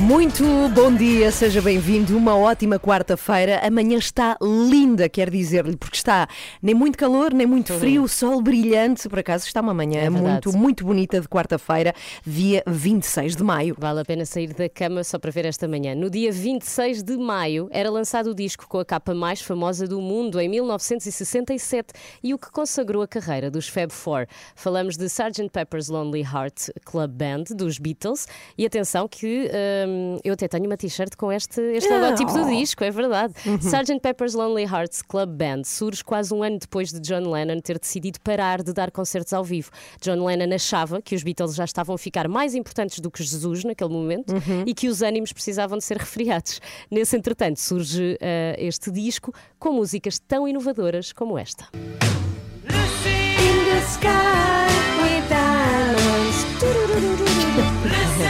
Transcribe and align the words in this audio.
Muito 0.00 0.42
bom 0.74 0.92
dia, 0.92 1.30
seja 1.30 1.62
bem-vindo. 1.62 2.18
Uma 2.18 2.36
ótima 2.36 2.80
quarta-feira. 2.80 3.60
Amanhã 3.64 3.96
está 3.96 4.36
linda, 4.42 5.08
quer 5.08 5.30
dizer-lhe, 5.30 5.76
porque 5.76 5.96
está 5.96 6.26
nem 6.60 6.74
muito 6.74 6.98
calor, 6.98 7.32
nem 7.32 7.46
muito 7.46 7.72
frio, 7.74 8.08
sol 8.08 8.42
brilhante. 8.42 9.08
Por 9.08 9.20
acaso 9.20 9.46
está 9.46 9.60
uma 9.60 9.72
manhã 9.72 10.00
É 10.00 10.10
muito, 10.10 10.52
muito 10.52 10.84
bonita 10.84 11.20
de 11.20 11.28
quarta-feira, 11.28 11.94
dia 12.26 12.64
26 12.66 13.36
de 13.36 13.44
maio. 13.44 13.76
Vale 13.78 14.00
a 14.00 14.04
pena 14.04 14.26
sair 14.26 14.52
da 14.52 14.68
cama 14.68 15.04
só 15.04 15.16
para 15.16 15.30
ver 15.30 15.46
esta 15.46 15.68
manhã. 15.68 15.94
No 15.94 16.10
dia 16.10 16.32
26 16.32 17.04
de 17.04 17.16
maio 17.16 17.68
era 17.70 17.88
lançado 17.88 18.30
o 18.30 18.34
disco 18.34 18.66
com 18.68 18.80
a 18.80 18.84
capa 18.84 19.14
mais 19.14 19.40
famosa 19.40 19.86
do 19.86 20.00
mundo, 20.00 20.40
em 20.40 20.48
1967, 20.48 21.92
e 22.20 22.34
o 22.34 22.38
que 22.38 22.50
consagrou 22.50 23.00
a 23.00 23.06
carreira 23.06 23.48
dos 23.48 23.68
Fab 23.68 23.92
Four. 23.92 24.26
Falamos 24.56 24.96
de 24.96 25.06
Sgt. 25.06 25.50
Pepper's 25.50 25.88
Lonely 25.88 26.22
Heart 26.22 26.70
Club 26.84 27.12
Band, 27.12 27.44
dos 27.54 27.78
Beatles, 27.78 28.26
e 28.58 28.66
atenção 28.66 29.06
que 29.06 29.48
hum, 29.86 30.18
eu 30.24 30.34
até 30.34 30.48
tenho 30.48 30.66
uma 30.66 30.76
t-shirt 30.76 31.16
com 31.16 31.32
este, 31.32 31.60
este 31.60 31.92
logotipo 31.92 32.32
do 32.32 32.46
disco, 32.46 32.84
é 32.84 32.90
verdade. 32.90 33.34
Sgt. 33.60 34.00
Pepper's 34.00 34.34
Lonely 34.34 34.64
Hearts 34.64 35.02
Club 35.02 35.30
Band 35.30 35.64
surge 35.64 36.02
quase 36.04 36.32
um 36.34 36.42
ano 36.42 36.58
depois 36.58 36.92
de 36.92 37.00
John 37.00 37.30
Lennon 37.30 37.60
ter 37.60 37.78
decidido 37.78 38.20
parar 38.20 38.62
de 38.62 38.72
dar 38.72 38.90
concertos 38.90 39.32
ao 39.32 39.44
vivo. 39.44 39.70
John 40.00 40.24
Lennon 40.24 40.54
achava 40.54 41.00
que 41.00 41.14
os 41.14 41.22
Beatles 41.22 41.54
já 41.54 41.64
estavam 41.64 41.94
a 41.94 41.98
ficar 41.98 42.28
mais 42.28 42.54
importantes 42.54 43.00
do 43.00 43.10
que 43.10 43.22
Jesus 43.22 43.64
naquele 43.64 43.90
momento 43.90 44.34
e 44.66 44.74
que 44.74 44.88
os 44.88 45.02
ânimos 45.02 45.32
precisavam 45.32 45.78
de 45.78 45.84
ser 45.84 45.96
refriados. 45.96 46.60
Nesse 46.90 47.16
entretanto 47.16 47.60
surge 47.60 48.16
eh, 48.20 48.56
este 48.58 48.90
disco 48.90 49.32
com 49.58 49.72
músicas 49.72 50.18
tão 50.18 50.46
inovadoras 50.46 51.12
como 51.12 51.38
esta. 51.38 51.68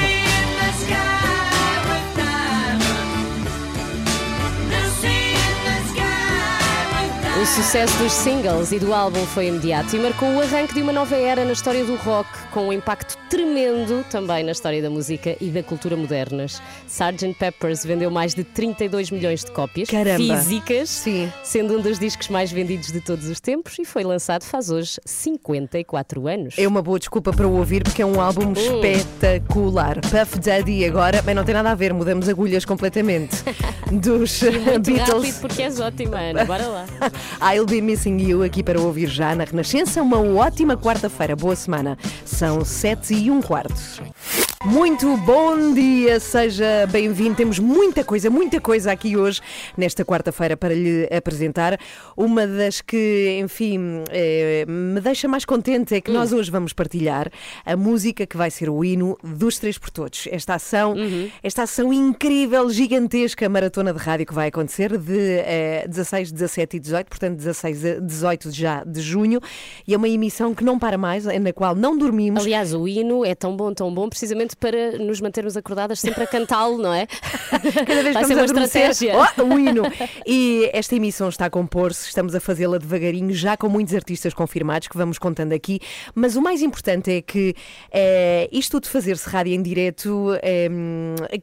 O 7.44 7.46
sucesso 7.46 7.94
dos 7.98 8.10
singles 8.10 8.72
e 8.72 8.78
do 8.78 8.94
álbum 8.94 9.22
foi 9.26 9.48
imediato 9.48 9.94
e 9.94 9.98
marcou 9.98 10.30
o 10.30 10.40
arranque 10.40 10.72
de 10.72 10.80
uma 10.80 10.94
nova 10.94 11.14
era 11.14 11.44
na 11.44 11.52
história 11.52 11.84
do 11.84 11.94
rock, 11.96 12.26
com 12.50 12.68
um 12.68 12.72
impacto 12.72 13.18
tremendo 13.28 14.02
também 14.10 14.42
na 14.42 14.52
história 14.52 14.80
da 14.80 14.88
música 14.88 15.36
e 15.38 15.50
da 15.50 15.62
cultura 15.62 15.94
modernas. 15.94 16.62
Sgt. 16.88 17.34
Peppers 17.38 17.84
vendeu 17.84 18.10
mais 18.10 18.34
de 18.34 18.44
32 18.44 19.10
milhões 19.10 19.44
de 19.44 19.50
cópias 19.50 19.90
Caramba. 19.90 20.16
físicas, 20.38 20.88
Sim. 20.88 21.30
sendo 21.42 21.76
um 21.76 21.82
dos 21.82 21.98
discos 21.98 22.30
mais 22.30 22.50
vendidos 22.50 22.90
de 22.90 23.02
todos 23.02 23.28
os 23.28 23.38
tempos 23.40 23.78
e 23.78 23.84
foi 23.84 24.04
lançado 24.04 24.44
faz 24.44 24.70
hoje 24.70 24.98
54 25.04 26.26
anos. 26.26 26.54
É 26.56 26.66
uma 26.66 26.80
boa 26.80 26.98
desculpa 26.98 27.30
para 27.30 27.46
o 27.46 27.58
ouvir 27.58 27.82
porque 27.82 28.00
é 28.00 28.06
um 28.06 28.22
álbum 28.22 28.54
espetacular. 28.54 30.00
Puff 30.00 30.38
Daddy 30.38 30.86
agora, 30.86 31.20
bem, 31.20 31.34
não 31.34 31.44
tem 31.44 31.54
nada 31.54 31.72
a 31.72 31.74
ver, 31.74 31.92
mudamos 31.92 32.26
agulhas 32.26 32.64
completamente 32.64 33.36
dos 33.92 34.40
Beatles. 34.40 35.08
rápido 35.08 35.40
porque 35.42 35.62
és 35.62 35.78
ótima, 35.78 36.18
Ana. 36.18 36.46
Bora 36.46 36.66
lá. 36.68 36.86
I'll 37.40 37.66
Be 37.66 37.80
Missing 37.80 38.20
You 38.20 38.42
aqui 38.42 38.62
para 38.62 38.80
ouvir 38.80 39.08
já 39.08 39.34
na 39.34 39.44
Renascença. 39.44 40.02
Uma 40.02 40.18
ótima 40.18 40.76
quarta-feira, 40.76 41.34
boa 41.34 41.56
semana. 41.56 41.96
São 42.24 42.64
sete 42.64 43.14
e 43.14 43.30
um 43.30 43.40
quarto. 43.40 43.74
Muito 44.66 45.14
bom 45.18 45.74
dia, 45.74 46.18
seja 46.18 46.86
bem-vindo. 46.90 47.34
Temos 47.34 47.58
muita 47.58 48.02
coisa, 48.02 48.30
muita 48.30 48.58
coisa 48.58 48.90
aqui 48.90 49.14
hoje, 49.14 49.42
nesta 49.76 50.06
quarta-feira, 50.06 50.56
para 50.56 50.72
lhe 50.72 51.06
apresentar. 51.14 51.78
Uma 52.16 52.46
das 52.46 52.80
que, 52.80 53.38
enfim, 53.42 54.02
eh, 54.08 54.64
me 54.66 55.02
deixa 55.02 55.28
mais 55.28 55.44
contente 55.44 55.94
é 55.94 56.00
que 56.00 56.10
nós 56.10 56.32
hoje 56.32 56.50
vamos 56.50 56.72
partilhar 56.72 57.30
a 57.66 57.76
música 57.76 58.26
que 58.26 58.38
vai 58.38 58.50
ser 58.50 58.70
o 58.70 58.82
hino 58.82 59.18
dos 59.22 59.58
Três 59.58 59.76
por 59.76 59.90
Todos. 59.90 60.26
Esta 60.30 60.54
ação, 60.54 60.96
esta 61.42 61.64
ação 61.64 61.92
incrível, 61.92 62.70
gigantesca 62.70 63.46
maratona 63.50 63.92
de 63.92 63.98
rádio 63.98 64.24
que 64.24 64.34
vai 64.34 64.48
acontecer 64.48 64.96
de 64.96 65.40
eh, 65.40 65.84
16, 65.86 66.32
17 66.32 66.78
e 66.78 66.80
18, 66.80 67.06
portanto 67.06 67.36
16 67.36 67.84
a 67.84 68.00
18 68.00 68.50
já 68.50 68.82
de 68.82 69.02
junho, 69.02 69.40
e 69.86 69.92
é 69.92 69.96
uma 69.98 70.08
emissão 70.08 70.54
que 70.54 70.64
não 70.64 70.78
para 70.78 70.96
mais, 70.96 71.26
na 71.26 71.52
qual 71.52 71.74
não 71.74 71.98
dormimos. 71.98 72.44
Aliás, 72.44 72.72
o 72.72 72.88
hino 72.88 73.26
é 73.26 73.34
tão 73.34 73.54
bom, 73.54 73.74
tão 73.74 73.92
bom, 73.92 74.08
precisamente 74.08 74.53
para 74.54 74.98
nos 74.98 75.20
mantermos 75.20 75.56
acordadas 75.56 76.00
sempre 76.00 76.24
a 76.24 76.26
cantá-lo, 76.26 76.78
não 76.78 76.92
é? 76.92 77.06
Cada 77.86 78.02
vez 78.02 78.16
que 78.16 78.34
uma 78.34 78.44
estratégia. 78.44 79.14
oh, 79.38 79.42
o 79.42 79.58
hino. 79.58 79.82
E 80.26 80.70
esta 80.72 80.94
emissão 80.96 81.28
está 81.28 81.46
a 81.46 81.50
compor-se, 81.50 82.06
estamos 82.08 82.34
a 82.34 82.40
fazê-la 82.40 82.78
devagarinho, 82.78 83.32
já 83.32 83.56
com 83.56 83.68
muitos 83.68 83.94
artistas 83.94 84.32
confirmados 84.34 84.88
que 84.88 84.96
vamos 84.96 85.18
contando 85.18 85.52
aqui. 85.52 85.80
Mas 86.14 86.36
o 86.36 86.42
mais 86.42 86.62
importante 86.62 87.10
é 87.10 87.22
que 87.22 87.54
eh, 87.92 88.48
isto 88.52 88.80
de 88.80 88.88
fazer-se 88.88 89.28
rádio 89.28 89.52
em 89.54 89.62
direto 89.62 90.30
eh, 90.42 90.68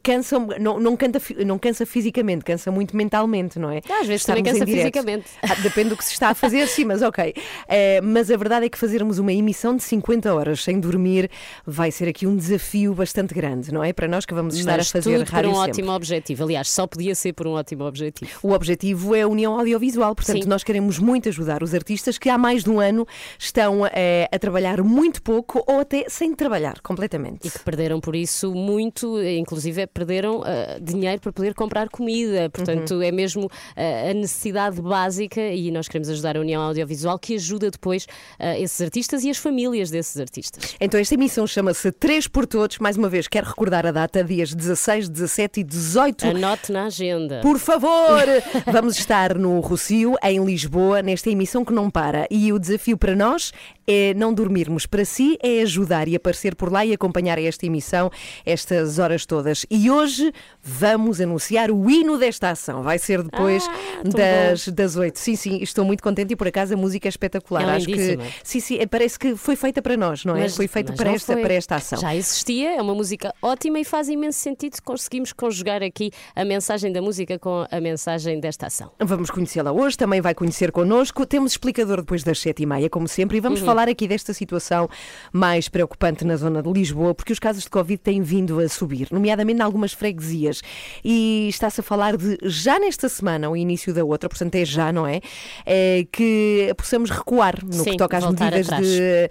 cansa, 0.03 0.39
não, 0.59 0.79
não, 0.79 0.97
canta, 0.97 1.21
não 1.45 1.57
cansa 1.57 1.85
fisicamente, 1.85 2.43
cansa 2.43 2.71
muito 2.71 2.95
mentalmente, 2.95 3.59
não 3.59 3.69
é? 3.69 3.81
Às 3.99 4.07
vezes 4.07 4.25
também 4.25 4.41
Estarmos 4.43 4.51
cansa 4.51 4.63
em 4.63 4.65
direto. 4.65 4.93
fisicamente. 4.93 5.25
Ah, 5.41 5.55
Depende 5.61 5.89
do 5.89 5.97
que 5.97 6.03
se 6.05 6.13
está 6.13 6.29
a 6.29 6.33
fazer, 6.35 6.67
sim, 6.67 6.85
mas 6.85 7.01
ok. 7.01 7.33
Eh, 7.67 8.01
mas 8.01 8.31
a 8.31 8.37
verdade 8.37 8.65
é 8.65 8.69
que 8.69 8.77
fazermos 8.77 9.19
uma 9.19 9.31
emissão 9.33 9.75
de 9.75 9.83
50 9.83 10.33
horas 10.33 10.63
sem 10.63 10.79
dormir 10.79 11.29
vai 11.65 11.91
ser 11.91 12.07
aqui 12.07 12.25
um 12.25 12.35
desafio 12.35 12.93
bastante 13.01 13.33
grande, 13.33 13.73
não 13.73 13.83
é? 13.83 13.91
Para 13.91 14.07
nós 14.07 14.25
que 14.25 14.33
vamos 14.33 14.55
estar 14.55 14.77
Mas 14.77 14.87
a 14.87 14.91
fazer 14.91 15.17
tudo 15.17 15.25
por 15.25 15.33
rádio 15.33 15.49
um 15.49 15.55
sempre. 15.55 15.71
ótimo 15.71 15.91
objetivo. 15.91 16.43
Aliás, 16.43 16.69
só 16.69 16.85
podia 16.85 17.15
ser 17.15 17.33
por 17.33 17.47
um 17.47 17.53
ótimo 17.53 17.83
objetivo. 17.85 18.31
O 18.43 18.51
objetivo 18.53 19.15
é 19.15 19.21
a 19.23 19.27
união 19.27 19.57
audiovisual, 19.59 20.13
portanto, 20.15 20.43
Sim. 20.43 20.49
nós 20.49 20.63
queremos 20.63 20.99
muito 20.99 21.27
ajudar 21.29 21.63
os 21.63 21.73
artistas 21.73 22.17
que 22.19 22.29
há 22.29 22.37
mais 22.37 22.63
de 22.63 22.69
um 22.69 22.79
ano 22.79 23.07
estão 23.39 23.85
eh, 23.87 24.29
a 24.31 24.37
trabalhar 24.37 24.81
muito 24.83 25.21
pouco 25.21 25.63
ou 25.67 25.79
até 25.79 26.05
sem 26.07 26.33
trabalhar 26.35 26.79
completamente. 26.81 27.47
E 27.47 27.51
que 27.51 27.59
perderam 27.59 27.99
por 27.99 28.15
isso 28.15 28.53
muito, 28.53 29.19
inclusive 29.23 29.87
perderam 29.87 30.43
ah, 30.45 30.77
dinheiro 30.79 31.19
para 31.19 31.31
poder 31.33 31.53
comprar 31.55 31.89
comida. 31.89 32.49
Portanto, 32.49 32.95
Uhum. 32.95 33.01
é 33.01 33.11
mesmo 33.11 33.49
ah, 33.75 34.09
a 34.11 34.13
necessidade 34.13 34.79
básica 34.81 35.41
e 35.41 35.71
nós 35.71 35.87
queremos 35.87 36.09
ajudar 36.09 36.37
a 36.37 36.39
União 36.39 36.61
Audiovisual 36.61 37.17
que 37.17 37.35
ajuda 37.35 37.71
depois 37.71 38.05
ah, 38.39 38.57
esses 38.59 38.79
artistas 38.79 39.23
e 39.23 39.29
as 39.29 39.37
famílias 39.37 39.89
desses 39.89 40.19
artistas. 40.19 40.75
Então, 40.79 40.99
esta 40.99 41.15
emissão 41.15 41.47
chama-se 41.47 41.91
Três 41.91 42.27
por 42.27 42.45
Todos. 42.45 42.77
Mais 42.79 42.90
uma 42.97 43.09
vez, 43.09 43.27
quero 43.27 43.47
recordar 43.47 43.85
a 43.85 43.91
data, 43.91 44.23
dias 44.23 44.53
16, 44.53 45.09
17 45.09 45.59
e 45.59 45.63
18. 45.63 46.27
Anote 46.27 46.71
na 46.71 46.85
agenda. 46.85 47.39
Por 47.41 47.59
favor! 47.59 48.23
Vamos 48.71 48.97
estar 48.97 49.37
no 49.37 49.59
Rocio, 49.59 50.15
em 50.23 50.43
Lisboa, 50.43 51.01
nesta 51.01 51.29
emissão 51.29 51.63
que 51.65 51.73
não 51.73 51.89
para. 51.89 52.27
E 52.29 52.51
o 52.53 52.59
desafio 52.59 52.97
para 52.97 53.15
nós 53.15 53.51
é 53.87 54.13
não 54.13 54.33
dormirmos. 54.33 54.85
Para 54.85 55.03
si 55.05 55.37
é 55.41 55.61
ajudar 55.61 56.07
e 56.07 56.15
aparecer 56.15 56.55
por 56.55 56.71
lá 56.71 56.85
e 56.85 56.93
acompanhar 56.93 57.37
esta 57.39 57.65
emissão 57.65 58.09
estas 58.45 58.99
horas 58.99 59.25
todas. 59.25 59.65
E 59.69 59.89
hoje 59.89 60.31
vamos 60.61 61.19
anunciar 61.19 61.71
o 61.71 61.89
hino 61.89 62.17
desta 62.17 62.49
ação. 62.51 62.83
Vai 62.83 62.97
ser 62.99 63.21
depois 63.23 63.67
Ah, 63.67 64.01
das, 64.03 64.67
das 64.67 64.95
8. 64.95 65.17
Sim, 65.17 65.35
sim, 65.35 65.57
estou 65.61 65.83
muito 65.85 66.01
contente 66.03 66.33
e 66.33 66.35
por 66.35 66.47
acaso 66.47 66.73
a 66.73 66.77
música 66.77 67.07
é 67.07 67.09
espetacular. 67.09 67.67
É 67.67 67.75
Acho 67.75 67.85
que 67.87 68.17
sim, 68.43 68.59
sim, 68.59 68.79
parece 68.87 69.17
que 69.17 69.35
foi 69.35 69.55
feita 69.55 69.81
para 69.81 69.95
nós, 69.97 70.25
não 70.25 70.35
é? 70.35 70.49
foi 70.49 70.67
feita 70.67 70.91
mas 70.91 70.97
para 70.99 71.11
esta, 71.11 71.33
foi. 71.33 71.41
para 71.41 71.53
esta 71.53 71.75
ação. 71.75 71.99
Já 71.99 72.15
existia, 72.15 72.80
é 72.81 72.83
uma 72.83 72.95
música 72.95 73.33
ótima 73.41 73.79
e 73.79 73.85
faz 73.85 74.09
imenso 74.09 74.39
sentido 74.39 74.75
se 74.75 74.81
conseguimos 74.81 75.31
conjugar 75.31 75.83
aqui 75.83 76.11
a 76.35 76.43
mensagem 76.43 76.91
da 76.91 77.01
música 77.01 77.37
com 77.37 77.65
a 77.69 77.79
mensagem 77.79 78.39
desta 78.39 78.65
ação. 78.67 78.91
Vamos 78.99 79.29
conhecê-la 79.29 79.71
hoje, 79.71 79.95
também 79.97 80.19
vai 80.19 80.33
conhecer 80.33 80.71
connosco. 80.71 81.25
Temos 81.25 81.51
explicador 81.53 81.97
depois 81.97 82.23
das 82.23 82.39
sete 82.39 82.63
e 82.63 82.65
meia, 82.65 82.89
como 82.89 83.07
sempre, 83.07 83.37
e 83.37 83.39
vamos 83.39 83.59
Uhum. 83.59 83.65
falar 83.67 83.87
aqui 83.87 84.07
desta 84.07 84.33
situação 84.33 84.89
mais 85.31 85.69
preocupante 85.69 86.25
na 86.25 86.35
zona 86.35 86.61
de 86.63 86.71
Lisboa, 86.71 87.13
porque 87.13 87.31
os 87.31 87.37
casos 87.39 87.63
de 87.63 87.69
Covid 87.69 87.99
têm 88.01 88.21
vindo 88.21 88.59
a 88.59 88.67
subir, 88.67 89.07
nomeadamente 89.11 89.59
em 89.59 89.63
algumas 89.63 89.93
freguesias. 89.93 90.61
E 91.03 91.47
está-se 91.49 91.81
a 91.81 91.83
falar 91.83 92.17
de, 92.17 92.37
já 92.43 92.79
nesta 92.79 93.07
semana, 93.07 93.49
o 93.49 93.55
início 93.55 93.93
da 93.93 94.03
outra, 94.03 94.27
portanto 94.27 94.55
é 94.55 94.65
já, 94.65 94.91
não 94.91 95.05
é? 95.05 95.21
É, 95.65 96.05
que 96.11 96.73
possamos 96.75 97.09
recuar 97.11 97.63
no 97.63 97.73
Sim, 97.83 97.91
que 97.91 97.97
toca 97.97 98.17
às 98.17 98.25
medidas 98.25 98.65
atrás. 98.67 98.87
de. 98.87 99.29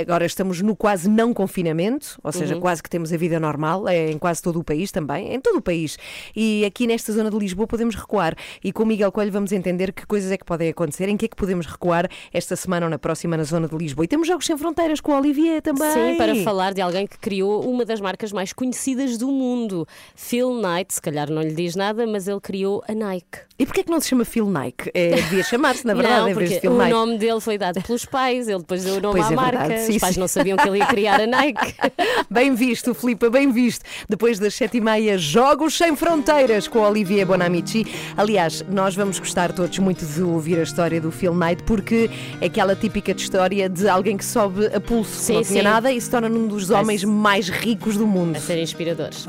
Agora 0.00 0.24
estamos 0.24 0.60
no 0.60 0.76
quase 0.76 1.08
não 1.10 1.34
confinamento, 1.34 2.18
ou 2.22 2.28
Uhum. 2.32 2.38
seja, 2.38 2.56
quase 2.56 2.81
que 2.82 2.90
temos 2.90 3.12
a 3.12 3.16
vida 3.16 3.38
normal, 3.40 3.88
é 3.88 4.10
em 4.10 4.18
quase 4.18 4.42
todo 4.42 4.58
o 4.58 4.64
país 4.64 4.90
também, 4.90 5.32
em 5.34 5.40
todo 5.40 5.56
o 5.58 5.62
país. 5.62 5.96
E 6.34 6.64
aqui 6.64 6.86
nesta 6.86 7.12
zona 7.12 7.30
de 7.30 7.38
Lisboa 7.38 7.66
podemos 7.66 7.94
recuar. 7.94 8.34
E 8.62 8.72
com 8.72 8.82
o 8.82 8.86
Miguel 8.86 9.12
Coelho 9.12 9.32
vamos 9.32 9.52
entender 9.52 9.92
que 9.92 10.06
coisas 10.06 10.30
é 10.30 10.36
que 10.36 10.44
podem 10.44 10.68
acontecer, 10.68 11.08
em 11.08 11.16
que 11.16 11.26
é 11.26 11.28
que 11.28 11.36
podemos 11.36 11.66
recuar 11.66 12.08
esta 12.32 12.56
semana 12.56 12.86
ou 12.86 12.90
na 12.90 12.98
próxima 12.98 13.36
na 13.36 13.44
zona 13.44 13.68
de 13.68 13.76
Lisboa. 13.76 14.04
E 14.04 14.08
temos 14.08 14.26
Jogos 14.28 14.44
Sem 14.46 14.56
Fronteiras 14.58 15.00
com 15.00 15.12
o 15.12 15.18
Olivier 15.18 15.62
também. 15.62 15.90
Sim, 15.92 16.16
para 16.16 16.34
falar 16.36 16.74
de 16.74 16.80
alguém 16.80 17.06
que 17.06 17.18
criou 17.18 17.62
uma 17.68 17.84
das 17.84 18.00
marcas 18.00 18.32
mais 18.32 18.52
conhecidas 18.52 19.16
do 19.16 19.28
mundo. 19.28 19.86
Phil 20.16 20.52
Knight, 20.60 20.94
se 20.94 21.00
calhar 21.00 21.30
não 21.30 21.42
lhe 21.42 21.54
diz 21.54 21.76
nada, 21.76 22.06
mas 22.06 22.26
ele 22.26 22.40
criou 22.40 22.82
a 22.88 22.94
Nike. 22.94 23.38
E 23.58 23.64
porquê 23.66 23.80
é 23.80 23.84
que 23.84 23.90
não 23.90 24.00
se 24.00 24.08
chama 24.08 24.24
Phil 24.24 24.50
Nike? 24.50 24.90
É, 24.92 25.10
devia 25.14 25.44
chamar-se, 25.44 25.86
na 25.86 25.94
verdade, 25.94 26.20
não, 26.22 26.28
em 26.30 26.34
vez 26.34 26.50
de 26.50 26.60
Phil 26.60 26.72
o 26.72 26.76
Nike. 26.78 26.90
nome 26.90 27.18
dele 27.18 27.40
foi 27.40 27.56
dado 27.56 27.80
pelos 27.82 28.04
pais, 28.04 28.48
ele 28.48 28.58
depois 28.58 28.82
deu 28.82 28.96
o 28.96 29.00
nome 29.00 29.20
Pois 29.20 29.30
à 29.30 29.32
é 29.32 29.36
marca. 29.36 29.58
verdade, 29.58 29.82
sim, 29.86 29.92
Os 29.92 29.98
pais 29.98 30.14
sim. 30.14 30.20
não 30.20 30.26
sabiam 30.26 30.56
que 30.56 30.66
ele 30.68 30.78
ia 30.78 30.86
criar 30.86 31.20
a 31.20 31.26
Nike. 31.26 31.74
Bem 32.30 32.54
visto, 32.72 32.94
Filipe, 32.94 33.28
bem 33.28 33.52
visto. 33.52 33.84
Depois 34.08 34.38
das 34.38 34.54
sete 34.54 34.78
e 34.78 34.80
meia, 34.80 35.18
Jogos 35.18 35.76
Sem 35.76 35.94
Fronteiras 35.94 36.66
com 36.66 36.78
Olivier 36.78 37.26
Bonamici. 37.26 37.86
Aliás, 38.16 38.64
nós 38.66 38.94
vamos 38.94 39.18
gostar 39.18 39.52
todos 39.52 39.78
muito 39.78 40.06
de 40.06 40.22
ouvir 40.22 40.58
a 40.58 40.62
história 40.62 40.98
do 40.98 41.10
Phil 41.12 41.34
Knight, 41.34 41.62
porque 41.64 42.08
é 42.40 42.46
aquela 42.46 42.74
típica 42.74 43.12
de 43.12 43.20
história 43.20 43.68
de 43.68 43.86
alguém 43.86 44.16
que 44.16 44.24
sobe 44.24 44.66
a 44.74 44.80
pulso, 44.80 45.18
Sim, 45.18 45.34
não 45.34 45.42
tinha 45.42 45.60
sim. 45.60 45.68
nada 45.68 45.92
e 45.92 46.00
se 46.00 46.08
torna 46.10 46.30
num 46.30 46.48
dos 46.48 46.70
homens 46.70 47.04
mais 47.04 47.50
ricos 47.50 47.98
do 47.98 48.06
mundo. 48.06 48.36
A 48.36 48.40
ser 48.40 48.56
inspiradores. 48.58 49.28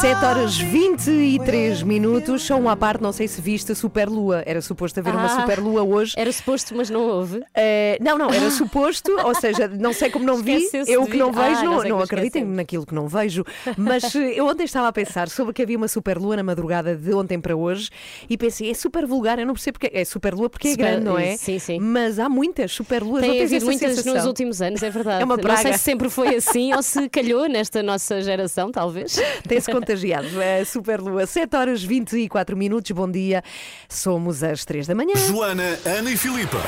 7 0.00 0.24
horas 0.24 0.56
23 0.58 1.82
minutos, 1.84 2.42
só 2.42 2.56
um 2.56 2.68
à 2.68 2.76
parte, 2.76 3.00
não 3.00 3.12
sei 3.12 3.28
se 3.28 3.40
viste 3.40 3.70
a 3.70 3.74
Superlua. 3.74 4.42
Era 4.44 4.60
suposto 4.60 4.98
haver 4.98 5.14
uma 5.14 5.26
Ah. 5.26 5.40
Superlua 5.40 5.82
hoje. 5.84 6.14
Era 6.16 6.32
suposto, 6.32 6.74
mas 6.76 6.90
não 6.90 7.02
houve. 7.02 7.40
Eh, 7.54 7.96
não, 8.00 8.18
não, 8.18 8.28
era 8.32 8.50
suposto, 8.50 9.12
ou 9.24 9.34
seja, 9.36 9.68
não 9.68 9.92
sei 9.92 10.10
como 10.10 10.24
não 10.24 10.36
vi, 10.42 10.68
eu 10.88 11.06
que 11.06 11.16
não. 11.16 11.28
Ah, 11.28 11.48
vejo, 11.48 11.64
nós 11.64 11.64
não, 11.64 11.82
é 11.84 11.88
não 11.90 12.00
acreditem 12.00 12.44
naquilo 12.44 12.84
que 12.84 12.94
não 12.94 13.06
vejo, 13.06 13.44
mas 13.76 14.02
eh, 14.16 14.32
eu 14.34 14.46
ontem 14.46 14.64
estava 14.64 14.88
a 14.88 14.92
pensar 14.92 15.28
sobre 15.28 15.52
que 15.52 15.62
havia 15.62 15.76
uma 15.76 15.88
superlua 15.88 16.34
na 16.36 16.42
madrugada 16.42 16.96
de 16.96 17.12
ontem 17.14 17.38
para 17.40 17.54
hoje 17.56 17.90
e 18.28 18.36
pensei, 18.36 18.70
é 18.70 18.74
super 18.74 19.06
vulgar, 19.06 19.38
eu 19.38 19.46
não 19.46 19.54
percebo 19.54 19.78
porque 19.78 19.96
é 19.96 20.04
superlua 20.04 20.50
porque 20.50 20.68
é 20.68 20.70
Super- 20.72 20.90
grande, 20.90 21.04
não 21.04 21.16
é? 21.18 21.36
sim, 21.36 21.58
sim. 21.60 21.78
Mas 21.78 22.18
há 22.18 22.28
muitas 22.28 22.72
superluas, 22.72 23.22
não 23.22 23.30
Tem 23.30 23.42
havido 23.44 23.64
muitas 23.64 23.90
sensação? 23.90 24.14
nos 24.14 24.24
últimos 24.26 24.60
anos, 24.60 24.82
é 24.82 24.90
verdade. 24.90 25.22
É 25.22 25.24
uma 25.24 25.36
Não 25.36 25.42
praga. 25.42 25.62
sei 25.62 25.72
se 25.74 25.78
sempre 25.80 26.10
foi 26.10 26.34
assim 26.34 26.74
ou 26.74 26.82
se 26.82 27.08
calhou 27.08 27.48
nesta 27.48 27.80
nossa 27.82 28.20
geração, 28.22 28.72
talvez. 28.72 28.87
Tem-se 29.46 29.70
contagiado. 29.70 30.28
A 30.40 30.64
Superlua, 30.64 31.26
7 31.26 31.56
horas 31.56 31.82
24 31.82 32.56
minutos, 32.56 32.90
bom 32.92 33.10
dia. 33.10 33.42
Somos 33.88 34.42
às 34.42 34.64
3 34.64 34.86
da 34.86 34.94
manhã. 34.94 35.14
Joana, 35.16 35.78
Ana 35.84 36.10
e 36.10 36.16
Filipa. 36.16 36.58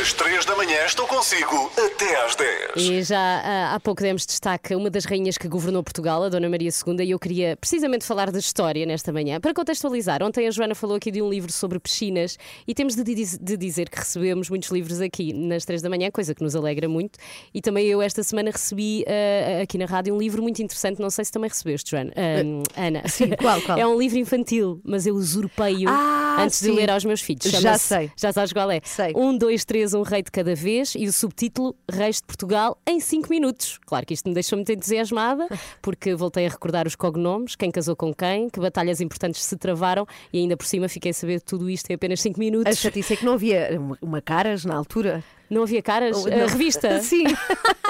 Às 0.00 0.12
3 0.12 0.44
da 0.44 0.56
manhã 0.56 0.84
estou 0.86 1.06
consigo 1.06 1.70
até 1.76 2.24
às 2.24 2.34
10. 2.36 2.70
E 2.76 3.02
já 3.02 3.18
ah, 3.18 3.74
há 3.74 3.80
pouco 3.80 4.02
demos 4.02 4.26
destaque 4.26 4.74
a 4.74 4.76
uma 4.76 4.90
das 4.90 5.04
rainhas 5.04 5.38
que 5.38 5.48
governou 5.48 5.82
Portugal, 5.82 6.22
a 6.24 6.28
Dona 6.28 6.48
Maria 6.48 6.70
II, 6.70 7.04
e 7.04 7.10
eu 7.10 7.18
queria 7.18 7.56
precisamente 7.56 8.04
falar 8.04 8.30
da 8.30 8.38
história 8.38 8.84
nesta 8.86 9.12
manhã. 9.12 9.40
Para 9.40 9.54
contextualizar, 9.54 10.22
ontem 10.22 10.46
a 10.46 10.50
Joana 10.50 10.74
falou 10.74 10.96
aqui 10.96 11.10
de 11.10 11.22
um 11.22 11.28
livro 11.28 11.50
sobre 11.52 11.78
piscinas 11.78 12.38
e 12.66 12.74
temos 12.74 12.94
de, 12.94 13.02
diz- 13.04 13.38
de 13.38 13.56
dizer 13.56 13.88
que 13.88 13.98
recebemos 13.98 14.50
muitos 14.50 14.70
livros 14.70 15.00
aqui 15.00 15.32
nas 15.32 15.64
três 15.64 15.80
da 15.82 15.88
manhã, 15.88 16.10
coisa 16.10 16.34
que 16.34 16.42
nos 16.42 16.54
alegra 16.56 16.88
muito. 16.88 17.18
E 17.54 17.60
também 17.60 17.86
eu 17.86 18.02
esta 18.02 18.22
semana 18.22 18.50
recebi 18.50 19.04
ah, 19.06 19.62
aqui 19.62 19.78
na 19.78 19.86
rádio 19.86 20.14
um 20.14 20.18
livro 20.18 20.42
muito 20.42 20.60
interessante, 20.62 21.00
não 21.00 21.10
sei 21.10 21.24
se 21.24 21.32
também 21.32 21.48
recebeste, 21.66 21.90
Joana. 21.90 22.12
Ah, 22.16 22.86
Ana. 22.86 23.02
Sim, 23.08 23.30
qual, 23.40 23.60
qual? 23.62 23.78
É 23.78 23.86
um 23.86 23.98
livro 23.98 24.18
infantil, 24.18 24.80
mas 24.84 25.06
eu 25.06 25.14
usurpei-o 25.14 25.88
Ah, 25.88 26.38
antes 26.40 26.60
de 26.60 26.66
sim. 26.66 26.72
ler 26.74 26.90
aos 26.90 27.04
meus 27.04 27.20
filhos. 27.20 27.44
Já 27.44 27.76
sei. 27.78 28.10
Já 28.16 28.32
sabes 28.32 28.52
qual 28.52 28.70
é? 28.70 28.80
Sei. 28.84 29.12
Um, 29.16 29.36
dois, 29.36 29.64
três, 29.64 29.92
um 29.94 30.02
rei 30.02 30.22
de 30.22 30.30
cada 30.30 30.54
vez 30.54 30.94
e 30.94 31.06
o 31.06 31.12
subtítulo 31.12 31.74
Reis 31.90 32.16
de 32.16 32.22
Portugal 32.22 32.78
em 32.86 33.00
5 33.00 33.28
minutos. 33.28 33.78
Claro 33.84 34.06
que 34.06 34.14
isto 34.14 34.28
me 34.28 34.34
deixou 34.34 34.56
muito 34.56 34.70
entusiasmada, 34.72 35.46
porque 35.82 36.14
voltei 36.14 36.46
a 36.46 36.48
recordar 36.48 36.86
os 36.86 36.94
cognomes, 36.94 37.56
quem 37.56 37.70
casou 37.70 37.96
com 37.96 38.14
quem, 38.14 38.48
que 38.48 38.60
batalhas 38.60 39.00
importantes 39.00 39.42
se 39.42 39.56
travaram 39.56 40.06
e 40.32 40.38
ainda 40.38 40.56
por 40.56 40.66
cima 40.66 40.88
fiquei 40.88 41.10
a 41.10 41.14
saber 41.14 41.40
tudo 41.40 41.68
isto 41.68 41.90
em 41.90 41.94
apenas 41.94 42.20
5 42.20 42.36
A 42.36 42.40
minutos. 42.40 42.78
chatice 42.78 43.14
é 43.14 43.16
que 43.16 43.24
não 43.24 43.34
havia 43.34 43.78
uma 44.00 44.20
caras 44.22 44.64
na 44.64 44.74
altura. 44.76 45.22
Não 45.48 45.62
havia 45.62 45.82
caras? 45.82 46.24
Não. 46.24 46.32
A 46.32 46.46
revista? 46.46 47.00
Sim, 47.02 47.24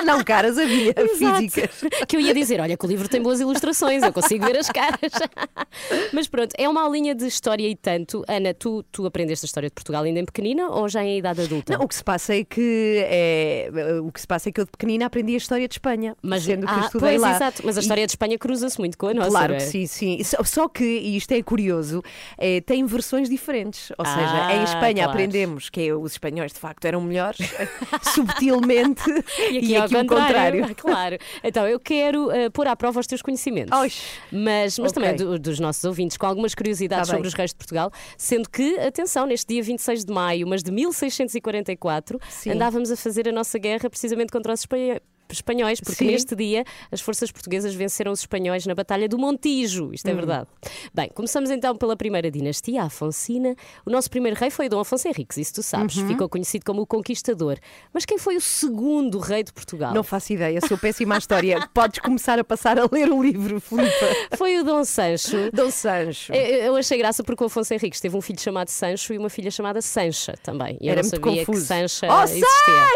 não 0.04 0.22
caras 0.22 0.58
havia, 0.58 0.94
físicas. 1.16 1.70
Que 2.06 2.16
eu 2.16 2.20
ia 2.20 2.34
dizer, 2.34 2.60
olha, 2.60 2.76
que 2.76 2.84
o 2.84 2.88
livro 2.88 3.08
tem 3.08 3.22
boas 3.22 3.40
ilustrações, 3.40 4.02
eu 4.02 4.12
consigo 4.12 4.44
ver 4.44 4.58
as 4.58 4.68
caras. 4.68 5.12
Mas 6.12 6.28
pronto, 6.28 6.52
é 6.58 6.68
uma 6.68 6.82
aulinha 6.82 7.14
de 7.14 7.26
história 7.26 7.66
e 7.68 7.74
tanto. 7.74 8.24
Ana, 8.28 8.52
tu, 8.54 8.82
tu 8.92 9.06
aprendeste 9.06 9.44
a 9.44 9.48
história 9.48 9.68
de 9.68 9.74
Portugal 9.74 10.02
ainda 10.04 10.20
em 10.20 10.24
pequenina 10.24 10.68
ou 10.68 10.88
já 10.88 11.02
em 11.04 11.18
idade 11.18 11.42
adulta? 11.42 11.72
Não, 11.76 11.84
o 11.84 11.88
que 11.88 11.94
se 11.94 12.04
passa 12.04 12.34
é 12.34 12.44
que 12.44 13.04
é, 13.08 13.70
o 14.02 14.10
que 14.12 14.20
se 14.20 14.26
passa 14.26 14.48
é 14.48 14.52
que 14.52 14.60
eu 14.60 14.64
de 14.64 14.70
pequenina 14.70 15.06
aprendi 15.06 15.34
a 15.34 15.36
história 15.38 15.66
de 15.68 15.74
Espanha, 15.74 16.16
Mas, 16.22 16.42
sendo 16.44 16.66
que 16.66 16.72
ah, 16.72 16.80
estudei 16.86 17.10
pois, 17.10 17.20
lá. 17.22 17.36
exato, 17.36 17.62
mas 17.64 17.76
a 17.76 17.80
E- 17.80 17.82
história 17.82 18.06
de 18.06 18.12
Espanha 18.12 18.38
cruza-se 18.38 18.78
muito 18.78 18.96
com 18.98 19.08
a 19.08 19.14
nossa. 19.14 19.30
Claro 19.30 19.56
que 19.56 19.62
é? 19.62 19.66
sim, 19.66 19.86
sim. 19.86 20.22
Só, 20.24 20.42
só 20.44 20.68
que, 20.68 20.84
e 20.84 21.16
isto 21.16 21.32
é 21.32 21.42
curioso, 21.42 22.02
é, 22.38 22.60
tem 22.60 22.84
versões 22.84 23.28
diferentes. 23.28 23.92
Ou 23.96 24.04
seja, 24.04 24.46
Ah, 24.46 24.56
em 24.56 24.64
Espanha 24.64 24.94
claro. 25.04 25.10
aprendemos 25.10 25.68
que 25.70 25.92
os 25.92 26.12
espanhóis 26.12 26.52
de 26.52 26.58
facto 26.58 26.84
eram 26.84 27.00
melhores, 27.00 27.38
subtilmente, 28.14 29.02
E 29.50 29.58
aqui, 29.58 29.76
ao 29.76 29.86
o 30.02 30.06
contrário. 30.06 30.64
Ah, 30.64 30.74
Claro. 30.76 31.18
Então, 31.42 31.66
eu 31.66 31.78
quero 31.80 32.30
eh, 32.30 32.48
pôr 32.50 32.66
à 32.68 32.76
prova 32.76 33.00
os 33.00 33.06
teus 33.06 33.22
conhecimentos. 33.22 33.76
Oxe. 33.78 34.02
Mas, 34.32 34.78
mas 34.78 34.90
Ok. 34.92 35.02
também 35.02 35.16
do- 35.16 35.38
dos 35.38 35.58
nossos 35.60 35.84
ouvintes, 35.84 36.16
com 36.16 36.26
algumas 36.26 36.54
curiosidades 36.54 37.08
Tá 37.08 37.14
sobre 37.14 37.28
os 37.28 37.34
reis 37.34 37.50
de 37.50 37.56
Portugal, 37.56 37.90
sendo 38.16 38.48
que, 38.48 38.78
atenção, 38.78 39.26
neste 39.26 39.46
dia 39.54 39.62
26 39.62 40.04
de 40.04 40.12
maio, 40.12 40.46
mas 40.46 40.62
de 40.62 40.70
1644, 40.70 42.18
Sim. 42.28 42.50
andávamos 42.50 42.90
a 42.90 42.96
fazer 42.96 43.28
a 43.28 43.32
nossa 43.32 43.58
guerra 43.58 43.88
precisamente 43.90 44.30
contra 44.32 44.52
os 44.52 44.60
espanhóis. 44.60 45.00
Espanhóis, 45.34 45.80
porque 45.80 46.04
Sim. 46.04 46.12
neste 46.12 46.34
dia 46.36 46.64
as 46.90 47.00
forças 47.00 47.30
portuguesas 47.32 47.74
venceram 47.74 48.12
os 48.12 48.20
espanhóis 48.20 48.66
na 48.66 48.74
Batalha 48.74 49.08
do 49.08 49.18
Montijo. 49.18 49.92
Isto 49.92 50.06
é 50.08 50.12
Hum. 50.12 50.16
verdade. 50.16 50.46
Bem, 50.94 51.08
começamos 51.14 51.50
então 51.50 51.74
pela 51.76 51.96
primeira 51.96 52.30
dinastia, 52.30 52.82
a 52.82 52.86
Afonsina. 52.86 53.54
O 53.84 53.90
nosso 53.90 54.08
primeiro 54.10 54.38
rei 54.38 54.50
foi 54.50 54.68
Dom 54.68 54.80
Afonso 54.80 55.08
Henriques, 55.08 55.36
isso 55.38 55.54
tu 55.54 55.62
sabes. 55.62 55.96
Uhum. 55.96 56.08
Ficou 56.08 56.28
conhecido 56.28 56.64
como 56.64 56.82
o 56.82 56.86
Conquistador. 56.86 57.58
Mas 57.92 58.04
quem 58.04 58.18
foi 58.18 58.36
o 58.36 58.40
segundo 58.40 59.18
rei 59.18 59.42
de 59.42 59.52
Portugal? 59.52 59.92
Não 59.94 60.02
faço 60.02 60.32
ideia, 60.32 60.60
sou 60.66 60.78
péssima 60.78 61.14
à 61.16 61.18
história. 61.18 61.58
Podes 61.74 61.98
começar 62.00 62.38
a 62.38 62.44
passar 62.44 62.78
a 62.78 62.88
ler 62.90 63.10
o 63.10 63.22
livro, 63.22 63.60
Filipa. 63.60 64.36
Foi 64.36 64.58
o 64.58 64.64
Dom 64.64 64.84
Sancho. 64.84 65.50
Dom 65.52 65.70
Sancho. 65.70 66.32
Eu- 66.32 66.66
Eu 66.66 66.76
achei 66.76 66.98
graça 66.98 67.22
porque 67.22 67.42
o 67.42 67.46
Afonso 67.46 67.72
Henriques 67.74 68.00
teve 68.00 68.16
um 68.16 68.20
filho 68.20 68.40
chamado 68.40 68.68
Sancho 68.68 69.12
e 69.14 69.18
uma 69.18 69.28
filha 69.30 69.50
chamada 69.50 69.80
Sancha 69.80 70.34
também. 70.42 70.76
E 70.80 70.86
eu 70.88 70.92
Era 70.92 71.02
não 71.02 71.10
muito 71.10 71.24
sabia 71.24 71.44
confuso. 71.46 71.60
que 71.62 71.66
Sancha 71.68 72.06
oh, 72.10 72.22
existia. 72.24 72.46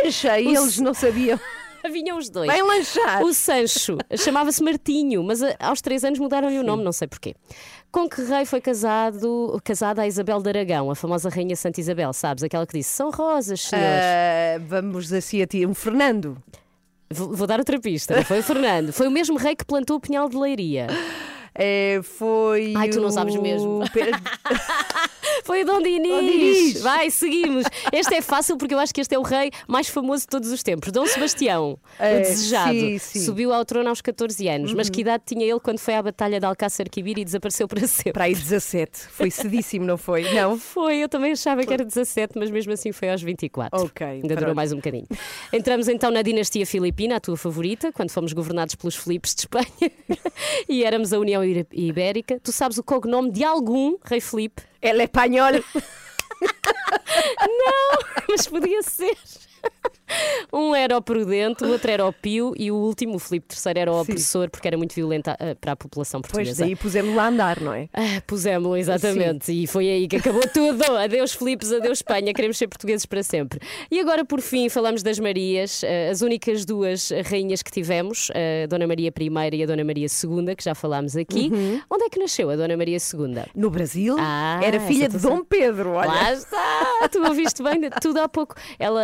Sancha! 0.02 0.40
E 0.40 0.46
eles 0.48 0.78
não 0.80 0.92
sabiam. 0.94 1.38
Vinham 1.92 2.18
os 2.18 2.28
dois. 2.30 2.50
Vem 2.50 2.62
lanchar. 2.62 3.22
O 3.22 3.32
Sancho 3.32 3.96
chamava-se 4.16 4.62
Martinho, 4.62 5.22
mas 5.22 5.42
a- 5.42 5.54
aos 5.60 5.80
três 5.80 6.04
anos 6.04 6.18
mudaram-lhe 6.18 6.58
o 6.58 6.62
nome, 6.62 6.82
não 6.84 6.92
sei 6.92 7.06
porquê. 7.08 7.34
Com 7.92 8.08
que 8.08 8.22
rei 8.22 8.44
foi 8.44 8.60
casado, 8.60 9.60
casada 9.64 10.02
a 10.02 10.06
Isabel 10.06 10.40
de 10.40 10.48
Aragão, 10.48 10.90
a 10.90 10.94
famosa 10.94 11.28
Rainha 11.28 11.56
Santa 11.56 11.80
Isabel, 11.80 12.12
sabes? 12.12 12.44
Aquela 12.44 12.66
que 12.66 12.78
disse: 12.78 12.90
São 12.90 13.10
rosas, 13.10 13.60
senhores. 13.62 13.88
Ah, 14.04 14.60
vamos 14.66 15.12
assim 15.12 15.42
a 15.42 15.46
ti. 15.46 15.66
Um 15.66 15.74
Fernando. 15.74 16.36
Vou, 17.12 17.34
vou 17.34 17.46
dar 17.46 17.58
outra 17.58 17.80
pista. 17.80 18.14
Não 18.14 18.24
foi 18.24 18.38
o 18.38 18.42
Fernando. 18.44 18.92
Foi 18.92 19.08
o 19.08 19.10
mesmo 19.10 19.36
rei 19.36 19.56
que 19.56 19.64
plantou 19.64 19.96
o 19.96 20.00
pinhal 20.00 20.28
de 20.28 20.36
leiria. 20.36 20.86
É, 21.52 21.98
foi. 22.04 22.72
Ai, 22.76 22.88
tu 22.90 23.00
não 23.00 23.10
sabes 23.10 23.34
o 23.34 23.42
mesmo. 23.42 23.80
Foi 25.44 25.62
o 25.62 25.66
Dom 25.66 25.82
Dinis. 25.82 26.10
Dom 26.10 26.20
Dinis. 26.20 26.80
Vai, 26.82 27.10
seguimos. 27.10 27.64
Este 27.92 28.14
é 28.14 28.20
fácil 28.22 28.56
porque 28.56 28.74
eu 28.74 28.78
acho 28.78 28.92
que 28.94 29.00
este 29.00 29.14
é 29.14 29.18
o 29.18 29.22
rei 29.22 29.50
mais 29.66 29.88
famoso 29.88 30.22
de 30.22 30.28
todos 30.28 30.50
os 30.50 30.62
tempos. 30.62 30.92
Dom 30.92 31.06
Sebastião, 31.06 31.78
É, 31.98 32.16
o 32.16 32.20
desejado. 32.22 32.72
sim, 32.72 32.98
sim. 32.98 33.18
Uhum. 33.18 33.24
Subiu 33.24 33.52
ao 33.52 33.64
trono 33.64 33.88
aos 33.88 34.00
14 34.00 34.48
anos. 34.48 34.74
Mas 34.74 34.88
que 34.90 35.00
idade 35.00 35.24
tinha 35.26 35.44
ele 35.44 35.60
quando 35.60 35.78
foi 35.78 35.94
à 35.94 36.02
Batalha 36.02 36.38
de 36.38 36.46
Alcácer 36.46 36.88
Quibir 36.90 37.18
e 37.18 37.24
desapareceu 37.24 37.66
para 37.66 37.86
sempre? 37.86 38.12
Para 38.12 38.24
aí 38.24 38.34
17. 38.34 38.90
Foi 39.10 39.30
cedíssimo, 39.30 39.84
não 39.84 39.96
foi? 39.96 40.32
Não? 40.34 40.58
Foi, 40.70 40.96
eu 40.98 41.08
também 41.08 41.32
achava 41.32 41.64
que 41.64 41.72
era 41.72 41.84
17, 41.84 42.38
mas 42.38 42.50
mesmo 42.50 42.72
assim 42.72 42.92
foi 42.92 43.10
aos 43.10 43.22
24. 43.22 43.78
Ok, 43.84 44.06
Ainda 44.06 44.36
durou 44.36 44.54
mais 44.54 44.72
um 44.72 44.76
bocadinho. 44.76 45.06
Entramos 45.52 45.88
então 45.88 46.10
na 46.10 46.22
dinastia 46.22 46.64
filipina, 46.66 47.16
a 47.16 47.20
tua 47.20 47.36
favorita, 47.36 47.92
quando 47.92 48.10
fomos 48.10 48.32
governados 48.32 48.74
pelos 48.74 48.94
Filipes 48.94 49.34
de 49.34 49.40
Espanha 49.42 49.90
e 50.68 50.84
éramos 50.84 51.12
a 51.12 51.18
União 51.18 51.42
Ibérica. 51.72 52.38
Tu 52.42 52.52
sabes 52.52 52.78
o 52.78 52.82
cognome 52.84 53.30
de 53.30 53.42
algum 53.42 53.96
rei 54.04 54.20
Filipe? 54.20 54.62
Ela 54.82 55.02
é 55.02 55.04
espanhol. 55.04 55.52
Mas 58.28 58.46
podia 58.46 58.82
ser. 58.82 59.16
Um 60.52 60.74
era 60.74 60.96
o 60.96 61.02
prudente, 61.02 61.64
o 61.64 61.68
outro 61.70 61.90
era 61.90 62.04
o 62.06 62.12
pio 62.12 62.52
e 62.56 62.70
o 62.70 62.74
último, 62.76 63.16
o 63.16 63.18
Filipe 63.18 63.54
III, 63.54 63.72
era 63.80 63.92
o 63.92 63.94
Sim. 63.96 64.00
opressor 64.00 64.50
porque 64.50 64.66
era 64.66 64.76
muito 64.76 64.94
violento 64.94 65.28
ah, 65.28 65.36
para 65.60 65.72
a 65.72 65.76
população 65.76 66.20
Pois 66.20 66.32
portuguesa. 66.32 66.64
daí 66.64 66.74
pusemos 66.74 67.14
lá 67.14 67.24
a 67.24 67.28
andar, 67.28 67.60
não 67.60 67.72
é? 67.72 67.88
Ah, 67.92 68.20
Pusemos-lo, 68.26 68.76
exatamente. 68.76 69.52
E 69.52 69.66
foi 69.66 69.88
aí 69.88 70.08
que 70.08 70.16
acabou 70.16 70.42
tudo. 70.52 70.82
Adeus, 70.96 71.32
Filipes, 71.34 71.72
adeus, 71.72 71.98
Espanha. 71.98 72.32
Queremos 72.34 72.58
ser 72.58 72.66
portugueses 72.68 73.06
para 73.06 73.22
sempre. 73.22 73.60
E 73.90 74.00
agora, 74.00 74.24
por 74.24 74.40
fim, 74.40 74.68
falamos 74.68 75.02
das 75.02 75.18
Marias, 75.18 75.82
ah, 75.84 76.10
as 76.10 76.20
únicas 76.22 76.64
duas 76.64 77.10
rainhas 77.30 77.62
que 77.62 77.70
tivemos, 77.70 78.30
a 78.34 78.66
Dona 78.66 78.86
Maria 78.86 79.12
I 79.20 79.56
e 79.56 79.62
a 79.62 79.66
Dona 79.66 79.84
Maria 79.84 80.06
II, 80.06 80.56
que 80.56 80.64
já 80.64 80.74
falámos 80.74 81.16
aqui. 81.16 81.50
Uhum. 81.52 81.80
Onde 81.90 82.04
é 82.04 82.08
que 82.08 82.18
nasceu 82.18 82.50
a 82.50 82.56
Dona 82.56 82.76
Maria 82.76 82.96
II? 82.98 83.44
No 83.54 83.70
Brasil, 83.70 84.16
Ah, 84.18 84.60
era 84.62 84.80
filha 84.80 85.08
de 85.08 85.18
Dom 85.18 85.44
Pedro, 85.44 85.90
olha. 85.92 86.08
Lá 86.08 86.32
está! 86.32 87.08
Tu 87.10 87.22
ouviste 87.22 87.62
bem 87.62 87.80
tudo 88.00 88.18
há 88.20 88.28
pouco. 88.28 88.54
Ela, 88.78 89.02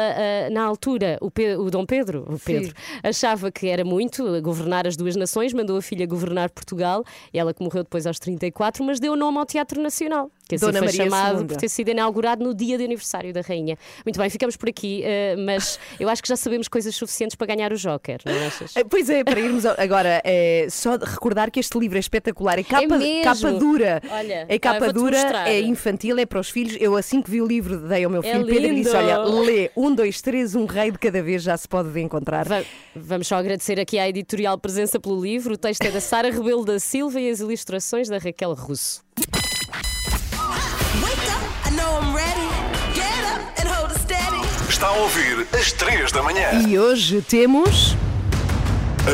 na 0.50 0.62
altura, 0.62 0.95
altura, 0.96 1.18
o, 1.20 1.30
Pe- 1.30 1.56
o 1.56 1.70
Dom 1.70 1.84
Pedro, 1.84 2.24
o 2.28 2.38
Pedro 2.38 2.74
achava 3.02 3.50
que 3.50 3.68
era 3.68 3.84
muito 3.84 4.40
governar 4.42 4.86
as 4.86 4.96
duas 4.96 5.14
nações, 5.16 5.52
mandou 5.52 5.76
a 5.76 5.82
filha 5.82 6.06
governar 6.06 6.50
Portugal, 6.50 7.04
ela 7.32 7.52
que 7.52 7.62
morreu 7.62 7.82
depois 7.82 8.06
aos 8.06 8.18
34, 8.18 8.84
mas 8.84 8.98
deu 8.98 9.14
nome 9.16 9.38
ao 9.38 9.46
Teatro 9.46 9.80
Nacional, 9.80 10.30
que 10.48 10.54
assim 10.54 10.64
Dona 10.66 10.78
foi 10.78 10.86
Maria 10.88 11.04
chamado 11.04 11.40
II. 11.40 11.46
por 11.46 11.56
ter 11.56 11.68
sido 11.68 11.88
inaugurado 11.90 12.44
no 12.44 12.54
dia 12.54 12.78
de 12.78 12.84
aniversário 12.84 13.32
da 13.32 13.40
Rainha. 13.40 13.76
Muito 14.04 14.18
bem, 14.18 14.30
ficamos 14.30 14.56
por 14.56 14.68
aqui, 14.68 15.02
eh, 15.04 15.34
mas 15.36 15.78
eu 15.98 16.08
acho 16.08 16.22
que 16.22 16.28
já 16.28 16.36
sabemos 16.36 16.68
coisas 16.68 16.94
suficientes 16.94 17.34
para 17.36 17.46
ganhar 17.48 17.72
o 17.72 17.76
Joker, 17.76 18.20
não 18.24 18.46
achas? 18.46 18.76
Eh, 18.76 18.84
Pois 18.84 19.10
é, 19.10 19.24
para 19.24 19.40
irmos 19.40 19.66
agora, 19.66 20.22
é 20.24 20.66
só 20.70 20.96
recordar 20.96 21.50
que 21.50 21.58
este 21.60 21.78
livro 21.78 21.96
é 21.98 22.00
espetacular. 22.00 22.58
É 22.58 22.62
capa, 22.62 22.98
mesmo? 22.98 23.22
capa 23.24 23.52
dura. 23.52 24.02
Olha, 24.10 24.46
é 24.48 24.58
capa 24.58 24.92
dura, 24.92 25.48
é 25.48 25.60
infantil, 25.60 26.18
é 26.18 26.24
para 26.26 26.38
os 26.40 26.48
filhos. 26.50 26.76
Eu, 26.80 26.96
assim 26.96 27.20
que 27.20 27.30
vi 27.30 27.42
o 27.42 27.46
livro, 27.46 27.76
dei 27.88 28.04
ao 28.04 28.10
meu 28.10 28.22
É 28.22 28.32
filho 28.32 28.46
Pedro 28.46 28.72
e 28.72 28.74
disse. 28.76 28.94
Olha, 28.96 29.18
lê 29.18 29.70
um, 29.76 29.94
dois, 29.94 30.20
três, 30.22 30.54
um 30.54 30.64
rei 30.66 30.90
de 30.90 30.98
cada 30.98 31.22
vez 31.22 31.42
já 31.42 31.56
se 31.56 31.66
pode 31.68 31.98
encontrar. 32.00 32.46
Va- 32.48 32.62
Vamos 32.94 33.26
só 33.26 33.36
agradecer 33.36 33.78
aqui 33.80 33.98
à 33.98 34.08
editorial 34.08 34.56
presença 34.58 34.98
pelo 35.00 35.20
livro. 35.20 35.54
O 35.54 35.56
texto 35.58 35.82
é 35.82 35.90
da 35.90 36.00
Sara 36.00 36.30
Rebelo 36.30 36.64
da 36.64 36.78
Silva 36.78 37.20
e 37.20 37.28
as 37.28 37.40
ilustrações 37.40 38.08
da 38.08 38.18
Raquel 38.18 38.54
Russo. 38.54 39.04
Está 44.68 44.88
a 44.88 44.92
ouvir 44.92 45.46
às 45.58 45.72
3 45.72 46.12
da 46.12 46.22
manhã. 46.22 46.50
E 46.66 46.78
hoje 46.78 47.22
temos. 47.22 47.96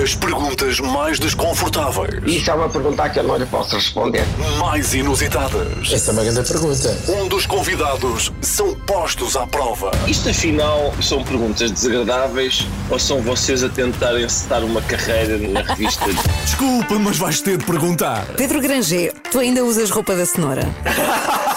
As 0.02 0.14
perguntas 0.14 0.80
mais 0.80 1.18
desconfortáveis, 1.20 2.22
Isso 2.24 2.50
é 2.50 2.54
uma 2.54 2.68
pergunta 2.68 3.06
que 3.10 3.18
eu 3.18 3.24
não 3.24 3.36
lhe 3.36 3.44
posso 3.44 3.76
responder. 3.76 4.24
mais 4.58 4.94
inusitadas. 4.94 5.92
Essa 5.92 6.10
é 6.10 6.14
uma 6.14 6.24
grande 6.24 6.48
pergunta. 6.48 6.98
Um 7.08 7.28
dos 7.28 7.44
convidados 7.44 8.32
são 8.40 8.74
postos 8.74 9.36
à 9.36 9.46
prova. 9.46 9.90
Isto 10.08 10.30
afinal 10.30 10.94
são 11.02 11.22
perguntas 11.22 11.70
desagradáveis 11.70 12.66
ou 12.90 12.98
são 12.98 13.20
vocês 13.20 13.62
a 13.62 13.68
tentarem 13.68 14.24
encetar 14.24 14.64
uma 14.64 14.80
carreira 14.80 15.36
na 15.36 15.60
revista? 15.60 16.06
Desculpa, 16.42 16.94
mas 16.98 17.18
vais 17.18 17.42
ter 17.42 17.58
de 17.58 17.64
perguntar. 17.66 18.24
Pedro 18.38 18.62
Granger, 18.62 19.12
tu 19.30 19.40
ainda 19.40 19.62
usas 19.62 19.90
roupa 19.90 20.16
da 20.16 20.24
cenoura? 20.24 20.62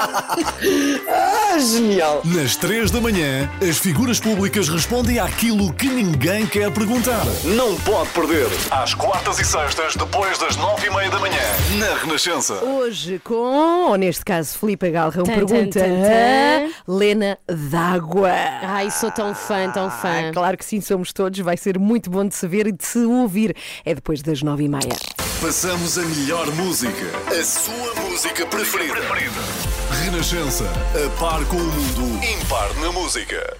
Ah, 1.52 1.58
genial! 1.58 2.22
Nas 2.24 2.56
3 2.56 2.90
da 2.90 3.00
manhã, 3.00 3.50
as 3.66 3.78
figuras 3.78 4.20
públicas 4.20 4.68
respondem 4.68 5.18
àquilo 5.18 5.72
que 5.72 5.88
ninguém 5.88 6.46
quer 6.46 6.70
perguntar. 6.72 7.24
Não 7.44 7.76
pode 7.80 8.10
perder. 8.10 8.46
Às 8.70 8.94
quartas 8.94 9.38
e 9.38 9.44
sextas, 9.44 9.96
depois 9.96 10.38
das 10.38 10.56
9 10.56 10.86
e 10.86 10.90
meia 10.90 11.10
da 11.10 11.18
manhã, 11.18 11.40
na 11.78 11.94
Renascença. 12.00 12.54
Hoje 12.64 13.20
com, 13.24 13.88
ou 13.90 13.96
neste 13.96 14.24
caso, 14.24 14.58
Filipe 14.58 14.90
Galrão 14.90 15.24
Tan, 15.24 15.34
pergunta 15.34 15.80
tan, 15.80 15.88
tan, 15.88 16.02
tan. 16.02 16.70
Lena 16.86 17.38
D'Água. 17.48 18.30
Ai, 18.62 18.90
sou 18.90 19.10
tão 19.10 19.34
fã, 19.34 19.70
tão 19.70 19.90
fã. 19.90 20.28
Ah, 20.28 20.32
claro 20.32 20.56
que 20.56 20.64
sim, 20.64 20.80
somos 20.80 21.12
todos. 21.12 21.38
Vai 21.40 21.56
ser 21.56 21.78
muito 21.78 22.10
bom 22.10 22.26
de 22.26 22.34
se 22.34 22.46
ver 22.46 22.66
e 22.66 22.72
de 22.72 22.84
se 22.84 22.98
ouvir. 22.98 23.56
É 23.84 23.94
depois 23.94 24.22
das 24.22 24.42
nove 24.42 24.64
e 24.64 24.68
meia. 24.68 24.96
Passamos 25.40 25.98
a 25.98 26.02
melhor 26.02 26.46
música. 26.54 27.06
A 27.28 27.44
sua 27.44 27.94
música 28.02 28.46
preferida. 28.46 29.00
Renascença. 29.90 30.64
A 30.94 31.20
par 31.20 31.44
com 31.46 31.56
o 31.56 31.60
mundo. 31.60 32.24
Impar 32.24 32.72
na 32.76 32.92
música. 32.92 33.56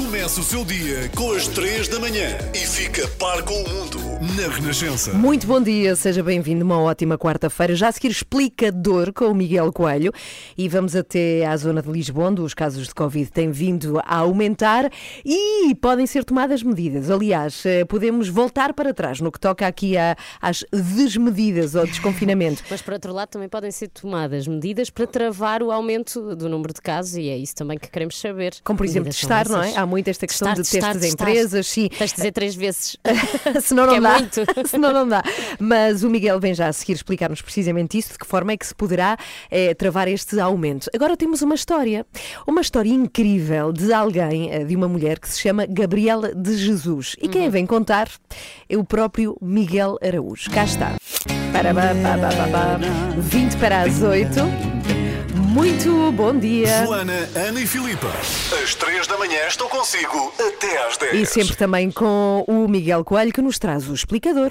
Comece 0.00 0.40
o 0.40 0.42
seu 0.42 0.64
dia 0.64 1.10
com 1.14 1.30
as 1.32 1.46
3 1.46 1.86
da 1.88 2.00
manhã 2.00 2.38
e 2.54 2.58
fica 2.58 3.06
par 3.18 3.42
com 3.42 3.52
o 3.52 3.68
mundo 3.68 3.98
na 4.34 4.48
Renascença. 4.48 5.12
Muito 5.12 5.46
bom 5.46 5.60
dia, 5.60 5.94
seja 5.94 6.22
bem-vindo. 6.22 6.64
Uma 6.64 6.80
ótima 6.80 7.18
quarta-feira. 7.18 7.74
Já 7.76 7.88
a 7.88 7.92
seguir, 7.92 8.08
explicador 8.10 9.12
com 9.12 9.26
o 9.26 9.34
Miguel 9.34 9.70
Coelho. 9.70 10.10
E 10.56 10.68
vamos 10.70 10.96
até 10.96 11.44
à 11.44 11.54
zona 11.54 11.82
de 11.82 11.90
Lisboa, 11.90 12.28
onde 12.30 12.40
os 12.40 12.54
casos 12.54 12.88
de 12.88 12.94
Covid 12.94 13.30
têm 13.30 13.50
vindo 13.52 13.98
a 14.00 14.16
aumentar 14.16 14.90
e 15.22 15.74
podem 15.74 16.06
ser 16.06 16.24
tomadas 16.24 16.62
medidas. 16.62 17.10
Aliás, 17.10 17.64
eh, 17.66 17.84
podemos 17.84 18.26
voltar 18.28 18.72
para 18.72 18.94
trás 18.94 19.20
no 19.20 19.30
que 19.30 19.38
toca 19.38 19.66
aqui 19.66 19.98
a- 19.98 20.16
às 20.40 20.64
desmedidas 20.72 21.74
ou 21.74 21.86
desconfinamento. 21.86 22.62
Mas, 22.70 22.80
por 22.80 22.94
outro 22.94 23.12
lado, 23.12 23.28
também 23.28 23.50
podem 23.50 23.70
ser 23.70 23.88
tomadas 23.88 24.48
medidas 24.48 24.88
para 24.88 25.06
travar 25.06 25.62
o 25.62 25.70
aumento 25.70 26.34
do 26.34 26.48
número 26.48 26.72
de 26.72 26.80
casos 26.80 27.16
e 27.16 27.28
é 27.28 27.36
isso 27.36 27.54
também 27.54 27.76
que 27.78 27.90
queremos 27.90 28.18
saber. 28.18 28.54
Como, 28.64 28.78
por 28.78 28.84
exemplo, 28.86 29.10
Medidas 29.10 29.20
testar, 29.20 29.46
não 29.48 29.62
é? 29.62 29.76
Há 29.76 29.89
muito 29.90 30.08
esta 30.08 30.26
questão 30.26 30.48
de 30.54 30.62
testes 30.62 30.80
testar. 30.80 31.06
empresas, 31.06 31.66
sim. 31.66 31.88
Tens 31.88 32.10
de 32.10 32.16
dizer 32.16 32.32
três 32.32 32.54
vezes. 32.54 32.96
Senão 33.62 33.86
não 33.86 33.94
é 33.96 34.00
dá. 34.00 34.18
muito. 34.18 34.40
Senão 34.66 34.92
não 34.92 35.06
dá. 35.08 35.22
Mas 35.58 36.02
o 36.04 36.08
Miguel 36.08 36.38
vem 36.40 36.54
já 36.54 36.68
a 36.68 36.72
seguir 36.72 36.92
explicar-nos 36.94 37.42
precisamente 37.42 37.98
isso, 37.98 38.12
de 38.12 38.18
que 38.18 38.26
forma 38.26 38.52
é 38.52 38.56
que 38.56 38.66
se 38.66 38.74
poderá 38.74 39.16
eh, 39.50 39.74
travar 39.74 40.08
este 40.08 40.38
aumento. 40.40 40.88
Agora 40.94 41.16
temos 41.16 41.42
uma 41.42 41.54
história, 41.54 42.06
uma 42.46 42.60
história 42.60 42.90
incrível 42.90 43.72
de 43.72 43.92
alguém, 43.92 44.50
eh, 44.52 44.64
de 44.64 44.76
uma 44.76 44.88
mulher 44.88 45.18
que 45.18 45.28
se 45.28 45.40
chama 45.40 45.66
Gabriela 45.66 46.34
de 46.34 46.56
Jesus. 46.56 47.16
E 47.20 47.26
Uhum. 47.26 47.30
quem 47.32 47.46
a 47.46 47.50
vem 47.50 47.66
contar 47.66 48.08
é 48.68 48.76
o 48.76 48.84
próprio 48.84 49.36
Miguel 49.42 49.98
Araújo. 50.02 50.50
Cá 50.50 50.64
está. 50.64 50.96
Para, 51.52 51.74
ba, 51.74 51.92
ba, 51.94 52.16
ba, 52.16 52.28
ba, 52.30 52.46
ba. 52.46 52.80
20 53.18 53.56
para 53.56 53.82
as 53.82 54.02
8. 54.02 54.30
Muito 55.50 56.12
bom 56.12 56.38
dia. 56.38 56.86
Joana, 56.86 57.28
Ana 57.34 57.60
e 57.60 57.66
Filipa. 57.66 58.06
Às 58.62 58.72
3 58.76 59.08
da 59.08 59.18
manhã 59.18 59.48
estou 59.48 59.68
consigo 59.68 60.32
até 60.38 60.86
às 60.86 60.96
10. 60.96 61.14
E 61.14 61.26
sempre 61.26 61.56
também 61.56 61.90
com 61.90 62.44
o 62.46 62.68
Miguel 62.68 63.02
Coelho 63.04 63.32
que 63.32 63.42
nos 63.42 63.58
traz 63.58 63.88
o 63.88 63.92
explicador. 63.92 64.50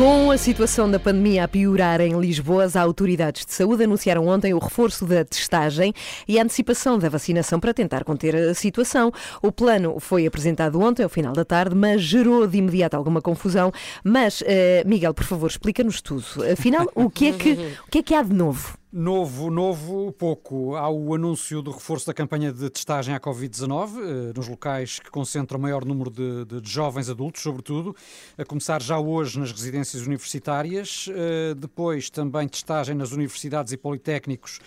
Com 0.00 0.30
a 0.30 0.38
situação 0.38 0.90
da 0.90 0.98
pandemia 0.98 1.44
a 1.44 1.48
piorar 1.48 2.00
em 2.00 2.18
Lisboa, 2.18 2.64
as 2.64 2.74
autoridades 2.74 3.44
de 3.44 3.52
saúde 3.52 3.84
anunciaram 3.84 4.28
ontem 4.28 4.54
o 4.54 4.58
reforço 4.58 5.04
da 5.04 5.22
testagem 5.26 5.92
e 6.26 6.38
a 6.38 6.42
antecipação 6.42 6.98
da 6.98 7.10
vacinação 7.10 7.60
para 7.60 7.74
tentar 7.74 8.02
conter 8.02 8.34
a 8.34 8.54
situação. 8.54 9.12
O 9.42 9.52
plano 9.52 10.00
foi 10.00 10.26
apresentado 10.26 10.80
ontem, 10.80 11.02
ao 11.02 11.10
final 11.10 11.34
da 11.34 11.44
tarde, 11.44 11.74
mas 11.74 12.00
gerou 12.00 12.46
de 12.46 12.56
imediato 12.56 12.96
alguma 12.96 13.20
confusão. 13.20 13.70
Mas, 14.02 14.42
eh, 14.46 14.82
Miguel, 14.86 15.12
por 15.12 15.24
favor, 15.24 15.50
explica-nos 15.50 16.00
tudo. 16.00 16.24
Afinal, 16.50 16.90
o 16.94 17.10
que, 17.10 17.26
é 17.26 17.32
que, 17.34 17.52
o 17.86 17.90
que 17.90 17.98
é 17.98 18.02
que 18.02 18.14
há 18.14 18.22
de 18.22 18.32
novo? 18.32 18.79
Novo, 18.92 19.50
novo, 19.50 20.10
pouco. 20.12 20.74
Há 20.74 20.90
o 20.90 21.14
anúncio 21.14 21.62
do 21.62 21.70
reforço 21.70 22.08
da 22.08 22.12
campanha 22.12 22.52
de 22.52 22.68
testagem 22.68 23.14
à 23.14 23.20
Covid-19, 23.20 23.98
eh, 24.00 24.32
nos 24.36 24.48
locais 24.48 24.98
que 24.98 25.08
concentram 25.12 25.60
o 25.60 25.62
maior 25.62 25.84
número 25.84 26.10
de, 26.10 26.44
de- 26.44 26.60
de 26.60 26.68
jovens 26.68 27.08
adultos, 27.08 27.40
sobretudo, 27.40 27.94
a 28.36 28.44
começar 28.44 28.82
já 28.82 28.98
hoje 28.98 29.38
nas 29.38 29.52
residências 29.52 30.04
universitárias, 30.04 31.06
eh, 31.08 31.54
depois 31.54 32.10
também 32.10 32.48
testagem 32.48 32.96
nas 32.96 33.12
universidades 33.12 33.72
e 33.72 33.76
politécnicos 33.76 34.58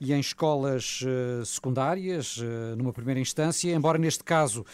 e 0.00 0.14
em 0.14 0.20
escolas 0.20 1.04
eh, 1.04 1.44
secundárias, 1.44 2.40
eh, 2.42 2.74
numa 2.74 2.92
primeira 2.92 3.20
instância, 3.20 3.70
embora 3.70 3.98
neste 3.98 4.24
caso 4.24 4.64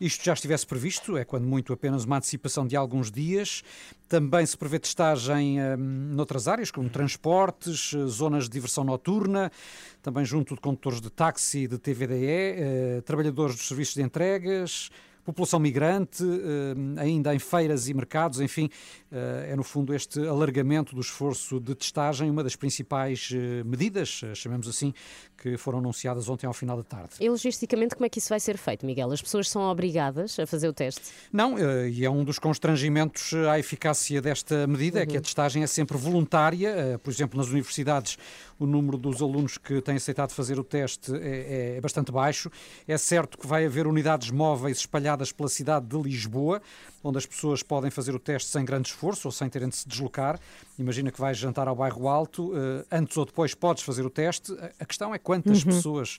isto 0.00 0.24
já 0.24 0.32
estivesse 0.32 0.66
previsto, 0.66 1.18
é 1.18 1.24
quando 1.24 1.46
muito 1.46 1.72
apenas 1.74 2.04
uma 2.04 2.16
antecipação 2.16 2.66
de 2.66 2.74
alguns 2.74 3.10
dias. 3.10 3.62
Também 4.08 4.44
se 4.46 4.56
prevê 4.56 4.78
testagem 4.78 5.60
eh, 5.60 5.76
noutras 5.76 6.48
áreas, 6.48 6.70
como 6.70 6.88
transportes, 6.88 7.92
eh, 7.94 8.06
zonas 8.06 8.44
de 8.44 8.50
diversão 8.50 8.82
noturna, 8.82 9.52
também 10.00 10.24
junto 10.24 10.54
de 10.54 10.60
condutores 10.62 11.00
de 11.00 11.10
táxi 11.10 11.68
de 11.68 11.76
TVDE, 11.76 13.02
trabalhadores 13.04 13.56
dos 13.56 13.68
serviços 13.68 13.94
de 13.94 14.02
entregas, 14.02 14.90
população 15.24 15.60
migrante, 15.60 16.22
eh, 16.24 17.00
ainda 17.00 17.34
em 17.34 17.38
feiras 17.38 17.88
e 17.88 17.94
mercados, 17.94 18.40
enfim, 18.40 18.68
eh, 19.10 19.50
é 19.50 19.56
no 19.56 19.62
fundo 19.62 19.94
este 19.94 20.20
alargamento 20.26 20.94
do 20.94 21.00
esforço 21.00 21.60
de 21.60 21.74
testagem 21.74 22.30
uma 22.30 22.42
das 22.42 22.56
principais 22.56 23.30
eh, 23.32 23.62
medidas, 23.64 24.22
chamemos 24.34 24.68
assim, 24.68 24.92
que 25.36 25.56
foram 25.56 25.78
anunciadas 25.78 26.28
ontem 26.28 26.46
ao 26.46 26.52
final 26.52 26.76
da 26.76 26.82
tarde. 26.82 27.14
E 27.20 27.28
logisticamente, 27.28 27.94
como 27.94 28.06
é 28.06 28.08
que 28.08 28.18
isso 28.18 28.28
vai 28.28 28.40
ser 28.40 28.58
feito, 28.58 28.84
Miguel? 28.84 29.10
As 29.10 29.22
pessoas 29.22 29.48
são 29.48 29.62
obrigadas 29.62 30.38
a 30.38 30.46
fazer 30.46 30.68
o 30.68 30.72
teste? 30.72 31.02
Não, 31.32 31.58
e 31.88 32.04
é 32.04 32.10
um 32.10 32.24
dos 32.24 32.38
constrangimentos 32.38 33.32
à 33.50 33.58
eficácia 33.58 34.20
desta 34.20 34.66
medida, 34.66 35.00
é 35.00 35.06
que 35.06 35.16
a 35.16 35.20
testagem 35.20 35.62
é 35.62 35.66
sempre 35.66 35.96
voluntária. 35.96 37.00
Por 37.02 37.10
exemplo, 37.10 37.38
nas 37.38 37.48
universidades, 37.48 38.18
o 38.60 38.66
número 38.66 38.96
dos 38.96 39.20
alunos 39.20 39.58
que 39.58 39.80
têm 39.80 39.96
aceitado 39.96 40.30
fazer 40.30 40.58
o 40.60 40.62
teste 40.64 41.12
é, 41.16 41.76
é 41.76 41.80
bastante 41.80 42.12
baixo. 42.12 42.48
É 42.86 42.96
certo 42.96 43.36
que 43.38 43.46
vai 43.46 43.64
haver 43.66 43.86
unidades 43.86 44.30
móveis 44.30 44.78
espalhadas 44.78 45.32
pela 45.32 45.48
cidade 45.48 45.86
de 45.86 45.96
Lisboa, 46.00 46.60
onde 47.02 47.18
as 47.18 47.24
pessoas 47.26 47.62
podem 47.62 47.90
fazer 47.90 48.14
o 48.14 48.18
teste 48.18 48.50
sem 48.50 48.64
grande 48.64 48.88
esforço 48.90 49.26
ou 49.26 49.32
sem 49.32 49.48
terem 49.48 49.68
de 49.68 49.76
se 49.76 49.88
deslocar. 49.88 50.38
Imagina 50.78 51.10
que 51.10 51.18
vais 51.20 51.36
jantar 51.38 51.66
ao 51.66 51.74
bairro 51.74 52.06
Alto, 52.06 52.52
eh, 52.54 52.84
antes 52.92 53.16
ou 53.16 53.24
depois 53.24 53.54
podes 53.54 53.82
fazer 53.82 54.04
o 54.04 54.10
teste. 54.10 54.52
A- 54.52 54.70
A 54.80 54.84
questão 54.84 55.14
é 55.14 55.18
quantas 55.18 55.64
pessoas 55.64 56.18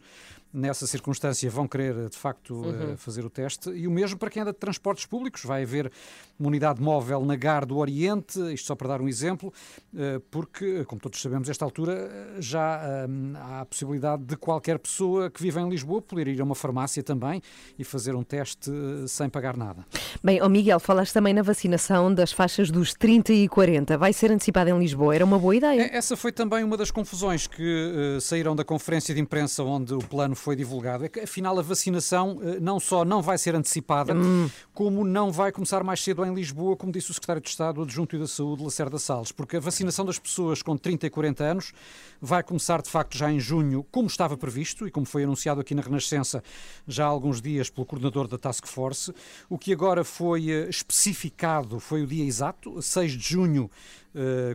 nessa 0.53 0.85
circunstância, 0.85 1.49
vão 1.49 1.67
querer 1.67 2.09
de 2.09 2.17
facto 2.17 2.63
eh, 2.65 2.95
fazer 2.97 3.25
o 3.25 3.29
teste. 3.29 3.69
E 3.69 3.87
o 3.87 3.91
mesmo 3.91 4.17
para 4.17 4.29
quem 4.29 4.41
anda 4.41 4.51
de 4.51 4.59
transportes 4.59 5.05
públicos. 5.05 5.43
Vai 5.43 5.63
haver 5.63 5.91
uma 6.39 6.47
unidade 6.47 6.81
móvel 6.81 7.23
na 7.23 7.35
Gar 7.35 7.65
do 7.65 7.77
Oriente, 7.77 8.39
isto 8.53 8.67
só 8.67 8.75
para 8.75 8.89
dar 8.89 9.01
um 9.01 9.07
exemplo, 9.07 9.53
eh, 9.95 10.19
porque, 10.29 10.83
como 10.85 10.99
todos 10.99 11.21
sabemos, 11.21 11.49
esta 11.49 11.63
altura 11.63 11.93
eh, 11.93 12.35
já 12.39 13.07
há 13.35 13.61
a 13.61 13.65
possibilidade 13.65 14.23
de 14.23 14.35
qualquer 14.35 14.79
pessoa 14.79 15.29
que 15.29 15.41
vive 15.41 15.59
em 15.59 15.69
Lisboa 15.69 16.01
poder 16.01 16.27
ir 16.27 16.41
a 16.41 16.43
uma 16.43 16.55
farmácia 16.55 17.01
também 17.03 17.41
e 17.77 17.83
fazer 17.83 18.15
um 18.15 18.23
teste 18.23 18.71
sem 19.07 19.29
pagar 19.29 19.55
nada. 19.55 19.85
Bem, 20.23 20.41
ó 20.41 20.49
Miguel, 20.49 20.79
falaste 20.79 21.13
também 21.13 21.33
na 21.33 21.41
vacinação 21.41 22.13
das 22.13 22.31
faixas 22.31 22.69
dos 22.69 22.93
30 22.93 23.33
e 23.33 23.47
40. 23.47 23.97
Vai 23.97 24.13
ser 24.13 24.31
antecipada 24.31 24.69
em 24.69 24.79
Lisboa. 24.79 25.15
Era 25.15 25.23
uma 25.23 25.39
boa 25.39 25.55
ideia. 25.55 25.81
É, 25.81 25.95
Essa 25.95 26.17
foi 26.17 26.31
também 26.31 26.63
uma 26.63 26.75
das 26.75 26.91
confusões 26.91 27.47
que 27.47 28.17
saíram 28.19 28.55
da 28.55 28.63
conferência 28.63 29.13
de 29.13 29.21
imprensa 29.21 29.63
onde 29.63 29.93
o 29.93 29.99
plano 29.99 30.35
foi 30.41 30.55
divulgado. 30.55 31.05
É 31.05 31.09
que, 31.09 31.19
afinal, 31.19 31.57
a 31.57 31.61
vacinação 31.61 32.39
eh, 32.41 32.59
não 32.59 32.79
só 32.79 33.05
não 33.05 33.21
vai 33.21 33.37
ser 33.37 33.55
antecipada, 33.55 34.13
como 34.73 35.05
não 35.05 35.31
vai 35.31 35.51
começar 35.51 35.83
mais 35.83 36.01
cedo 36.03 36.25
em 36.25 36.33
Lisboa, 36.33 36.75
como 36.75 36.91
disse 36.91 37.11
o 37.11 37.13
secretário 37.13 37.41
de 37.41 37.49
Estado 37.49 37.81
adjunto 37.81 38.17
da 38.17 38.27
Saúde, 38.27 38.63
Lacerda 38.63 38.97
Salles, 38.97 39.31
porque 39.31 39.57
a 39.57 39.59
vacinação 39.59 40.05
das 40.05 40.19
pessoas 40.19 40.61
com 40.61 40.75
30 40.75 41.07
e 41.07 41.09
40 41.09 41.43
anos 41.43 41.73
vai 42.19 42.43
começar, 42.43 42.81
de 42.81 42.89
facto, 42.89 43.17
já 43.17 43.31
em 43.31 43.39
junho, 43.39 43.85
como 43.91 44.07
estava 44.07 44.35
previsto 44.35 44.87
e 44.87 44.91
como 44.91 45.05
foi 45.05 45.23
anunciado 45.23 45.61
aqui 45.61 45.75
na 45.75 45.81
Renascença 45.81 46.43
já 46.87 47.05
há 47.05 47.07
alguns 47.07 47.41
dias 47.41 47.69
pelo 47.69 47.85
coordenador 47.85 48.27
da 48.27 48.37
Task 48.37 48.65
Force. 48.67 49.13
O 49.49 49.57
que 49.57 49.71
agora 49.71 50.03
foi 50.03 50.49
eh, 50.49 50.69
especificado 50.69 51.79
foi 51.79 52.03
o 52.03 52.07
dia 52.07 52.25
exato, 52.25 52.81
6 52.81 53.11
de 53.13 53.29
junho, 53.29 53.69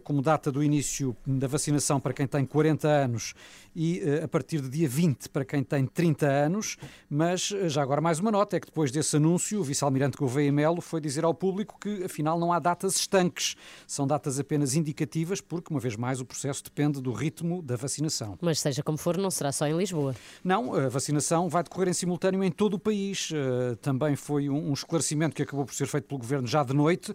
como 0.04 0.20
data 0.22 0.52
do 0.52 0.62
início 0.62 1.16
da 1.26 1.46
vacinação 1.46 1.98
para 1.98 2.12
quem 2.12 2.26
tem 2.26 2.44
40 2.44 2.88
anos 2.88 3.34
e 3.76 4.00
eh, 4.00 4.24
a 4.24 4.28
partir 4.28 4.60
do 4.60 4.70
dia 4.70 4.88
20 4.88 5.28
para 5.28 5.44
quem 5.44 5.62
tem 5.62 5.86
30 5.86 6.26
anos. 6.26 6.78
Mas 7.10 7.52
eh, 7.54 7.68
já 7.68 7.82
agora 7.82 8.00
mais 8.00 8.18
uma 8.18 8.30
nota: 8.30 8.56
é 8.56 8.60
que 8.60 8.66
depois 8.66 8.90
desse 8.90 9.16
anúncio, 9.16 9.60
o 9.60 9.62
vice-almirante 9.62 10.16
Gouveia 10.16 10.50
Melo 10.50 10.80
foi 10.80 11.00
dizer 11.00 11.24
ao 11.24 11.34
público 11.34 11.78
que 11.78 12.04
afinal 12.04 12.40
não 12.40 12.52
há 12.52 12.58
datas 12.58 12.96
estanques, 12.96 13.54
são 13.86 14.06
datas 14.06 14.40
apenas 14.40 14.74
indicativas, 14.74 15.40
porque 15.42 15.72
uma 15.72 15.78
vez 15.78 15.94
mais 15.94 16.20
o 16.20 16.24
processo 16.24 16.64
depende 16.64 17.02
do 17.02 17.12
ritmo 17.12 17.60
da 17.62 17.76
vacinação. 17.76 18.38
Mas 18.40 18.60
seja 18.60 18.82
como 18.82 18.96
for, 18.96 19.18
não 19.18 19.30
será 19.30 19.52
só 19.52 19.66
em 19.66 19.76
Lisboa. 19.76 20.14
Não, 20.42 20.74
a 20.74 20.88
vacinação 20.88 21.48
vai 21.48 21.62
decorrer 21.62 21.88
em 21.88 21.92
simultâneo 21.92 22.42
em 22.42 22.50
todo 22.50 22.74
o 22.74 22.78
país. 22.78 23.28
Eh, 23.32 23.76
Também 23.82 24.16
foi 24.16 24.48
um 24.48 24.72
esclarecimento 24.72 25.36
que 25.36 25.42
acabou 25.42 25.66
por 25.66 25.74
ser 25.74 25.86
feito 25.86 26.04
pelo 26.04 26.18
Governo 26.18 26.46
já 26.46 26.64
de 26.64 26.72
noite, 26.72 27.14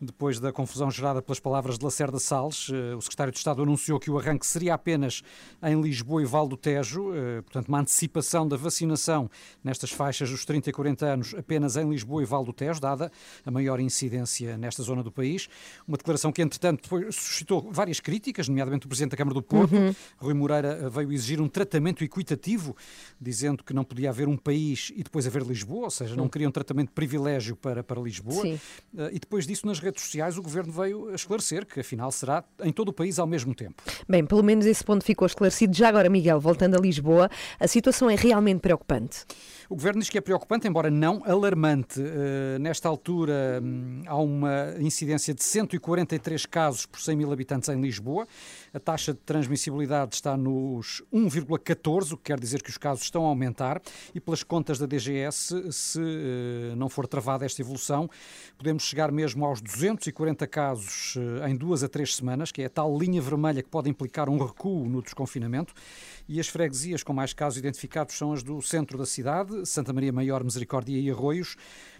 depois 0.00 0.38
da 0.38 0.52
confusão 0.52 0.90
gerada 0.90 1.20
pelas 1.20 1.40
palavras 1.40 1.78
de 1.78 1.84
Lacerda 1.84 2.18
Salles. 2.18 2.68
Eh, 2.72 2.94
O 2.94 3.00
Secretário 3.00 3.32
de 3.32 3.38
Estado 3.38 3.62
anunciou 3.62 3.98
que 3.98 4.10
o 4.10 4.18
arranque 4.18 4.46
seria 4.46 4.74
apenas 4.74 5.22
em 5.62 5.80
Lisboa 5.80 6.22
e 6.22 6.24
Val 6.24 6.46
do 6.46 6.56
Tejo, 6.56 7.12
eh, 7.14 7.42
portanto, 7.42 7.68
uma 7.68 7.80
antecipação 7.80 8.46
da 8.46 8.56
vacinação 8.56 9.30
nestas 9.62 9.90
faixas 9.90 10.30
dos 10.30 10.44
30 10.44 10.70
e 10.70 10.72
40 10.72 11.06
anos 11.06 11.34
apenas 11.34 11.76
em 11.76 11.88
Lisboa 11.88 12.22
e 12.22 12.26
Val 12.26 12.44
do 12.44 12.52
Tejo, 12.52 12.80
dada 12.80 13.10
a 13.44 13.50
maior 13.50 13.80
incidência 13.80 14.56
nesta 14.56 14.82
zona 14.82 15.02
do 15.02 15.10
país. 15.10 15.48
Uma 15.86 15.96
declaração 15.96 16.30
que, 16.30 16.42
entretanto, 16.42 16.88
suscitou 17.12 17.68
várias 17.72 17.98
críticas, 17.98 18.48
nomeadamente 18.48 18.86
o 18.86 18.88
Presidente 18.88 19.12
da 19.12 19.16
Câmara 19.16 19.34
do 19.34 19.42
Porto, 19.42 19.74
Rui 20.18 20.34
Moreira, 20.34 20.78
eh, 20.82 20.88
veio 20.88 21.12
exigir 21.12 21.40
um 21.40 21.48
tratamento 21.48 22.04
equitativo, 22.04 22.76
dizendo 23.20 23.64
que 23.64 23.74
não 23.74 23.82
podia 23.84 24.10
haver 24.10 24.28
um 24.28 24.36
país 24.36 24.92
e 24.94 25.02
depois 25.02 25.26
haver 25.26 25.42
Lisboa, 25.42 25.84
ou 25.84 25.90
seja, 25.90 26.14
não 26.14 26.28
queria 26.28 26.48
um 26.48 26.52
tratamento 26.52 26.88
de 26.88 26.94
privilégio 26.94 27.56
para, 27.56 27.82
para 27.82 28.00
Lisboa. 28.00 28.42
Sim. 28.42 28.60
E 29.12 29.18
depois 29.18 29.46
disso, 29.46 29.66
nas 29.66 29.78
redes 29.78 29.87
sociais, 29.96 30.36
o 30.38 30.42
Governo 30.42 30.72
veio 30.72 31.08
a 31.08 31.14
esclarecer 31.14 31.66
que, 31.66 31.80
afinal, 31.80 32.10
será 32.10 32.44
em 32.62 32.72
todo 32.72 32.88
o 32.88 32.92
país 32.92 33.18
ao 33.18 33.26
mesmo 33.26 33.54
tempo. 33.54 33.82
Bem, 34.08 34.24
pelo 34.24 34.42
menos 34.42 34.66
esse 34.66 34.84
ponto 34.84 35.04
ficou 35.04 35.26
esclarecido. 35.26 35.76
Já 35.76 35.88
agora, 35.88 36.08
Miguel, 36.08 36.40
voltando 36.40 36.76
a 36.76 36.80
Lisboa, 36.80 37.30
a 37.58 37.66
situação 37.66 38.10
é 38.10 38.14
realmente 38.14 38.60
preocupante. 38.60 39.24
O 39.68 39.74
Governo 39.74 40.00
diz 40.00 40.08
que 40.08 40.16
é 40.16 40.20
preocupante, 40.20 40.66
embora 40.66 40.90
não 40.90 41.22
alarmante. 41.26 42.00
Eh, 42.00 42.58
nesta 42.58 42.88
altura, 42.88 43.60
hum, 43.62 44.02
há 44.06 44.16
uma 44.16 44.74
incidência 44.80 45.34
de 45.34 45.44
143 45.44 46.46
casos 46.46 46.86
por 46.86 47.00
100 47.00 47.16
mil 47.16 47.30
habitantes 47.30 47.68
em 47.68 47.80
Lisboa. 47.80 48.26
A 48.72 48.78
taxa 48.78 49.12
de 49.12 49.20
transmissibilidade 49.20 50.14
está 50.14 50.36
nos 50.36 51.02
1,14, 51.12 52.12
o 52.12 52.16
que 52.16 52.24
quer 52.24 52.38
dizer 52.38 52.62
que 52.62 52.70
os 52.70 52.76
casos 52.76 53.04
estão 53.04 53.24
a 53.24 53.28
aumentar. 53.28 53.80
E 54.14 54.20
pelas 54.20 54.42
contas 54.42 54.78
da 54.78 54.86
DGS, 54.86 55.72
se 55.72 56.00
eh, 56.00 56.74
não 56.76 56.88
for 56.88 57.06
travada 57.06 57.46
esta 57.46 57.62
evolução, 57.62 58.08
podemos 58.56 58.82
chegar 58.82 59.10
mesmo 59.10 59.44
aos 59.44 59.60
240 59.60 60.46
casos 60.46 61.14
eh, 61.16 61.48
em 61.48 61.56
duas 61.56 61.82
a 61.82 61.88
três 61.88 62.14
semanas, 62.14 62.52
que 62.52 62.62
é 62.62 62.66
a 62.66 62.70
tal 62.70 62.96
linha 62.98 63.22
vermelha 63.22 63.62
que 63.62 63.68
pode 63.68 63.88
implicar 63.88 64.28
um 64.28 64.38
recuo 64.38 64.88
no 64.88 65.00
desconfinamento. 65.02 65.72
E 66.28 66.38
as 66.38 66.48
freguesias 66.48 67.02
com 67.02 67.12
mais 67.12 67.32
casos 67.32 67.58
identificados 67.58 68.16
são 68.16 68.32
as 68.32 68.42
do 68.42 68.60
centro 68.60 68.98
da 68.98 69.06
cidade, 69.06 69.66
Santa 69.66 69.92
Maria 69.92 70.12
Maior, 70.12 70.44
Misericórdia 70.44 70.98
e 70.98 71.10
Arroios, 71.10 71.56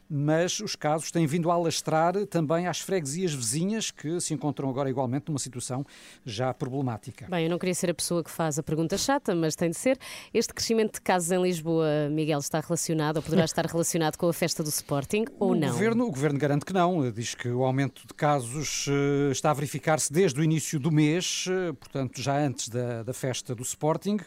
mas 0.09 0.61
os 0.61 0.75
casos 0.75 1.11
têm 1.11 1.27
vindo 1.27 1.50
a 1.50 1.55
alastrar 1.55 2.15
também 2.27 2.67
às 2.67 2.81
freguesias 2.81 3.35
vizinhas 3.35 3.91
que 3.91 4.21
se 4.21 4.33
encontram 4.33 4.69
agora 4.71 4.88
igualmente 4.88 5.29
numa 5.29 5.38
situação 5.38 5.85
já 6.25 6.53
problemática. 6.55 7.27
Bem, 7.29 7.45
eu 7.45 7.50
não 7.50 7.59
queria 7.59 7.75
ser 7.75 7.91
a 7.91 7.95
pessoa 7.95 8.25
que 8.25 8.31
faz 8.31 8.59
a 8.59 8.62
pergunta 8.62 8.97
chata, 8.97 9.35
mas 9.35 9.55
tem 9.55 9.71
de 9.71 9.77
ser. 9.77 9.99
Este 10.33 10.55
crescimento 10.55 10.95
de 10.95 11.00
casos 11.00 11.31
em 11.31 11.43
Lisboa, 11.43 12.09
Miguel, 12.11 12.38
está 12.38 12.61
relacionado 12.61 13.19
ou 13.19 13.23
poderá 13.23 13.45
estar 13.47 13.67
relacionado 13.67 14.17
com 14.17 14.29
a 14.29 14.33
festa 14.33 14.63
do 14.63 14.69
Sporting 14.69 15.26
ou 15.39 15.52
o 15.52 15.54
não? 15.54 15.69
Governo, 15.69 16.06
o 16.06 16.11
Governo 16.11 16.39
garante 16.39 16.65
que 16.65 16.73
não. 16.73 17.11
Diz 17.11 17.35
que 17.35 17.49
o 17.49 17.65
aumento 17.65 18.06
de 18.06 18.15
casos 18.15 18.87
eh, 18.89 19.30
está 19.30 19.50
a 19.50 19.54
verificar-se 19.54 20.13
desde 20.13 20.41
o 20.41 20.45
início 20.45 20.78
do 20.78 20.91
mês, 20.91 21.47
eh, 21.49 21.73
portanto, 21.73 22.21
já 22.21 22.39
antes 22.39 22.69
da, 22.69 23.02
da 23.02 23.13
festa 23.13 23.54
do 23.54 23.63
Sporting. 23.63 24.19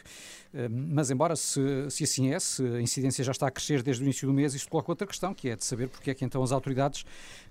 Eh, 0.54 0.68
Mas, 0.68 1.10
embora 1.10 1.34
se, 1.36 1.60
se 1.90 2.04
assim 2.04 2.32
é, 2.32 2.38
se 2.38 2.62
a 2.64 2.80
incidência 2.80 3.24
já 3.24 3.32
está 3.32 3.46
a 3.46 3.50
crescer 3.50 3.82
desde 3.82 4.02
o 4.02 4.04
início 4.04 4.26
do 4.28 4.34
mês, 4.34 4.54
isso 4.54 4.68
coloca 4.68 4.90
outra 4.90 5.06
questão, 5.06 5.34
que 5.34 5.48
é 5.48 5.56
de 5.56 5.64
saber 5.64 5.88
porque 5.88 6.10
é 6.10 6.14
que 6.14 6.24
então 6.24 6.42
as 6.42 6.52
autoridades 6.52 7.04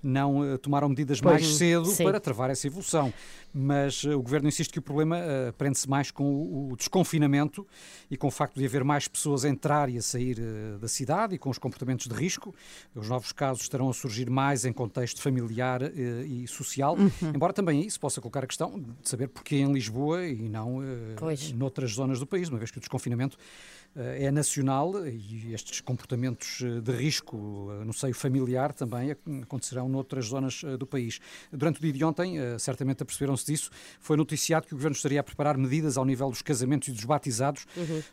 não 0.04 0.44
eh, 0.44 0.58
tomaram 0.58 0.90
medidas 0.90 1.22
mais 1.22 1.46
cedo 1.56 1.86
sim. 1.86 2.04
para 2.04 2.20
travar 2.20 2.50
essa 2.50 2.68
evolução. 2.68 3.14
Mas 3.54 4.04
eh, 4.06 4.16
o 4.16 4.22
Governo 4.22 4.48
insiste 4.48 4.72
que 4.72 4.80
o 4.80 4.82
problema 4.82 5.18
eh, 5.18 5.52
prende-se 5.58 5.90
mais 5.90 6.12
com 6.12 6.24
o, 6.24 6.72
o 6.72 6.76
desconfinamento 6.78 7.68
e 8.10 8.18
com 8.18 8.28
o 8.28 8.32
facto 8.32 8.60
de 8.60 8.66
haver 8.66 8.84
mais 8.84 9.08
pessoas 9.08 9.46
a 9.46 9.50
entrar 9.50 9.90
e 9.90 9.98
a 9.98 10.02
sair 10.02 10.38
eh, 10.40 10.78
da 10.80 10.88
cidade 10.88 11.36
e 11.36 11.38
com 11.38 11.50
os 11.50 11.58
comportamentos 11.58 12.08
de 12.08 12.14
risco. 12.14 12.54
Os 12.96 13.10
novos 13.10 13.32
casos 13.32 13.64
estarão 13.64 13.90
a 13.90 13.94
surgir 13.94 14.30
mais 14.30 14.66
em 14.66 14.72
contexto 14.74 15.22
familiar 15.22 15.82
eh, 15.82 15.90
e 16.26 16.48
social, 16.48 16.96
embora 17.34 17.54
também 17.54 17.82
aí 17.82 17.92
se 17.92 18.00
possa 18.00 18.22
colocar 18.22 18.44
a 18.44 18.48
questão 18.48 18.80
de 18.80 19.10
saber 19.10 19.28
porquê 19.28 19.58
em 19.58 19.72
Lisboa 19.72 20.26
e 20.26 20.48
não 20.48 20.82
Pois. 21.18 21.52
noutras 21.54 21.92
zonas 21.92 22.20
do 22.20 22.26
país, 22.26 22.50
uma 22.50 22.58
vez 22.58 22.72
que 22.72 22.78
o 22.78 22.82
desconfinamento. 22.92 23.38
eh, 23.38 23.81
é 23.96 24.32
nacional 24.32 24.94
e 25.06 25.54
estes 25.54 25.82
comportamentos 25.82 26.60
eh, 26.64 26.80
de 26.80 26.92
risco 26.94 27.70
eh, 27.82 27.84
no 27.84 27.92
seio 27.94 28.14
familiar 28.14 28.72
também 28.72 29.12
ac- 29.12 29.20
acontecerão 29.44 29.90
noutras 29.90 30.26
zonas 30.28 30.62
eh, 30.64 30.78
do 30.78 30.86
país. 30.88 31.20
Durante 31.52 31.80
o 31.80 31.82
dia 31.82 31.92
de 31.92 32.04
ontem, 32.04 32.40
eh, 32.40 32.58
certamente 32.58 33.04
aperceberam-se 33.04 33.46
disso, 33.46 33.70
foi 34.00 34.16
noticiado 34.16 34.66
que 34.66 34.74
o 34.74 34.78
Governo 34.78 34.96
estaria 34.96 35.20
a 35.20 35.24
preparar 35.24 35.58
medidas 35.58 35.98
ao 35.98 36.06
nível 36.06 36.30
dos 36.30 36.42
casamentos 36.42 36.88
e 36.88 36.92
dos 36.92 37.04
batizados, 37.04 37.66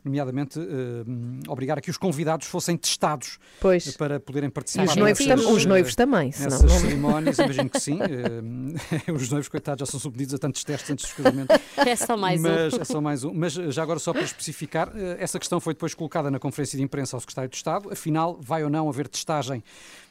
nomeadamente 0.05 0.59
eh, 0.59 1.05
hum, 1.07 1.41
obrigar 1.49 1.79
a 1.79 1.81
que 1.81 1.91
os 1.91 1.97
convidados 1.97 2.47
fossem 2.49 2.77
testados 2.77 3.39
Pois. 3.61 3.87
eh, 3.89 3.93
para 3.93 4.19
poderem 4.19 4.49
E 4.49 4.53
participar. 4.53 4.85
os 4.87 4.97
noivos, 4.97 5.27
nessas, 5.27 5.45
tam- 5.45 5.55
os 5.55 5.65
eh, 5.65 5.69
noivos 5.69 5.95
também, 5.95 6.33
senão. 6.33 6.51
Nessas 6.61 6.73
cerimónias, 6.81 7.39
imagino 7.39 7.71
que 7.71 7.81
sim. 7.81 7.99
Eh, 8.03 9.13
os 9.13 9.31
noivos, 9.31 9.49
coitados, 9.49 9.81
já 9.87 9.87
são 9.91 10.01
submetidos 10.01 10.35
a 10.35 10.39
tantos 10.39 10.65
testes 10.65 10.91
antes 10.91 11.05
dos 11.05 11.15
casamentos. 11.15 11.57
É 11.77 11.95
só 11.97 12.17
mais 12.17 12.41
Mas, 12.41 12.75
um. 12.75 12.81
é 12.81 12.85
só 12.85 13.01
mais 13.01 13.25
um. 13.25 13.33
Mas 13.33 13.57
eh, 13.57 13.71
já 13.71 13.83
agora, 13.83 13.99
só 14.01 14.13
para 14.13 14.23
especificar, 14.23 14.91
eh, 14.95 15.17
essa 15.21 15.39
questão 15.39 15.61
foi 15.61 15.68
depois 15.75 15.95
colocada 15.95 16.31
na 16.31 16.39
conferência 16.39 16.77
de 16.77 16.83
imprensa 16.83 17.17
ao 17.17 17.21
Secretário 17.21 17.51
de 17.51 17.57
Estado. 17.57 17.91
Afinal, 17.93 18.39
vai 18.41 18.65
ou 18.65 18.71
não 18.71 18.89
haver 18.89 19.09
testagem 19.09 19.63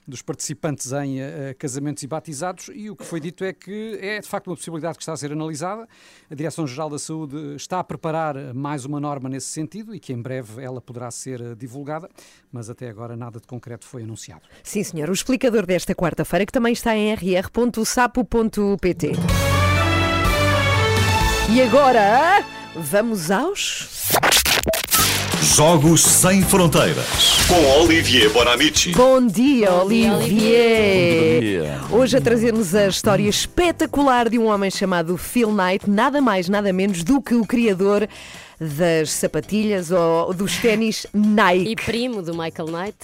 dos 0.08 0.22
participantes 0.22 0.92
em 0.94 1.20
eh, 1.20 1.54
casamentos 1.60 2.02
e 2.02 2.08
batizados? 2.08 2.70
E 2.74 2.90
o 2.90 2.96
que 2.96 3.04
foi 3.04 3.20
dito 3.20 3.44
é 3.44 3.52
que 3.52 4.00
é 4.02 4.20
de 4.20 4.28
facto 4.28 4.48
uma 4.48 4.56
possibilidade 4.56 4.98
que 4.98 5.04
está 5.04 5.12
a 5.14 5.18
ser 5.18 5.32
analisada. 5.34 5.88
A 6.32 6.36
Direção-Geral 6.36 6.90
da 6.90 6.98
Saúde 6.98 7.56
está 7.56 7.80
a 7.80 7.84
preparar 7.84 8.54
mais 8.54 8.86
uma 8.86 9.00
norma 9.00 9.28
nesse 9.28 9.48
sentido 9.48 9.94
e 9.94 10.00
que 10.00 10.14
em 10.14 10.22
breve 10.22 10.64
ela 10.64 10.80
poderá 10.80 11.12
ser 11.12 11.42
eh, 11.42 11.56
divulgada, 11.56 12.10
mas 12.52 12.70
até 12.70 12.88
agora 12.90 13.18
nada 13.18 13.40
de 13.40 13.48
concreto 13.48 13.86
foi 13.86 14.04
anunciado. 14.04 14.44
Sim, 14.64 14.84
senhor. 14.84 15.10
O 15.10 15.14
explicador 15.14 15.66
desta 15.66 15.94
quarta-feira, 15.94 16.46
que 16.46 16.54
também 16.54 16.72
está 16.74 16.96
em 16.96 17.14
rr.sapo.pt. 17.14 19.12
E 21.50 21.62
agora, 21.62 22.44
vamos 22.76 23.32
aos. 23.32 24.08
Jogos 25.42 26.02
Sem 26.02 26.42
Fronteiras. 26.42 27.46
Com 27.48 27.82
Olivier 27.82 28.30
Bonamici. 28.32 28.92
Bom 28.92 29.26
dia, 29.26 29.72
Olivier! 29.72 31.40
dia. 31.40 31.80
Hoje 31.92 32.18
a 32.18 32.22
trazer-nos 32.22 32.74
a 32.74 32.88
história 32.88 33.30
espetacular 33.30 34.30
de 34.30 34.40
um 34.40 34.48
homem 34.48 34.72
chamado 34.72 35.16
Phil 35.16 35.52
Knight, 35.52 35.88
nada 35.88 36.20
mais, 36.20 36.50
nada 36.50 36.74
menos 36.74 37.04
do 37.04 37.22
que 37.22 37.36
o 37.36 37.46
criador 37.46 38.08
das 38.60 39.12
sapatilhas 39.12 39.92
ou 39.92 40.34
dos 40.34 40.58
ténis 40.58 41.06
Nike. 41.14 41.72
E 41.72 41.76
primo 41.76 42.24
do 42.24 42.32
Michael 42.32 42.70
Knight? 42.70 42.98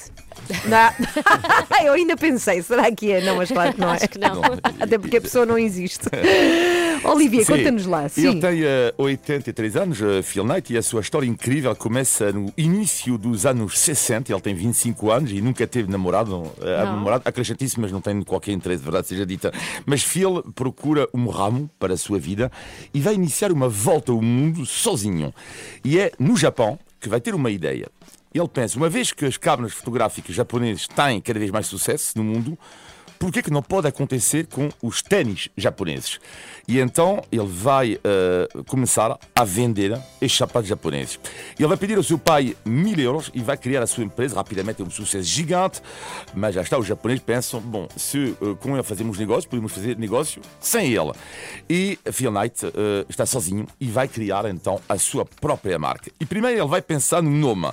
Não. 0.66 0.94
Eu 1.86 1.94
ainda 1.94 2.16
pensei, 2.16 2.62
será 2.62 2.92
que 2.92 3.12
é? 3.12 3.22
Não, 3.22 3.38
mas 3.38 3.52
claro 3.52 3.74
que 3.74 3.80
não 3.80 3.90
é. 3.90 3.96
Acho 3.96 4.10
que 4.10 4.20
não. 4.20 4.42
Até 4.80 4.98
porque 4.98 5.18
a 5.18 5.22
pessoa 5.22 5.46
não 5.46 5.58
existe. 5.58 6.08
Olivia, 7.04 7.46
conta-nos 7.46 7.86
lá. 7.86 8.08
Sim. 8.08 8.30
Ele 8.30 8.42
tem 8.42 8.64
eh, 8.64 8.94
83 8.98 9.76
anos, 9.76 10.02
eh, 10.02 10.22
Phil 10.22 10.46
Knight, 10.46 10.74
e 10.74 10.78
a 10.78 10.82
sua 10.82 11.02
história 11.02 11.28
incrível 11.28 11.76
começa 11.76 12.32
no 12.32 12.52
início 12.58 13.18
dos 13.18 13.46
anos 13.46 13.78
60. 13.80 14.32
Ele 14.32 14.42
tem 14.42 14.56
25 14.56 15.12
anos 15.12 15.32
e 15.32 15.42
nunca 15.42 15.68
teve 15.68 15.92
namorado. 15.92 16.32
Não. 16.32 16.86
namorado 16.86 17.24
acrescentíssimo, 17.26 17.82
mas 17.82 17.92
não 17.92 18.02
tem 18.02 18.22
qualquer 18.24 18.54
interesse, 18.54 18.82
verdade 18.84 19.08
seja 19.08 19.26
dita. 19.26 19.52
Mas 19.86 20.04
Phil 20.04 20.42
procura 20.56 21.08
um 21.14 21.28
ramo 21.28 21.70
para 21.78 21.94
a 21.94 21.98
sua 21.98 22.20
vida 22.20 22.52
e 22.94 23.02
vai 23.02 23.16
iniciar 23.16 23.52
uma 23.52 23.68
volta 23.68 24.12
ao 24.12 24.22
mundo 24.22 24.66
sozinho. 24.66 25.34
E 25.84 26.00
é 26.00 26.12
no 26.18 26.38
Japão 26.38 26.80
que 27.00 27.10
vai 27.10 27.20
ter 27.20 27.36
uma 27.36 27.52
ideia. 27.52 27.90
Ele 28.34 28.48
pensa, 28.48 28.78
uma 28.78 28.90
vez 28.90 29.12
que 29.12 29.26
as 29.26 29.38
câmaras 29.38 29.74
fotográficas 29.74 30.36
japonesas 30.36 30.88
têm 30.88 31.22
cada 31.22 31.40
vez 31.40 31.52
mais 31.52 31.68
sucesso 31.68 32.18
no 32.18 32.24
mundo, 32.24 32.58
por 33.24 33.32
que 33.32 33.50
não 33.50 33.62
pode 33.64 33.88
acontecer 33.88 34.48
com 34.48 34.70
os 34.82 35.02
ténis 35.02 35.48
japoneses? 35.56 36.20
E 36.68 36.78
então 36.80 37.24
ele 37.32 37.48
vai 37.48 37.98
eh, 38.04 38.50
começar 38.68 39.18
a 39.34 39.44
vender 39.46 39.98
estes 40.22 40.38
sapatos 40.38 40.68
japoneses. 40.68 41.18
Ele 41.58 41.70
vai 41.70 41.78
pedir 41.78 41.96
ao 41.96 42.04
seu 42.04 42.18
pai 42.18 42.54
mil 42.66 43.00
euros 43.00 43.32
e 43.34 43.40
vai 43.40 43.56
criar 43.56 43.82
a 43.82 43.88
sua 43.88 44.04
empresa. 44.04 44.36
Rapidamente 44.36 44.82
é 44.82 44.86
um 44.86 44.90
sucesso 44.90 45.24
gigante, 45.24 45.82
mas 46.34 46.54
já 46.54 46.62
está, 46.62 46.78
os 46.78 46.86
japoneses 46.86 47.24
pensam, 47.24 47.62
bom, 47.62 47.88
se 47.96 48.36
eh, 48.42 48.56
com 48.60 48.74
ele 48.74 48.84
fazemos 48.84 49.18
negócio, 49.18 49.50
podemos 49.50 49.72
fazer 49.72 49.98
negócio 49.98 50.42
sem 50.60 50.94
ele. 50.94 51.14
E 51.70 51.98
Phil 52.12 52.30
Knight 52.30 52.66
eh, 52.66 53.06
está 53.08 53.26
sozinho 53.26 53.66
e 53.80 53.88
vai 53.88 54.10
criar 54.10 54.44
então 54.50 54.82
a 54.90 54.98
sua 54.98 55.24
própria 55.24 55.80
marca. 55.80 56.12
E 56.20 56.26
primeiro 56.26 56.60
ele 56.60 56.68
vai 56.68 56.82
pensar 56.82 57.22
no 57.22 57.32
nome. 57.32 57.70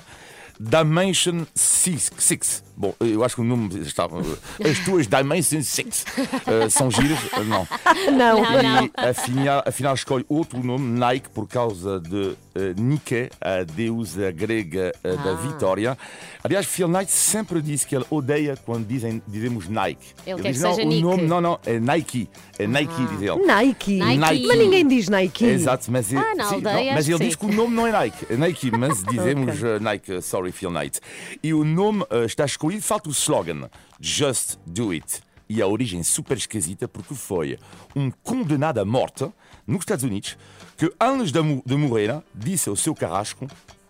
Dimension 0.69 1.47
6. 1.55 2.63
Bom, 2.75 2.93
eu 2.99 3.23
acho 3.23 3.35
que 3.35 3.41
o 3.41 3.43
nome 3.45 3.79
está. 3.81 4.05
As 4.05 4.79
tuas 4.85 5.07
Dimension 5.07 5.61
6 5.61 6.05
eh, 6.47 6.69
são 6.69 6.89
giras? 6.89 7.19
Eh, 7.33 7.43
Não. 7.43 7.67
Não. 8.11 8.41
Não, 8.41 8.63
não. 8.63 8.85
E 8.85 8.91
afinal, 8.95 9.63
afinal 9.65 9.93
escolhe 9.93 10.25
outro 10.29 10.63
nome, 10.63 10.99
Nike, 10.99 11.29
por 11.29 11.47
causa 11.47 11.99
de 11.99 12.35
eh, 12.55 12.73
Nike, 12.77 13.29
a 13.39 13.63
deusa 13.63 14.31
grega 14.31 14.91
eh, 15.03 15.15
da 15.17 15.33
vitória. 15.35 15.97
Aliás, 16.43 16.65
Phil 16.65 16.87
Knight 16.87 17.11
sempre 17.11 17.61
disse 17.61 17.85
que 17.85 17.95
ele 17.95 18.05
odeia 18.09 18.57
quando 18.65 18.85
dizem, 18.87 19.21
dizemos 19.27 19.67
Nike. 19.67 20.07
Ele 20.25 20.41
quer 20.41 20.51
diz, 20.51 20.57
que 20.61 20.63
não, 20.67 20.73
seja 20.73 20.87
o 20.87 20.89
Nike." 20.89 21.01
nome, 21.03 21.23
não, 21.23 21.41
não, 21.41 21.59
é 21.65 21.79
Nike. 21.79 22.29
É 22.57 22.65
Nike, 22.67 23.05
diz 23.11 23.21
ele. 23.21 23.45
Nike. 23.45 23.97
Nike. 23.99 24.47
Mas 24.47 24.57
ninguém 24.57 24.87
diz 24.87 25.09
Nike. 25.09 25.45
Exato, 25.45 25.91
mas, 25.91 26.13
Ah, 26.13 26.33
na 26.35 26.45
sim, 26.45 26.55
aldeia, 26.55 26.85
não, 26.87 26.93
mas 26.93 27.07
ele 27.09 27.17
que 27.19 27.23
diz 27.25 27.33
sim. 27.33 27.39
que 27.39 27.45
o 27.45 27.53
nome 27.55 27.75
não 27.75 27.87
é 27.87 27.91
Nike, 27.91 28.25
é 28.29 28.37
Nike, 28.37 28.71
mas 28.71 29.03
dizemos 29.05 29.63
eh, 29.63 29.79
Nike, 29.79 30.21
sorry, 30.21 30.51
Phil 30.51 30.71
Knight. 30.71 30.99
E 31.43 31.53
o 31.53 31.63
nome 31.63 32.03
está 32.25 32.45
escolhido, 32.45 32.60
falta 32.81 33.09
o 33.09 33.11
slogan: 33.11 33.69
Just 33.99 34.57
Do 34.65 34.91
It. 34.91 35.21
E 35.49 35.61
a 35.61 35.67
origem 35.67 36.01
super 36.01 36.37
esquisita 36.37 36.87
porque 36.87 37.13
foi 37.13 37.57
um 37.95 38.09
condenado 38.23 38.77
à 38.79 38.85
morte 38.85 39.29
nos 39.67 39.79
Estados 39.81 40.03
Unidos 40.05 40.37
que, 40.77 40.89
antes 40.99 41.29
de, 41.31 41.41
mo- 41.41 41.61
de 41.65 41.75
morrer, 41.75 42.21
disse 42.33 42.69
ao 42.69 42.75
seu 42.75 42.93
carrasco: 42.95 43.47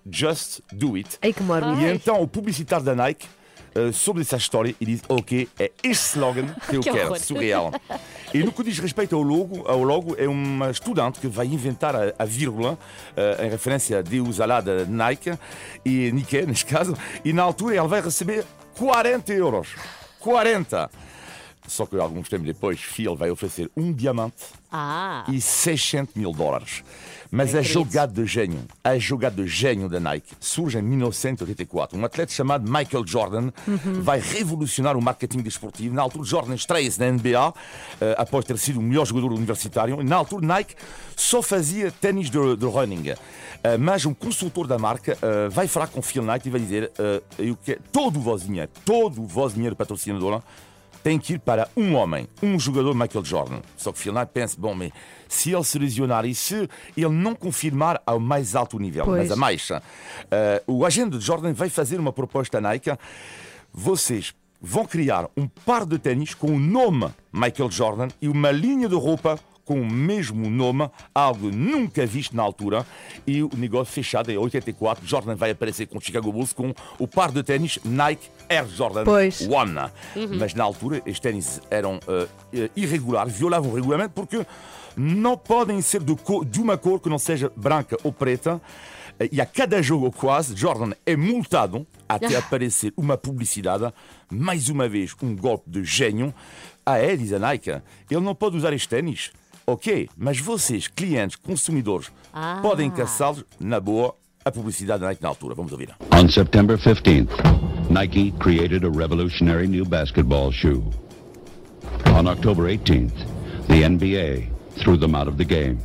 Just 0.10 0.62
Do 0.72 0.96
It. 0.96 1.18
Ei, 1.22 1.32
que. 1.34 1.44
E 1.44 1.86
então 1.94 2.20
o 2.22 2.28
publicitário 2.28 2.84
da 2.84 2.96
Nike 2.96 3.28
eh, 3.76 3.92
soube 3.92 4.20
dessa 4.22 4.38
história 4.38 4.76
e 4.82 4.86
disse: 4.86 5.04
Ok, 5.08 5.48
é 5.60 5.72
este 5.84 6.14
slogan 6.18 6.48
que 6.68 6.78
eu 6.78 6.82
Que 6.82 6.92
quero, 6.92 7.06
horror. 7.10 7.20
surreal. 7.20 7.72
E 8.34 8.40
no 8.40 8.52
que 8.52 8.64
diz 8.64 8.80
respeito 8.80 9.16
ao 9.16 9.22
logo, 9.22 9.68
ao 9.68 9.84
logo 9.84 10.16
é 10.18 10.28
uma 10.28 10.72
estudante 10.72 11.20
que 11.20 11.28
vai 11.28 11.46
inventar 11.46 11.96
a, 11.96 12.14
a 12.18 12.26
vírgula 12.26 12.76
eh, 13.16 13.46
em 13.46 13.50
referência 13.52 14.00
a 14.00 14.02
Deus 14.02 14.40
Alá 14.40 14.62
da 14.62 14.84
Nike, 14.86 15.38
e 15.86 16.12
Nike, 16.12 16.42
neste 16.48 16.66
caso, 16.66 16.98
e 17.24 17.32
na 17.34 17.44
altura 17.44 17.76
ela 17.76 17.88
vai 17.88 18.02
receber 18.02 18.44
40 18.78 19.34
euros. 19.34 19.70
40! 20.20 20.90
Só 21.68 21.86
que 21.86 21.96
alguns 21.98 22.28
tempos 22.28 22.48
depois, 22.48 22.80
Phil 22.82 23.16
vai 23.16 23.30
oferecer 23.30 23.70
um 23.78 23.94
diamante 23.94 24.44
Ah, 24.72 25.24
e 25.30 25.40
600 25.40 26.16
mil 26.16 26.32
dólares. 26.34 26.84
Mas 27.32 27.56
a 27.56 27.62
jogada 27.62 28.12
de 28.12 28.26
gênio, 28.26 28.60
a 28.84 28.98
jogada 28.98 29.42
de 29.42 29.48
gênio 29.48 29.88
da 29.88 30.02
Nike 30.02 30.36
surge 30.38 30.78
em 30.78 30.82
1984. 30.82 31.98
Um 31.98 32.04
atleta 32.04 32.34
chamado 32.34 32.70
Michael 32.70 33.08
Jordan 33.08 33.52
vai 34.02 34.20
revolucionar 34.20 34.98
o 34.98 35.02
marketing 35.02 35.40
desportivo. 35.40 35.96
Na 35.96 36.02
altura, 36.02 36.26
Jordan 36.26 36.56
estreia-se 36.56 37.00
na 37.00 37.10
NBA 37.10 37.54
eh, 38.02 38.16
após 38.18 38.44
ter 38.44 38.58
sido 38.58 38.82
o 38.82 38.84
melhor 38.84 39.06
jogador 39.06 39.32
universitário. 39.32 40.04
Na 40.04 40.18
altura, 40.18 40.46
Nike 40.46 40.76
só 41.16 41.42
fazia 41.42 41.90
ténis 41.90 42.30
de, 42.30 42.58
de 42.58 42.66
running. 42.66 43.14
Eh, 43.64 43.78
mas 43.78 44.06
um 44.06 44.14
consultor 44.14 44.68
da 44.68 44.78
marca 44.78 45.18
eh, 45.22 45.48
vai 45.48 45.70
falar 45.70 45.88
com 45.88 46.02
Phil 46.02 46.24
Knight 46.24 46.46
e 46.46 46.52
vai 46.52 46.60
dizer: 46.60 46.92
eu 47.40 47.58
quero 47.64 47.80
todo 47.94 48.18
o 48.18 48.22
vosso 48.22 48.46
dinheiro, 48.46 48.70
todo 48.84 49.24
o 49.24 49.26
vosso 49.26 49.56
dinheiro 49.56 49.76
patrocinador 49.76 50.42
tem 51.04 51.20
que 51.20 51.34
ir 51.34 51.40
para 51.40 51.68
um 51.76 51.96
homem, 51.96 52.28
um 52.42 52.60
jogador 52.60 52.94
Michael 52.94 53.26
Jordan. 53.26 53.60
Só 53.76 53.92
que 53.92 54.00
Phil 54.00 54.14
pensa, 54.34 54.56
bom, 54.60 54.74
mas 54.74 54.92
se 55.28 55.52
ele 55.54 55.64
se 55.64 55.80
lesionar 55.80 56.26
e 56.26 56.36
se 56.36 56.70
ele 56.96 57.10
não 57.10 57.34
confirmar 57.34 58.02
ao 58.06 58.20
mais 58.20 58.56
alto 58.56 58.78
nível, 58.78 59.06
Pois. 59.06 59.20
mas 59.24 59.32
a 59.32 59.36
mais, 59.36 59.70
eh, 60.30 60.64
o 60.68 60.86
agente 60.86 61.18
de 61.18 61.26
Jordan 61.26 61.54
vai 61.54 61.70
fazer 61.70 62.00
uma 62.00 62.12
proposta 62.12 62.58
à 62.58 62.62
Nike. 62.62 62.92
Vocês 63.74 64.34
vão 64.62 64.86
criar 64.86 65.28
um 65.36 65.48
par 65.48 65.86
de 65.86 65.98
ténis 65.98 66.34
com 66.34 66.48
o 66.48 66.60
nome 66.60 67.08
Michael 67.34 67.72
Jordan 67.72 68.10
e 68.22 68.28
uma 68.28 68.52
linha 68.52 68.88
de 68.88 68.96
roupa 68.96 69.40
com 69.72 69.80
o 69.80 69.90
mesmo 69.90 70.50
nome, 70.50 70.90
algo 71.16 71.50
nunca 71.50 72.06
visto 72.06 72.36
na 72.36 72.44
altura, 72.44 72.86
e 73.26 73.42
o 73.42 73.50
negócio 73.56 73.94
fechado 73.94 74.30
em 74.30 74.36
84. 74.38 75.08
Jordan 75.08 75.34
vai 75.36 75.52
aparecer 75.52 75.86
com 75.88 75.98
o 75.98 76.02
Chicago 76.02 76.30
Bulls 76.30 76.52
com 76.52 76.74
o 77.00 77.08
par 77.08 77.32
de 77.32 77.42
ténis 77.42 77.80
Nike 77.86 78.28
Air 78.50 78.68
Jordan 78.68 79.06
Pois. 79.06 79.40
One. 79.48 79.90
Mas 80.38 80.54
na 80.54 80.66
altura, 80.66 80.98
estes 81.06 81.22
ténis 81.22 81.62
eram 81.72 82.02
eh, 82.54 82.70
irregulares, 82.76 83.32
violavam 83.34 83.72
o 83.72 83.76
regulamento 83.76 84.12
porque 84.14 84.46
não 84.98 85.38
podem 85.38 85.82
ser 85.82 86.04
de, 86.04 86.14
cor- 86.18 86.44
de 86.44 86.60
uma 86.60 86.78
cor 86.78 87.00
que 87.00 87.08
não 87.08 87.18
seja 87.18 87.50
branca 87.56 87.96
ou 88.04 88.12
preta. 88.12 88.60
Eh, 89.18 89.30
E 89.32 89.40
a 89.40 89.46
cada 89.46 89.82
jogo, 89.82 90.12
quase, 90.12 90.54
Jordan 90.54 90.92
é 91.06 91.16
multado 91.16 91.88
até 92.10 92.36
aparecer 92.36 92.92
uma 92.98 93.18
publicidade. 93.18 93.90
Mais 94.30 94.68
uma 94.68 94.90
vez, 94.90 95.16
um 95.24 95.34
golpe 95.34 95.70
de 95.70 95.86
gênio. 95.86 96.34
Ah, 96.86 96.98
é, 96.98 97.16
diz 97.16 97.32
a 97.32 97.40
Nike, 97.40 97.70
ele 98.10 98.20
não 98.22 98.34
pode 98.36 98.58
usar 98.58 98.74
estes 98.74 98.88
ténis. 98.88 99.32
Ok, 99.68 100.10
mas 100.18 100.40
vocês, 100.40 100.88
clientes, 100.88 101.36
consumidores, 101.36 102.12
Ah. 102.34 102.60
podem 102.62 102.90
caçá-los 102.90 103.44
na 103.60 103.80
boa. 103.80 104.16
A 104.44 104.52
publicidade 104.52 105.02
da 105.02 105.10
Nike 105.10 105.22
na 105.22 105.30
altura. 105.30 105.54
Vamos 105.54 105.72
ouvir. 105.72 105.90
On 106.12 106.28
September 106.28 106.76
15th, 106.76 107.32
Nike 107.92 108.32
created 108.40 108.84
a 108.84 108.90
revolutionary 108.90 109.68
new 109.68 109.86
basketball 109.86 110.52
shoe. 110.52 110.84
On 112.18 112.26
October 112.28 112.68
18th, 112.68 113.14
the 113.68 113.84
NBA 113.84 114.48
threw 114.82 114.98
them 114.98 115.14
out 115.16 115.28
of 115.28 115.38
the 115.38 115.46
game. 115.46 115.78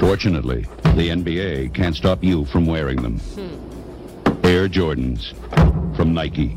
Fortunately, 0.00 0.64
the 0.96 1.10
NBA 1.10 1.72
can't 1.72 1.94
stop 1.94 2.22
you 2.24 2.44
from 2.46 2.66
wearing 2.66 3.00
them. 3.02 3.20
Air 4.44 4.68
Jordans 4.68 5.32
from 5.96 6.12
Nike. 6.14 6.56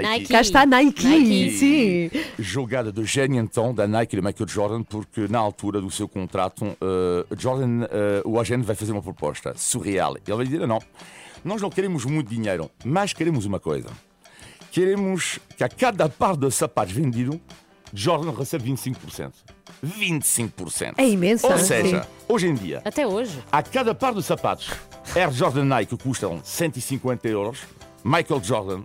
Nike. 0.00 0.28
Cá 0.28 0.40
está 0.40 0.64
Nike. 0.64 1.06
Nike. 1.06 1.50
Sim. 1.50 2.10
Jogada 2.38 2.90
de 2.92 3.04
gênio 3.04 3.40
então 3.42 3.74
da 3.74 3.86
Nike 3.86 4.16
e 4.16 4.20
do 4.20 4.24
Michael 4.26 4.48
Jordan, 4.48 4.82
porque 4.82 5.26
na 5.28 5.38
altura 5.38 5.80
do 5.80 5.90
seu 5.90 6.08
contrato, 6.08 6.64
eh, 6.64 7.26
Jordan, 7.38 7.84
eh, 7.90 8.22
o 8.24 8.38
agente 8.40 8.64
vai 8.64 8.74
fazer 8.76 8.92
uma 8.92 9.02
proposta 9.02 9.52
surreal. 9.56 10.16
Ele 10.26 10.36
vai 10.36 10.46
dizer: 10.46 10.66
não, 10.66 10.80
nós 11.44 11.60
não 11.60 11.68
queremos 11.68 12.04
muito 12.04 12.28
dinheiro, 12.28 12.70
mas 12.84 13.12
queremos 13.12 13.44
uma 13.44 13.60
coisa. 13.60 13.88
Queremos 14.70 15.38
que 15.56 15.64
a 15.64 15.68
cada 15.68 16.08
par 16.08 16.36
de 16.36 16.50
sapatos 16.50 16.94
vendido, 16.94 17.38
Jordan 17.92 18.32
receba 18.32 18.64
25%. 18.64 19.32
25%. 19.84 20.94
É 20.96 21.08
imenso, 21.08 21.46
Ou 21.46 21.58
sim. 21.58 21.64
seja, 21.64 22.06
hoje 22.28 22.46
em 22.46 22.54
dia, 22.54 22.80
até 22.84 23.06
hoje. 23.06 23.38
a 23.50 23.62
cada 23.62 23.94
par 23.94 24.14
de 24.14 24.22
sapatos 24.22 24.70
Air 25.14 25.30
Jordan 25.32 25.64
Nike 25.64 25.96
que 25.96 26.02
custam 26.02 26.40
150 26.42 27.28
euros, 27.28 27.58
Michael 28.04 28.42
Jordan, 28.42 28.82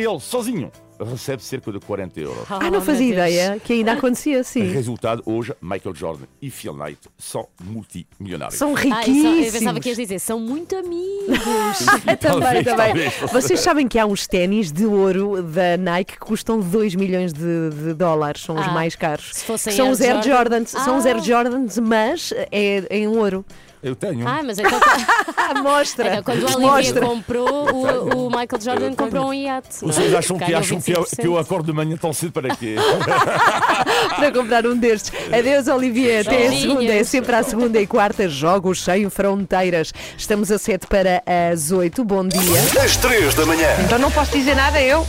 ele 0.00 0.20
sozinho, 0.20 0.70
recebe 0.98 1.42
cerca 1.42 1.72
de 1.72 1.80
40 1.80 2.20
euros. 2.20 2.44
Ah, 2.50 2.70
não 2.70 2.80
fazia 2.82 3.10
ideia 3.12 3.60
que 3.64 3.72
ainda 3.72 3.92
acontecia 3.92 4.40
assim. 4.40 4.64
Resultado, 4.70 5.22
hoje, 5.24 5.54
Michael 5.62 5.94
Jordan 5.94 6.24
e 6.42 6.50
Phil 6.50 6.74
Knight 6.74 6.98
são 7.18 7.48
multimilionários. 7.62 8.58
São 8.58 8.74
Ah, 8.74 8.76
só- 8.76 8.82
riquíssimos. 8.82 9.46
eu 9.46 9.52
pensava 9.52 9.80
que 9.80 9.88
ias 9.88 9.96
dizer, 9.96 10.18
são 10.18 10.38
muito 10.38 10.76
amigos. 10.76 11.38
também, 12.04 12.16
Talvez, 12.18 12.64
também. 12.64 12.86
talvez. 12.86 13.14
Vocês 13.32 13.60
sabem 13.60 13.88
que 13.88 13.98
há 13.98 14.04
uns 14.06 14.26
ténis 14.26 14.70
de 14.70 14.84
ouro 14.84 15.42
da 15.42 15.76
Nike 15.76 16.14
que 16.14 16.18
custam 16.20 16.60
2 16.60 16.94
milhões 16.94 17.32
de, 17.32 17.70
de 17.70 17.94
dólares, 17.94 18.42
são 18.42 18.54
os 18.56 18.66
Ah, 18.66 18.72
mais 18.72 18.94
caros. 18.94 19.30
se 19.32 19.44
fossem 19.44 19.72
são 19.72 19.86
Air 19.86 19.92
os 19.92 20.00
Air 20.00 20.10
Jordan- 20.22 20.36
Jordans, 20.36 20.70
são 20.70 20.98
os 20.98 21.06
Ah. 21.06 21.08
Air 21.08 21.22
Jordans, 21.22 21.78
mas 21.78 22.32
é 22.52 22.84
em 22.90 23.06
ouro. 23.08 23.44
Eu 23.82 23.96
tenho. 23.96 24.28
Ah, 24.28 24.42
mas 24.44 24.58
então. 24.58 24.78
Mostra. 25.62 26.12
Então, 26.12 26.22
quando 26.22 26.42
o 26.42 26.46
Olivier 26.46 26.70
Mostra. 26.70 27.00
comprou, 27.00 27.72
o, 27.72 28.26
o 28.26 28.28
Michael 28.28 28.60
Jordan 28.60 28.94
comprou 28.94 29.28
um 29.28 29.34
iate. 29.34 29.68
não 29.82 29.88
é? 29.88 29.92
Vocês 29.92 30.14
acham 30.14 30.38
que, 30.38 30.44
Ganhou 30.44 30.60
acham 30.60 30.80
que, 30.80 30.92
eu, 30.92 31.02
25%. 31.02 31.20
que 31.20 31.26
eu 31.26 31.38
acordo 31.38 31.66
de 31.66 31.72
manhã 31.72 31.96
tão 31.96 32.12
cedo 32.12 32.32
para 32.32 32.54
quê? 32.54 32.76
para 34.16 34.32
comprar 34.32 34.66
um 34.66 34.76
destes. 34.76 35.10
Adeus, 35.32 35.66
Olivier. 35.68 36.26
Até 36.26 36.34
a 36.36 36.38
Beijinhos. 36.50 36.60
segunda. 36.60 36.92
É 36.92 37.04
sempre 37.04 37.34
à 37.34 37.42
segunda 37.42 37.80
e 37.80 37.86
quarta. 37.86 38.28
Jogos 38.28 38.84
sem 38.84 39.08
fronteiras. 39.08 39.92
Estamos 40.16 40.52
a 40.52 40.58
sete 40.58 40.86
para 40.86 41.22
as 41.52 41.70
oito. 41.70 42.04
Bom 42.04 42.28
dia. 42.28 42.60
Às 42.84 42.96
3 42.98 43.34
da 43.34 43.46
manhã. 43.46 43.68
Então 43.84 43.98
não 43.98 44.10
posso 44.10 44.32
dizer 44.32 44.54
nada 44.56 44.80
eu. 44.82 45.06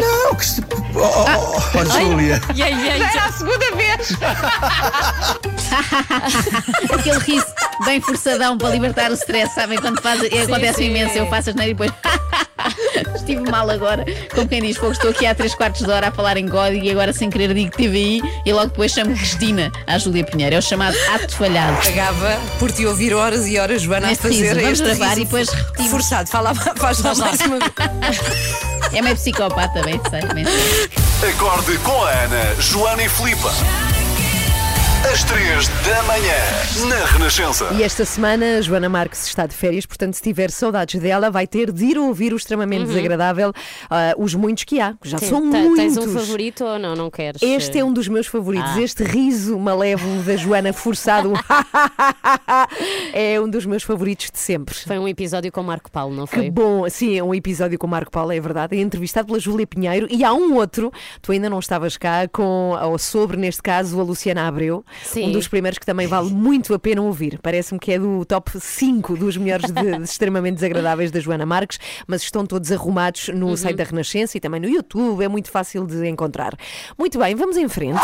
Não, 0.00 0.34
que 0.36 0.46
se... 0.46 0.60
Oh, 0.94 0.98
oh, 0.98 1.78
oh, 1.78 1.84
Júlia. 1.84 2.40
E 2.54 2.62
aí, 2.62 2.74
e 2.74 2.90
aí, 2.90 3.00
Já 3.00 3.06
é 3.06 3.18
a 3.18 3.32
segunda 3.32 3.76
vez. 3.76 4.16
Aquele 6.90 7.18
riso 7.18 7.46
bem 7.84 8.00
forçadão 8.00 8.56
para 8.56 8.70
libertar 8.70 9.10
o 9.10 9.14
stress, 9.14 9.54
sabem? 9.54 9.78
Quando 9.78 10.00
faz, 10.00 10.20
acontece 10.20 10.78
sim. 10.78 10.86
imenso, 10.86 11.16
eu 11.16 11.26
faço 11.26 11.50
as 11.50 11.56
e 11.56 11.58
depois. 11.58 11.90
Estive 13.14 13.50
mal 13.50 13.68
agora, 13.70 14.04
como 14.34 14.48
quem 14.48 14.60
diz, 14.60 14.76
fogo, 14.76 14.92
estou 14.92 15.10
aqui 15.10 15.26
há 15.26 15.34
3 15.34 15.54
quartos 15.54 15.82
de 15.82 15.90
hora 15.90 16.08
a 16.08 16.12
falar 16.12 16.36
em 16.36 16.46
código 16.48 16.84
e 16.84 16.90
agora 16.90 17.12
sem 17.12 17.30
querer 17.30 17.54
digo 17.54 17.70
TVI 17.70 18.22
e 18.44 18.52
logo 18.52 18.68
depois 18.68 18.92
chamo 18.92 19.14
Cristina 19.14 19.72
à 19.86 19.98
Júlia 19.98 20.24
Pinheiro. 20.24 20.56
É 20.56 20.58
o 20.58 20.62
chamado 20.62 20.96
ato 21.14 21.34
falhado. 21.34 21.76
Pagava 21.82 22.38
por 22.58 22.70
te 22.70 22.84
ouvir 22.86 23.14
horas 23.14 23.46
e 23.46 23.58
horas, 23.58 23.82
Joana, 23.82 24.06
a 24.06 24.10
Neste 24.10 24.22
fazer 24.22 24.42
riso, 24.42 24.54
vamos 24.54 24.80
este 24.80 24.84
gravar 24.84 25.08
riso 25.08 25.20
e 25.20 25.24
depois 25.24 25.48
repetimos. 25.48 25.90
Forçado, 25.90 26.28
fala, 26.28 26.54
faz 26.54 27.00
lá 27.00 27.14
mais 27.14 27.40
uma 27.40 27.58
vez. 27.58 28.20
É 28.92 29.02
meio 29.02 29.16
psicopata, 29.16 29.82
bem 29.82 30.00
sei, 30.10 30.20
bem 30.34 30.44
sei. 30.44 31.30
Acorde 31.30 31.78
com 31.78 32.04
a 32.04 32.10
Ana, 32.10 32.54
Joana 32.60 33.02
e 33.02 33.08
Filipa. 33.08 33.50
Às 35.02 35.24
3 35.24 35.68
da 35.68 36.02
manhã, 36.02 36.34
na 36.88 37.04
Renascença. 37.06 37.68
E 37.72 37.82
esta 37.82 38.04
semana 38.04 38.58
a 38.58 38.60
Joana 38.60 38.88
Marques 38.88 39.26
está 39.26 39.46
de 39.46 39.54
férias, 39.54 39.86
portanto, 39.86 40.14
se 40.14 40.22
tiver 40.22 40.50
saudades 40.50 41.00
dela, 41.00 41.30
vai 41.30 41.46
ter 41.46 41.72
de 41.72 41.84
ir 41.86 41.98
ouvir 41.98 42.32
o 42.32 42.36
extremamente 42.36 42.84
desagradável, 42.86 43.52
ah, 43.88 44.14
os 44.18 44.34
muitos 44.34 44.64
que 44.64 44.78
há. 44.78 44.94
que 45.00 45.08
Já 45.08 45.18
Sim, 45.18 45.26
são 45.26 45.44
muitos. 45.44 45.76
Tens 45.76 45.96
um 45.96 46.12
favorito 46.12 46.64
ou 46.64 46.78
não? 46.78 46.94
Não 46.94 47.10
queres? 47.10 47.42
Este 47.42 47.78
é 47.78 47.84
um 47.84 47.92
dos 47.92 48.08
meus 48.08 48.26
favoritos. 48.26 48.70
Ah. 48.70 48.80
Este 48.82 49.02
riso 49.02 49.58
malévolo 49.58 50.22
da 50.22 50.36
Joana 50.36 50.72
forçado 50.72 51.32
é 53.14 53.40
um 53.40 53.48
dos 53.48 53.64
meus 53.64 53.82
favoritos 53.82 54.30
de 54.30 54.38
sempre. 54.38 54.74
Foi 54.74 54.98
um 54.98 55.08
episódio 55.08 55.50
com 55.50 55.62
Marco 55.62 55.90
Paulo, 55.90 56.14
não 56.14 56.26
Que 56.26 56.36
foi? 56.36 56.50
bom, 56.50 56.88
sim, 56.88 57.18
é 57.18 57.24
um 57.24 57.34
episódio 57.34 57.78
com 57.78 57.86
o 57.86 57.90
Marco 57.90 58.12
Paulo, 58.12 58.32
é 58.32 58.40
verdade, 58.40 58.76
é 58.76 58.80
entrevistado 58.80 59.28
pela 59.28 59.40
Júlia 59.40 59.66
Pinheiro 59.66 60.06
e 60.10 60.22
há 60.22 60.32
um 60.32 60.54
outro, 60.54 60.92
tu 61.22 61.32
ainda 61.32 61.48
não 61.48 61.58
estavas 61.58 61.96
cá, 61.96 62.28
com, 62.28 62.76
ou 62.80 62.98
sobre, 62.98 63.36
neste 63.36 63.62
caso, 63.62 63.98
a 63.98 64.02
Luciana 64.04 64.46
Abreu, 64.46 64.84
Sim. 65.02 65.28
um 65.28 65.32
dos 65.32 65.48
primeiros 65.48 65.78
que 65.78 65.86
também 65.86 66.06
vale 66.06 66.30
muito 66.30 66.72
a 66.74 66.78
pena 66.78 67.02
ouvir. 67.02 67.38
Parece-me 67.42 67.78
que 67.80 67.92
é 67.92 67.98
do 67.98 68.24
top 68.24 68.52
5 68.58 69.16
dos 69.16 69.36
melhores 69.36 69.70
de, 69.70 69.96
de 69.98 70.02
extremamente 70.04 70.54
desagradáveis 70.56 71.10
da 71.10 71.20
Joana 71.20 71.44
Marques, 71.46 71.78
mas 72.06 72.22
estão 72.22 72.44
todos 72.46 72.70
arrumados 72.72 73.28
no 73.28 73.48
Uhum. 73.48 73.56
site 73.56 73.76
da 73.76 73.84
Renascença 73.84 74.36
e 74.36 74.40
também 74.40 74.60
no 74.60 74.68
YouTube, 74.68 75.22
é 75.24 75.28
muito 75.28 75.50
fácil 75.50 75.86
de 75.86 76.06
encontrar. 76.08 76.56
Muito 76.98 77.18
bem, 77.18 77.34
vamos 77.34 77.56
em 77.56 77.68
frente. 77.68 78.00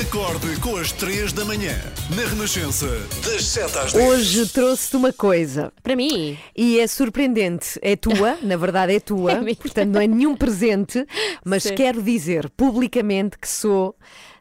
Acorde 0.00 0.60
com 0.60 0.76
as 0.76 0.92
3 0.92 1.32
da 1.32 1.42
manhã, 1.44 1.74
na 2.14 2.22
Renascença, 2.28 2.86
das 3.24 3.44
7 3.46 3.78
às 3.78 3.92
10. 3.94 4.08
Hoje 4.08 4.46
trouxe-te 4.48 4.96
uma 4.96 5.10
coisa. 5.12 5.72
Para 5.82 5.96
mim. 5.96 6.36
E 6.54 6.78
é 6.78 6.86
surpreendente. 6.86 7.78
É 7.80 7.96
tua, 7.96 8.36
na 8.44 8.56
verdade 8.58 8.94
é 8.94 9.00
tua, 9.00 9.32
É 9.32 9.40
minha. 9.40 9.56
portanto 9.56 9.88
não 9.88 10.00
é 10.00 10.06
nenhum 10.06 10.36
presente, 10.36 11.06
mas 11.42 11.62
Sim. 11.62 11.74
quero 11.74 12.02
dizer 12.02 12.50
publicamente 12.50 13.38
que 13.38 13.48
sou 13.48 13.96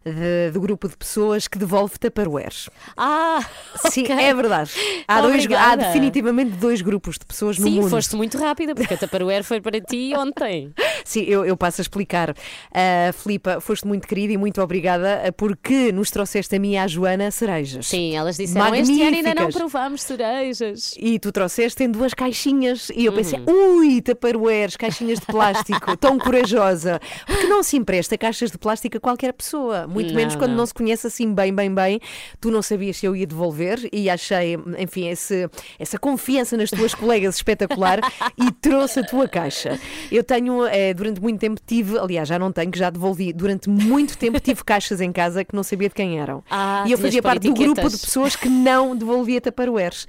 de- 0.05 0.51
do 0.51 0.61
grupo 0.61 0.87
de 0.87 0.95
pessoas 0.95 1.47
que 1.47 1.57
devolve 1.57 1.97
Tupperwares. 1.97 2.69
Ah, 2.95 3.43
Sim, 3.89 4.03
ok. 4.03 4.15
é 4.15 4.33
verdade. 4.33 4.71
Há, 5.07 5.21
dois, 5.21 5.45
há 5.51 5.75
definitivamente 5.75 6.51
dois 6.51 6.81
grupos 6.81 7.17
de 7.17 7.25
pessoas 7.25 7.57
no 7.57 7.65
Sim, 7.67 7.75
mundo. 7.79 7.89
foste 7.89 8.15
muito 8.15 8.37
rápida, 8.37 8.75
porque 8.75 8.93
a 8.93 8.97
Tupperware 8.97 9.43
foi 9.43 9.59
para 9.61 9.81
ti 9.81 10.13
ontem. 10.15 10.71
Sim, 11.03 11.21
eu, 11.23 11.45
eu 11.45 11.57
passo 11.57 11.81
a 11.81 11.83
explicar. 11.83 12.31
Uh, 12.31 13.13
Filipa, 13.13 13.59
foste 13.61 13.85
muito 13.87 14.07
querida 14.07 14.33
e 14.33 14.37
muito 14.37 14.61
obrigada 14.61 15.23
uh, 15.27 15.33
porque 15.33 15.91
nos 15.91 16.09
trouxeste 16.11 16.55
a 16.55 16.59
mim 16.59 16.71
e 16.73 16.77
à 16.77 16.87
Joana 16.87 17.29
cerejas. 17.31 17.87
Sim, 17.87 18.15
elas 18.15 18.37
disseram 18.37 18.73
este 18.75 18.91
ano 19.01 19.15
ainda 19.15 19.29
não 19.29 19.43
Magníficas. 19.43 19.55
provámos 19.55 20.01
cerejas. 20.03 20.93
E 20.97 21.19
tu 21.19 21.31
trouxeste 21.31 21.83
em 21.83 21.89
duas 21.91 22.13
caixinhas. 22.13 22.89
E 22.95 23.05
eu 23.05 23.13
pensei, 23.13 23.39
Uhum. 23.39 23.77
ui, 23.79 24.01
Tupperwares, 24.01 24.75
caixinhas 24.75 25.19
de 25.19 25.25
plástico, 25.25 25.95
tão 25.97 26.17
corajosa. 26.17 26.99
Porque 27.25 27.47
não 27.47 27.61
se 27.63 27.77
empresta 27.77 28.17
caixas 28.17 28.51
de 28.51 28.57
plástico 28.57 28.97
a 28.97 28.99
qualquer 28.99 29.33
pessoa. 29.33 29.87
Muito 29.95 30.09
Não, 30.09 30.15
menos 30.15 30.35
quando 30.35 30.51
não. 30.51 30.57
não 30.57 30.65
se 30.65 30.73
conhece 30.73 31.07
assim 31.07 31.33
bem, 31.33 31.53
bem, 31.53 31.73
bem. 31.73 31.99
Tu 32.39 32.51
não 32.51 32.61
sabias 32.61 32.97
se 32.97 33.05
eu 33.05 33.15
ia 33.15 33.25
devolver 33.25 33.79
e 33.91 34.09
achei, 34.09 34.57
enfim, 34.77 35.07
esse, 35.07 35.49
essa 35.79 35.97
confiança 35.97 36.57
nas 36.57 36.69
tuas 36.69 36.93
colegas 36.93 37.35
espetacular 37.35 37.99
e 38.37 38.51
trouxe 38.51 38.99
a 38.99 39.03
tua 39.03 39.27
caixa. 39.27 39.79
Eu 40.11 40.23
tenho, 40.23 40.65
eh, 40.65 40.93
durante 40.93 41.21
muito 41.21 41.39
tempo, 41.39 41.59
tive, 41.65 41.97
aliás, 41.97 42.27
já 42.27 42.37
não 42.37 42.51
tenho, 42.51 42.69
que 42.69 42.77
já 42.77 42.89
devolvi, 42.89 43.31
durante 43.31 43.69
muito 43.69 44.17
tempo 44.17 44.39
tive 44.39 44.63
caixas 44.63 44.99
em 44.99 45.11
casa 45.11 45.43
que 45.45 45.55
não 45.55 45.63
sabia 45.63 45.87
de 45.87 45.95
quem 45.95 46.19
eram. 46.19 46.43
Ah, 46.49 46.83
e 46.85 46.91
eu 46.91 46.97
fazia 46.97 47.21
parte 47.21 47.47
do 47.47 47.53
grupo 47.53 47.89
de 47.89 47.97
pessoas 47.97 48.35
que 48.35 48.49
não 48.49 48.95
devolvia 48.95 49.39
Tupperwares. 49.39 50.05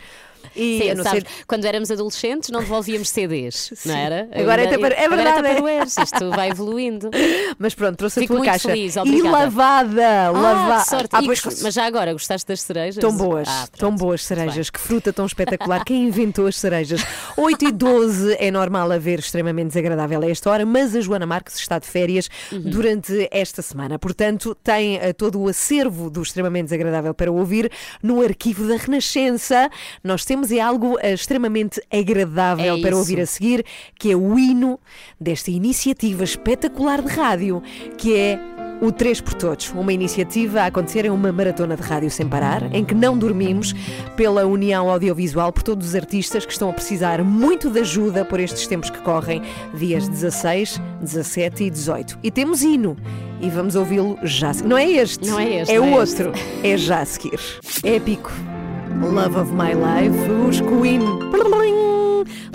E 0.55 0.79
Sim, 0.81 0.88
eu 0.88 0.96
não 0.96 1.05
sabes, 1.05 1.22
sei. 1.22 1.33
quando 1.46 1.64
éramos 1.66 1.90
adolescentes 1.90 2.49
não 2.51 2.61
devolvíamos 2.61 3.09
CDs, 3.11 3.70
não 3.85 3.94
Sim. 3.94 4.01
era? 4.01 4.29
Agora 4.33 4.62
é 4.62 4.64
é 4.66 4.75
agora 4.75 4.94
verdade, 5.16 5.46
é. 5.49 5.55
Tupperwares, 5.55 5.96
isto 5.99 6.31
vai 6.31 6.51
evoluindo. 6.51 7.11
Mas 7.59 7.75
pronto, 7.75 7.96
trouxe 7.96 8.20
Fico 8.20 8.33
a 8.33 8.37
tua 8.37 8.38
muito 8.38 8.51
caixa. 8.53 8.68
feliz, 8.68 8.96
e 8.96 9.22
lavada, 9.22 10.27
Ah, 10.27 10.31
lavada. 10.31 10.83
que 10.85 10.88
sorte. 10.90 11.09
Ah, 11.12 11.22
pois- 11.25 11.62
mas 11.62 11.75
já 11.75 11.85
agora, 11.87 12.12
gostaste 12.12 12.46
das 12.46 12.61
cerejas? 12.62 13.01
Tão 13.01 13.16
boas, 13.16 13.49
Ah, 13.49 13.66
tão 13.77 13.94
boas 13.94 14.25
cerejas. 14.25 14.70
Que 14.70 14.79
fruta 14.81 15.12
tão 15.12 15.27
espetacular. 15.27 15.85
Quem 15.85 16.05
inventou 16.05 16.46
as 16.46 16.57
cerejas? 16.57 17.01
8 17.37 17.64
e 17.68 17.72
12 17.72 18.37
é 18.38 18.51
normal 18.51 18.90
haver 18.92 19.18
extremamente 19.18 19.68
desagradável 19.68 20.22
a 20.22 20.31
esta 20.31 20.51
hora, 20.51 20.64
mas 20.66 20.94
a 20.96 21.01
Joana 21.01 21.27
Marques 21.27 21.57
está 21.57 21.79
de 21.79 21.87
férias 21.87 22.29
Uhum. 22.53 22.61
durante 22.61 23.29
esta 23.31 23.62
semana. 23.62 23.99
Portanto, 23.99 24.55
tem 24.62 24.96
eh, 24.99 25.12
todo 25.12 25.40
o 25.40 25.49
acervo 25.49 26.09
do 26.11 26.22
extremamente 26.22 26.64
desagradável 26.64 27.14
para 27.14 27.31
ouvir 27.31 27.70
no 28.03 28.20
arquivo 28.22 28.66
da 28.68 28.77
Renascença. 28.77 29.70
Nós 30.03 30.25
temos 30.25 30.36
é 30.44 30.61
algo 30.61 30.99
eh, 31.01 31.12
extremamente 31.12 31.81
agradável 31.92 32.77
É 32.77 32.81
para 32.81 32.96
ouvir 32.96 33.20
a 33.20 33.27
seguir, 33.27 33.64
que 33.99 34.11
é 34.11 34.16
o 34.16 34.38
hino 34.38 34.79
desta 35.20 35.51
iniciativa 35.51 36.25
espetacular 36.25 37.03
de 37.03 37.09
rádio, 37.09 37.62
que 37.96 38.16
é 38.16 38.38
o 38.81 38.92
3 38.92 39.20
por 39.20 39.35
Todos, 39.35 39.70
uma 39.72 39.92
iniciativa 39.92 40.62
a 40.62 40.66
acontecer 40.66 41.05
em 41.05 41.11
uma 41.11 41.33
maratona 41.33 41.77
de 41.77 41.83
rádio 41.83 42.11
sem 42.11 42.29
parar, 42.29 42.75
em 42.75 42.85
que 42.85 42.94
não 42.94 43.16
dormimos, 43.16 43.75
pela 44.16 44.44
União 44.46 44.90
Audiovisual, 44.90 45.53
por 45.53 45.62
todos 45.62 45.88
os 45.88 45.94
artistas 45.94 46.44
que 46.44 46.53
estão 46.53 46.70
a 46.70 46.72
precisar 46.72 47.22
muito 47.22 47.70
de 47.70 47.81
ajuda 47.81 48.25
por 48.25 48.38
estes 48.38 48.66
tempos 48.66 48.90
que 48.90 48.99
correm, 49.01 49.42
dias 49.75 50.09
16, 50.09 50.81
17 51.01 51.64
e 51.64 51.70
18. 51.70 52.18
E 52.22 52.31
temos 52.31 52.62
hino. 52.62 52.96
E 53.40 53.51
vamos 53.51 53.77
ouvi-lo 53.77 54.18
já. 54.22 54.53
Não 54.64 54.79
é 54.79 54.90
este. 54.90 55.27
Não 55.29 55.38
é 55.38 55.61
este, 55.61 55.75
É 55.75 55.79
não 55.79 55.92
o 55.92 55.94
é 55.96 56.01
outro. 56.01 56.33
É 56.62 56.77
já 56.77 57.01
a 57.01 57.05
seguir. 57.05 57.38
Épico. 57.83 58.56
Love 59.03 59.37
of 59.37 59.53
My 59.53 59.73
Life, 59.75 60.19
os 60.49 60.61
Queen. 60.61 61.01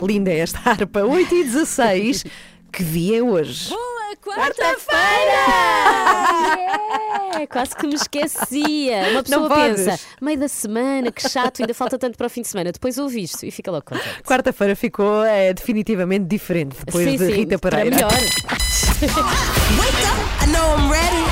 Linda 0.01 0.31
é 0.31 0.39
esta 0.39 0.59
harpa. 0.69 1.03
8 1.03 1.35
e 1.35 1.43
16. 1.43 2.25
Que 2.71 2.83
dia 2.83 3.19
é 3.19 3.23
hoje? 3.23 3.69
Boa 3.69 4.15
quarta-feira! 4.21 5.01
É, 7.41 7.47
quase 7.47 7.75
que 7.75 7.85
me 7.87 7.95
esquecia. 7.95 9.09
Uma 9.11 9.23
pessoa 9.23 9.49
pensa, 9.49 9.99
meio 10.21 10.39
da 10.39 10.47
semana, 10.47 11.11
que 11.11 11.27
chato, 11.27 11.61
ainda 11.61 11.73
falta 11.73 11.97
tanto 11.97 12.17
para 12.17 12.27
o 12.27 12.29
fim 12.29 12.41
de 12.41 12.47
semana. 12.47 12.71
Depois 12.71 12.97
ouvi 12.97 13.23
isto 13.23 13.45
e 13.45 13.51
fica 13.51 13.69
logo 13.71 13.85
contente. 13.85 14.23
Quarta-feira 14.23 14.75
ficou 14.75 15.23
eh, 15.25 15.53
definitivamente 15.53 16.25
diferente 16.25 16.75
depois 16.85 17.05
sim, 17.05 17.17
de 17.17 17.25
sim, 17.25 17.31
Rita 17.33 17.59
para 17.59 17.77
Pereira. 17.77 17.95
melhor. 17.95 18.11
Wake 18.11 20.03
up, 20.05 20.43
I 20.43 20.47
know 20.51 20.75
I'm 20.77 20.89
ready. 20.91 21.30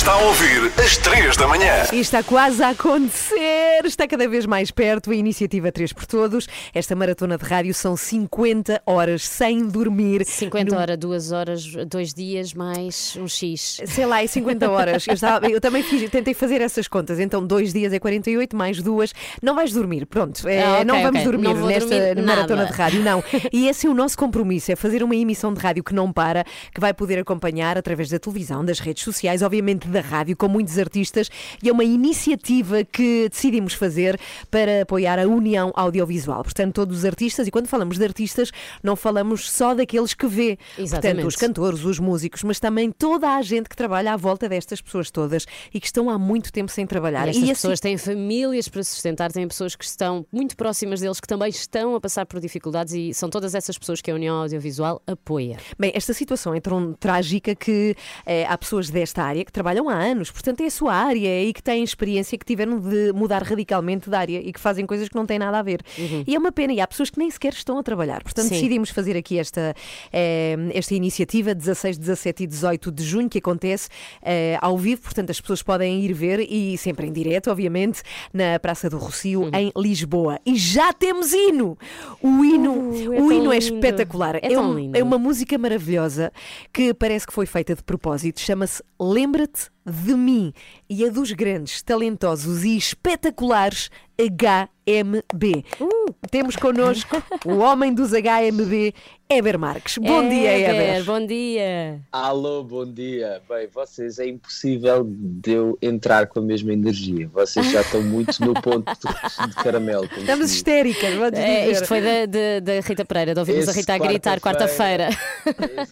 Está 0.00 0.12
a 0.12 0.18
ouvir 0.24 0.72
às 0.82 0.96
3 0.96 1.36
da 1.36 1.46
manhã. 1.46 1.72
E 1.92 2.00
está 2.00 2.22
quase 2.22 2.62
a 2.62 2.70
acontecer, 2.70 3.84
está 3.84 4.08
cada 4.08 4.26
vez 4.26 4.46
mais 4.46 4.70
perto 4.70 5.10
a 5.10 5.14
iniciativa 5.14 5.70
3 5.70 5.92
por 5.92 6.06
Todos. 6.06 6.48
Esta 6.74 6.96
maratona 6.96 7.36
de 7.36 7.44
rádio 7.44 7.74
são 7.74 7.94
50 7.98 8.80
horas 8.86 9.28
sem 9.28 9.66
dormir. 9.68 10.24
50 10.24 10.74
No- 10.74 10.80
horas, 10.80 10.96
2 10.98 11.32
horas, 11.32 11.64
2 11.86 12.14
dias 12.14 12.54
mais 12.54 13.14
um 13.20 13.28
X. 13.28 13.82
Sei 13.84 14.06
lá, 14.06 14.22
é 14.22 14.26
50 14.26 14.70
horas. 14.70 15.06
Eu, 15.06 15.12
estava- 15.12 15.46
eu 15.50 15.60
também 15.60 15.82
fiz- 15.82 16.08
tentei 16.08 16.32
fazer 16.32 16.62
essas 16.62 16.88
contas. 16.88 17.20
Então, 17.20 17.46
dois 17.46 17.70
dias 17.74 17.92
é 17.92 17.98
48, 17.98 18.56
mais 18.56 18.80
duas. 18.82 19.12
Não 19.42 19.54
vais 19.54 19.70
dormir, 19.70 20.06
pronto. 20.06 20.48
É, 20.48 20.62
Ah, 20.62 20.72
ok, 20.76 20.84
não 20.86 20.94
vamos 21.02 21.20
ok. 21.20 21.24
dormir 21.24 21.54
Não 21.54 21.66
nesta 21.66 21.90
dormir 22.14 22.22
maratona 22.26 22.62
nada. 22.62 22.72
de 22.72 22.78
rádio, 22.78 23.02
não. 23.02 23.22
E 23.52 23.68
esse 23.68 23.86
é 23.86 23.90
o 23.90 23.94
nosso 23.94 24.16
compromisso: 24.16 24.72
é 24.72 24.76
fazer 24.76 25.02
uma 25.02 25.14
emissão 25.14 25.52
de 25.52 25.60
rádio 25.60 25.84
que 25.84 25.94
não 25.94 26.10
para, 26.10 26.42
que 26.74 26.80
vai 26.80 26.94
poder 26.94 27.18
acompanhar 27.18 27.76
através 27.76 28.08
da 28.08 28.18
televisão, 28.18 28.64
das 28.64 28.80
redes 28.80 29.04
sociais, 29.04 29.42
obviamente 29.42 29.89
da 29.90 30.00
rádio, 30.00 30.36
com 30.36 30.48
muitos 30.48 30.78
artistas. 30.78 31.28
E 31.62 31.68
é 31.68 31.72
uma 31.72 31.84
iniciativa 31.84 32.84
que 32.84 33.28
decidimos 33.28 33.74
fazer 33.74 34.18
para 34.50 34.82
apoiar 34.82 35.18
a 35.18 35.26
União 35.26 35.72
Audiovisual. 35.74 36.42
Portanto, 36.42 36.74
todos 36.74 36.98
os 36.98 37.04
artistas, 37.04 37.46
e 37.46 37.50
quando 37.50 37.66
falamos 37.66 37.98
de 37.98 38.04
artistas, 38.04 38.50
não 38.82 38.96
falamos 38.96 39.50
só 39.50 39.74
daqueles 39.74 40.14
que 40.14 40.26
vê. 40.26 40.58
Exatamente. 40.78 41.22
Portanto, 41.22 41.28
os 41.28 41.36
cantores, 41.36 41.84
os 41.84 41.98
músicos, 41.98 42.42
mas 42.42 42.58
também 42.60 42.90
toda 42.90 43.28
a 43.36 43.42
gente 43.42 43.68
que 43.68 43.76
trabalha 43.76 44.12
à 44.12 44.16
volta 44.16 44.48
destas 44.48 44.80
pessoas 44.80 45.10
todas 45.10 45.46
e 45.72 45.80
que 45.80 45.86
estão 45.86 46.10
há 46.10 46.18
muito 46.18 46.52
tempo 46.52 46.70
sem 46.70 46.86
trabalhar. 46.86 47.26
E 47.26 47.30
estas 47.30 47.42
assim- 47.42 47.52
pessoas 47.52 47.80
têm 47.80 47.96
famílias 47.96 48.68
para 48.68 48.82
sustentar, 48.82 49.30
têm 49.32 49.46
pessoas 49.46 49.74
que 49.74 49.84
estão 49.84 50.26
muito 50.32 50.56
próximas 50.56 51.00
deles, 51.00 51.20
que 51.20 51.26
também 51.26 51.48
estão 51.48 51.94
a 51.94 52.00
passar 52.00 52.26
por 52.26 52.40
dificuldades 52.40 52.92
e 52.94 53.14
são 53.14 53.28
todas 53.30 53.54
essas 53.54 53.78
pessoas 53.78 54.00
que 54.00 54.10
a 54.10 54.14
União 54.14 54.36
Audiovisual 54.42 55.00
apoia. 55.06 55.56
Bem, 55.78 55.92
esta 55.94 56.12
situação 56.12 56.54
é 56.54 56.60
tão 56.60 56.92
trágica 56.94 57.54
que 57.54 57.94
eh, 58.26 58.44
há 58.46 58.58
pessoas 58.58 58.90
desta 58.90 59.22
área 59.22 59.44
que 59.44 59.52
trabalham 59.52 59.79
há 59.88 59.94
anos, 59.94 60.30
portanto 60.30 60.60
é 60.60 60.66
a 60.66 60.70
sua 60.70 60.94
área 60.94 61.42
e 61.44 61.52
que 61.52 61.62
têm 61.62 61.82
experiência 61.82 62.36
que 62.38 62.44
tiveram 62.44 62.78
de 62.80 63.12
mudar 63.12 63.42
radicalmente 63.42 64.08
de 64.10 64.16
área 64.16 64.38
e 64.40 64.52
que 64.52 64.60
fazem 64.60 64.84
coisas 64.86 65.08
que 65.08 65.14
não 65.14 65.24
têm 65.26 65.38
nada 65.38 65.58
a 65.58 65.62
ver. 65.62 65.80
E 66.26 66.34
é 66.34 66.38
uma 66.38 66.52
pena, 66.52 66.72
e 66.72 66.80
há 66.80 66.86
pessoas 66.86 67.10
que 67.10 67.18
nem 67.18 67.30
sequer 67.30 67.52
estão 67.52 67.78
a 67.78 67.82
trabalhar. 67.82 68.22
Portanto, 68.22 68.44
Sim. 68.48 68.54
decidimos 68.54 68.90
fazer 68.90 69.16
aqui 69.16 69.38
esta, 69.38 69.74
eh, 70.12 70.56
esta 70.74 70.94
iniciativa 70.94 71.54
16, 71.54 71.98
17 71.98 72.42
e 72.44 72.46
18 72.46 72.90
de 72.92 73.02
junho, 73.04 73.28
que 73.28 73.38
acontece 73.38 73.88
eh, 74.22 74.58
ao 74.60 74.76
vivo, 74.76 75.02
portanto 75.02 75.30
as 75.30 75.40
pessoas 75.40 75.62
podem 75.62 76.00
ir 76.04 76.12
ver 76.12 76.40
e 76.40 76.76
sempre 76.78 77.06
em 77.06 77.12
direto, 77.12 77.50
obviamente, 77.50 78.02
na 78.32 78.58
Praça 78.58 78.88
do 78.90 78.98
Rocio, 78.98 79.50
em 79.54 79.72
Lisboa. 79.76 80.38
E 80.44 80.56
já 80.56 80.92
temos 80.92 81.32
hino! 81.32 81.76
O 82.22 82.44
hino, 82.44 82.70
Uh, 82.70 83.14
é 83.14 83.20
o 83.20 83.32
hino 83.32 83.52
é 83.52 83.58
lindo. 83.58 83.76
espetacular. 83.76 84.36
É 84.36 84.48
tão 84.48 84.72
um- 84.72 84.90
é 84.94 85.02
uma 85.02 85.18
música 85.18 85.56
maravilhosa 85.58 86.32
que 86.72 86.92
parece 86.94 87.26
que 87.26 87.32
foi 87.32 87.46
feita 87.46 87.74
de 87.74 87.82
propósito. 87.82 88.40
Chama-se 88.40 88.82
Lembra-te 88.98 89.69
de 89.86 90.14
mim 90.14 90.52
e 90.90 91.04
é 91.04 91.10
dos 91.10 91.30
grandes, 91.30 91.80
talentosos 91.82 92.64
e 92.64 92.76
espetaculares 92.76 93.88
HMB. 94.20 95.64
Uh! 95.80 96.10
Temos 96.30 96.54
connosco 96.56 97.22
o 97.46 97.58
homem 97.58 97.94
dos 97.94 98.10
HMB, 98.10 98.92
Eber 99.30 99.58
Marques. 99.58 99.96
Bom 99.96 100.28
dia, 100.28 100.58
Eber. 100.58 101.04
Bom 101.04 101.24
dia. 101.26 102.00
Alô, 102.12 102.62
bom 102.62 102.84
dia. 102.84 103.40
Bem, 103.48 103.66
vocês 103.72 104.18
é 104.18 104.26
impossível 104.28 105.06
de 105.08 105.52
eu 105.52 105.78
entrar 105.80 106.26
com 106.26 106.40
a 106.40 106.42
mesma 106.42 106.72
energia. 106.72 107.28
Vocês 107.32 107.70
já 107.70 107.80
estão 107.80 108.02
muito 108.02 108.44
no 108.44 108.52
ponto 108.52 108.84
de, 108.92 109.48
de 109.48 109.54
caramelo. 109.54 110.04
Estamos 110.04 110.46
diz. 110.48 110.56
histéricas, 110.56 111.14
É, 111.34 111.70
isto 111.70 111.86
foi 111.86 112.00
da, 112.02 112.26
da- 112.26 112.60
da 112.60 112.80
Rita 112.80 113.04
Pereira, 113.04 113.32
de 113.32 113.40
ouvirmos 113.40 113.68
a 113.68 113.72
Rita 113.72 113.94
a 113.94 113.98
gritar 113.98 114.38
quarta-feira. 114.40 115.08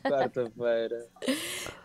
Quarta-feira. 0.02 1.06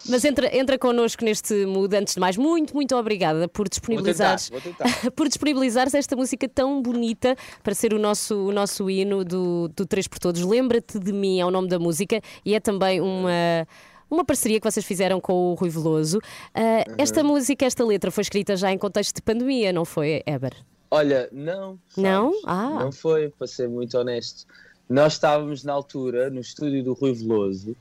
Mas 0.09 0.25
entra, 0.25 0.55
entra 0.55 0.77
connosco 0.77 1.23
neste 1.23 1.65
mood. 1.65 1.95
Antes 1.95 2.15
de 2.15 2.19
mais, 2.19 2.35
muito, 2.35 2.73
muito 2.73 2.93
obrigada 3.03 3.47
por 3.47 3.69
disponibilizares, 3.69 4.49
Vou 4.49 4.59
tentar, 4.59 4.85
vou 4.85 4.93
tentar. 4.95 5.11
por 5.11 5.27
disponibilizares 5.27 5.93
esta 5.93 6.15
música 6.15 6.49
tão 6.49 6.81
bonita 6.81 7.35
para 7.61 7.75
ser 7.75 7.93
o 7.93 7.99
nosso, 7.99 8.35
o 8.47 8.51
nosso 8.51 8.89
hino 8.89 9.23
do, 9.23 9.67
do 9.75 9.85
3 9.85 10.07
por 10.07 10.19
Todos. 10.19 10.41
Lembra-te 10.43 10.97
de 10.97 11.13
mim, 11.13 11.39
é 11.39 11.45
o 11.45 11.51
nome 11.51 11.67
da 11.67 11.77
música 11.77 12.19
e 12.43 12.55
é 12.55 12.59
também 12.59 12.99
uma. 12.99 13.67
Uma 14.11 14.23
parceria 14.23 14.59
que 14.59 14.69
vocês 14.69 14.85
fizeram 14.85 15.19
com 15.19 15.33
o 15.33 15.53
Rui 15.55 15.71
Veloso. 15.71 16.19
Ah, 16.53 16.83
Esta 16.99 17.23
música, 17.23 17.65
esta 17.65 17.83
letra 17.83 18.11
foi 18.11 18.21
escrita 18.21 18.55
já 18.55 18.71
em 18.71 18.77
contexto 18.77 19.15
de 19.15 19.23
pandemia, 19.23 19.73
não 19.73 19.85
foi, 19.85 20.21
Eber? 20.27 20.53
Olha, 20.91 21.27
não. 21.31 21.79
Não? 21.97 22.29
sabes? 22.31 22.43
Ah. 22.45 22.79
Não 22.83 22.91
foi, 22.91 23.29
para 23.29 23.47
ser 23.47 23.67
muito 23.67 23.97
honesto. 23.97 24.45
Nós 24.87 25.13
estávamos 25.13 25.63
na 25.63 25.73
altura 25.73 26.29
no 26.29 26.41
estúdio 26.41 26.83
do 26.83 26.93
Rui 26.93 27.11
Veloso 27.13 27.75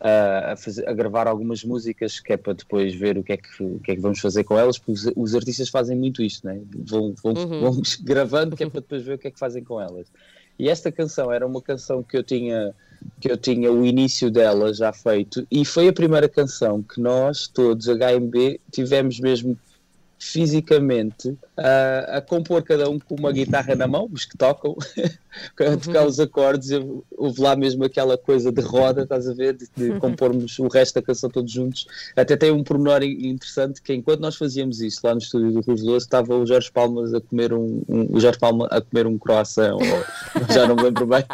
a, 0.00 0.56
fazer- 0.56 0.88
a 0.88 0.92
gravar 0.92 1.26
algumas 1.26 1.64
músicas 1.64 2.20
que 2.20 2.32
é 2.32 2.36
para 2.36 2.52
depois 2.52 2.94
ver 2.94 3.18
o 3.18 3.24
que 3.24 3.32
é 3.32 3.36
que, 3.36 3.62
o 3.62 3.80
que, 3.80 3.92
é 3.92 3.94
que 3.96 4.00
vamos 4.00 4.20
fazer 4.20 4.44
com 4.44 4.58
elas, 4.58 4.78
porque 4.78 4.92
os, 4.92 5.10
os 5.16 5.34
artistas 5.34 5.68
fazem 5.68 5.96
muito 5.96 6.22
isto, 6.22 6.46
né? 6.46 6.60
vão, 6.86 7.14
vão, 7.22 7.34
Uhum. 7.34 7.70
vão 7.72 7.82
gravando 8.02 8.56
que 8.56 8.62
é 8.64 8.66
para 8.66 8.80
depois 8.80 9.02
ver 9.02 9.14
o 9.14 9.18
que 9.18 9.28
é 9.28 9.30
que 9.30 9.38
fazem 9.38 9.64
com 9.64 9.80
elas. 9.80 10.06
E 10.58 10.68
esta 10.68 10.90
canção 10.90 11.32
era 11.32 11.46
uma 11.46 11.62
canção 11.62 12.02
que 12.02 12.16
eu 12.16 12.22
tinha 12.22 12.74
que 13.20 13.30
eu 13.30 13.36
tinha 13.36 13.70
o 13.72 13.86
início 13.86 14.30
dela 14.30 14.72
já 14.74 14.92
feito 14.92 15.46
e 15.50 15.64
foi 15.64 15.88
a 15.88 15.92
primeira 15.92 16.28
canção 16.28 16.82
que 16.82 17.00
nós 17.00 17.46
todos 17.48 17.86
HMB 17.88 18.60
tivemos 18.72 19.20
mesmo 19.20 19.56
fisicamente 20.18 21.36
a, 21.56 22.18
a 22.18 22.20
compor 22.20 22.62
cada 22.62 22.88
um 22.90 22.98
com 22.98 23.14
uma 23.14 23.30
guitarra 23.32 23.74
na 23.76 23.86
mão, 23.86 24.08
os 24.12 24.24
que 24.24 24.36
tocam, 24.36 24.76
a 25.60 25.76
tocar 25.76 26.06
os 26.06 26.18
acordes, 26.18 26.70
eu- 26.70 27.04
houve 27.16 27.40
lá 27.40 27.54
mesmo 27.54 27.84
aquela 27.84 28.18
coisa 28.18 28.50
de 28.50 28.60
roda, 28.60 29.02
estás 29.02 29.28
a 29.28 29.34
ver, 29.34 29.54
de, 29.56 29.68
de 29.76 29.98
compormos 30.00 30.58
o 30.58 30.66
resto 30.68 30.96
da 30.96 31.02
canção 31.02 31.30
todos 31.30 31.50
juntos. 31.52 31.86
Até 32.16 32.36
tem 32.36 32.50
um 32.50 32.64
pormenor 32.64 33.02
in- 33.02 33.28
interessante 33.28 33.80
que 33.80 33.94
enquanto 33.94 34.20
nós 34.20 34.36
fazíamos 34.36 34.80
isso 34.80 35.00
lá 35.04 35.12
no 35.14 35.18
estúdio 35.20 35.52
do 35.52 35.60
Rui 35.60 35.76
Veloso, 35.76 36.04
estava 36.06 36.34
o 36.36 36.44
Jorge 36.46 36.70
Palmas 36.72 37.14
a 37.14 37.20
comer 37.20 37.52
um, 37.52 37.82
um- 37.88 38.16
o 38.16 38.20
Jorge 38.20 38.38
Palma 38.38 38.66
a 38.70 38.80
comer 38.80 39.06
um 39.06 39.16
croissant, 39.18 39.74
ou, 39.74 39.80
já 40.52 40.66
não 40.66 40.74
me 40.76 40.82
lembro 40.82 41.06
bem, 41.06 41.24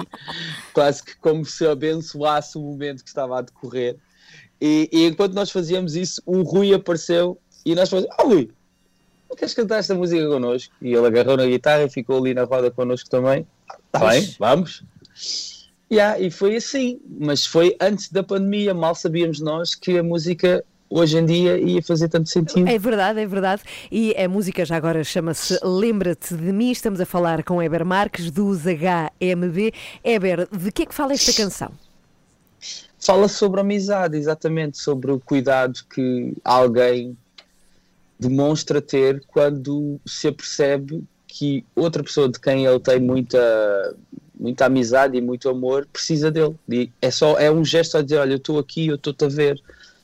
quase 0.72 1.02
que 1.02 1.16
como 1.16 1.44
se 1.44 1.66
abençoasse 1.66 2.58
o 2.58 2.60
momento 2.60 3.02
que 3.02 3.08
estava 3.08 3.38
a 3.38 3.42
decorrer. 3.42 3.96
E, 4.60 4.88
e 4.92 5.06
enquanto 5.06 5.34
nós 5.34 5.50
fazíamos 5.50 5.94
isso, 5.96 6.22
o 6.24 6.42
Rui 6.42 6.72
apareceu 6.74 7.38
e 7.66 7.74
nós 7.74 7.88
falamos, 7.88 8.10
ah 8.18 8.22
Rui, 8.22 8.46
não 8.46 8.54
queres 9.36 9.54
cantar 9.54 9.78
esta 9.78 9.94
música 9.94 10.26
connosco? 10.26 10.74
E 10.80 10.92
ele 10.92 11.06
agarrou 11.06 11.36
na 11.36 11.46
guitarra 11.46 11.84
e 11.84 11.90
ficou 11.90 12.18
ali 12.18 12.34
na 12.34 12.44
roda 12.44 12.70
connosco 12.70 13.08
também. 13.08 13.46
Está 13.86 14.08
bem, 14.08 14.34
vamos. 14.38 14.84
Yeah, 15.92 16.18
e 16.18 16.30
foi 16.30 16.56
assim, 16.56 17.00
mas 17.20 17.46
foi 17.46 17.76
antes 17.80 18.10
da 18.10 18.22
pandemia, 18.22 18.74
mal 18.74 18.94
sabíamos 18.94 19.40
nós 19.40 19.74
que 19.74 19.98
a 19.98 20.02
música 20.02 20.64
hoje 20.88 21.18
em 21.18 21.26
dia 21.26 21.58
ia 21.58 21.82
fazer 21.82 22.08
tanto 22.08 22.28
sentido. 22.28 22.68
É 22.68 22.78
verdade, 22.78 23.20
é 23.20 23.26
verdade. 23.26 23.62
E 23.90 24.14
a 24.16 24.28
música 24.28 24.64
já 24.64 24.76
agora 24.76 25.02
chama-se 25.02 25.58
Lembra-te 25.62 26.34
de 26.34 26.52
mim. 26.52 26.70
Estamos 26.70 27.00
a 27.00 27.06
falar 27.06 27.42
com 27.42 27.62
Eber 27.62 27.84
Marques, 27.84 28.30
dos 28.30 28.60
HMB. 28.60 29.72
Eber, 30.02 30.48
de 30.50 30.72
que 30.72 30.82
é 30.82 30.86
que 30.86 30.94
fala 30.94 31.12
esta 31.12 31.32
canção? 31.32 31.72
Fala 32.98 33.28
sobre 33.28 33.60
amizade, 33.60 34.16
exatamente, 34.16 34.78
sobre 34.78 35.12
o 35.12 35.20
cuidado 35.20 35.80
que 35.92 36.32
alguém 36.42 37.16
demonstra 38.18 38.80
ter 38.80 39.22
quando 39.26 40.00
se 40.06 40.28
apercebe 40.28 41.02
que 41.26 41.64
outra 41.74 42.02
pessoa 42.02 42.28
de 42.28 42.38
quem 42.38 42.64
ele 42.64 42.78
tem 42.78 43.00
muita, 43.00 43.96
muita 44.38 44.66
amizade 44.66 45.16
e 45.16 45.20
muito 45.20 45.48
amor 45.48 45.86
precisa 45.92 46.30
dele. 46.30 46.54
E 46.68 46.90
é 47.02 47.10
só 47.10 47.38
é 47.38 47.50
um 47.50 47.64
gesto 47.64 47.98
a 47.98 48.02
dizer, 48.02 48.18
olha, 48.18 48.32
eu 48.34 48.36
estou 48.36 48.58
aqui, 48.58 48.86
eu 48.86 48.94
estou-te 48.94 49.24
a 49.24 49.28
ver. 49.28 49.60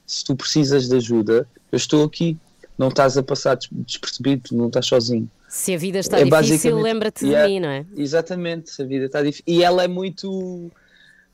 Se 0.07 0.25
tu 0.25 0.35
precisas 0.35 0.89
de 0.89 0.97
ajuda, 0.97 1.47
eu 1.71 1.77
estou 1.77 2.05
aqui. 2.05 2.37
Não 2.77 2.89
estás 2.89 3.17
a 3.17 3.23
passar 3.23 3.57
des- 3.57 3.69
despercebido, 3.71 4.57
não 4.57 4.67
estás 4.69 4.87
sozinho. 4.87 5.31
Se 5.49 5.75
a 5.75 5.79
vida 5.79 5.99
está 5.99 6.19
É 6.19 6.25
difícil, 6.25 6.81
lembra-te 6.81 7.27
Yeah, 7.27 7.47
de 7.47 7.53
mim, 7.55 7.61
não 7.61 7.69
é? 7.69 7.85
Exatamente, 7.97 8.81
a 8.81 8.85
vida 8.85 9.05
está 9.05 9.21
difícil. 9.23 9.45
E 9.47 9.63
ela 9.63 9.85
é 9.85 9.89
muito. 9.89 10.71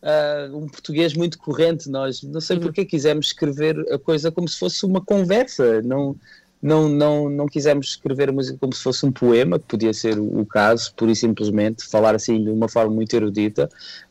ah, 0.02 0.48
um 0.52 0.66
português 0.66 1.14
muito 1.14 1.38
corrente. 1.38 1.88
Nós 1.88 2.22
não 2.22 2.40
sei 2.40 2.58
porque 2.58 2.84
quisemos 2.84 3.26
escrever 3.28 3.78
a 3.92 3.98
coisa 3.98 4.30
como 4.30 4.48
se 4.48 4.58
fosse 4.58 4.84
uma 4.84 5.00
conversa. 5.00 5.80
Não, 5.82 6.16
não, 6.62 6.88
não, 6.88 7.28
não 7.28 7.46
quisemos 7.46 7.88
escrever 7.88 8.30
a 8.30 8.32
música 8.32 8.58
como 8.58 8.72
se 8.72 8.82
fosse 8.82 9.04
um 9.04 9.12
poema, 9.12 9.58
que 9.58 9.66
podia 9.66 9.92
ser 9.92 10.18
o, 10.18 10.44
caso, 10.44 10.92
pura 10.94 11.12
e 11.12 11.16
simplesmente, 11.16 11.84
falar 11.84 12.14
assim 12.14 12.42
de 12.42 12.50
uma 12.50 12.68
forma 12.68 12.94
muito 12.94 13.14
erudita. 13.14 13.68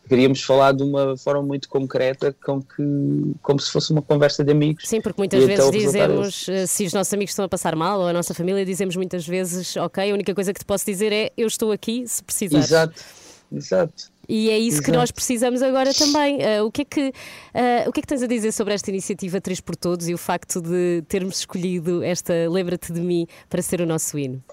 Queríamos 0.07 0.43
falar 0.43 0.71
de 0.71 0.83
uma 0.83 1.17
forma 1.17 1.41
muito 1.41 1.67
concreta, 1.67 2.35
com 2.45 2.61
que, 2.61 3.35
como 3.41 3.59
se 3.59 3.71
fosse 3.71 3.91
uma 3.91 4.01
conversa 4.01 4.43
de 4.43 4.51
amigos. 4.51 4.87
Sim, 4.87 5.01
porque 5.01 5.19
muitas 5.19 5.43
E 5.43 5.47
vezes 5.47 5.65
é 5.65 5.71
dizemos, 5.71 6.49
eh, 6.49 6.67
se 6.67 6.85
os 6.85 6.93
nossos 6.93 7.11
amigos 7.13 7.31
estão 7.31 7.45
a 7.45 7.49
passar 7.49 7.75
mal, 7.75 7.99
ou 7.99 8.07
a 8.07 8.13
nossa 8.13 8.33
família, 8.33 8.63
dizemos 8.63 8.95
muitas 8.95 9.27
vezes, 9.27 9.75
ok, 9.75 10.11
a 10.11 10.13
única 10.13 10.33
coisa 10.35 10.53
que 10.53 10.59
te 10.59 10.65
posso 10.65 10.85
dizer 10.85 11.11
é 11.11 11.31
eu 11.35 11.47
estou 11.47 11.71
aqui 11.71 12.03
se 12.07 12.23
precisares. 12.23 12.67
Exato, 12.67 13.03
exato. 13.51 14.14
E 14.27 14.49
é 14.49 14.57
isso 14.57 14.77
que 14.81 14.89
Exato. 14.89 14.99
nós 14.99 15.11
precisamos 15.11 15.61
agora 15.61 15.93
também. 15.93 16.39
Ah, 16.43 16.63
o, 16.63 16.71
que 16.71 16.81
é 16.81 16.85
que, 16.85 17.13
ah, 17.53 17.85
o 17.87 17.91
que 17.91 17.99
é 17.99 18.01
que 18.01 18.07
tens 18.07 18.23
a 18.23 18.27
dizer 18.27 18.51
sobre 18.51 18.73
esta 18.73 18.89
iniciativa 18.89 19.39
3 19.39 19.61
por 19.61 19.75
Todos 19.75 20.07
e 20.07 20.13
o 20.13 20.17
facto 20.17 20.61
de 20.61 21.03
termos 21.07 21.39
escolhido 21.39 22.03
esta 22.03 22.33
Lembra-te 22.49 22.91
de 22.91 23.01
mim 23.01 23.27
para 23.49 23.61
ser 23.61 23.81
o 23.81 23.85
nosso 23.85 24.17
hino? 24.17 24.43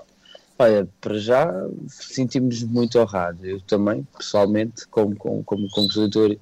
Olha, 0.58 0.88
para 1.00 1.18
já 1.18 1.50
sentimos-nos 1.88 2.62
muito 2.64 2.98
honrados. 2.98 3.42
Eu 3.42 3.60
também, 3.62 4.06
pessoalmente, 4.16 4.86
como, 4.88 5.16
como, 5.16 5.42
como 5.42 5.68
compositor 5.70 6.36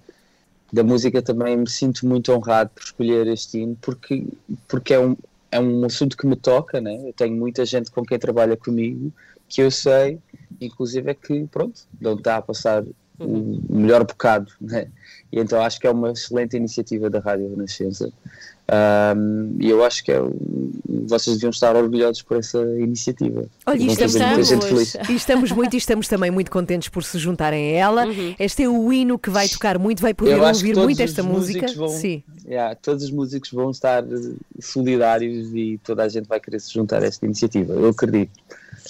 da 0.73 0.83
música, 0.83 1.23
também 1.23 1.57
me 1.57 1.69
sinto 1.69 2.07
muito 2.07 2.33
honrado 2.33 2.71
por 2.75 2.83
escolher 2.83 3.27
este 3.27 3.59
hino, 3.59 3.77
porque, 3.81 4.27
porque 4.69 4.95
é, 4.95 5.01
um, 5.01 5.17
é 5.51 5.59
um 5.59 5.85
assunto 5.85 6.17
que 6.17 6.27
me 6.27 6.37
toca, 6.37 6.81
né? 6.81 7.09
Eu 7.09 7.13
tenho 7.13 7.35
muita 7.35 7.65
gente 7.65 7.91
com 7.91 8.05
quem 8.05 8.19
trabalha 8.19 8.57
comigo 8.57 9.13
que 9.49 9.61
eu 9.61 9.71
sei, 9.71 10.19
inclusive, 10.61 11.11
é 11.11 11.15
que, 11.15 11.45
pronto, 11.49 11.83
não 12.01 12.15
está 12.15 12.37
a 12.37 12.43
passar 12.43 12.85
o 13.21 13.63
melhor 13.69 14.05
bocado, 14.05 14.51
né? 14.61 14.89
E 15.33 15.39
então 15.39 15.61
acho 15.63 15.79
que 15.79 15.87
é 15.87 15.91
uma 15.91 16.11
excelente 16.13 16.57
iniciativa 16.57 17.09
da 17.09 17.21
Rádio 17.21 17.51
Renascença. 17.51 18.11
Ahm, 18.73 19.57
e 19.59 19.69
eu 19.69 19.85
acho 19.85 20.05
que 20.05 20.13
é, 20.13 20.23
um- 20.23 20.71
vocês 21.09 21.37
deviam 21.37 21.51
estar 21.51 21.75
orgulhosos 21.75 22.23
por 22.23 22.37
essa 22.37 22.59
iniciativa. 22.79 23.45
Olha, 23.67 23.83
e 23.83 23.87
estamos, 23.89 24.15
feliz. 24.65 24.95
e 25.11 25.15
estamos 25.15 25.51
muito 25.53 25.75
e 25.75 25.77
estamos 25.77 26.07
também 26.09 26.31
muito 26.31 26.51
contentes 26.53 26.89
por 26.89 27.03
se 27.03 27.19
juntarem 27.19 27.75
a 27.75 27.79
ela. 27.79 28.05
Este 28.39 28.63
é 28.63 28.69
o 28.69 28.93
hino 28.93 29.19
que 29.19 29.29
vai 29.29 29.49
tocar 29.49 29.77
muito, 29.79 30.01
vai 30.01 30.15
poder 30.15 30.41
ouvir 30.41 30.77
muito 30.77 31.01
esta 31.03 31.23
música. 31.23 31.67
Vão, 31.77 31.89
Sim. 31.89 32.23
Yeah, 32.47 32.75
todos 32.77 33.05
os 33.05 33.11
músicos 33.11 33.51
vão 33.51 33.71
estar 33.71 34.05
solidários 34.61 35.53
e 35.55 35.79
toda 35.85 36.05
a 36.05 36.09
gente 36.09 36.27
vai 36.27 36.41
querer 36.41 36.61
se 36.61 36.73
juntar 36.73 37.03
a 37.03 37.07
esta 37.07 37.25
iniciativa. 37.27 37.73
Eu 37.75 37.89
acredito. 37.89 38.33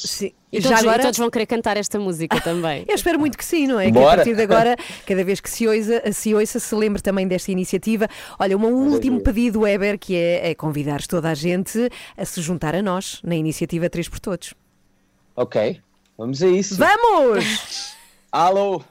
Sim. 0.08 0.32
E 0.52 0.60
Já 0.60 0.70
todos, 0.70 0.82
e 0.84 0.88
agora- 0.88 1.02
todos 1.02 1.18
vão 1.18 1.30
querer 1.30 1.46
cantar 1.46 1.76
esta 1.76 1.98
música 1.98 2.38
também. 2.42 2.84
Eu 2.88 2.94
espero 2.94 3.18
muito 3.18 3.38
que 3.38 3.44
sim, 3.44 3.66
não 3.66 3.78
é? 3.78 3.84
Que 3.90 3.98
a 3.98 4.00
Bora. 4.00 4.16
partir 4.16 4.34
de 4.34 4.42
agora, 4.42 4.76
cada 5.06 5.24
vez 5.24 5.40
que 5.40 5.48
se 5.48 5.66
ouça, 5.68 6.12
se 6.12 6.34
ouça, 6.34 6.58
se 6.58 6.74
lembre 6.74 7.00
também 7.00 7.26
desta 7.28 7.52
iniciativa. 7.52 8.08
Olha, 8.38 8.56
um 8.58 8.64
último 8.92 9.20
pedido, 9.20 9.60
Weber, 9.60 9.98
que 9.98 10.16
é, 10.16 10.50
é 10.50 10.54
convidar 10.54 11.02
toda 11.06 11.30
a 11.30 11.34
gente 11.34 11.88
a 12.16 12.24
se 12.24 12.40
juntar 12.40 12.74
a 12.74 12.82
nós 12.82 13.20
na 13.22 13.34
iniciativa 13.36 13.88
3 13.88 14.08
por 14.08 14.18
Todos. 14.20 14.54
Ok, 15.36 15.80
vamos 16.18 16.42
a 16.42 16.48
isso. 16.48 16.76
Vamos! 16.76 17.94
Alô! 18.32 18.82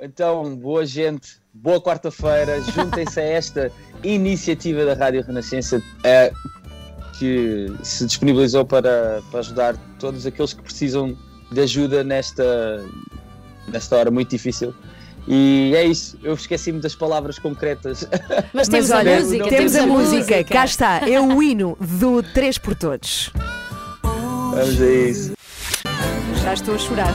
Então, 0.00 0.54
boa 0.56 0.84
gente, 0.84 1.36
boa 1.52 1.80
quarta-feira, 1.80 2.60
juntem-se 2.62 3.20
a 3.20 3.22
esta 3.22 3.72
iniciativa 4.02 4.84
da 4.84 4.94
Rádio 4.94 5.22
Renascença 5.22 5.80
eh, 6.02 6.32
que 7.18 7.72
se 7.82 8.06
disponibilizou 8.06 8.64
para, 8.64 9.22
para 9.30 9.40
ajudar 9.40 9.76
todos 9.98 10.26
aqueles 10.26 10.52
que 10.52 10.62
precisam 10.62 11.16
de 11.50 11.60
ajuda 11.60 12.02
nesta, 12.02 12.84
nesta 13.68 13.96
hora 13.96 14.10
muito 14.10 14.30
difícil. 14.30 14.74
E 15.26 15.72
é 15.74 15.84
isso, 15.84 16.18
eu 16.22 16.34
esqueci-me 16.34 16.80
das 16.80 16.94
palavras 16.94 17.38
concretas. 17.38 18.06
Mas 18.52 18.68
temos 18.68 18.90
a 18.90 18.98
olha, 18.98 19.20
música, 19.20 19.48
temos 19.48 19.74
a 19.74 19.86
música. 19.86 20.16
música. 20.16 20.44
Cá 20.44 20.64
está, 20.64 21.08
é 21.08 21.18
o 21.18 21.42
hino 21.42 21.78
do 21.80 22.22
3 22.22 22.58
por 22.58 22.74
Todos. 22.74 23.30
Vamos 24.02 24.80
a 24.80 24.86
isso. 24.86 25.32
Já 26.42 26.52
estou 26.52 26.74
a 26.74 26.78
chorar. 26.78 27.14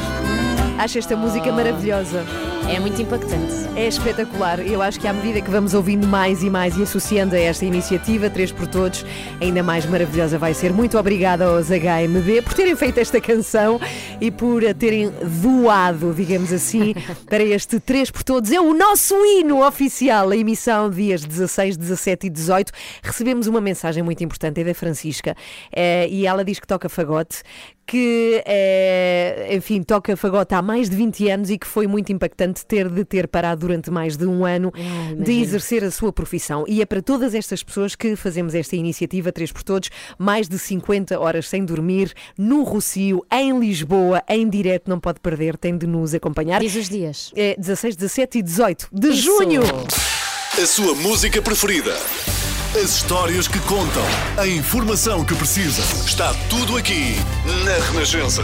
Acho 0.79 0.97
esta 0.97 1.15
música 1.15 1.51
maravilhosa. 1.51 2.25
É 2.69 2.79
muito 2.79 3.01
impactante. 3.01 3.51
É 3.75 3.87
espetacular. 3.87 4.59
Eu 4.59 4.79
acho 4.79 4.99
que 4.99 5.07
à 5.07 5.11
medida 5.11 5.41
que 5.41 5.49
vamos 5.49 5.73
ouvindo 5.73 6.05
mais 6.05 6.43
e 6.43 6.51
mais 6.51 6.77
e 6.77 6.83
associando 6.83 7.35
a 7.35 7.39
esta 7.39 7.65
iniciativa 7.65 8.29
3 8.29 8.51
por 8.51 8.67
Todos, 8.67 9.03
ainda 9.41 9.63
mais 9.63 9.87
maravilhosa 9.87 10.37
vai 10.37 10.53
ser. 10.53 10.71
Muito 10.71 10.95
obrigada 10.95 11.45
aos 11.45 11.69
HMB 11.69 12.43
por 12.43 12.53
terem 12.53 12.75
feito 12.75 12.99
esta 12.99 13.19
canção 13.19 13.81
e 14.21 14.29
por 14.29 14.63
a 14.63 14.73
terem 14.73 15.11
doado, 15.41 16.13
digamos 16.13 16.53
assim, 16.53 16.93
para 17.27 17.43
este 17.43 17.79
3 17.79 18.11
por 18.11 18.21
Todos. 18.21 18.51
É 18.51 18.61
o 18.61 18.71
nosso 18.71 19.15
hino 19.25 19.65
oficial, 19.65 20.29
a 20.29 20.37
emissão 20.37 20.91
dias 20.91 21.25
16, 21.25 21.75
17 21.75 22.27
e 22.27 22.29
18. 22.29 22.71
Recebemos 23.01 23.47
uma 23.47 23.59
mensagem 23.59 24.03
muito 24.03 24.23
importante, 24.23 24.61
é 24.61 24.63
da 24.63 24.75
Francisca, 24.75 25.35
eh, 25.75 26.07
e 26.07 26.27
ela 26.27 26.45
diz 26.45 26.59
que 26.59 26.67
toca 26.67 26.87
fagote, 26.87 27.41
que, 27.89 28.43
eh, 28.45 29.49
enfim, 29.51 29.81
toca 29.81 30.15
fagote 30.15 30.53
há 30.53 30.61
mais 30.61 30.87
de 30.87 30.95
20 30.95 31.27
anos 31.27 31.49
e 31.49 31.57
que 31.57 31.65
foi 31.65 31.87
muito 31.87 32.11
impactante 32.11 32.63
ter 32.63 32.87
de 32.87 33.03
ter 33.03 33.27
parado 33.27 33.61
durante 33.61 33.89
mais 33.89 34.15
de 34.15 34.27
um 34.27 34.45
ano 34.45 34.71
de 35.17 35.41
exercer 35.41 35.83
a 35.83 35.89
sua 35.89 36.13
profissão. 36.13 36.65
E 36.67 36.83
é 36.83 36.85
para 36.85 37.01
todas 37.01 37.33
estas 37.33 37.63
pessoas 37.63 37.95
que 37.95 38.15
fazemos 38.15 38.53
esta 38.53 38.75
iniciativa 38.75 39.31
3 39.31 39.51
por 39.51 39.63
Todos, 39.63 39.89
mais 40.19 40.47
de 40.47 40.59
50 40.59 41.19
horas 41.19 41.49
sem 41.49 41.65
dormir, 41.65 42.13
no 42.37 42.61
Rocio, 42.61 43.25
em 43.31 43.59
Lisboa, 43.59 44.21
em 44.29 44.47
direto, 44.47 44.87
não 44.87 44.99
pode 44.99 45.19
perder, 45.19 45.57
tem 45.57 45.75
de 45.75 45.87
nos 45.87 46.13
acompanhar. 46.13 46.61
Diz 46.61 46.75
os 46.75 46.89
dias. 46.89 47.31
É 47.35 47.55
16, 47.57 47.95
17 47.95 48.37
e 48.37 48.41
18 48.43 48.87
de 48.93 49.07
Isso. 49.07 49.21
junho. 49.23 49.63
A 49.63 50.65
sua 50.67 50.93
música 50.93 51.41
preferida. 51.41 51.95
As 52.75 52.97
histórias 52.97 53.47
que 53.47 53.59
contam. 53.61 54.03
A 54.37 54.47
informação 54.47 55.25
que 55.25 55.33
precisa. 55.33 55.81
Está 56.05 56.35
tudo 56.49 56.77
aqui 56.77 57.15
na 57.65 57.73
Renascença. 57.87 58.43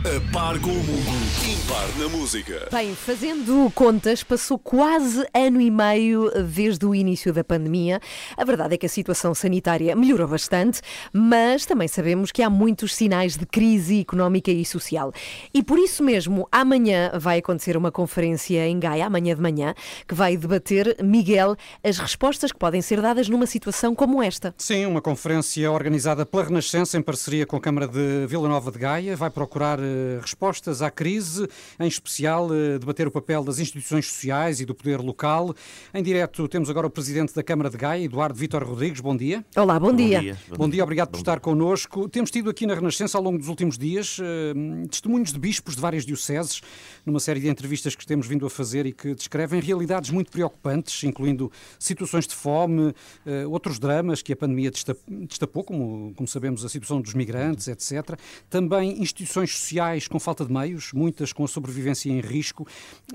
A 0.00 0.32
par 0.32 0.58
com 0.58 0.70
o 0.70 0.72
mundo. 0.72 1.30
Impar 1.44 1.86
na 1.98 2.08
música. 2.08 2.68
Bem, 2.72 2.94
fazendo 2.94 3.70
contas, 3.74 4.22
passou 4.22 4.58
quase 4.58 5.26
ano 5.34 5.60
e 5.60 5.70
meio 5.70 6.30
desde 6.42 6.86
o 6.86 6.94
início 6.94 7.34
da 7.34 7.44
pandemia. 7.44 8.00
A 8.34 8.42
verdade 8.42 8.74
é 8.74 8.78
que 8.78 8.86
a 8.86 8.88
situação 8.88 9.34
sanitária 9.34 9.94
melhorou 9.94 10.26
bastante, 10.26 10.80
mas 11.12 11.66
também 11.66 11.86
sabemos 11.86 12.32
que 12.32 12.42
há 12.42 12.48
muitos 12.48 12.94
sinais 12.94 13.36
de 13.36 13.44
crise 13.44 14.00
económica 14.00 14.50
e 14.50 14.64
social. 14.64 15.12
E 15.52 15.62
por 15.62 15.78
isso 15.78 16.02
mesmo, 16.02 16.48
amanhã 16.50 17.10
vai 17.18 17.40
acontecer 17.40 17.76
uma 17.76 17.92
conferência 17.92 18.66
em 18.66 18.80
Gaia, 18.80 19.04
amanhã 19.04 19.34
de 19.34 19.42
manhã, 19.42 19.74
que 20.08 20.14
vai 20.14 20.34
debater, 20.34 20.96
Miguel, 21.04 21.56
as 21.84 21.98
respostas 21.98 22.50
que 22.50 22.58
podem 22.58 22.80
ser 22.80 23.02
dadas 23.02 23.28
numa 23.28 23.44
situação 23.44 23.94
como 23.94 24.22
esta. 24.22 24.54
Sim, 24.56 24.86
uma 24.86 25.02
conferência 25.02 25.70
organizada 25.70 26.24
pela 26.24 26.44
Renascença 26.44 26.96
em 26.96 27.02
parceria 27.02 27.44
com 27.44 27.56
a 27.56 27.60
Câmara 27.60 27.86
de 27.86 28.26
Vila 28.26 28.48
Nova 28.48 28.72
de 28.72 28.78
Gaia 28.78 29.14
vai 29.14 29.28
procurar 29.28 29.78
eh, 29.78 29.89
respostas 30.20 30.82
à 30.82 30.90
crise, 30.90 31.48
em 31.78 31.86
especial 31.86 32.48
eh, 32.52 32.78
debater 32.78 33.06
o 33.06 33.10
papel 33.10 33.44
das 33.44 33.58
instituições 33.58 34.06
sociais 34.06 34.60
e 34.60 34.64
do 34.64 34.74
poder 34.74 35.00
local. 35.00 35.54
Em 35.92 36.02
direto 36.02 36.46
temos 36.48 36.70
agora 36.70 36.86
o 36.86 36.90
Presidente 36.90 37.34
da 37.34 37.42
Câmara 37.42 37.70
de 37.70 37.76
Gaia, 37.76 38.04
Eduardo 38.04 38.38
Vítor 38.38 38.64
Rodrigues. 38.64 39.00
Bom 39.00 39.16
dia. 39.16 39.44
Olá, 39.56 39.78
bom, 39.78 39.92
dia. 39.92 40.36
Bom 40.56 40.68
dia, 40.68 40.82
obrigado 40.82 41.10
por 41.10 41.18
estar 41.18 41.40
connosco. 41.40 42.08
Temos 42.08 42.30
tido 42.30 42.50
aqui 42.50 42.66
na 42.66 42.74
Renascença, 42.74 43.18
ao 43.18 43.24
longo 43.24 43.38
dos 43.38 43.48
últimos 43.48 43.78
dias, 43.78 44.18
eh, 44.20 44.86
testemunhos 44.88 45.32
de 45.32 45.38
bispos 45.38 45.74
de 45.74 45.80
várias 45.80 46.04
dioceses, 46.04 46.60
numa 47.04 47.20
série 47.20 47.40
de 47.40 47.48
entrevistas 47.48 47.94
que 47.94 48.06
temos 48.06 48.26
vindo 48.26 48.44
a 48.46 48.50
fazer 48.50 48.86
e 48.86 48.92
que 48.92 49.14
descrevem 49.14 49.60
realidades 49.60 50.10
muito 50.10 50.30
preocupantes, 50.30 51.02
incluindo 51.04 51.50
situações 51.78 52.26
de 52.26 52.34
fome, 52.34 52.94
eh, 53.26 53.46
outros 53.46 53.78
dramas 53.78 54.22
que 54.22 54.32
a 54.32 54.36
pandemia 54.36 54.70
desta- 54.70 54.96
destapou, 55.08 55.64
como, 55.64 56.12
como 56.14 56.26
sabemos, 56.28 56.64
a 56.64 56.68
situação 56.68 57.00
dos 57.00 57.14
migrantes, 57.14 57.68
etc. 57.68 58.18
Também 58.48 59.02
instituições 59.02 59.50
sociais 59.52 60.06
com 60.08 60.18
falta 60.18 60.44
de 60.44 60.52
meios, 60.52 60.92
muitas 60.92 61.32
com 61.32 61.44
a 61.44 61.48
sobrevivência 61.48 62.10
em 62.10 62.20
risco. 62.20 62.66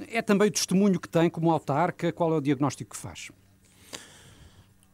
É 0.07 0.21
também 0.21 0.47
o 0.47 0.51
testemunho 0.51 0.99
que 0.99 1.09
tem 1.09 1.29
como 1.29 1.51
autarca, 1.51 2.11
qual 2.11 2.33
é 2.33 2.37
o 2.37 2.41
diagnóstico 2.41 2.91
que 2.95 2.97
faz? 2.97 3.29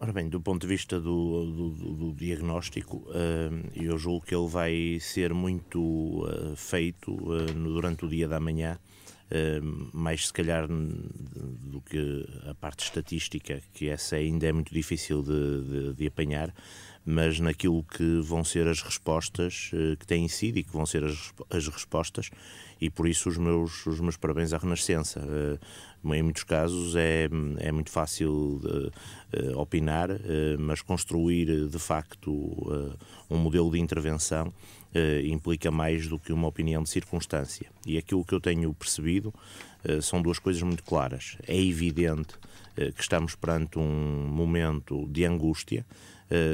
Ora 0.04 0.12
bem, 0.14 0.28
do 0.30 0.41
ponto 0.41 0.62
de 0.62 0.68
vista 0.68 0.99
do, 0.99 1.45
do- 1.45 1.93
do- 1.95 2.14
diagnóstico, 2.16 3.06
eh, 3.14 3.49
eu 3.76 3.99
julgo 3.99 4.26
que 4.26 4.34
ele 4.34 4.47
vai 4.47 4.97
ser 4.99 5.32
muito 5.32 6.26
eh, 6.28 6.56
feito 6.56 7.12
eh, 7.36 7.54
durante 7.54 8.04
o 8.06 8.10
dia 8.10 8.28
da 8.28 8.39
manhã, 8.39 8.80
eh, 9.30 9.60
mais 9.93 10.26
se 10.26 10.34
calhar 10.34 10.68
do 10.68 11.82
que 11.82 12.28
a 12.49 12.56
parte 12.56 12.84
estatística, 12.84 13.62
que 13.76 13.89
essa 13.89 14.16
ainda 14.16 14.47
é 14.47 14.52
muito 14.52 14.74
difícil 14.74 15.22
de, 15.22 15.64
de- 15.91 15.93
de 15.93 16.08
apanhar, 16.08 16.52
mas 17.06 17.39
naquilo 17.39 17.84
que 17.84 18.22
vão 18.22 18.43
ser 18.43 18.68
as 18.68 18.82
respostas 18.82 19.70
eh, 19.72 19.95
que 19.97 20.08
têm 20.08 20.28
sido 20.28 20.58
e 20.58 20.64
que 20.64 20.72
vão 20.74 20.84
ser 20.88 21.04
as, 21.04 21.32
as 21.52 21.68
respostas, 21.68 22.32
e 22.82 22.90
por 22.90 23.08
isso 23.08 23.30
os 23.30 23.38
meus, 23.38 23.86
os 23.86 24.00
meus 24.00 24.18
parabéns 24.18 24.52
à 24.52 24.58
Renascença. 24.58 25.22
Eh, 25.22 25.60
em 26.04 26.24
muitos 26.24 26.44
casos 26.44 26.96
é, 26.96 27.30
é 27.60 27.72
muito 27.72 27.92
fácil 27.92 28.60
de, 28.60 28.92
eh, 29.34 29.56
opinar, 29.56 30.10
eh, 30.10 30.58
mas 30.58 30.82
construir 30.82 31.68
de 31.70 31.78
facto 31.78 32.32
um 33.30 33.38
modelo 33.38 33.72
de 33.72 33.80
intervenção 33.80 34.52
implica 35.24 35.72
mais 35.72 36.08
do 36.08 36.20
que 36.20 36.34
uma 36.34 36.48
opinião 36.48 36.84
de 36.84 36.90
circunstância. 36.90 37.70
E 37.86 37.98
aquilo 37.98 38.26
que 38.26 38.34
eu 38.34 38.42
tenho 38.42 38.74
percebido 38.74 39.34
são 40.02 40.22
duas 40.22 40.38
coisas 40.38 40.62
muito 40.64 40.84
claras. 40.84 41.38
É 41.48 41.58
evidente 41.58 42.34
que 42.76 43.02
estamos 43.02 43.34
perante 43.34 43.80
um 43.80 44.28
momento 44.28 45.08
de 45.08 45.24
angústia, 45.24 45.86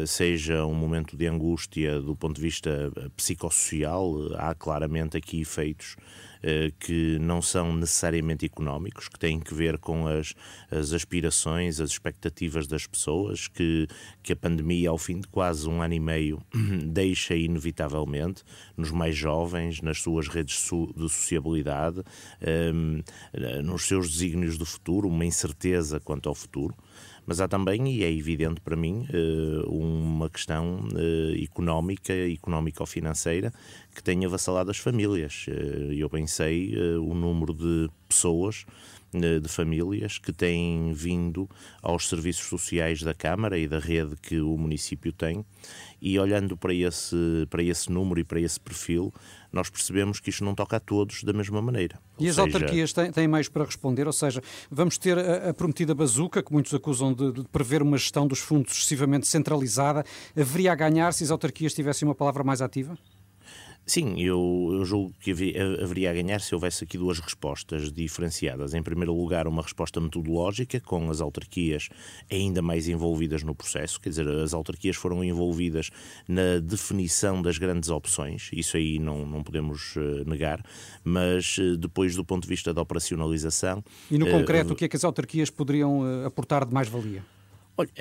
seja 0.07 0.65
um 0.65 0.73
momento 0.73 1.15
de 1.15 1.27
angústia 1.27 2.01
do 2.01 2.15
ponto 2.15 2.35
de 2.35 2.41
vista 2.41 2.91
eh, 2.95 3.09
psicossocial, 3.15 4.31
eh, 4.31 4.35
há 4.37 4.55
claramente 4.55 5.17
aqui 5.17 5.41
efeitos 5.41 5.95
eh, 6.41 6.71
que 6.79 7.17
não 7.19 7.41
são 7.41 7.73
necessariamente 7.73 8.45
económicos, 8.45 9.07
que 9.07 9.19
têm 9.19 9.39
que 9.39 9.53
ver 9.53 9.77
com 9.77 10.07
as, 10.07 10.33
as 10.71 10.93
aspirações, 10.93 11.79
as 11.79 11.91
expectativas 11.91 12.67
das 12.67 12.87
pessoas, 12.87 13.47
que, 13.47 13.87
que 14.23 14.33
a 14.33 14.35
pandemia, 14.35 14.89
ao 14.89 14.97
fim 14.97 15.19
de 15.19 15.27
quase 15.27 15.67
um 15.67 15.81
ano 15.81 15.93
e 15.93 15.99
meio, 15.99 16.41
deixa 16.87 17.35
inevitavelmente 17.35 18.43
nos 18.75 18.91
mais 18.91 19.15
jovens, 19.15 19.81
nas 19.81 20.01
suas 20.01 20.27
redes 20.27 20.55
de 20.55 21.09
sociabilidade, 21.09 22.03
ehm, 22.41 23.01
nos 23.63 23.87
seus 23.87 24.09
desígnios 24.09 24.57
do 24.57 24.65
futuro, 24.65 25.07
uma 25.07 25.25
incerteza 25.25 25.99
quanto 25.99 26.29
ao 26.29 26.35
futuro. 26.35 26.75
Mas 27.27 27.41
há 27.41 27.47
também, 27.47 27.85
e 27.93 28.05
é 28.05 28.09
evidente 28.11 28.61
para 28.61 28.77
mim, 28.77 29.05
eh, 29.11 29.61
uma 29.67 30.29
questão 30.29 30.87
eh, 30.95 31.43
económica, 31.43 32.13
económico-financeira, 32.13 33.51
que 33.93 34.01
tem 34.01 34.25
avassalado 34.25 34.71
as 34.71 34.77
famílias. 34.77 35.45
Eh, 35.49 35.95
Eu 35.97 36.07
bem 36.07 36.25
sei 36.25 36.73
o 36.97 37.13
número 37.13 37.53
de 37.53 37.89
pessoas, 38.07 38.65
de 39.11 39.47
famílias, 39.49 40.17
que 40.19 40.31
têm 40.31 40.93
vindo 40.93 41.49
aos 41.81 42.07
serviços 42.07 42.45
sociais 42.47 43.01
da 43.01 43.13
Câmara 43.13 43.57
e 43.57 43.67
da 43.67 43.79
rede 43.79 44.15
que 44.21 44.39
o 44.39 44.57
município 44.57 45.11
tem, 45.11 45.45
e 46.01 46.17
olhando 46.19 46.55
para 46.55 46.73
esse, 46.73 47.15
para 47.49 47.63
esse 47.63 47.91
número 47.91 48.19
e 48.19 48.23
para 48.23 48.39
esse 48.39 48.59
perfil, 48.59 49.13
nós 49.51 49.69
percebemos 49.69 50.19
que 50.19 50.29
isto 50.29 50.43
não 50.43 50.53
toca 50.53 50.77
a 50.77 50.79
todos 50.79 51.23
da 51.23 51.33
mesma 51.33 51.61
maneira. 51.61 51.99
E 52.19 52.23
Ou 52.23 52.29
as 52.29 52.35
seja, 52.35 52.47
autarquias 52.47 52.93
têm, 52.93 53.11
têm 53.11 53.27
meios 53.27 53.49
para 53.49 53.63
responder, 53.65 54.07
ou 54.07 54.13
seja, 54.13 54.41
vamos 54.69 54.97
ter 54.97 55.17
a, 55.17 55.49
a 55.49 55.53
prometida 55.53 55.93
bazuca, 55.93 56.43
que 56.43 56.51
muitos 56.51 56.73
acusam 56.73 57.13
de, 57.13 57.31
de 57.31 57.43
prever 57.45 57.81
uma 57.81 57.97
gestão 57.97 58.27
dos 58.27 58.39
fundos 58.39 58.73
excessivamente 58.73 59.27
centralizada. 59.27 60.03
Haveria 60.35 60.71
a 60.71 60.75
ganhar 60.75 61.13
se 61.13 61.23
as 61.23 61.31
autarquias 61.31 61.73
tivessem 61.73 62.07
uma 62.07 62.15
palavra 62.15 62.43
mais 62.43 62.61
ativa? 62.61 62.97
Sim, 63.87 64.19
eu, 64.19 64.69
eu 64.73 64.83
julgo 64.83 65.13
que 65.17 65.31
haveria 65.31 66.11
a 66.11 66.13
ganhar 66.13 66.41
se 66.41 66.53
houvesse 66.53 66.83
aqui 66.83 66.97
duas 66.97 67.19
respostas 67.19 67.89
diferenciadas. 67.89 68.73
Em 68.73 68.83
primeiro 68.83 69.13
lugar, 69.13 69.47
uma 69.47 69.61
resposta 69.61 70.01
metodológica, 70.01 70.81
com 70.81 71.09
as 71.09 71.21
autarquias 71.21 71.87
ainda 72.29 72.61
mais 72.61 72.89
envolvidas 72.89 73.43
no 73.43 73.55
processo, 73.55 73.97
quer 74.01 74.09
dizer, 74.09 74.27
as 74.27 74.53
autarquias 74.53 74.97
foram 74.97 75.23
envolvidas 75.23 75.89
na 76.27 76.59
definição 76.59 77.41
das 77.41 77.57
grandes 77.57 77.89
opções, 77.89 78.49
isso 78.51 78.75
aí 78.75 78.99
não, 78.99 79.25
não 79.25 79.41
podemos 79.41 79.95
eh, 79.95 80.23
negar, 80.25 80.61
mas 81.01 81.55
eh, 81.57 81.77
depois, 81.77 82.13
do 82.13 82.25
ponto 82.25 82.43
de 82.43 82.49
vista 82.49 82.73
da 82.73 82.81
operacionalização. 82.81 83.81
E 84.11 84.17
no 84.17 84.27
eh, 84.27 84.31
concreto, 84.31 84.73
o 84.73 84.75
que 84.75 84.83
é 84.83 84.89
que 84.89 84.97
as 84.97 85.05
autarquias 85.05 85.49
poderiam 85.49 86.25
aportar 86.25 86.65
de 86.65 86.73
mais-valia? 86.73 87.23
Olha, 87.79 87.91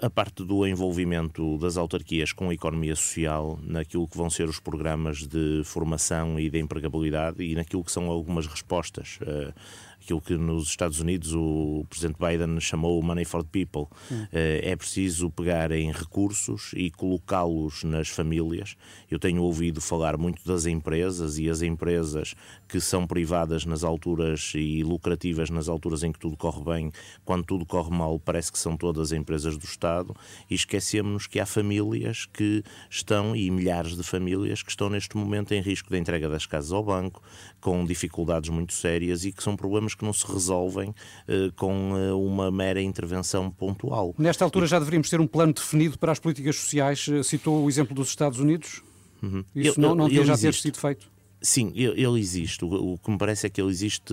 a, 0.00 0.06
a 0.06 0.10
parte 0.10 0.44
do 0.44 0.66
envolvimento 0.66 1.56
das 1.58 1.76
autarquias 1.76 2.32
com 2.32 2.50
a 2.50 2.54
economia 2.54 2.96
social, 2.96 3.60
naquilo 3.62 4.08
que 4.08 4.16
vão 4.16 4.28
ser 4.28 4.48
os 4.48 4.58
programas 4.58 5.24
de 5.24 5.62
formação 5.64 6.38
e 6.40 6.50
de 6.50 6.58
empregabilidade 6.58 7.40
e 7.44 7.54
naquilo 7.54 7.84
que 7.84 7.92
são 7.92 8.06
algumas 8.10 8.48
respostas. 8.48 9.18
eh, 9.22 9.52
aquilo 10.10 10.20
que 10.20 10.36
nos 10.36 10.68
Estados 10.68 10.98
Unidos 10.98 11.32
o 11.34 11.84
presidente 11.88 12.16
Biden 12.18 12.58
chamou 12.60 12.98
o 12.98 13.02
Money 13.02 13.24
for 13.24 13.44
the 13.44 13.48
People. 13.52 13.86
Hum. 14.10 14.26
Eh, 14.32 14.60
é 14.64 14.76
preciso 14.76 15.30
pegar 15.30 15.70
em 15.70 15.92
recursos 15.92 16.72
e 16.74 16.90
colocá-los 16.90 17.84
nas 17.84 18.08
famílias. 18.08 18.76
Eu 19.08 19.18
tenho 19.18 19.42
ouvido 19.42 19.80
falar 19.80 20.16
muito 20.16 20.44
das 20.44 20.66
empresas 20.66 21.38
e 21.38 21.48
as 21.48 21.62
empresas 21.62 22.34
que 22.66 22.80
são 22.80 23.06
privadas 23.06 23.64
nas 23.64 23.84
alturas 23.84 24.52
e 24.54 24.82
lucrativas 24.82 25.48
nas 25.50 25.68
alturas 25.68 26.02
em 26.02 26.10
que 26.10 26.18
tudo 26.18 26.36
corre 26.36 26.64
bem, 26.64 26.92
quando 27.24 27.44
tudo 27.44 27.64
corre 27.64 27.90
mal, 27.90 28.18
parece 28.18 28.50
que 28.50 28.58
são 28.58 28.76
todas 28.76 29.12
empresas 29.12 29.56
do 29.56 29.64
Estado 29.64 30.14
e 30.48 30.54
esquecemos 30.54 31.26
que 31.26 31.38
há 31.38 31.46
famílias 31.46 32.26
que 32.26 32.64
estão, 32.88 33.36
e 33.36 33.50
milhares 33.50 33.96
de 33.96 34.02
famílias, 34.02 34.62
que 34.62 34.70
estão 34.70 34.88
neste 34.90 35.16
momento 35.16 35.52
em 35.52 35.60
risco 35.60 35.90
de 35.90 35.98
entrega 35.98 36.28
das 36.28 36.46
casas 36.46 36.72
ao 36.72 36.82
banco, 36.82 37.22
com 37.60 37.84
dificuldades 37.84 38.50
muito 38.50 38.72
sérias 38.72 39.24
e 39.24 39.32
que 39.32 39.42
são 39.42 39.56
problemas 39.56 39.94
que 39.94 39.99
não 40.04 40.12
se 40.12 40.26
resolvem 40.30 40.94
eh, 41.28 41.50
com 41.56 41.96
eh, 41.96 42.12
uma 42.12 42.50
mera 42.50 42.80
intervenção 42.80 43.50
pontual. 43.50 44.14
Nesta 44.18 44.44
altura 44.44 44.66
já 44.66 44.78
deveríamos 44.78 45.08
ter 45.08 45.20
um 45.20 45.26
plano 45.26 45.52
definido 45.52 45.98
para 45.98 46.12
as 46.12 46.18
políticas 46.18 46.56
sociais. 46.56 47.06
Eh, 47.10 47.22
Citou 47.22 47.64
o 47.64 47.68
exemplo 47.68 47.94
dos 47.94 48.08
Estados 48.08 48.38
Unidos. 48.38 48.82
Uhum. 49.22 49.44
Isso 49.54 49.80
não, 49.80 49.94
não 49.94 50.08
já 50.08 50.36
ter 50.36 50.54
sido 50.54 50.78
feito. 50.78 51.06
Sim, 51.42 51.72
ele 51.74 52.20
existe. 52.20 52.62
O 52.66 52.98
que 53.02 53.10
me 53.10 53.16
parece 53.16 53.46
é 53.46 53.50
que 53.50 53.62
ele 53.62 53.70
existe 53.70 54.12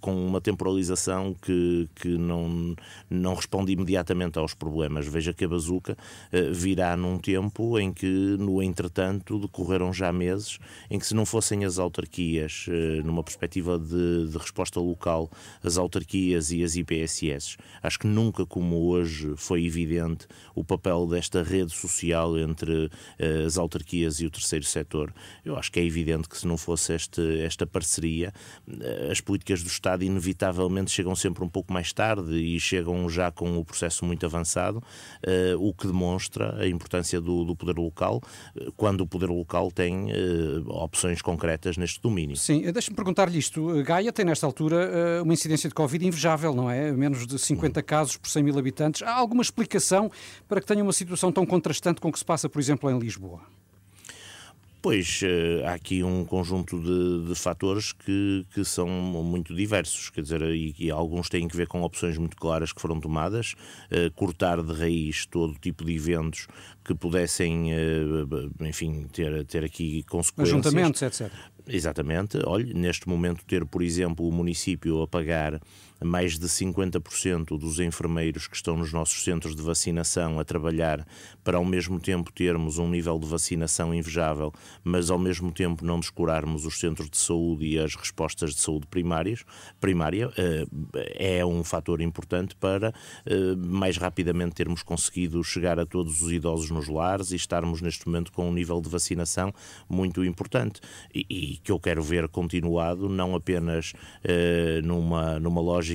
com 0.00 0.26
uma 0.26 0.40
temporalização 0.40 1.36
que, 1.40 1.88
que 1.94 2.08
não, 2.08 2.74
não 3.08 3.34
responde 3.34 3.70
imediatamente 3.70 4.40
aos 4.40 4.52
problemas. 4.52 5.06
Veja 5.06 5.32
que 5.32 5.44
a 5.44 5.48
bazuca 5.48 5.96
eh, 6.32 6.50
virá 6.50 6.96
num 6.96 7.16
tempo 7.16 7.78
em 7.78 7.92
que, 7.92 8.06
no 8.40 8.60
entretanto, 8.60 9.38
decorreram 9.38 9.92
já 9.92 10.12
meses 10.12 10.58
em 10.90 10.98
que, 10.98 11.06
se 11.06 11.14
não 11.14 11.24
fossem 11.24 11.64
as 11.64 11.78
autarquias, 11.78 12.66
eh, 12.68 13.02
numa 13.04 13.22
perspectiva 13.22 13.78
de, 13.78 14.26
de 14.28 14.36
resposta 14.36 14.80
local, 14.80 15.30
as 15.62 15.78
autarquias 15.78 16.50
e 16.50 16.64
as 16.64 16.74
IPSS, 16.74 17.56
acho 17.80 17.98
que 18.00 18.06
nunca 18.08 18.44
como 18.44 18.88
hoje 18.88 19.32
foi 19.36 19.64
evidente 19.64 20.26
o 20.56 20.64
papel 20.64 21.06
desta 21.06 21.40
rede 21.44 21.70
social 21.70 22.36
entre 22.36 22.90
eh, 23.16 23.44
as 23.46 23.56
autarquias 23.56 24.20
e 24.20 24.26
o 24.26 24.30
terceiro 24.30 24.64
setor. 24.64 25.14
Eu 25.44 25.56
acho 25.56 25.70
que 25.70 25.78
é 25.78 25.84
evidente 25.84 26.31
que 26.32 26.38
se 26.38 26.46
não 26.46 26.56
fosse 26.56 26.94
este, 26.94 27.40
esta 27.42 27.66
parceria, 27.66 28.32
eh, 28.80 29.08
as 29.12 29.20
políticas 29.20 29.62
do 29.62 29.68
Estado 29.68 30.02
inevitavelmente 30.02 30.90
chegam 30.90 31.14
sempre 31.14 31.44
um 31.44 31.48
pouco 31.48 31.70
mais 31.72 31.92
tarde 31.92 32.34
e 32.34 32.58
chegam 32.58 33.08
já 33.10 33.30
com 33.30 33.58
o 33.58 33.64
processo 33.64 34.04
muito 34.04 34.24
avançado, 34.24 34.82
eh, 35.22 35.54
o 35.58 35.74
que 35.74 35.86
demonstra 35.86 36.56
a 36.58 36.66
importância 36.66 37.20
do, 37.20 37.44
do 37.44 37.54
poder 37.54 37.76
local, 37.78 38.22
eh, 38.56 38.68
quando 38.76 39.02
o 39.02 39.06
poder 39.06 39.28
local 39.28 39.70
tem 39.70 40.06
opções 40.66 41.20
concretas 41.20 41.76
neste 41.76 42.00
domínio. 42.00 42.36
Sim, 42.36 42.62
deixa-me 42.72 42.96
perguntar-lhe 42.96 43.38
isto. 43.38 43.82
Gaia 43.84 44.12
tem, 44.12 44.24
nesta 44.24 44.46
altura, 44.46 45.22
uma 45.22 45.34
incidência 45.34 45.68
de 45.68 45.74
Covid 45.74 46.06
invejável, 46.06 46.54
não 46.54 46.70
é? 46.70 46.90
Menos 46.92 47.26
de 47.26 47.38
50 47.38 47.82
casos 47.82 48.16
por 48.16 48.28
100 48.28 48.42
mil 48.42 48.58
habitantes. 48.58 49.02
Há 49.02 49.12
alguma 49.12 49.42
explicação 49.42 50.10
para 50.48 50.60
que 50.60 50.66
tenha 50.66 50.82
uma 50.82 50.92
situação 50.92 51.30
tão 51.30 51.44
contrastante 51.44 52.00
com 52.00 52.08
o 52.08 52.12
que 52.12 52.18
se 52.18 52.24
passa, 52.24 52.48
por 52.48 52.58
exemplo, 52.58 52.90
em 52.90 52.98
Lisboa? 52.98 53.42
Pois 54.82 55.20
eh, 55.22 55.64
há 55.64 55.74
aqui 55.74 56.02
um 56.02 56.24
conjunto 56.24 56.76
de, 56.80 57.28
de 57.28 57.34
fatores 57.36 57.92
que, 57.92 58.44
que 58.52 58.64
são 58.64 58.88
muito 58.88 59.54
diversos, 59.54 60.10
quer 60.10 60.22
dizer, 60.22 60.42
e, 60.42 60.74
e 60.76 60.90
alguns 60.90 61.28
têm 61.28 61.46
que 61.46 61.56
ver 61.56 61.68
com 61.68 61.82
opções 61.82 62.18
muito 62.18 62.36
claras 62.36 62.72
que 62.72 62.80
foram 62.80 62.98
tomadas, 62.98 63.54
eh, 63.92 64.10
cortar 64.16 64.60
de 64.60 64.72
raiz 64.72 65.24
todo 65.24 65.54
tipo 65.54 65.84
de 65.84 65.94
eventos 65.94 66.48
que 66.84 66.96
pudessem, 66.96 67.72
eh, 67.72 68.02
enfim, 68.62 69.06
ter, 69.12 69.44
ter 69.46 69.62
aqui 69.62 70.02
consequências. 70.02 70.58
Ajuntamentos, 70.58 71.00
etc. 71.00 71.30
Exatamente. 71.68 72.38
Olhe, 72.44 72.74
neste 72.74 73.08
momento 73.08 73.44
ter, 73.44 73.64
por 73.64 73.82
exemplo, 73.82 74.26
o 74.26 74.32
município 74.32 75.00
a 75.02 75.06
pagar 75.06 75.60
mais 76.04 76.38
de 76.38 76.46
50% 76.46 77.58
dos 77.58 77.78
enfermeiros 77.80 78.46
que 78.46 78.56
estão 78.56 78.76
nos 78.76 78.92
nossos 78.92 79.22
centros 79.24 79.54
de 79.54 79.62
vacinação 79.62 80.38
a 80.38 80.44
trabalhar 80.44 81.06
para 81.44 81.58
ao 81.58 81.64
mesmo 81.64 82.00
tempo 82.00 82.32
termos 82.32 82.78
um 82.78 82.88
nível 82.88 83.18
de 83.18 83.26
vacinação 83.26 83.94
invejável, 83.94 84.52
mas 84.82 85.10
ao 85.10 85.18
mesmo 85.18 85.52
tempo 85.52 85.84
não 85.84 86.00
descurarmos 86.00 86.64
os 86.64 86.78
centros 86.78 87.08
de 87.08 87.16
saúde 87.18 87.66
e 87.66 87.78
as 87.78 87.94
respostas 87.94 88.54
de 88.54 88.60
saúde 88.60 88.86
primárias, 88.86 89.44
primária, 89.80 90.30
eh, 90.36 90.66
é 91.38 91.44
um 91.44 91.62
fator 91.64 92.00
importante 92.00 92.54
para 92.56 92.92
eh, 93.26 93.54
mais 93.56 93.96
rapidamente 93.96 94.54
termos 94.54 94.82
conseguido 94.82 95.42
chegar 95.42 95.78
a 95.78 95.86
todos 95.86 96.22
os 96.22 96.32
idosos 96.32 96.70
nos 96.70 96.88
lares 96.88 97.32
e 97.32 97.36
estarmos 97.36 97.80
neste 97.80 98.06
momento 98.06 98.32
com 98.32 98.48
um 98.48 98.52
nível 98.52 98.80
de 98.80 98.88
vacinação 98.88 99.52
muito 99.88 100.24
importante. 100.24 100.80
E, 101.14 101.26
e 101.28 101.56
que 101.58 101.70
eu 101.70 101.78
quero 101.78 102.02
ver 102.02 102.28
continuado, 102.28 103.08
não 103.08 103.34
apenas 103.34 103.92
eh, 104.24 104.80
numa, 104.82 105.38
numa 105.38 105.60
lógica 105.60 105.91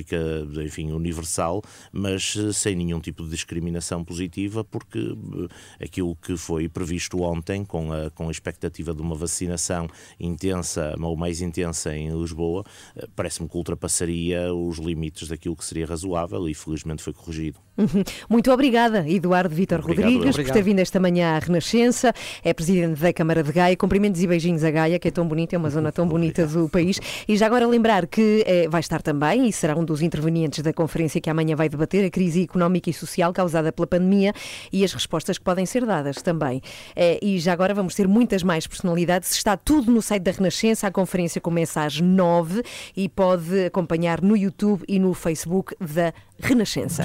enfim, 0.64 0.92
universal, 0.92 1.62
mas 1.92 2.36
eh, 2.36 2.52
sem 2.52 2.76
nenhum 2.76 3.00
tipo 3.00 3.24
de 3.24 3.30
discriminação 3.30 4.04
positiva, 4.04 4.64
porque 4.64 4.98
eh, 4.98 5.84
aquilo 5.84 6.16
que 6.16 6.36
foi 6.36 6.68
previsto 6.68 7.22
ontem, 7.22 7.64
com 7.64 7.92
a, 7.92 8.10
com 8.10 8.28
a 8.28 8.30
expectativa 8.30 8.94
de 8.94 9.02
uma 9.02 9.14
vacinação 9.14 9.88
intensa 10.18 10.94
ou 11.00 11.16
mais 11.16 11.40
intensa 11.40 11.94
em 11.94 12.10
Lisboa, 12.10 12.64
eh, 12.96 13.06
parece-me 13.14 13.48
que 13.48 13.56
ultrapassaria 13.56 14.52
os 14.52 14.78
limites 14.78 15.28
daquilo 15.28 15.56
que 15.56 15.64
seria 15.64 15.86
razoável 15.86 16.48
e 16.48 16.54
felizmente 16.54 17.02
foi 17.02 17.12
corrigido. 17.12 17.58
Uhum. 17.78 18.02
Muito 18.28 18.50
obrigada, 18.50 19.08
Eduardo 19.08 19.54
Vitor 19.54 19.78
Obrigado, 19.78 20.12
Rodrigues, 20.12 20.36
eu. 20.36 20.44
por 20.44 20.52
ter 20.52 20.62
vindo 20.62 20.80
esta 20.80 20.98
manhã 20.98 21.36
à 21.36 21.38
Renascença. 21.38 22.12
É 22.42 22.52
presidente 22.52 23.00
da 23.00 23.12
Câmara 23.12 23.40
de 23.42 23.52
Gaia. 23.52 23.76
Cumprimentos 23.76 24.20
e 24.20 24.26
beijinhos 24.26 24.64
a 24.64 24.70
Gaia, 24.70 24.98
que 24.98 25.06
é 25.06 25.10
tão 25.12 25.26
bonita, 25.26 25.54
é 25.54 25.58
uma 25.58 25.70
zona 25.70 25.92
tão 25.92 26.06
bonita 26.06 26.44
do 26.44 26.68
país. 26.68 26.98
E 27.28 27.36
já 27.36 27.46
agora 27.46 27.68
lembrar 27.68 28.08
que 28.08 28.42
eh, 28.46 28.68
vai 28.68 28.80
estar 28.80 29.00
também 29.00 29.48
e 29.48 29.52
será 29.52 29.76
um 29.78 29.84
dos 29.84 30.02
intervenientes 30.02 30.62
da 30.62 30.72
conferência 30.72 31.20
que 31.20 31.30
amanhã 31.30 31.54
vai 31.56 31.68
debater 31.68 32.04
a 32.04 32.10
crise 32.10 32.42
económica 32.42 32.90
e 32.90 32.92
social 32.92 33.32
causada 33.32 33.72
pela 33.72 33.86
pandemia 33.86 34.32
e 34.72 34.84
as 34.84 34.92
respostas 34.92 35.38
que 35.38 35.44
podem 35.44 35.64
ser 35.64 35.84
dadas 35.84 36.20
também. 36.22 36.60
Eh, 36.96 37.18
e 37.22 37.38
já 37.38 37.52
agora 37.52 37.72
vamos 37.72 37.94
ter 37.94 38.08
muitas 38.08 38.42
mais 38.42 38.66
personalidades. 38.66 39.32
Está 39.32 39.56
tudo 39.56 39.90
no 39.90 40.02
site 40.02 40.22
da 40.22 40.30
Renascença. 40.30 40.86
A 40.86 40.90
conferência 40.90 41.40
começa 41.40 41.82
às 41.84 42.00
nove 42.00 42.62
e 42.96 43.08
pode 43.08 43.66
acompanhar 43.66 44.20
no 44.20 44.36
YouTube 44.36 44.84
e 44.88 44.98
no 44.98 45.14
Facebook 45.14 45.74
da 45.80 46.12
Renascença. 46.40 47.04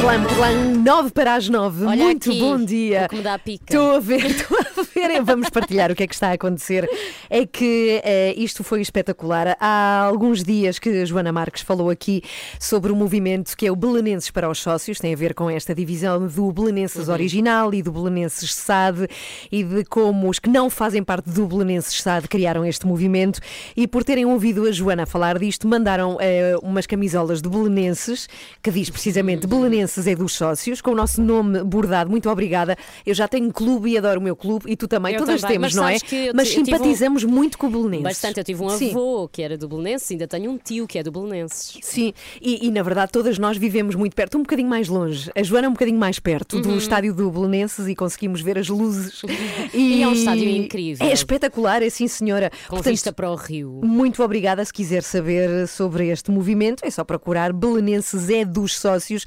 Plan, 0.00 0.22
plan, 0.24 0.74
9 0.84 1.10
para 1.12 1.34
as 1.34 1.48
9. 1.48 1.86
Olha 1.86 2.04
Muito 2.04 2.28
aqui, 2.30 2.40
bom 2.40 2.58
dia. 2.62 3.06
que 3.08 3.16
me 3.16 3.22
dá 3.22 3.38
pica. 3.38 3.64
Estou 3.66 3.96
a 3.96 4.00
ver, 4.00 4.24
estou 4.26 4.58
a 4.58 4.82
ver. 4.82 5.22
Vamos 5.22 5.48
partilhar 5.48 5.90
o 5.90 5.94
que 5.94 6.02
é 6.02 6.06
que 6.06 6.14
está 6.14 6.28
a 6.28 6.32
acontecer. 6.32 6.88
É 7.30 7.46
que 7.46 8.00
eh, 8.04 8.34
isto 8.36 8.62
foi 8.62 8.80
espetacular. 8.82 9.56
Há 9.58 10.02
alguns 10.04 10.42
dias 10.44 10.78
que 10.78 10.90
a 10.90 11.04
Joana 11.06 11.32
Marques 11.32 11.62
falou 11.62 11.88
aqui 11.88 12.22
sobre 12.60 12.92
o 12.92 12.96
movimento 12.96 13.56
que 13.56 13.66
é 13.66 13.72
o 13.72 13.76
Belenenses 13.76 14.30
para 14.30 14.48
os 14.50 14.58
Sócios. 14.58 14.98
Tem 14.98 15.14
a 15.14 15.16
ver 15.16 15.32
com 15.32 15.48
esta 15.48 15.74
divisão 15.74 16.26
do 16.26 16.52
Belenenses 16.52 17.08
original 17.08 17.72
e 17.72 17.80
do 17.82 17.90
Belenenses 17.90 18.54
SAD 18.54 19.08
e 19.50 19.62
de 19.62 19.84
como 19.84 20.28
os 20.28 20.38
que 20.38 20.50
não 20.50 20.68
fazem 20.68 21.02
parte 21.02 21.30
do 21.30 21.46
Belenenses 21.46 22.02
SAD 22.02 22.28
criaram 22.28 22.64
este 22.64 22.86
movimento. 22.86 23.40
E 23.74 23.86
por 23.86 24.04
terem 24.04 24.26
ouvido 24.26 24.66
a 24.66 24.72
Joana 24.72 25.06
falar 25.06 25.38
disto, 25.38 25.66
mandaram 25.66 26.18
eh, 26.20 26.56
umas 26.62 26.86
camisolas 26.86 27.40
de 27.40 27.48
Belenenses 27.48 28.28
que 28.62 28.70
diz 28.70 28.90
precisamente 28.90 29.46
Belenenses 29.46 29.83
é 30.06 30.14
dos 30.14 30.32
sócios, 30.32 30.80
com 30.80 30.90
o 30.90 30.94
nosso 30.94 31.22
nome 31.22 31.62
bordado. 31.64 32.10
Muito 32.10 32.28
obrigada. 32.30 32.76
Eu 33.06 33.14
já 33.14 33.26
tenho 33.28 33.52
clube 33.52 33.90
e 33.90 33.98
adoro 33.98 34.20
o 34.20 34.22
meu 34.22 34.34
clube 34.36 34.70
e 34.70 34.76
tu 34.76 34.86
também. 34.88 35.14
Eu 35.14 35.20
Todas 35.20 35.40
também, 35.40 35.56
temos, 35.58 35.74
mas 35.74 35.74
não 35.74 35.88
é? 35.88 35.92
Mas 36.34 36.48
tive 36.48 36.62
um- 36.62 36.64
simpatizamos 36.64 37.24
muito 37.24 37.58
com 37.58 37.66
o 37.66 37.70
Belenenses. 37.70 38.02
Bastante, 38.04 38.38
eu 38.38 38.44
tive 38.44 38.62
um 38.62 38.70
Sim. 38.70 38.90
avô 38.90 39.28
que 39.30 39.42
era 39.42 39.56
do 39.56 39.68
Belenenses, 39.68 40.10
ainda 40.10 40.26
tenho 40.26 40.50
um 40.50 40.58
tio 40.58 40.86
que 40.86 40.98
é 40.98 41.02
do 41.02 41.10
Belenenses. 41.12 41.78
Sim, 41.82 42.12
e, 42.40 42.66
e, 42.66 42.70
na 42.70 42.82
verdade 42.82 43.12
todas 43.12 43.38
nós 43.38 43.56
vivemos 43.56 43.94
muito 43.94 44.14
perto, 44.14 44.38
um 44.38 44.42
bocadinho 44.42 44.68
mais 44.68 44.88
longe. 44.88 45.30
A 45.36 45.42
Joana 45.42 45.66
é 45.66 45.68
um 45.68 45.72
bocadinho 45.72 45.98
mais 45.98 46.18
perto 46.18 46.60
do 46.60 46.70
Uhum. 46.70 46.76
estádio 46.78 47.14
do 47.14 47.30
Belenenses 47.30 47.86
e 47.86 47.94
conseguimos 47.94 48.40
ver 48.40 48.58
as 48.58 48.68
luzes. 48.68 49.22
E 49.74 50.02
é 50.02 50.08
um 50.08 50.12
estádio 50.12 50.48
incrível. 50.48 51.06
É 51.06 51.12
espetacular, 51.12 51.82
é 51.82 51.90
sim, 51.90 52.06
senhora. 52.06 52.50
Com 52.68 52.80
vista 52.80 53.12
para 53.12 53.30
o 53.30 53.34
rio. 53.34 53.80
Muito 53.82 54.22
obrigada. 54.22 54.64
Se 54.64 54.72
quiser 54.72 55.02
saber 55.02 55.66
sobre 55.66 56.08
este 56.08 56.30
movimento, 56.30 56.84
é 56.84 56.90
só 56.90 57.02
procurar 57.04 57.52
Belenenses 57.52 58.28
é 58.30 58.44
dos 58.44 58.76
sócios. 58.78 59.24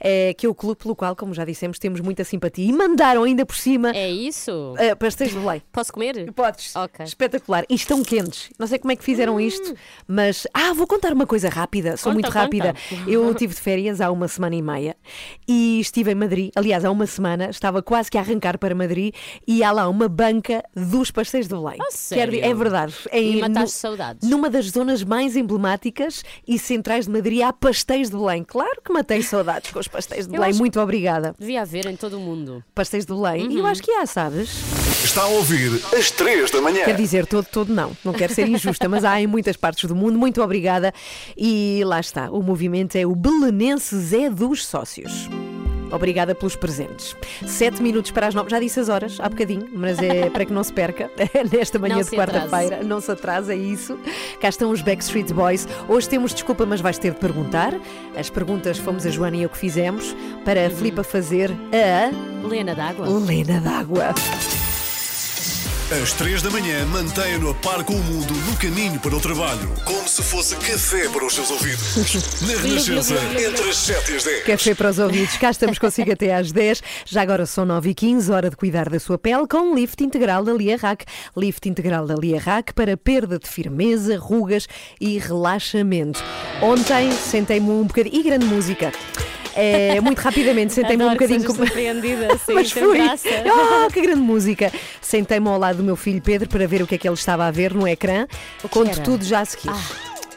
Eh, 0.00 0.34
que 0.34 0.46
é 0.46 0.48
o 0.48 0.54
clube 0.54 0.76
pelo 0.82 0.94
qual, 0.96 1.14
como 1.16 1.32
já 1.34 1.44
dissemos, 1.44 1.78
temos 1.78 2.00
muita 2.00 2.24
simpatia. 2.24 2.64
E 2.68 2.72
mandaram 2.72 3.22
ainda 3.24 3.44
por 3.46 3.56
cima 3.56 3.90
É 3.94 4.10
isso? 4.10 4.74
eh, 4.78 4.94
pastéis 4.94 5.30
de 5.32 5.38
Belém. 5.38 5.62
Posso 5.72 5.92
comer? 5.92 6.32
Podes. 6.32 6.74
Ok. 6.76 7.04
Espetacular. 7.04 7.64
E 7.68 7.74
estão 7.74 8.02
quentes. 8.02 8.50
Não 8.58 8.66
sei 8.66 8.78
como 8.78 8.92
é 8.92 8.96
que 8.96 9.04
fizeram 9.04 9.40
isto, 9.40 9.74
mas. 10.06 10.46
Ah, 10.54 10.72
vou 10.74 10.86
contar 10.86 11.12
uma 11.12 11.26
coisa 11.26 11.48
rápida. 11.48 11.96
Sou 11.96 12.12
Hum. 12.12 12.16
Conta, 12.16 12.26
muito 12.28 12.34
rápida. 12.34 12.74
conta. 12.88 13.10
Eu 13.10 13.34
tive 13.34 13.54
de 13.54 13.60
férias 13.60 14.00
há 14.00 14.10
uma 14.10 14.28
semana 14.28 14.54
e 14.56 14.62
meia 14.62 14.96
e 15.46 15.80
estive 15.80 16.12
em 16.12 16.14
Madrid. 16.14 16.50
Aliás, 16.54 16.84
há 16.84 16.90
uma 16.90 17.06
semana 17.06 17.50
estava 17.50 17.82
quase 17.82 18.10
que 18.10 18.16
a 18.18 18.20
arrancar 18.20 18.58
para 18.58 18.74
Madrid 18.74 19.14
e 19.46 19.62
há 19.62 19.70
lá 19.72 19.88
uma 19.88 20.08
banca 20.08 20.62
dos 20.74 21.10
pastéis 21.10 21.46
de 21.48 21.54
Belém. 21.54 21.76
Quero 21.78 21.90
di- 21.90 21.96
sério? 22.38 22.44
é 22.44 22.54
verdade. 22.54 22.94
É 23.10 23.20
E 23.20 23.38
em- 23.38 23.40
mataste 23.40 23.76
saudades. 23.76 24.28
Numa 24.28 24.48
das 24.50 24.66
zonas 24.70 25.02
mais 25.04 25.36
emblemáticas 25.36 26.22
e 26.46 26.58
centrais 26.58 27.06
de 27.06 27.12
Madrid 27.12 27.42
há 27.42 27.52
pastéis 27.52 28.10
de 28.10 28.16
Belém. 28.16 28.44
Claro 28.44 28.80
que 28.84 28.92
matei 28.92 29.22
saudades 29.22 29.70
com 29.70 29.78
os 29.78 29.87
pastéis 29.88 30.26
de 30.26 30.32
Belém. 30.32 30.50
acho- 30.50 30.58
Muito 30.58 30.80
obrigada. 30.80 31.34
Devia 31.38 31.62
haver 31.62 31.86
em 31.86 31.96
todo 31.96 32.16
o 32.16 32.20
mundo. 32.20 32.62
Pastéis 32.74 33.04
de 33.06 33.12
Belém. 33.12 33.46
Uhum. 33.46 33.50
E 33.52 33.58
eu 33.58 33.66
acho 33.66 33.82
que 33.82 33.90
há, 33.92 34.06
sabes? 34.06 34.50
Está 35.04 35.22
a 35.22 35.26
ouvir 35.28 35.80
às 35.96 36.10
3 36.10 36.50
da 36.50 36.60
manhã. 36.60 36.84
Quer 36.84 36.96
dizer, 36.96 37.26
todo, 37.26 37.46
todo 37.46 37.72
não. 37.72 37.96
Não 38.04 38.12
quero 38.12 38.34
ser 38.34 38.48
injusta, 38.48 38.88
mas 38.88 39.04
há 39.04 39.20
em 39.20 39.26
muitas 39.26 39.56
partes 39.56 39.84
do 39.88 39.94
mundo. 39.96 40.18
Muito 40.18 40.42
obrigada. 40.42 40.92
E 41.36 41.82
lá 41.84 42.00
está. 42.00 42.30
O 42.30 42.42
movimento 42.42 42.96
é 42.96 43.06
o 43.06 43.14
Belenenses 43.14 44.12
é 44.12 44.28
dos 44.28 44.66
Sócios. 44.66 45.28
Obrigada 45.90 46.34
pelos 46.34 46.56
presentes. 46.56 47.16
Sete 47.46 47.82
minutos 47.82 48.10
para 48.10 48.26
as 48.26 48.34
nove. 48.34 48.50
Já 48.50 48.60
disse 48.60 48.80
as 48.80 48.88
horas 48.88 49.18
há 49.20 49.28
bocadinho, 49.28 49.68
mas 49.72 49.98
é 49.98 50.30
para 50.30 50.44
que 50.44 50.52
não 50.52 50.62
se 50.62 50.72
perca. 50.72 51.10
Nesta 51.52 51.78
manhã 51.78 51.96
Não 51.96 52.02
de 52.02 52.10
quarta-feira. 52.10 52.82
Não 52.82 53.00
se 53.00 53.10
atrasa, 53.10 53.52
é 53.52 53.56
isso. 53.56 53.98
Cá 54.40 54.48
estão 54.48 54.70
os 54.70 54.82
Backstreet 54.82 55.32
Boys. 55.32 55.66
Hoje 55.88 56.08
temos 56.08 56.32
desculpa, 56.32 56.64
mas 56.66 56.80
vais 56.80 56.98
ter 56.98 57.12
de 57.12 57.18
perguntar. 57.18 57.74
As 58.16 58.30
perguntas 58.30 58.78
fomos 58.78 59.06
a 59.06 59.10
Joana 59.10 59.36
e 59.36 59.42
eu 59.42 59.48
que 59.48 59.58
fizemos 59.58 60.14
para 60.44 60.66
a 60.66 60.70
Filipa 60.70 61.02
fazer 61.02 61.50
a 61.72 62.46
Lena 62.46 62.74
d'água. 62.74 63.08
Lena 63.08 63.60
d'Água. 63.60 64.14
Às 65.90 66.12
3 66.12 66.42
da 66.42 66.50
manhã, 66.50 66.84
mantenha-no 66.84 67.48
a 67.48 67.54
par 67.54 67.82
com 67.82 67.94
o 67.94 68.04
mundo 68.04 68.34
no 68.34 68.56
caminho 68.58 69.00
para 69.00 69.16
o 69.16 69.20
trabalho. 69.20 69.72
Como 69.86 70.06
se 70.06 70.22
fosse 70.22 70.54
café 70.56 71.08
para 71.08 71.24
os 71.24 71.34
seus 71.34 71.50
ouvidos. 71.50 71.96
Na 72.46 72.60
Renascença, 72.60 73.14
entre 73.14 73.70
as 73.70 73.76
7 73.78 74.12
e 74.12 74.16
as 74.16 74.24
10. 74.24 74.44
Café 74.44 74.74
para 74.74 74.90
os 74.90 74.98
ouvidos, 74.98 75.38
cá 75.38 75.50
estamos 75.50 75.78
consigo 75.78 76.12
até 76.12 76.34
às 76.34 76.52
10. 76.52 76.82
Já 77.06 77.22
agora 77.22 77.46
são 77.46 77.64
9 77.64 77.88
e 77.88 77.94
15 77.94 78.30
hora 78.30 78.50
de 78.50 78.56
cuidar 78.56 78.90
da 78.90 79.00
sua 79.00 79.16
pele 79.16 79.46
com 79.48 79.74
lift 79.74 79.98
integral 80.04 80.44
da 80.44 80.52
Liarrac. 80.52 81.06
Lift 81.34 81.66
integral 81.66 82.06
da 82.06 82.16
Liarrac 82.16 82.74
para 82.74 82.94
perda 82.94 83.38
de 83.38 83.48
firmeza, 83.48 84.18
rugas 84.18 84.68
e 85.00 85.16
relaxamento. 85.16 86.22
Ontem 86.60 87.10
sentei-me 87.12 87.70
um 87.70 87.84
bocadinho. 87.84 88.14
E 88.14 88.22
grande 88.22 88.44
música. 88.44 88.92
É, 89.60 90.00
muito 90.00 90.20
rapidamente 90.20 90.72
sentei-me 90.72 91.02
um 91.04 91.08
que 91.08 91.14
bocadinho 91.14 91.40
sejas 91.40 91.56
surpreendida, 91.56 92.28
sim, 92.46 92.54
Mas 92.54 92.70
fui. 92.70 92.96
graça. 92.96 93.28
Ah, 93.46 93.88
que 93.92 94.00
grande 94.00 94.20
música! 94.20 94.72
Sentei-me 95.00 95.48
ao 95.48 95.58
lado 95.58 95.78
do 95.78 95.82
meu 95.82 95.96
filho 95.96 96.22
Pedro 96.22 96.48
para 96.48 96.66
ver 96.66 96.80
o 96.82 96.86
que 96.86 96.94
é 96.94 96.98
que 96.98 97.08
ele 97.08 97.14
estava 97.14 97.44
a 97.44 97.50
ver 97.50 97.74
no 97.74 97.86
ecrã. 97.86 98.26
Conto 98.70 98.90
era? 98.92 99.02
tudo 99.02 99.24
já 99.24 99.40
a 99.40 99.44
seguir. 99.44 99.72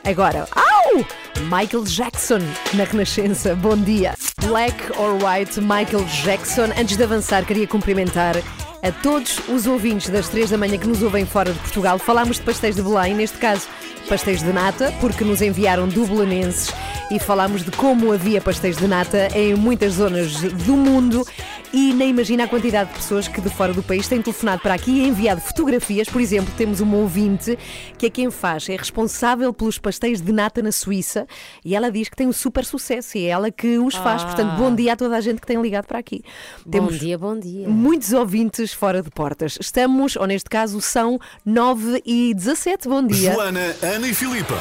Agora, 0.04 0.48
au! 0.56 1.06
Michael 1.44 1.84
Jackson 1.86 2.40
na 2.74 2.84
Renascença. 2.84 3.56
Bom 3.56 3.78
dia. 3.78 4.16
Black 4.44 4.76
or 4.98 5.14
White, 5.24 5.62
Michael 5.62 6.04
Jackson. 6.24 6.70
Antes 6.80 6.98
de 6.98 7.04
avançar, 7.04 7.46
queria 7.46 7.68
cumprimentar 7.68 8.36
a 8.82 8.92
todos 9.04 9.38
os 9.48 9.68
ouvintes 9.68 10.10
das 10.10 10.28
3 10.30 10.50
da 10.50 10.58
manhã 10.58 10.78
que 10.78 10.88
nos 10.88 11.04
ouvem 11.04 11.26
fora 11.26 11.54
de 11.54 11.60
Portugal. 11.60 12.00
Falámos 12.00 12.38
de 12.38 12.42
pastéis 12.42 12.76
de 12.76 12.82
Belém, 12.82 13.14
neste 13.14 13.38
caso 13.38 13.68
pastéis 14.12 14.44
de 14.44 14.52
nata, 14.52 14.94
porque 15.00 15.24
nos 15.24 15.42
enviaram 15.42 15.88
dublanenses 15.88 16.70
e 17.10 17.18
falámos 17.18 17.64
de 17.64 17.72
como 17.72 18.12
havia 18.12 18.42
pastéis 18.42 18.76
de 18.76 18.86
nata 18.86 19.30
em 19.34 19.56
muitas 19.56 19.94
zonas 19.94 20.34
do 20.42 20.76
mundo 20.76 21.26
e 21.74 21.94
nem 21.94 22.10
imagina 22.10 22.44
a 22.44 22.48
quantidade 22.48 22.90
de 22.90 22.96
pessoas 22.98 23.28
que 23.28 23.40
de 23.40 23.50
fora 23.50 23.74
do 23.74 23.82
país 23.82 24.08
têm 24.08 24.22
telefonado 24.22 24.62
para 24.62 24.74
aqui 24.74 24.92
e 24.92 25.08
enviado 25.08 25.40
fotografias. 25.40 26.10
Por 26.10 26.20
exemplo, 26.20 26.54
temos 26.58 26.82
uma 26.82 26.98
ouvinte 26.98 27.58
que 27.98 28.06
é 28.08 28.10
quem 28.10 28.30
faz, 28.30 28.68
é 28.68 28.76
responsável 28.76 29.54
pelos 29.54 29.78
pastéis 29.78 30.22
de 30.22 30.32
nata 30.32 30.62
na 30.62 30.72
Suíça 30.72 31.26
e 31.64 31.76
ela 31.76 31.90
diz 31.90 32.10
que 32.10 32.16
tem 32.16 32.28
um 32.28 32.34
super 32.34 32.66
sucesso 32.66 33.18
e 33.18 33.26
é 33.26 33.30
ela 33.30 33.52
que 33.52 33.78
os 33.78 33.96
faz. 33.96 34.24
Ah. 34.24 34.26
Portanto, 34.26 34.58
bom 34.58 34.74
dia 34.76 34.94
a 34.94 34.96
toda 34.96 35.16
a 35.16 35.22
gente 35.22 35.40
que 35.40 35.48
tem 35.48 35.62
ligado 35.62 35.86
para 35.86 36.00
aqui. 36.00 36.24
Bom 36.66 36.88
dia, 36.88 37.18
bom 37.18 37.38
dia. 37.38 37.70
Muitos 37.70 38.12
ouvintes 38.12 38.74
fora 38.74 39.02
de 39.02 39.10
portas. 39.10 39.58
Estamos, 39.60 40.16
ou 40.16 40.26
neste 40.26 40.50
caso, 40.50 40.82
são 40.82 41.20
9 41.46 42.02
e 42.06 42.34
17. 42.34 42.88
Bom 42.88 43.06
dia. 43.06 43.34
Joana, 43.34 43.76
Ana 43.82 44.08
e 44.08 44.14
Filipa. 44.14 44.56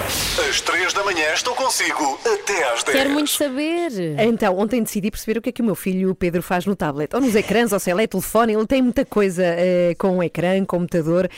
Às 0.49 0.61
3 0.61 0.93
da 0.93 1.05
manhã 1.05 1.33
estou 1.33 1.55
consigo 1.55 2.19
até 2.25 2.73
às 2.73 2.85
10. 2.85 2.97
Quero 2.97 3.11
muito 3.11 3.31
saber. 3.31 3.91
Então, 4.21 4.59
ontem 4.59 4.83
decidi 4.83 5.11
perceber 5.11 5.39
o 5.39 5.43
que 5.43 5.49
é 5.49 5.53
que 5.53 5.63
o 5.63 5.65
meu 5.65 5.75
filho 5.75 6.15
Pedro 6.15 6.43
faz 6.43 6.67
no 6.67 6.77
tablet, 6.77 7.00
ou 7.13 7.21
nos 7.21 7.35
ecrãs, 7.35 7.73
ou 7.73 7.79
se 7.81 7.91
ele 7.91 8.03
é 8.03 8.07
telefone, 8.07 8.53
ele 8.55 8.67
tem 8.67 8.83
muita 8.83 9.05
coisa 9.05 9.43
eh, 9.45 9.95
com 9.99 10.19
o 10.19 10.23
ecrã, 10.23 10.65
computador. 10.65 11.29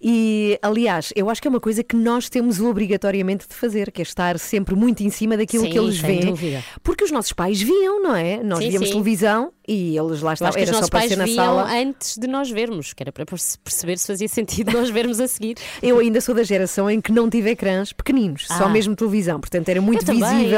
E, 0.00 0.58
aliás, 0.62 1.12
eu 1.14 1.28
acho 1.30 1.40
que 1.40 1.48
é 1.48 1.50
uma 1.50 1.60
coisa 1.60 1.82
que 1.82 1.96
nós 1.96 2.28
temos 2.28 2.60
obrigatoriamente 2.60 3.46
de 3.48 3.54
fazer, 3.54 3.90
que 3.92 4.00
é 4.00 4.04
estar 4.04 4.38
sempre 4.38 4.74
muito 4.74 5.02
em 5.02 5.10
cima 5.10 5.36
daquilo 5.36 5.64
Sim, 5.64 5.70
que 5.70 5.78
eles 5.78 5.98
veem. 5.98 6.20
dúvida. 6.26 6.64
Porque 6.82 7.04
os 7.04 7.10
nossos 7.10 7.32
pais 7.32 7.60
viam, 7.60 8.02
não 8.02 8.14
é? 8.16 8.42
Nós 8.42 8.60
Sim, 8.60 8.70
víamos 8.70 8.88
sim. 8.88 8.94
televisão 8.94 9.52
e 9.66 9.96
eles 9.96 10.20
lá 10.22 10.34
estavam, 10.34 10.54
que 10.54 10.62
os 10.62 10.68
era 10.68 10.78
só 10.82 10.88
para 10.88 11.08
ser 11.08 11.16
na 11.16 11.24
viam 11.24 11.36
sala. 11.36 11.70
antes 11.72 12.16
de 12.18 12.26
nós 12.26 12.50
vermos, 12.50 12.92
que 12.92 13.02
era 13.02 13.12
para 13.12 13.24
perce- 13.24 13.56
perceber 13.58 13.96
se 13.98 14.06
fazia 14.08 14.26
sentido 14.28 14.72
nós 14.72 14.90
vermos 14.90 15.20
a 15.20 15.28
seguir. 15.28 15.56
Eu 15.82 15.98
ainda 16.00 16.20
sou 16.20 16.34
da 16.34 16.42
geração 16.42 16.90
em 16.90 17.00
que 17.00 17.12
não 17.12 17.30
tive 17.30 17.50
ecrãs 17.50 17.92
pequeninos, 17.92 18.46
só 18.48 18.64
Ah. 18.64 18.68
mesmo 18.68 18.96
televisão, 18.96 19.38
portanto 19.40 19.68
era 19.68 19.80
muito 19.80 20.02
Eu 20.02 20.06
também. 20.06 20.50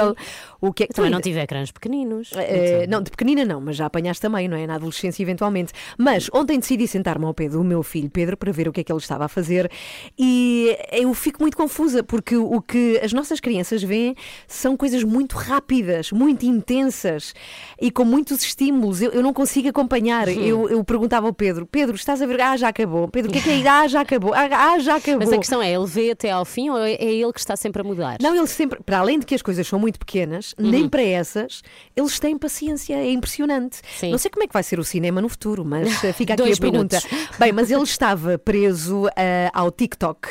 O 0.69 0.73
que 0.73 0.85
é 0.85 0.87
Eu 0.87 0.95
também 0.95 1.11
não 1.11 1.21
tive 1.21 1.39
ecrãs 1.41 1.71
pequeninos. 1.71 2.31
Eh, 2.35 2.87
não, 2.89 3.03
de 3.03 3.11
pequenina 3.11 3.45
não, 3.45 3.61
mas 3.61 3.77
já 3.77 3.87
apanhaste 3.87 4.21
também, 4.21 4.49
não 4.49 4.57
é? 4.57 4.67
Na 4.67 4.75
adolescência, 4.75 5.23
eventualmente. 5.23 5.73
Mas 5.97 6.29
ontem 6.33 6.59
decidi 6.59 6.89
sentar-me 6.89 7.25
ao 7.25 7.35
pé 7.35 7.49
do 7.49 7.63
meu 7.63 7.83
filho 7.83 8.11
Pedro 8.11 8.37
para 8.37 8.51
ver 8.51 8.69
o 8.69 8.73
que 8.73 8.81
é 8.81 8.85
que 8.85 8.93
ele 8.93 8.99
estava 8.99 9.25
a 9.25 9.29
fazer 9.29 9.71
e 10.19 10.77
eu 10.93 11.13
fico 11.15 11.41
muito 11.41 11.57
confusa 11.57 12.03
porque 12.03 12.37
o 12.37 12.61
que 12.61 12.99
as 13.03 13.13
nossas 13.13 13.41
crianças 13.41 13.83
veem 13.83 14.15
são 14.47 14.77
coisas 14.77 15.05
muito 15.05 15.37
rápidas, 15.37 16.11
muito 16.11 16.45
intensas 16.45 17.35
e 17.81 17.91
com 17.91 18.05
muitos 18.05 18.43
estímulos. 18.43 19.03
Eu, 19.03 19.13
eu 19.13 19.23
não 19.23 19.33
consigo 19.33 19.69
acompanhar. 19.69 20.29
Uhum. 20.29 20.43
Eu, 20.43 20.69
eu 20.69 20.85
perguntava 20.85 21.27
ao 21.27 21.33
Pedro: 21.33 21.67
Pedro, 21.67 21.95
estás 21.95 22.21
a 22.21 22.27
ver? 22.27 22.41
Ah, 22.41 22.57
já 22.57 22.69
acabou. 22.69 23.09
Pedro, 23.09 23.31
o 23.31 23.33
que 23.33 23.39
é 23.39 23.43
que 23.43 23.51
é? 23.51 23.69
Ah, 23.69 23.87
já 23.87 24.01
acabou. 24.01 24.33
Ah, 24.35 24.49
ah, 24.51 24.79
já 24.79 24.97
acabou. 24.97 25.21
Mas 25.21 25.33
a 25.33 25.39
questão 25.39 25.63
é, 25.63 25.73
ele 25.73 25.87
vê 25.87 26.11
até 26.11 26.31
ao 26.31 26.45
fim 26.45 26.71
ou 26.71 26.79
é 26.79 26.95
é 26.95 27.13
ele 27.15 27.33
que 27.33 27.41
está 27.41 27.57
sempre 27.57 27.83
a 27.83 27.85
mudar? 27.85 28.19
Não, 28.21 28.35
eles 28.35 28.51
sempre, 28.51 28.83
para 28.83 28.99
além 28.99 29.19
de 29.19 29.27
que 29.27 29.35
as 29.35 29.43
coisas 29.43 29.67
são 29.67 29.79
muito 29.79 29.99
pequenas, 29.99 30.54
Uhum. 30.59 30.71
nem 30.71 30.89
para 30.89 31.03
essas, 31.03 31.63
eles 31.97 32.19
têm 32.19 32.37
paciência, 32.39 32.95
é 32.95 33.11
impressionante. 33.11 33.81
Sim. 33.99 34.11
Não 34.11 34.19
sei 34.19 34.31
como 34.31 34.45
é 34.45 34.47
que 34.47 34.53
vai 34.53 34.63
ser 34.63 34.79
o 34.79 34.85
cinema 34.85 35.21
no 35.21 35.29
futuro, 35.29 35.65
mas 35.65 36.03
eh, 36.05 36.13
fica 36.13 36.35
aqui 36.35 36.53
a 36.53 36.57
pergunta. 36.57 37.01
minutos. 37.11 37.39
Bem, 37.39 37.53
mas 37.53 37.71
ele 37.71 37.83
estava 37.83 38.39
preso 38.39 39.09
eh, 39.17 39.51
ao 39.53 39.71
TikTok. 39.71 40.29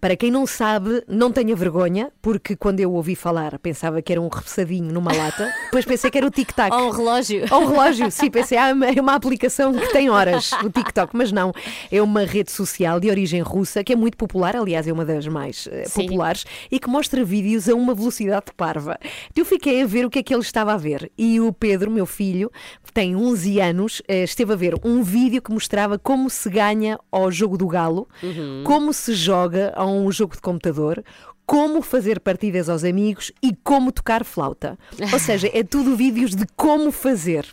Para 0.00 0.16
quem 0.16 0.30
não 0.30 0.46
sabe, 0.46 1.02
não 1.08 1.32
tenha 1.32 1.54
vergonha, 1.56 2.10
porque 2.20 2.56
quando 2.56 2.80
eu 2.80 2.92
ouvi 2.92 3.14
falar 3.14 3.58
pensava 3.58 4.02
que 4.02 4.12
era 4.12 4.20
um 4.20 4.28
repousadinho 4.28 4.92
numa 4.92 5.12
lata, 5.12 5.52
depois 5.66 5.84
pensei 5.84 6.10
que 6.10 6.18
era 6.18 6.26
o 6.26 6.30
TikTok. 6.30 6.74
Ou 6.74 6.88
um 6.88 6.90
relógio. 6.90 7.44
Ou 7.50 7.62
um 7.62 7.66
relógio, 7.66 8.10
sim, 8.10 8.30
pensei, 8.30 8.58
ah, 8.58 8.70
é 8.70 9.00
uma 9.00 9.14
aplicação 9.14 9.72
que 9.72 9.92
tem 9.92 10.10
horas, 10.10 10.52
o 10.62 10.70
TikTok, 10.70 11.16
mas 11.16 11.32
não. 11.32 11.52
É 11.90 12.02
uma 12.02 12.24
rede 12.24 12.50
social 12.50 13.00
de 13.00 13.10
origem 13.10 13.40
russa 13.40 13.82
que 13.82 13.92
é 13.92 13.96
muito 13.96 14.16
popular, 14.16 14.56
aliás, 14.56 14.86
é 14.86 14.92
uma 14.92 15.04
das 15.04 15.26
mais 15.26 15.68
eh, 15.70 15.84
Sim. 15.86 16.02
populares 16.02 16.44
e 16.70 16.78
que 16.78 16.88
mostra 16.88 17.24
vídeos 17.24 17.68
a 17.68 17.74
uma 17.74 17.94
velocidade 17.94 18.46
parva. 18.56 18.98
Fiquei 19.54 19.82
a 19.82 19.86
ver 19.86 20.04
o 20.04 20.10
que 20.10 20.18
é 20.18 20.22
que 20.22 20.34
ele 20.34 20.42
estava 20.42 20.72
a 20.72 20.76
ver. 20.76 21.10
E 21.16 21.40
o 21.40 21.52
Pedro, 21.52 21.90
meu 21.90 22.06
filho, 22.06 22.50
que 22.82 22.92
tem 22.92 23.14
11 23.14 23.60
anos, 23.60 24.02
eh, 24.08 24.24
esteve 24.24 24.52
a 24.52 24.56
ver 24.56 24.74
um 24.84 25.02
vídeo 25.02 25.40
que 25.40 25.52
mostrava 25.52 25.98
como 25.98 26.28
se 26.28 26.50
ganha 26.50 26.98
ao 27.10 27.30
jogo 27.30 27.56
do 27.56 27.66
galo, 27.68 28.08
Uhum. 28.22 28.64
como 28.64 28.92
se 28.92 29.14
joga 29.14 29.72
a 29.76 29.86
um 29.86 30.10
jogo 30.10 30.34
de 30.34 30.40
computador. 30.40 31.04
Como 31.46 31.82
fazer 31.82 32.20
partidas 32.20 32.68
aos 32.68 32.84
amigos 32.84 33.30
e 33.42 33.54
como 33.62 33.92
tocar 33.92 34.24
flauta. 34.24 34.78
Ou 35.12 35.18
seja, 35.18 35.48
é 35.52 35.62
tudo 35.62 35.96
vídeos 35.96 36.34
de 36.34 36.46
como 36.56 36.90
fazer. 36.90 37.46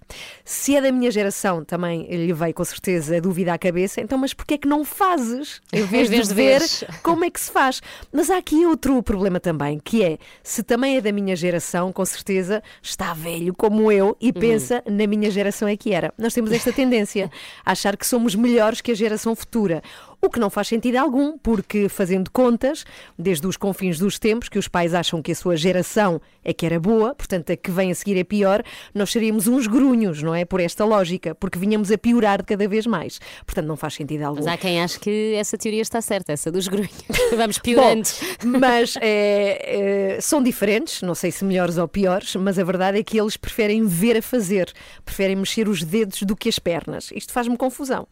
Se 0.44 0.76
é 0.76 0.82
da 0.82 0.92
minha 0.92 1.12
geração, 1.12 1.64
também 1.64 2.08
lhe 2.08 2.34
veio 2.34 2.54
com 2.54 2.64
certeza 2.64 3.18
a 3.18 3.20
dúvida 3.20 3.54
à 3.54 3.58
cabeça, 3.58 4.02
então, 4.02 4.18
mas 4.18 4.34
porquê 4.34 4.56
é 4.56 4.58
que 4.58 4.68
não 4.68 4.84
fazes? 4.84 5.62
Em 5.72 5.84
vez, 5.84 6.10
vez 6.10 6.28
de 6.28 6.32
de 6.32 6.34
ver 6.34 6.62
como 7.04 7.26
é 7.26 7.30
que 7.30 7.40
se 7.40 7.52
faz. 7.52 7.82
Mas 8.12 8.30
há 8.30 8.38
aqui 8.38 8.66
outro 8.66 9.02
problema 9.04 9.40
também, 9.40 9.80
que 9.84 10.04
é, 10.04 10.18
se 10.44 10.64
também 10.64 10.98
é 10.98 11.02
da 11.02 11.12
minha 11.12 11.36
geração, 11.36 11.92
com 11.92 12.06
certeza 12.06 12.64
está 12.82 13.14
velho 13.14 13.54
como 13.54 13.92
eu 13.92 14.16
e 14.20 14.32
pensa 14.32 14.84
na 14.86 15.06
minha 15.06 15.30
geração 15.30 15.68
é 15.68 15.76
que 15.76 15.94
era. 15.94 16.14
Nós 16.18 16.34
temos 16.34 16.52
esta 16.52 16.72
tendência 16.72 17.30
a 17.66 17.72
achar 17.72 17.98
que 17.98 18.08
somos 18.08 18.36
melhores 18.36 18.82
que 18.82 18.92
a 18.92 18.96
geração 18.96 19.36
futura. 19.36 19.82
O 20.22 20.30
que 20.30 20.40
não 20.40 20.50
faz 20.50 20.68
sentido 20.68 20.98
algum, 20.98 21.38
porque 21.38 21.90
fazendo 21.90 22.30
contas, 22.30 22.86
desde 23.18 23.48
os 23.48 23.58
confins 23.58 23.98
dos 23.98 24.20
tempos, 24.20 24.50
que 24.50 24.60
os 24.60 24.68
pais 24.68 24.94
acham 24.94 25.22
que 25.22 25.32
a 25.32 25.36
sua 25.36 25.56
geração 25.56 26.22
é 26.44 26.54
que 26.54 26.66
era 26.66 26.80
boa, 26.80 27.16
portanto 27.16 27.52
a 27.52 27.56
que 27.56 27.72
vem 27.72 27.92
a 27.92 27.96
seguir 27.96 28.18
é 28.18 28.24
pior, 28.24 28.64
nós 28.94 29.12
seríamos 29.12 29.48
uns 29.48 29.66
grunhos, 29.66 30.22
não 30.22 30.36
é? 30.36 30.46
Por 30.46 30.60
esta 30.60 30.86
lógica, 30.86 31.34
porque 31.34 31.58
vinhamos 31.58 31.92
a 31.92 31.98
piorar 31.98 32.40
de 32.40 32.46
cada 32.46 32.68
vez 32.68 32.86
mais. 32.86 33.20
Portanto, 33.46 33.66
não 33.66 33.76
faz 33.76 33.96
sentido 33.96 34.24
algum. 34.24 34.44
Mas 34.44 34.48
há 34.48 34.58
quem 34.58 34.82
ache 34.82 35.00
que 35.00 35.34
essa 35.36 35.58
teoria 35.58 35.82
está 35.82 36.02
certa, 36.02 36.32
essa 36.32 36.52
dos 36.52 36.68
grunhos. 36.68 36.92
Vamos 37.36 37.58
piorando. 37.58 38.08
Bom, 38.44 38.60
mas 38.60 38.96
é, 39.02 40.18
é, 40.18 40.22
são 40.22 40.42
diferentes, 40.42 41.02
não 41.02 41.16
sei 41.16 41.32
se 41.32 41.44
melhores 41.44 41.78
ou 41.78 41.88
piores, 41.88 42.36
mas 42.36 42.60
a 42.60 42.64
verdade 42.64 43.00
é 43.00 43.04
que 43.04 43.20
eles 43.20 43.38
preferem 43.38 43.86
ver 43.86 44.18
a 44.18 44.22
fazer, 44.22 44.72
preferem 45.04 45.36
mexer 45.36 45.68
os 45.68 45.84
dedos 45.84 46.22
do 46.24 46.36
que 46.36 46.50
as 46.50 46.60
pernas. 46.60 47.10
Isto 47.14 47.34
faz-me 47.34 47.58
confusão. 47.58 48.08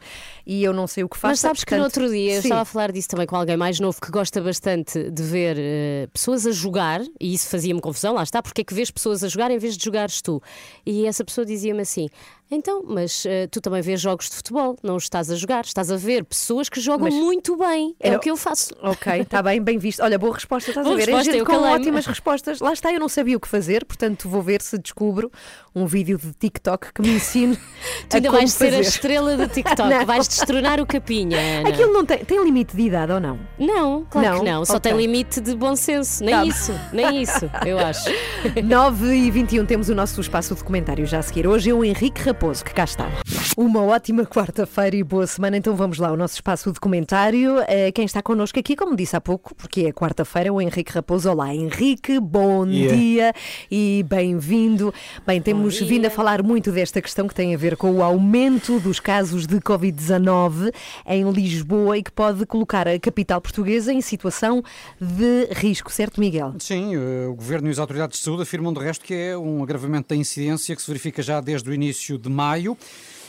E 0.46 0.64
eu 0.64 0.74
não 0.74 0.88
sei 0.88 1.04
o 1.04 1.10
que 1.10 1.18
faço. 1.18 1.32
Mas 1.32 1.40
sabes 1.40 1.64
que 1.64 1.76
no 1.76 1.82
portanto, 1.82 1.99
outro 2.00 2.16
dia 2.16 2.36
eu 2.36 2.42
sim. 2.42 2.48
estava 2.48 2.62
a 2.62 2.66
falar 2.66 2.92
disso 2.92 3.08
também 3.10 3.28
com 3.28 3.36
alguém 3.36 3.58
mais 3.58 3.80
novo 3.80 4.00
que 4.02 4.10
gosta 4.12 4.42
bastante 4.42 5.10
de 5.10 5.24
ver 5.24 5.58
eh, 5.60 6.08
pessoas 6.14 6.46
a 6.48 6.52
jogar, 6.52 7.02
e 7.20 7.34
isso 7.34 7.50
fazia-me 7.50 7.82
confusão, 7.82 8.14
lá 8.14 8.24
está, 8.24 8.42
porque 8.42 8.62
é 8.62 8.64
que 8.64 8.74
vês 8.74 8.90
pessoas 8.90 9.24
a 9.24 9.28
jogar 9.28 9.52
em 9.52 9.58
vez 9.58 9.78
de 9.78 9.84
jogares 9.84 10.22
tu? 10.22 10.42
E 10.86 11.06
essa 11.06 11.24
pessoa 11.26 11.46
dizia-me 11.46 11.82
assim: 11.82 12.08
então, 12.52 12.84
mas 12.88 13.26
eh, 13.26 13.48
tu 13.48 13.62
também 13.62 13.82
vês 13.82 14.02
jogos 14.02 14.30
de 14.30 14.36
futebol, 14.36 14.76
não 14.82 14.96
os 14.96 15.04
estás 15.04 15.30
a 15.30 15.36
jogar, 15.36 15.64
estás 15.66 15.92
a 15.92 15.98
ver 15.98 16.24
pessoas 16.26 16.68
que 16.70 16.80
jogam 16.80 17.06
Mas- 17.06 17.14
muito 17.14 17.56
bem. 17.58 17.96
É 18.00 18.14
Eu- 18.14 18.18
o 18.18 18.20
que 18.20 18.30
eu 18.32 18.36
faço. 18.38 18.70
Ok, 18.82 19.22
está 19.22 19.42
bem, 19.44 19.62
bem 19.62 19.78
visto. 19.78 20.02
Olha, 20.02 20.18
boa 20.18 20.34
resposta, 20.34 20.72
estás 20.72 20.86
Boa 20.86 20.96
a 20.96 20.98
ver? 20.98 21.06
resposta, 21.06 21.30
é 21.30 21.34
gente 21.34 21.46
com 21.46 21.54
ótimas 21.62 22.06
respostas. 22.06 22.60
Lá 22.60 22.74
está, 22.74 22.92
eu 22.92 23.00
não 23.00 23.08
sabia 23.10 23.38
o 23.38 23.40
que 23.40 23.48
fazer, 23.48 23.86
portanto 23.86 24.28
vou 24.28 24.42
ver 24.42 24.62
se 24.62 24.78
descubro 24.78 25.32
um 25.76 25.86
vídeo 25.86 26.18
de 26.18 26.34
TikTok 26.34 26.92
que 26.94 27.02
me 27.02 27.10
ensine 27.16 27.56
Tu 28.10 28.14
a 28.14 28.18
ainda 28.18 28.30
como 28.30 28.40
vais 28.40 28.52
ser 28.52 28.68
a 28.68 28.72
fazer. 28.78 28.82
estrela 28.82 29.38
do 29.38 29.48
TikTok, 29.54 30.06
vais 30.06 30.28
destronar 30.28 30.80
o 30.82 30.86
capinha. 30.86 31.38
Ana. 31.60 31.70
Aquilo 31.70 31.94
não 31.94 32.04
tem, 32.06 32.26
tem 32.26 32.44
limite 32.44 32.76
de 32.76 32.82
idade 32.82 33.12
ou 33.12 33.20
não? 33.20 33.40
Não, 33.60 34.06
claro 34.10 34.28
Não? 34.28 34.40
que 34.40 34.46
não. 34.46 34.66
Só 34.66 34.78
Ok. 34.78 34.92
tem 34.92 35.00
limite 35.00 35.40
de 35.40 35.56
bom 35.56 35.76
senso. 35.76 36.24
Nem 36.24 36.34
Tá 36.36 36.46
isso, 36.46 36.74
nem 36.92 37.22
isso, 37.22 37.50
eu 37.66 37.78
acho. 37.78 38.10
9 38.64 39.14
e 39.16 39.30
21 39.32 39.66
temos 39.66 39.90
o 39.90 39.96
nosso 39.96 40.20
espaço 40.20 40.56
de 40.56 40.64
comentário 40.64 41.06
já 41.06 41.20
a 41.20 41.22
seguir. 41.22 41.46
Hoje 41.48 41.70
é 41.70 41.74
o 41.74 41.84
Henrique 41.84 42.22
Raposo, 42.22 42.39
que 42.40 42.74
cá 42.74 42.86
está. 42.86 43.10
Uma 43.58 43.84
ótima 43.84 44.26
quarta-feira 44.26 44.96
e 44.96 45.04
boa 45.04 45.28
semana. 45.28 45.58
Então 45.58 45.76
vamos 45.76 45.98
lá, 45.98 46.10
o 46.10 46.16
nosso 46.16 46.36
espaço 46.36 46.72
de 46.72 46.80
comentário. 46.80 47.58
Eh, 47.68 47.92
Quem 47.92 48.06
está 48.06 48.22
connosco 48.22 48.58
aqui, 48.58 48.78
como 48.78 48.96
disse 48.96 49.14
há 49.14 49.20
pouco, 49.20 49.54
porque 49.54 49.82
é 49.82 49.92
quarta-feira, 49.92 50.48
é 50.48 50.52
o 50.52 50.62
Henrique 50.62 50.94
Raposo. 50.94 51.30
Olá, 51.30 51.54
Henrique, 51.54 52.18
bom 52.18 52.66
Yeah. 52.66 52.96
dia 52.98 53.34
e 53.70 54.06
bem-vindo. 54.08 54.94
Bem, 55.28 55.42
temos 55.42 55.78
vindo 55.82 56.06
a 56.06 56.10
falar 56.10 56.42
muito 56.42 56.72
desta 56.72 57.02
questão 57.02 57.28
que 57.28 57.36
tem 57.36 57.54
a 57.54 57.58
ver 57.58 57.76
com 57.76 57.92
o 57.92 58.02
aumento 58.02 58.80
dos 58.80 59.02
casos 59.02 59.46
de 59.46 59.58
Covid-19 59.60 60.72
em 61.06 61.30
Lisboa 61.30 61.98
e 61.98 62.04
que 62.04 62.12
pode 62.12 62.46
colocar 62.46 62.88
a 62.88 62.98
capital 62.98 63.42
portuguesa 63.42 63.92
em 63.92 64.00
situação 64.00 64.64
de 65.00 65.50
risco, 65.52 65.92
certo, 65.92 66.22
Miguel? 66.22 66.54
Sim, 66.60 66.96
eh, 66.96 67.28
o 67.28 67.36
Governo 67.36 67.68
e 67.68 67.72
as 67.72 67.80
autoridades 67.80 68.18
de 68.20 68.24
saúde 68.24 68.44
afirmam 68.44 68.72
de 68.72 68.80
resto 68.80 69.04
que 69.04 69.14
é 69.14 69.38
um 69.38 69.62
agravamento 69.62 70.08
da 70.10 70.16
incidência 70.16 70.74
que 70.74 70.82
se 70.82 70.88
verifica 70.88 71.22
já 71.22 71.42
desde 71.42 71.70
o 71.70 71.74
início 71.74 72.18
de 72.18 72.29
maio. 72.30 72.78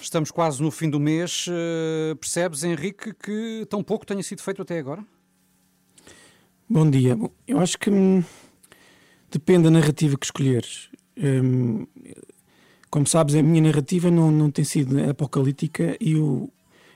Estamos 0.01 0.30
quase 0.30 0.62
no 0.62 0.70
fim 0.70 0.88
do 0.88 0.98
mês. 1.01 1.46
Eh, 1.48 2.14
Percebes, 2.14 2.62
Henrique, 2.64 3.12
que 3.14 3.66
tão 3.68 3.82
pouco 3.82 4.07
tenha 4.07 4.22
sido 4.22 4.40
feito 4.42 4.62
até 4.62 4.78
agora? 4.78 5.05
Bom 6.68 6.88
dia. 6.88 7.18
Eu 7.46 7.59
acho 7.59 7.78
que 7.78 7.90
hum, 7.90 8.22
depende 9.30 9.64
da 9.64 9.70
narrativa 9.70 10.16
que 10.16 10.24
escolheres. 10.24 10.88
Hum, 11.18 11.86
como 12.90 13.07
sabes, 13.07 13.34
a 13.34 13.42
minha 13.42 13.62
narrativa 13.62 14.11
não, 14.11 14.30
não 14.30 14.51
tem 14.51 14.64
sido 14.64 14.98
apocalíptica 15.11 15.96
e 16.01 16.16
o, 16.16 16.51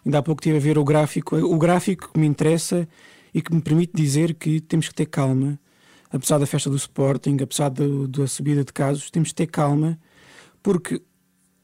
ainda 0.05 0.19
há 0.19 0.23
pouco 0.23 0.41
tive 0.43 0.57
a 0.57 0.61
ver 0.61 0.79
o 0.79 0.85
gráfico. 0.85 1.37
O 1.37 1.59
gráfico 1.59 2.11
que 2.13 2.19
me 2.19 2.27
interessa 2.27 2.89
e 3.33 3.43
que 3.43 3.53
me 3.55 3.61
permite 3.61 3.93
dizer 3.95 4.35
que 4.35 4.61
temos 4.61 4.89
que 4.89 4.95
ter 4.95 5.07
calma, 5.07 5.59
apesar 6.11 6.39
da 6.39 6.47
festa 6.47 6.71
do 6.71 6.77
Sporting, 6.77 7.37
apesar 7.43 7.69
do- 7.69 8.07
da 8.09 8.27
subida 8.27 8.65
de 8.65 8.73
casos, 8.73 9.11
temos 9.11 9.31
que 9.31 9.35
ter 9.35 9.47
calma, 9.49 9.99
porque 10.63 11.03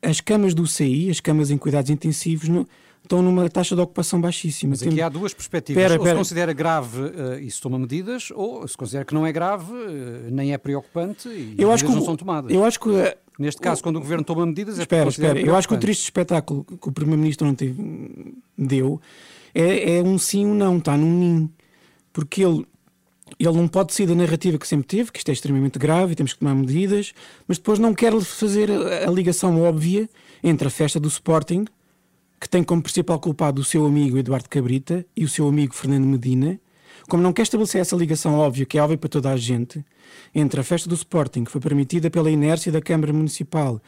as 0.03 0.21
camas 0.21 0.55
do 0.55 0.67
CI, 0.67 1.11
as 1.11 1.21
camas 1.21 1.51
em 1.51 1.59
cuidados 1.59 1.91
intensivos, 1.91 2.49
não- 2.49 2.67
estão 3.03 3.23
numa 3.23 3.49
taxa 3.49 3.75
de 3.75 3.81
ocupação 3.81 4.21
baixíssima. 4.21 4.71
Mas 4.71 4.83
aqui 4.83 4.95
Tem- 4.95 5.03
há 5.03 5.09
duas 5.09 5.33
perspectivas. 5.35 5.83
Espera, 5.83 5.95
ou 5.95 5.99
se 6.01 6.05
espera. 6.07 6.19
considera 6.19 6.53
grave 6.53 7.01
eh, 7.03 7.41
e 7.43 7.51
se 7.51 7.61
toma 7.61 7.79
medidas, 7.79 8.31
ou 8.35 8.67
se 8.69 8.77
considera 8.77 9.05
que 9.05 9.15
não 9.15 9.27
é 9.27 9.33
grave, 9.33 9.73
eh, 9.73 10.29
nem 10.31 10.53
é 10.53 10.59
preocupante 10.59 11.29
e 11.29 11.55
Eu 11.59 11.73
acho 11.73 11.85
que 11.85 11.91
não 11.91 12.01
o- 12.01 12.05
são 12.05 12.17
tomadas. 12.17 12.53
eu 12.53 12.65
acho 12.65 12.79
que, 12.81 12.91
eh, 12.95 13.17
Neste 13.39 13.59
caso, 13.63 13.83
quando 13.83 13.97
o 13.97 14.01
Governo 14.01 14.23
toma 14.23 14.45
medidas, 14.45 14.79
é 14.79 14.83
Espera, 14.83 15.09
espera. 15.09 15.41
Eu 15.41 15.57
acho 15.57 15.67
que 15.67 15.73
o 15.73 15.79
triste 15.79 16.03
espetáculo 16.05 16.63
que 16.63 16.89
o 16.89 16.93
Primeiro-Ministro 16.93 17.49
ontem 17.49 17.75
deu 18.57 19.01
é, 19.55 19.97
é 19.97 20.03
um 20.03 20.19
sim 20.19 20.47
ou 20.47 20.55
não, 20.55 20.77
está 20.77 20.95
num 20.95 21.19
nim. 21.19 21.51
Porque 22.13 22.45
ele, 22.45 22.67
ele 23.39 23.57
não 23.57 23.69
pode 23.69 23.93
sair 23.95 24.07
da 24.07 24.15
narrativa 24.15 24.59
que 24.59 24.67
sempre 24.67 24.87
teve, 24.87 25.13
que 25.13 25.19
isto 25.19 25.29
é 25.29 25.33
extremamente 25.33 25.79
grave 25.79 26.13
e 26.13 26.17
temos 26.17 26.33
que 26.33 26.39
tomar 26.41 26.55
medidas, 26.55 27.13
mas 27.47 27.59
depois 27.59 27.79
não 27.79 27.95
quer 27.95 28.19
fazer 28.21 28.71
a, 28.71 29.11
ligação 29.11 29.61
óbvia 29.63 30.09
entre 30.43 30.69
a 30.69 30.71
festa 30.71 30.99
do 30.99 31.09
Sporting, 31.09 31.65
que 32.41 32.49
tem 32.49 32.63
como 32.63 32.83
principal 32.83 33.19
culpado 33.21 33.61
o 33.61 33.65
seu 33.65 33.85
amigo 33.85 34.17
Eduardo 34.19 34.49
Cabrita 34.49 35.05
e 35.17 35.25
o 35.25 35.29
seu 35.29 35.47
amigo 35.47 35.75
Fernando 35.75 36.07
Medina, 36.07 36.59
como 37.09 37.23
não 37.23 37.33
quer 37.33 37.43
estabelecer 37.43 37.81
essa 37.81 37.97
ligação 37.97 38.39
óbvia, 38.39 38.65
que 38.65 38.79
é 38.79 38.83
óbvia 38.83 38.99
para 38.99 39.09
toda 39.09 39.31
a 39.31 39.37
gente, 39.37 39.85
entre 40.35 40.61
a 40.61 40.65
festa 40.65 40.89
do 40.89 40.95
Sporting, 40.95 41.45
que 41.45 41.51
foi 41.51 41.61
permitida 41.61 42.11
pela 42.11 42.31
inércia 42.31 42.71
da 42.71 42.81
Câmara 42.81 43.13
Municipal 43.13 43.81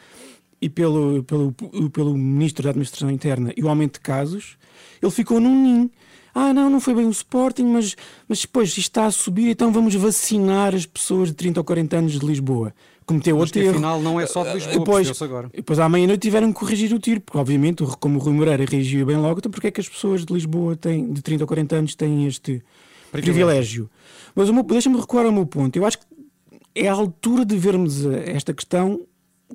e 0.61 0.69
pelo, 0.69 1.23
pelo, 1.23 1.53
pelo 1.91 2.17
Ministro 2.17 2.63
da 2.63 2.69
Administração 2.69 3.09
Interna 3.09 3.53
e 3.55 3.63
o 3.63 3.69
aumento 3.69 3.95
de 3.95 4.01
casos, 4.01 4.57
ele 5.01 5.11
ficou 5.11 5.39
num 5.39 5.61
ninho. 5.61 5.91
Ah, 6.33 6.53
não, 6.53 6.69
não 6.69 6.79
foi 6.79 6.95
bem 6.95 7.05
o 7.05 7.11
Sporting, 7.11 7.63
mas, 7.65 7.95
mas 8.27 8.41
depois 8.41 8.69
isto 8.69 8.79
está 8.79 9.05
a 9.05 9.11
subir, 9.11 9.49
então 9.49 9.71
vamos 9.71 9.93
vacinar 9.95 10.73
as 10.73 10.85
pessoas 10.85 11.29
de 11.29 11.35
30 11.35 11.59
ou 11.59 11.63
40 11.63 11.97
anos 11.97 12.19
de 12.19 12.25
Lisboa. 12.25 12.73
Cometeu 13.05 13.35
Mas 13.35 13.47
outro 13.49 13.61
erro. 13.61 13.71
afinal 13.71 14.01
não 14.01 14.19
é 14.19 14.25
só 14.25 14.43
de 14.43 14.53
Lisboa, 14.53 14.73
Depois, 14.79 15.21
agora. 15.21 15.49
depois 15.53 15.77
à 15.77 15.87
meia-noite 15.89 16.21
tiveram 16.21 16.51
que 16.53 16.59
corrigir 16.59 16.93
o 16.93 16.99
tiro, 16.99 17.19
porque 17.21 17.37
obviamente, 17.37 17.83
como 17.99 18.17
o 18.17 18.21
Rui 18.21 18.33
Moreira 18.33 18.65
reagiu 18.65 19.05
bem 19.05 19.17
logo, 19.17 19.39
então 19.39 19.51
porque 19.51 19.67
é 19.67 19.71
que 19.71 19.81
as 19.81 19.89
pessoas 19.89 20.25
de 20.25 20.33
Lisboa 20.33 20.75
têm, 20.75 21.11
de 21.11 21.21
30 21.21 21.43
ou 21.43 21.47
40 21.47 21.75
anos 21.75 21.95
têm 21.95 22.25
este 22.25 22.63
Privilégio. 23.11 23.85
privilégio? 23.85 23.89
Mas 24.33 24.65
deixa-me 24.67 24.99
recuar 24.99 25.25
ao 25.25 25.31
meu 25.31 25.45
ponto. 25.45 25.75
Eu 25.75 25.85
acho 25.85 25.99
que 25.99 26.05
é 26.73 26.87
a 26.87 26.93
altura 26.93 27.45
de 27.45 27.55
vermos 27.57 28.05
esta 28.05 28.53
questão 28.53 29.01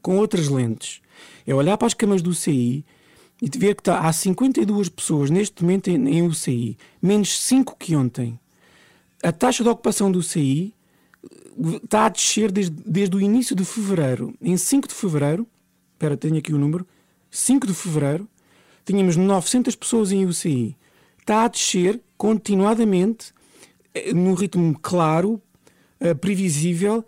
com 0.02 0.18
outras 0.18 0.48
lentes. 0.48 1.00
É 1.46 1.52
olhar 1.54 1.76
para 1.76 1.86
as 1.86 1.94
camas 1.94 2.22
do 2.22 2.32
CI 2.34 2.84
e 3.40 3.48
de 3.48 3.58
ver 3.58 3.74
que 3.74 3.80
está, 3.82 4.00
há 4.00 4.12
52 4.12 4.88
pessoas 4.88 5.30
neste 5.30 5.62
momento 5.62 5.88
em, 5.88 6.08
em 6.08 6.22
UCI, 6.22 6.76
menos 7.00 7.40
5 7.42 7.76
que 7.78 7.94
ontem. 7.94 8.38
A 9.22 9.32
taxa 9.32 9.62
de 9.62 9.68
ocupação 9.68 10.10
do 10.10 10.22
CI 10.22 10.74
está 11.82 12.06
a 12.06 12.08
descer 12.08 12.52
desde, 12.52 12.74
desde 12.84 13.16
o 13.16 13.20
início 13.20 13.54
de 13.54 13.64
fevereiro. 13.64 14.34
Em 14.40 14.56
5 14.56 14.88
de 14.88 14.94
fevereiro, 14.94 15.46
espera, 15.92 16.16
tenho 16.16 16.36
aqui 16.36 16.52
o 16.52 16.58
número, 16.58 16.86
5 17.30 17.66
de 17.66 17.74
fevereiro, 17.74 18.28
tínhamos 18.84 19.16
900 19.16 19.74
pessoas 19.74 20.12
em 20.12 20.24
UCI. 20.24 20.76
Está 21.18 21.44
a 21.44 21.48
descer 21.48 22.00
continuadamente, 22.16 23.32
eh, 23.94 24.12
num 24.12 24.34
ritmo 24.34 24.78
claro, 24.80 25.42
eh, 26.00 26.14
previsível. 26.14 27.04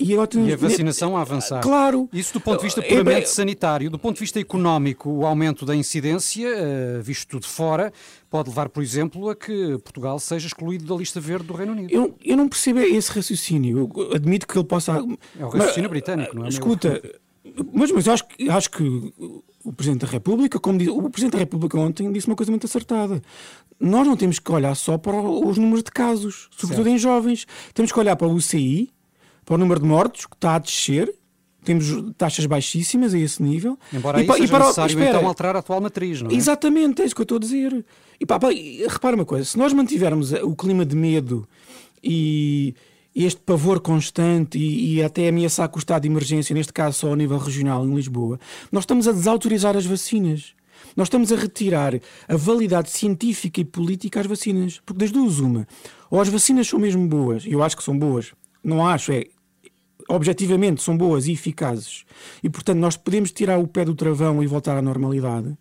E, 0.00 0.12
E 0.12 0.52
a 0.52 0.56
vacinação 0.56 1.16
a 1.16 1.22
avançar. 1.22 1.60
Claro. 1.60 2.08
Isso 2.12 2.32
do 2.32 2.40
ponto 2.40 2.58
de 2.58 2.64
vista 2.66 2.80
É, 2.80 2.84
puramente 2.88 3.22
é- 3.22 3.26
sanitário. 3.26 3.90
Do 3.90 3.98
ponto 3.98 4.14
de 4.14 4.20
vista 4.20 4.38
económico, 4.38 5.10
o 5.10 5.26
aumento 5.26 5.66
da 5.66 5.74
incidência, 5.74 6.46
eh, 6.48 7.00
visto 7.02 7.40
de 7.40 7.48
fora, 7.48 7.92
pode 8.30 8.48
levar, 8.48 8.68
por 8.68 8.80
exemplo, 8.80 9.28
a 9.28 9.34
que 9.34 9.76
Portugal 9.78 10.20
seja 10.20 10.46
excluído 10.46 10.84
da 10.84 10.94
lista 10.94 11.20
verde 11.20 11.46
do 11.48 11.52
Reino 11.54 11.72
Unido. 11.72 11.90
Eu, 11.92 12.14
eu 12.24 12.36
não 12.36 12.48
percebo 12.48 12.78
esse 12.78 13.10
raciocínio. 13.10 13.90
Eu 13.96 14.12
admito 14.14 14.46
que 14.46 14.56
ele 14.56 14.64
possa. 14.66 15.04
É 15.38 15.44
o 15.44 15.48
raciocínio 15.48 15.90
britânico, 15.90 16.32
não 16.36 16.42
é? 16.42 16.44
meu? 16.44 16.48
Escuta, 16.50 17.02
mas, 17.72 17.90
mas 17.90 18.06
eu 18.06 18.12
acho, 18.12 18.28
que- 18.28 18.48
acho 18.48 18.70
que 18.70 19.12
o 19.64 19.72
Presidente 19.72 20.02
da 20.02 20.12
República, 20.12 20.60
como 20.60 20.78
diz, 20.78 20.86
o 20.88 21.10
Presidente 21.10 21.32
da 21.32 21.38
República 21.40 21.76
ontem 21.76 22.12
disse 22.12 22.28
uma 22.28 22.36
coisa 22.36 22.52
muito 22.52 22.66
acertada. 22.66 23.20
Nós 23.80 24.06
não 24.06 24.16
temos 24.16 24.38
que 24.38 24.52
olhar 24.52 24.76
só 24.76 24.96
para 24.96 25.16
os 25.20 25.58
números 25.58 25.82
de 25.82 25.90
casos, 25.90 26.48
sobretudo 26.52 26.84
Certo. 26.84 26.94
em 26.94 26.98
jovens. 26.98 27.46
Temos 27.74 27.90
que 27.90 27.98
olhar 27.98 28.14
para 28.14 28.28
o 28.28 28.32
UCI, 28.34 28.90
para 29.48 29.54
o 29.54 29.58
número 29.58 29.80
de 29.80 29.86
mortos, 29.86 30.26
que 30.26 30.34
está 30.34 30.56
a 30.56 30.58
descer. 30.58 31.10
Temos 31.64 31.86
taxas 32.18 32.44
baixíssimas 32.44 33.14
a 33.14 33.18
esse 33.18 33.42
nível. 33.42 33.78
Embora 33.92 34.18
E 34.18 34.20
aí 34.20 34.28
e 34.28 34.32
seja 34.32 34.48
para 34.48 34.58
necessário 34.64 34.90
espera, 34.90 35.16
então 35.16 35.26
alterar 35.28 35.56
a 35.56 35.58
atual 35.60 35.80
matriz, 35.80 36.20
não 36.20 36.30
é? 36.30 36.34
Exatamente, 36.34 37.00
é 37.00 37.06
isso 37.06 37.14
que 37.14 37.22
eu 37.22 37.24
estou 37.24 37.36
a 37.36 37.40
dizer. 37.40 37.84
E 38.20 38.26
pá, 38.26 38.38
pá, 38.38 38.48
repara 38.88 39.16
uma 39.16 39.24
coisa: 39.24 39.46
se 39.46 39.56
nós 39.56 39.72
mantivermos 39.72 40.32
o 40.32 40.54
clima 40.54 40.84
de 40.84 40.94
medo 40.94 41.48
e 42.04 42.74
este 43.14 43.40
pavor 43.40 43.80
constante 43.80 44.58
e, 44.58 44.96
e 44.96 45.02
até 45.02 45.28
ameaçar 45.28 45.68
com 45.70 45.76
o 45.76 45.78
estado 45.78 46.02
de 46.02 46.08
emergência, 46.08 46.54
neste 46.54 46.72
caso 46.72 46.98
só 46.98 47.12
a 47.12 47.16
nível 47.16 47.38
regional 47.38 47.86
em 47.86 47.94
Lisboa, 47.94 48.38
nós 48.70 48.82
estamos 48.82 49.08
a 49.08 49.12
desautorizar 49.12 49.76
as 49.76 49.86
vacinas. 49.86 50.54
Nós 50.94 51.06
estamos 51.06 51.32
a 51.32 51.36
retirar 51.36 51.94
a 52.28 52.36
validade 52.36 52.90
científica 52.90 53.60
e 53.60 53.64
política 53.64 54.20
às 54.20 54.26
vacinas. 54.26 54.80
Porque 54.84 55.00
das 55.00 55.10
duas, 55.10 55.38
uma, 55.38 55.66
ou 56.10 56.20
as 56.20 56.28
vacinas 56.28 56.68
são 56.68 56.78
mesmo 56.78 57.06
boas, 57.08 57.44
e 57.44 57.52
eu 57.52 57.62
acho 57.62 57.76
que 57.76 57.82
são 57.82 57.98
boas, 57.98 58.32
não 58.62 58.86
acho, 58.86 59.12
é 59.12 59.26
objetivamente 60.08 60.82
são 60.82 60.96
boas 60.96 61.26
e 61.26 61.32
eficazes, 61.32 62.04
e 62.42 62.48
portanto 62.48 62.78
nós 62.78 62.96
podemos 62.96 63.30
tirar 63.30 63.58
o 63.58 63.68
pé 63.68 63.84
do 63.84 63.94
travão 63.94 64.42
e 64.42 64.46
voltar 64.46 64.76
à 64.76 64.82
normalidade, 64.82 65.56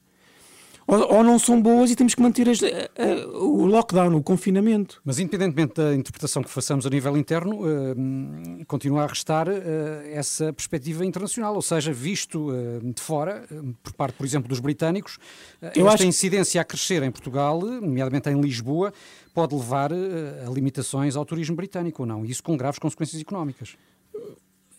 ou, 0.89 1.15
ou 1.15 1.21
não 1.21 1.37
são 1.37 1.61
boas 1.61 1.91
e 1.91 1.97
temos 1.97 2.15
que 2.15 2.21
manter 2.21 2.47
as- 2.47 2.63
a- 2.63 2.67
a- 2.67 3.27
o 3.39 3.65
lockdown, 3.65 4.15
o 4.15 4.23
confinamento. 4.23 5.01
Mas 5.03 5.19
independentemente 5.19 5.73
da 5.73 5.93
interpretação 5.93 6.41
que 6.41 6.49
façamos 6.49 6.85
a 6.85 6.89
nível 6.89 7.17
interno, 7.17 7.59
eh, 7.67 8.63
continua 8.65 9.03
a 9.03 9.07
restar 9.07 9.49
eh, 9.49 10.11
essa 10.13 10.53
perspectiva 10.53 11.05
internacional, 11.05 11.53
ou 11.55 11.61
seja, 11.61 11.91
visto 11.91 12.53
eh, 12.53 12.79
de 12.93 13.01
fora, 13.01 13.45
por 13.83 13.91
parte, 13.95 14.13
por 14.15 14.25
exemplo, 14.25 14.47
dos 14.47 14.61
britânicos, 14.61 15.17
esta 15.61 15.89
acho 15.89 16.05
incidência 16.05 16.61
a 16.61 16.63
crescer 16.63 17.03
em 17.03 17.11
Portugal, 17.11 17.59
nomeadamente 17.59 18.29
em 18.29 18.39
Lisboa, 18.39 18.93
pode 19.33 19.53
levar 19.53 19.91
a 19.91 20.49
limitações 20.49 21.17
ao 21.17 21.25
turismo 21.25 21.57
britânico 21.57 22.03
ou 22.03 22.07
não, 22.07 22.25
e 22.25 22.31
isso 22.31 22.41
com 22.41 22.55
graves 22.55 22.79
consequências 22.79 23.21
económicas. 23.21 23.75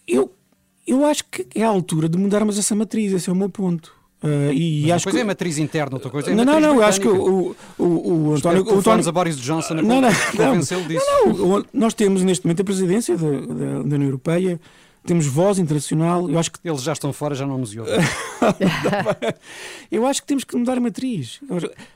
Eu, 0.09 0.33
eu 0.87 1.05
acho 1.05 1.25
que 1.31 1.47
é 1.55 1.63
a 1.63 1.69
altura 1.69 2.09
de 2.09 2.17
mudarmos 2.17 2.59
essa 2.59 2.75
matriz, 2.75 3.13
esse 3.13 3.29
é 3.29 3.33
o 3.33 3.37
meu 3.37 3.49
ponto. 3.49 3.93
Ah, 4.23 4.53
e 4.53 4.81
Mas 4.81 4.89
uma 4.89 4.95
acho 4.97 5.05
coisa 5.05 5.19
que... 5.19 5.23
é 5.23 5.25
matriz 5.25 5.59
interna, 5.59 5.97
outra 5.97 6.11
coisa 6.11 6.31
é 6.31 6.35
não, 6.35 6.45
não, 6.45 6.55
matriz 6.55 6.69
não, 6.69 6.77
eu 6.77 6.83
acho 6.83 7.01
que 7.01 7.09
o, 7.09 7.57
o, 7.79 7.85
o, 8.29 8.35
António. 8.35 8.65
o 8.67 8.79
António- 8.79 9.09
a 9.09 9.13
Boris 9.13 9.37
Johnson 9.37 9.75
não, 9.75 9.83
não, 9.83 10.01
não, 10.01 10.09
disso. 10.89 11.05
não, 11.25 11.35
não, 11.35 11.65
nós 11.73 11.95
temos 11.95 12.25
neste 12.25 12.45
momento 12.45 12.63
a 12.63 12.65
presidência 12.65 13.17
da, 13.17 13.31
da, 13.31 13.83
da 13.83 13.95
União 13.95 14.03
Europeia, 14.05 14.61
temos 15.07 15.27
voz 15.27 15.59
internacional, 15.59 16.29
eu 16.29 16.39
acho 16.39 16.51
que. 16.51 16.59
Eles 16.65 16.83
já 16.83 16.93
estão 16.93 17.13
fora, 17.13 17.35
já 17.35 17.47
não 17.47 17.59
nos 17.59 17.75
ouvem. 17.77 17.95
eu 19.91 20.05
acho 20.05 20.21
que 20.21 20.27
temos 20.27 20.43
que 20.45 20.57
mudar 20.57 20.79
a 20.79 20.81
matriz. 20.81 21.41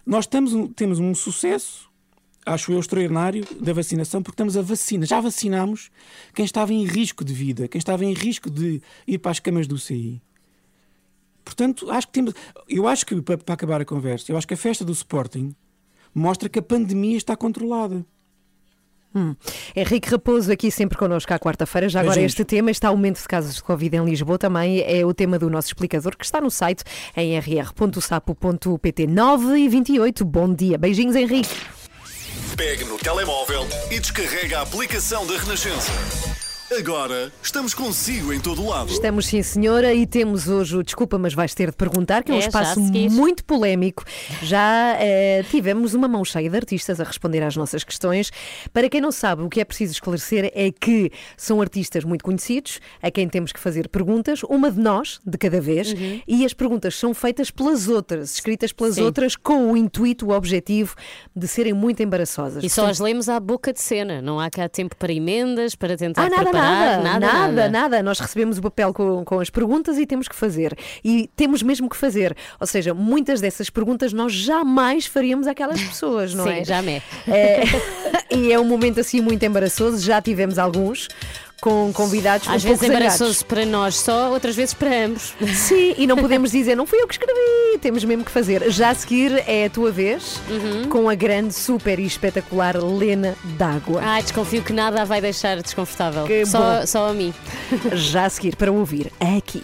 Nós 0.06 0.24
estamos, 0.24 0.70
temos 0.76 1.00
um 1.00 1.14
sucesso, 1.14 1.90
acho 2.45 2.72
eu, 2.72 2.80
extraordinário 2.80 3.45
da 3.61 3.72
vacinação, 3.72 4.22
porque 4.22 4.34
estamos 4.34 4.57
a 4.57 4.62
vacina. 4.62 5.07
Já 5.07 5.20
vacinámos 5.20 5.90
quem 6.34 6.45
estava 6.45 6.72
em 6.72 6.84
risco 6.84 7.24
de 7.24 7.32
vida, 7.32 7.68
quem 7.68 7.78
estava 7.78 8.05
em 8.05 8.12
risco 8.12 8.51
de 8.51 8.80
ir 9.07 9.18
para 9.18 9.30
as 9.30 9.40
camas 9.40 9.66
do 9.66 9.78
CI. 9.78 10.20
Portanto, 11.45 11.90
acho 11.90 12.07
que 12.07 12.12
temos. 12.12 12.34
Eu 12.68 12.86
acho 12.86 13.05
que, 13.05 13.20
para, 13.20 13.38
para 13.38 13.55
acabar 13.55 13.80
a 13.80 13.84
conversa, 13.84 14.30
eu 14.30 14.36
acho 14.36 14.47
que 14.47 14.55
a 14.55 14.57
festa 14.57 14.84
do 14.84 14.93
Sporting 14.93 15.55
mostra 16.14 16.49
que 16.49 16.59
a 16.59 16.62
pandemia 16.62 17.16
está 17.16 17.36
controlada. 17.36 18.05
Hum. 19.14 19.34
Henrique 19.76 20.09
Raposo 20.09 20.51
aqui 20.51 20.70
sempre 20.70 20.97
connosco 20.97 21.32
à 21.34 21.38
quarta-feira. 21.38 21.88
Já 21.88 22.01
agora 22.01 22.14
Beijinhos. 22.14 22.32
este 22.32 22.45
tema 22.45 22.70
está 22.70 22.88
aumento 22.88 23.20
de 23.20 23.28
casos 23.28 23.57
de 23.57 23.62
Covid 23.62 23.97
em 23.97 24.05
Lisboa 24.05 24.38
também 24.38 24.80
é 24.80 25.05
o 25.05 25.12
tema 25.12 25.38
do 25.38 25.51
nosso 25.51 25.68
explicador 25.68 26.16
que 26.16 26.24
está 26.24 26.40
no 26.40 26.51
site 26.51 26.82
em 27.14 27.38
rr.sapo.pt 27.38 29.07
9 29.07 29.59
e 29.59 29.68
28. 29.68 30.24
Bom 30.24 30.55
dia. 30.55 30.78
Beijinhos, 30.78 31.14
Henrique. 31.14 31.81
Pegue 32.56 32.84
no 32.84 32.98
telemóvel 32.98 33.66
e 33.90 33.98
descarrega 33.98 34.58
a 34.58 34.62
aplicação 34.62 35.26
da 35.26 35.36
Renascença. 35.36 35.92
Agora 36.78 37.30
estamos 37.42 37.74
consigo 37.74 38.32
em 38.32 38.40
todo 38.40 38.66
lado. 38.66 38.90
Estamos 38.90 39.26
sim, 39.26 39.42
senhora, 39.42 39.92
e 39.92 40.06
temos 40.06 40.48
hoje 40.48 40.76
o 40.78 40.82
Desculpa, 40.82 41.18
mas 41.18 41.34
vais 41.34 41.52
ter 41.54 41.70
de 41.70 41.76
perguntar, 41.76 42.22
que 42.24 42.32
é 42.32 42.34
um 42.34 42.38
É, 42.38 42.40
já 42.42 42.46
espaço 42.48 42.80
a 42.80 42.82
seguir. 42.84 43.10
muito 43.10 43.44
polémico. 43.44 44.04
Já 44.42 44.96
eh, 44.98 45.44
tivemos 45.50 45.92
uma 45.92 46.08
mão 46.08 46.24
cheia 46.24 46.48
de 46.48 46.56
artistas 46.56 46.98
a 46.98 47.04
responder 47.04 47.42
às 47.42 47.56
nossas 47.56 47.84
questões. 47.84 48.30
Para 48.72 48.88
quem 48.88 49.02
não 49.02 49.12
sabe, 49.12 49.42
o 49.42 49.50
que 49.50 49.60
é 49.60 49.64
preciso 49.66 49.92
esclarecer 49.92 50.50
é 50.54 50.70
que 50.72 51.10
são 51.36 51.60
artistas 51.60 52.04
muito 52.04 52.24
conhecidos, 52.24 52.80
a 53.02 53.10
quem 53.10 53.28
temos 53.28 53.52
que 53.52 53.60
fazer 53.60 53.88
perguntas, 53.88 54.42
uma 54.44 54.70
de 54.70 54.80
nós, 54.80 55.20
de 55.26 55.36
cada 55.36 55.60
vez, 55.60 55.94
e 56.26 56.44
as 56.44 56.54
perguntas 56.54 56.94
são 56.96 57.12
feitas 57.12 57.50
pelas 57.50 57.86
outras, 57.88 58.34
escritas 58.34 58.72
pelas 58.72 58.94
Sim. 58.94 59.02
outras, 59.02 59.36
com 59.36 59.70
o 59.72 59.76
intuito, 59.76 60.26
o 60.26 60.30
objetivo 60.30 60.94
de 61.36 61.46
serem 61.46 61.74
muito 61.74 62.02
embaraçosas. 62.02 62.64
E 62.64 62.70
só 62.70 62.86
as 62.86 62.98
lemos 62.98 63.28
à 63.28 63.38
boca 63.38 63.72
de 63.74 63.80
cena, 63.80 64.22
não 64.22 64.40
há 64.40 64.48
cá 64.48 64.68
tempo 64.70 64.96
para 64.96 65.12
emendas, 65.12 65.74
para 65.74 65.96
tentar 65.96 66.22
Ah, 66.22 66.30
nada, 66.30 66.42
preparar, 66.44 66.61
nada, 66.62 67.02
nada, 67.02 67.18
nada, 67.20 67.68
nada, 67.68 68.02
Nós 68.02 68.18
recebemos 68.18 68.58
o 68.58 68.62
papel 68.62 68.92
com, 68.92 69.24
com 69.24 69.40
as 69.40 69.50
perguntas 69.50 69.98
e 69.98 70.06
temos 70.06 70.28
que 70.28 70.34
fazer. 70.34 70.76
E 71.04 71.28
temos 71.36 71.62
mesmo 71.62 71.88
que 71.88 71.96
fazer. 71.96 72.36
Ou 72.60 72.66
seja, 72.66 72.94
muitas 72.94 73.40
dessas 73.40 73.70
perguntas 73.70 74.12
nós 74.12 74.32
jamais 74.32 75.06
faríamos 75.06 75.46
àquelas 75.46 75.80
pessoas, 75.82 76.34
não 76.34 76.44
Sim, 76.44 76.60
é? 76.60 76.64
jamais. 76.64 77.02
É, 77.28 77.62
e 78.34 78.52
é 78.52 78.58
um 78.58 78.64
momento 78.64 79.00
assim 79.00 79.20
muito 79.20 79.44
embaraçoso. 79.44 80.04
Já 80.04 80.20
tivemos 80.20 80.58
alguns 80.58 81.08
com 81.62 81.92
convidados 81.92 82.48
Às 82.48 82.64
vezes 82.64 82.82
embaraçoso 82.82 83.46
para 83.46 83.64
nós 83.64 83.94
só, 83.94 84.30
outras 84.32 84.56
vezes 84.56 84.74
para 84.74 85.06
ambos. 85.06 85.32
Sim, 85.54 85.94
e 85.96 86.08
não 86.08 86.16
podemos 86.16 86.50
dizer, 86.50 86.74
não 86.74 86.84
fui 86.84 87.00
eu 87.00 87.06
que 87.06 87.14
escrevi, 87.14 87.78
temos 87.80 88.02
mesmo 88.04 88.24
que 88.24 88.32
fazer. 88.32 88.68
Já 88.70 88.90
a 88.90 88.94
seguir 88.94 89.42
é 89.46 89.66
a 89.66 89.70
tua 89.70 89.92
vez, 89.92 90.40
Uhum. 90.50 90.88
com 90.88 91.08
a 91.08 91.14
grande, 91.14 91.54
super 91.54 92.00
e 92.00 92.04
espetacular 92.04 92.76
Lena 92.76 93.36
D'Água. 93.56 94.00
Ai, 94.04 94.22
desconfio 94.22 94.60
que 94.62 94.72
nada 94.72 95.02
a 95.02 95.04
vai 95.04 95.20
deixar 95.20 95.62
desconfortável. 95.62 96.24
Que 96.24 96.44
só, 96.44 96.80
bom. 96.80 96.86
só 96.86 97.08
a 97.08 97.12
mim. 97.12 97.32
Já 97.94 98.24
a 98.24 98.30
seguir 98.30 98.56
para 98.56 98.72
ouvir 98.72 99.12
aqui. 99.20 99.62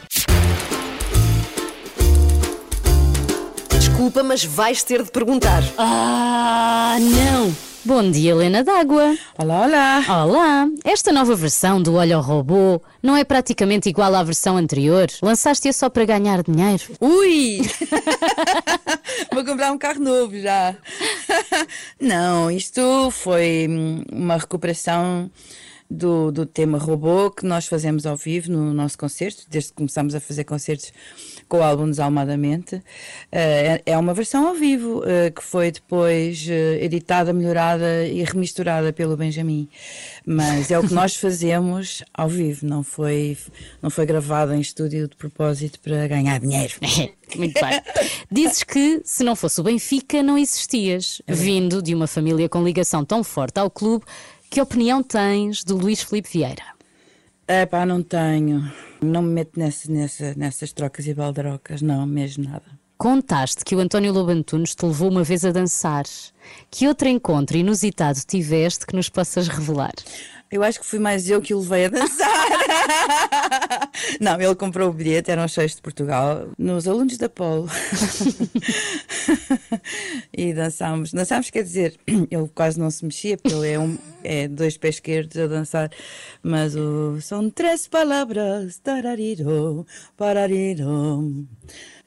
Desculpa, 3.76 4.22
mas 4.22 4.44
vais 4.44 4.84
ter 4.84 5.02
de 5.02 5.10
perguntar. 5.10 5.64
Ah, 5.76 6.96
não! 7.00 7.67
Bom 7.84 8.10
dia, 8.10 8.32
Helena 8.32 8.64
D'Água. 8.64 9.16
Olá, 9.38 9.66
olá. 9.66 10.24
Olá! 10.24 10.68
Esta 10.84 11.12
nova 11.12 11.34
versão 11.36 11.80
do 11.80 11.94
Olho 11.94 12.16
ao 12.16 12.22
Robô 12.22 12.82
não 13.00 13.16
é 13.16 13.22
praticamente 13.22 13.88
igual 13.88 14.14
à 14.14 14.22
versão 14.22 14.56
anterior? 14.56 15.06
Lançaste-a 15.22 15.72
só 15.72 15.88
para 15.88 16.04
ganhar 16.04 16.42
dinheiro? 16.42 16.82
Ui! 17.00 17.60
Vou 19.32 19.44
comprar 19.44 19.70
um 19.70 19.78
carro 19.78 20.00
novo 20.00 20.38
já. 20.38 20.76
Não, 22.00 22.50
isto 22.50 23.10
foi 23.12 23.66
hum, 23.70 24.02
uma 24.12 24.36
recuperação 24.36 25.30
do, 25.88 26.30
do 26.32 26.44
tema 26.44 26.78
robô 26.78 27.30
que 27.30 27.46
nós 27.46 27.66
fazemos 27.66 28.04
ao 28.04 28.16
vivo 28.16 28.50
no 28.50 28.74
nosso 28.74 28.98
concerto, 28.98 29.44
desde 29.48 29.70
que 29.70 29.76
começámos 29.76 30.14
a 30.14 30.20
fazer 30.20 30.44
concertos 30.44 30.92
com 31.48 31.58
o 31.58 31.62
álbum 31.62 31.86
Desalmadamente. 31.86 32.82
Eh, 33.32 33.82
é 33.86 33.92
é 33.92 33.98
uma 33.98 34.14
versão 34.14 34.46
ao 34.46 34.54
vivo 34.54 35.02
eh, 35.04 35.30
que 35.30 35.42
foi 35.42 35.72
depois 35.72 36.46
eh, 36.48 36.84
editada, 36.84 37.32
melhorada 37.32 38.06
e 38.06 38.22
remisturada 38.22 38.92
pelo 38.92 39.16
Benjamin. 39.16 39.68
Mas 40.26 40.70
é 40.70 40.78
o 40.78 40.86
que 40.86 40.92
nós 40.94 41.16
fazemos 41.16 42.04
ao 42.12 42.28
vivo, 42.28 42.66
não 42.66 42.82
foi, 42.82 43.36
não 43.82 43.90
foi 43.90 44.06
gravado 44.06 44.52
em 44.52 44.60
estúdio 44.60 45.08
de 45.08 45.16
propósito 45.16 45.80
para 45.80 46.06
ganhar 46.06 46.38
dinheiro. 46.38 46.74
Muito 47.36 47.60
bem. 47.60 47.82
Dizes 48.30 48.62
que 48.62 49.00
se 49.04 49.24
não 49.24 49.34
fosse 49.34 49.60
o 49.60 49.64
Benfica, 49.64 50.22
não 50.22 50.38
existias. 50.38 51.20
Vindo 51.26 51.82
de 51.82 51.94
uma 51.94 52.06
família 52.06 52.48
com 52.48 52.62
ligação 52.62 53.04
tão 53.04 53.22
forte 53.24 53.58
ao 53.58 53.70
clube, 53.70 54.04
que 54.50 54.60
opinião 54.60 55.02
tens 55.02 55.62
do 55.62 55.76
Luís 55.76 56.02
Filipe 56.02 56.28
Vieira? 56.30 56.77
É 57.50 57.64
pá, 57.64 57.86
não 57.86 58.02
tenho. 58.02 58.70
Não 59.02 59.22
me 59.22 59.32
meto 59.32 59.58
nessa, 59.58 59.90
nessa, 59.90 60.34
nessas 60.36 60.70
trocas 60.70 61.06
e 61.06 61.14
baldarocas, 61.14 61.80
não, 61.80 62.06
mesmo 62.06 62.44
nada. 62.44 62.78
Contaste 62.98 63.64
que 63.64 63.74
o 63.74 63.80
António 63.80 64.12
Lobantunes 64.12 64.74
te 64.74 64.84
levou 64.84 65.10
uma 65.10 65.24
vez 65.24 65.46
a 65.46 65.50
dançar. 65.50 66.04
Que 66.70 66.86
outro 66.86 67.08
encontro 67.08 67.56
inusitado 67.56 68.18
tiveste 68.26 68.86
que 68.86 68.94
nos 68.94 69.08
possas 69.08 69.48
revelar? 69.48 69.94
Eu 70.50 70.62
acho 70.62 70.80
que 70.80 70.86
fui 70.86 70.98
mais 70.98 71.28
eu 71.28 71.42
que 71.42 71.52
o 71.52 71.60
levei 71.60 71.84
a 71.84 71.88
dançar. 71.88 72.28
não, 74.18 74.40
ele 74.40 74.54
comprou 74.54 74.88
o 74.88 74.92
bilhete, 74.92 75.30
eram 75.30 75.44
os 75.44 75.52
seis 75.52 75.76
de 75.76 75.82
Portugal, 75.82 76.48
nos 76.58 76.88
alunos 76.88 77.18
da 77.18 77.28
Polo. 77.28 77.68
e 80.32 80.52
dançámos. 80.54 81.12
Dançámos, 81.12 81.50
quer 81.50 81.62
dizer, 81.62 81.96
ele 82.06 82.48
quase 82.54 82.78
não 82.78 82.90
se 82.90 83.04
mexia, 83.04 83.36
porque 83.36 83.54
ele 83.54 83.70
é, 83.72 83.78
um, 83.78 83.98
é 84.24 84.48
dois 84.48 84.76
pés 84.76 84.96
esquerdos 84.96 85.36
a 85.36 85.46
dançar. 85.46 85.90
Mas 86.42 86.74
o. 86.74 87.20
São 87.20 87.50
três 87.50 87.86
palavras. 87.86 88.78
Tarariro, 88.78 89.86
parariro. 90.16 91.46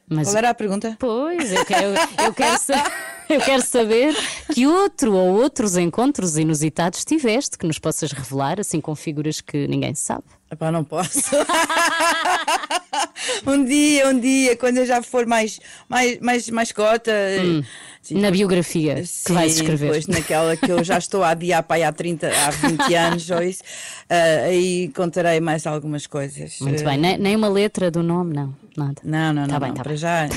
Mas- 0.09 0.27
Qual 0.27 0.37
era 0.37 0.49
a 0.49 0.53
pergunta? 0.53 0.95
Pois, 0.99 1.53
eu 1.53 1.65
quero, 1.65 1.93
eu 2.25 2.33
quero, 2.33 2.57
sa- 2.59 2.91
eu 3.33 3.41
quero 3.41 3.61
saber 3.63 4.13
que 4.53 4.67
outro 4.67 5.13
ou 5.13 5.41
outros 5.41 5.77
encontros 5.77 6.37
inusitados 6.37 7.03
tiveste 7.05 7.57
que 7.57 7.65
nos 7.65 7.79
possas 7.79 8.11
revelar, 8.11 8.59
assim 8.59 8.79
com 8.81 8.95
figuras 8.95 9.41
que 9.41 9.67
ninguém 9.67 9.95
sabe. 9.95 10.23
Epá, 10.51 10.69
não 10.71 10.83
posso. 10.83 11.21
um 13.47 13.63
dia, 13.63 14.07
um 14.09 14.19
dia, 14.19 14.55
quando 14.57 14.77
eu 14.77 14.85
já 14.85 15.01
for 15.01 15.25
mais, 15.25 15.59
mais, 15.87 16.19
mais 16.19 16.49
mascota. 16.49 17.11
Hum, 17.41 17.63
na 18.11 18.31
biografia 18.31 18.95
que 19.25 19.31
vais 19.31 19.55
escrever. 19.55 19.87
Depois 19.87 20.07
naquela 20.07 20.57
que 20.57 20.69
eu 20.71 20.83
já 20.83 20.97
estou 20.97 21.23
a 21.23 21.29
adiar 21.29 21.63
para 21.63 21.77
aí 21.77 21.83
há 21.83 21.91
30, 21.93 22.27
há 22.27 22.49
20 22.51 22.95
anos, 22.99 23.29
ou 23.29 23.41
isso, 23.41 23.63
ah, 24.09 24.43
aí 24.45 24.89
contarei 24.95 25.39
mais 25.39 25.65
algumas 25.65 26.05
coisas. 26.07 26.57
Muito 26.59 26.81
Ah, 26.81 26.89
bem, 26.89 26.97
nem, 26.97 27.17
nem 27.17 27.35
uma 27.35 27.47
letra 27.49 27.89
do 27.89 28.03
nome, 28.03 28.33
não, 28.35 28.53
nada. 28.75 28.95
Não, 29.03 29.33
não, 29.33 29.47
Tá 29.47 29.53
não, 29.53 29.59
bem, 29.59 29.69
não, 29.69 29.75
tá 29.75 29.83
para 29.83 29.89
bem. 29.91 29.97
já. 29.97 30.27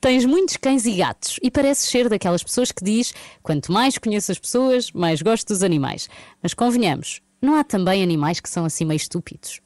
Tens 0.00 0.24
muitos 0.24 0.56
cães 0.56 0.86
e 0.86 0.92
gatos 0.92 1.38
e 1.42 1.50
pareces 1.50 1.88
ser 1.88 2.08
daquelas 2.08 2.42
pessoas 2.42 2.72
que 2.72 2.84
diz 2.84 3.12
quanto 3.42 3.72
mais 3.72 3.98
conheço 3.98 4.32
as 4.32 4.38
pessoas, 4.38 4.90
mais 4.92 5.22
gosto 5.22 5.48
dos 5.48 5.62
animais. 5.62 6.08
Mas 6.42 6.54
convenhamos, 6.54 7.20
não 7.40 7.54
há 7.56 7.64
também 7.64 8.02
animais 8.02 8.40
que 8.40 8.48
são 8.48 8.64
assim 8.64 8.84
meio 8.84 8.96
estúpidos? 8.96 9.60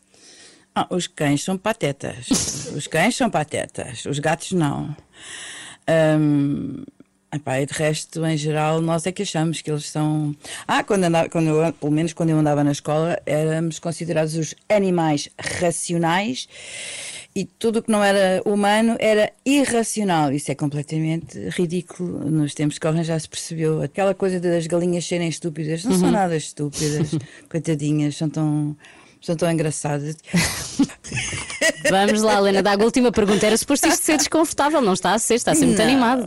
Ah, 0.74 0.86
os 0.90 1.07
cães 1.07 1.42
são 1.42 1.57
patetas. 1.57 2.28
os 2.74 2.86
cães 2.86 3.14
são 3.14 3.30
patetas. 3.30 4.05
Os 4.07 4.18
gatos 4.18 4.53
não. 4.53 4.95
Ahm, 5.86 6.82
epá, 7.32 7.61
e 7.61 7.66
de 7.66 7.72
resto, 7.72 8.24
em 8.26 8.36
geral, 8.36 8.80
nós 8.80 9.07
é 9.07 9.12
que 9.12 9.22
achamos 9.22 9.62
que 9.62 9.70
eles 9.70 9.88
são. 9.88 10.34
Ah, 10.66 10.82
quando 10.82 11.05
andava, 11.05 11.28
quando 11.28 11.49
eu, 11.49 11.72
pelo 11.74 11.92
menos 11.92 12.12
quando 12.12 12.30
eu 12.30 12.38
andava 12.38 12.64
na 12.64 12.72
escola, 12.72 13.20
éramos 13.24 13.78
considerados 13.78 14.34
os 14.34 14.55
animais 14.68 15.28
racionais 15.38 16.49
e 17.37 17.45
tudo 17.45 17.80
o 17.80 17.82
que 17.82 17.91
não 17.91 18.03
era 18.03 18.41
humano 18.45 18.97
era 19.01 19.32
irracional. 19.45 20.30
Isso 20.32 20.53
é 20.53 20.55
completamente 20.55 21.39
ridículo. 21.51 22.30
Nos 22.30 22.55
tempos 22.55 22.78
que 22.78 22.87
correm 22.87 23.03
já 23.03 23.18
se 23.18 23.28
percebeu. 23.28 23.82
Aquela 23.82 24.14
coisa 24.14 24.39
das 24.39 24.66
galinhas 24.66 25.05
serem 25.05 25.28
estúpidas. 25.28 25.85
Não 25.85 25.93
são 25.99 26.07
Uhum. 26.07 26.12
nada 26.12 26.37
estúpidas. 26.37 27.11
Coitadinhas, 27.51 28.16
são 28.16 28.28
tão, 28.28 28.76
são 29.20 29.35
tão 29.35 29.51
engraçadas. 29.51 30.16
Vamos 31.91 32.22
lá, 32.22 32.39
Helena 32.39 32.62
D'Água. 32.62 32.85
Última 32.85 33.11
pergunta. 33.12 33.47
Era 33.47 33.57
suposto 33.57 33.89
isto 33.89 34.03
ser 34.05 34.16
desconfortável, 34.16 34.80
não 34.80 34.93
está 34.95 35.12
a 35.12 35.18
ser, 35.18 35.35
está 35.35 35.53
a 35.53 35.55
ser 35.55 35.66
muito 35.66 35.78
Não, 35.78 35.85
animado. 35.85 36.26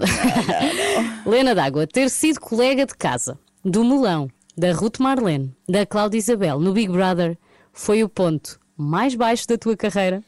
Helena 1.26 1.56
D'Água, 1.56 1.88
ter 1.88 2.10
sido 2.10 2.40
colega 2.40 2.86
de 2.86 2.96
casa 2.96 3.38
do 3.64 3.84
Melão, 3.84 4.30
da 4.58 4.72
Ruth 4.74 5.00
Marlene, 5.00 5.54
da 5.68 5.86
Cláudia 5.86 6.18
Isabel 6.18 6.60
no 6.60 6.74
Big 6.74 6.92
Brother 6.92 7.38
foi 7.74 8.04
o 8.04 8.10
ponto 8.10 8.60
mais 8.78 9.16
baixo 9.16 9.48
da 9.48 9.58
tua 9.58 9.76
carreira? 9.76 10.24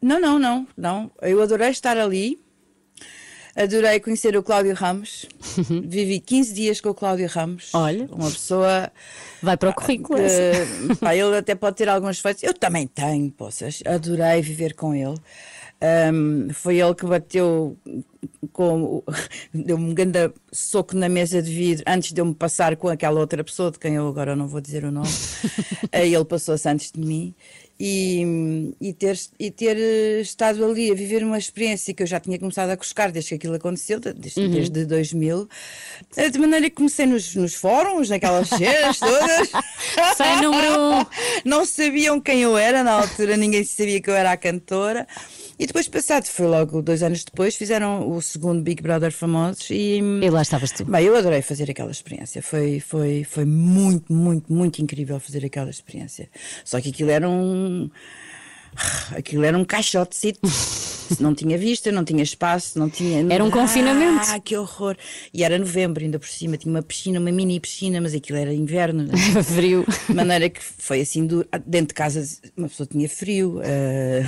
Não, 0.00 0.20
não, 0.20 0.38
não, 0.38 0.66
não. 0.76 1.10
Eu 1.22 1.42
adorei 1.42 1.70
estar 1.70 1.96
ali. 1.96 2.38
Adorei 3.56 3.98
conhecer 3.98 4.36
o 4.36 4.42
Cláudio 4.42 4.72
Ramos. 4.74 5.26
Vivi 5.84 6.20
15 6.20 6.54
dias 6.54 6.80
com 6.80 6.90
o 6.90 6.94
Cláudio 6.94 7.26
Ramos. 7.26 7.70
Olha. 7.74 8.06
Uma 8.12 8.30
pessoa. 8.30 8.92
Vai 9.42 9.56
para 9.56 9.70
o 9.70 9.74
currículo. 9.74 10.18
que, 10.20 10.94
pá, 11.00 11.14
ele 11.16 11.36
até 11.36 11.54
pode 11.56 11.76
ter 11.76 11.88
alguns 11.88 12.16
defeitos. 12.16 12.44
Eu 12.44 12.54
também 12.54 12.86
tenho, 12.86 13.30
poças. 13.32 13.82
Adorei 13.84 14.40
viver 14.42 14.74
com 14.74 14.94
ele. 14.94 15.16
Ahm, 15.80 16.48
foi 16.52 16.80
ele 16.80 16.92
que 16.94 17.06
bateu 17.06 17.76
com 18.52 18.82
o- 18.82 19.04
deu-me 19.54 19.90
um 19.90 19.94
grande 19.94 20.32
soco 20.52 20.96
na 20.96 21.08
mesa 21.08 21.40
de 21.40 21.52
vidro 21.52 21.84
antes 21.86 22.12
de 22.12 22.20
eu 22.20 22.24
me 22.26 22.34
passar 22.34 22.76
com 22.76 22.88
aquela 22.88 23.18
outra 23.20 23.42
pessoa 23.44 23.70
de 23.70 23.78
quem 23.78 23.94
eu 23.94 24.06
agora 24.08 24.34
não 24.34 24.48
vou 24.48 24.60
dizer 24.60 24.84
o 24.84 24.90
nome. 24.90 25.08
Aí 25.92 26.12
ele 26.14 26.24
passou-se 26.24 26.68
antes 26.68 26.90
de 26.92 27.00
mim 27.00 27.32
e, 27.80 28.72
e, 28.80 28.92
ter, 28.92 29.16
e 29.38 29.50
ter 29.50 29.76
eh, 29.78 30.20
estado 30.20 30.64
ali 30.64 30.90
a 30.90 30.94
viver 30.94 31.22
uma 31.22 31.38
experiência 31.38 31.94
que 31.94 32.02
eu 32.02 32.06
já 32.06 32.18
tinha 32.18 32.38
começado 32.38 32.70
a 32.70 32.76
cuscar 32.76 33.12
desde 33.12 33.28
que 33.30 33.34
aquilo 33.36 33.54
aconteceu, 33.54 34.00
de- 34.00 34.12
desde, 34.12 34.40
Uhum. 34.40 34.50
desde 34.50 34.84
2000, 34.84 35.48
eh, 36.16 36.28
de 36.28 36.38
maneira 36.38 36.68
que 36.68 36.74
comecei 36.76 37.06
nos, 37.06 37.34
nos 37.36 37.54
fóruns, 37.54 38.08
naquelas 38.10 38.48
cheiras 38.48 38.98
todas. 38.98 39.48
Sem 40.16 40.42
número 40.42 40.80
um. 40.80 41.06
Não 41.44 41.64
sabiam 41.64 42.20
quem 42.20 42.40
eu 42.42 42.56
era 42.56 42.82
na 42.82 42.92
altura, 42.92 43.36
ninguém 43.36 43.62
sabia 43.64 44.00
que 44.00 44.10
eu 44.10 44.14
era 44.14 44.32
a 44.32 44.36
cantora. 44.36 45.06
E 45.58 45.66
depois, 45.66 45.88
passado, 45.88 46.26
foi 46.26 46.46
logo 46.46 46.80
dois 46.80 47.02
anos 47.02 47.24
depois, 47.24 47.56
fizeram 47.56 48.08
o 48.08 48.22
segundo 48.22 48.62
Big 48.62 48.80
Brother 48.80 49.10
Famosos 49.10 49.68
e. 49.70 49.98
E 49.98 50.30
lá 50.30 50.42
estavas 50.42 50.70
tu. 50.70 50.84
Bem, 50.84 51.04
eu 51.04 51.16
adorei 51.16 51.42
fazer 51.42 51.68
aquela 51.68 51.90
experiência. 51.90 52.40
Foi, 52.40 52.78
foi, 52.78 53.24
foi 53.24 53.44
muito, 53.44 54.12
muito, 54.12 54.52
muito 54.52 54.80
incrível 54.80 55.18
fazer 55.18 55.44
aquela 55.44 55.68
experiência. 55.68 56.28
Só 56.64 56.80
que 56.80 56.90
aquilo 56.90 57.10
era 57.10 57.28
um. 57.28 57.90
Aquilo 59.16 59.44
era 59.44 59.56
um 59.58 59.64
caixote 59.64 60.16
Não 61.18 61.34
tinha 61.34 61.56
vista, 61.56 61.90
não 61.90 62.04
tinha 62.04 62.22
espaço, 62.22 62.78
não 62.78 62.90
tinha. 62.90 63.26
Era 63.32 63.42
um 63.42 63.50
confinamento. 63.50 64.26
Ah, 64.28 64.38
que 64.38 64.54
horror! 64.56 64.94
E 65.32 65.42
era 65.42 65.58
novembro, 65.58 66.04
ainda 66.04 66.18
por 66.18 66.28
cima, 66.28 66.58
tinha 66.58 66.70
uma 66.72 66.82
piscina, 66.82 67.18
uma 67.18 67.32
mini 67.32 67.58
piscina, 67.58 67.98
mas 67.98 68.14
aquilo 68.14 68.38
era 68.38 68.52
inverno. 68.52 69.04
né? 69.04 69.14
Frio. 69.42 69.86
De 70.06 70.14
maneira 70.14 70.50
que 70.50 70.60
foi 70.62 71.00
assim, 71.00 71.26
duro. 71.26 71.48
dentro 71.66 71.88
de 71.88 71.94
casa 71.94 72.22
uma 72.56 72.68
pessoa 72.68 72.86
tinha 72.86 73.08
frio. 73.08 73.58
eh, 73.64 74.22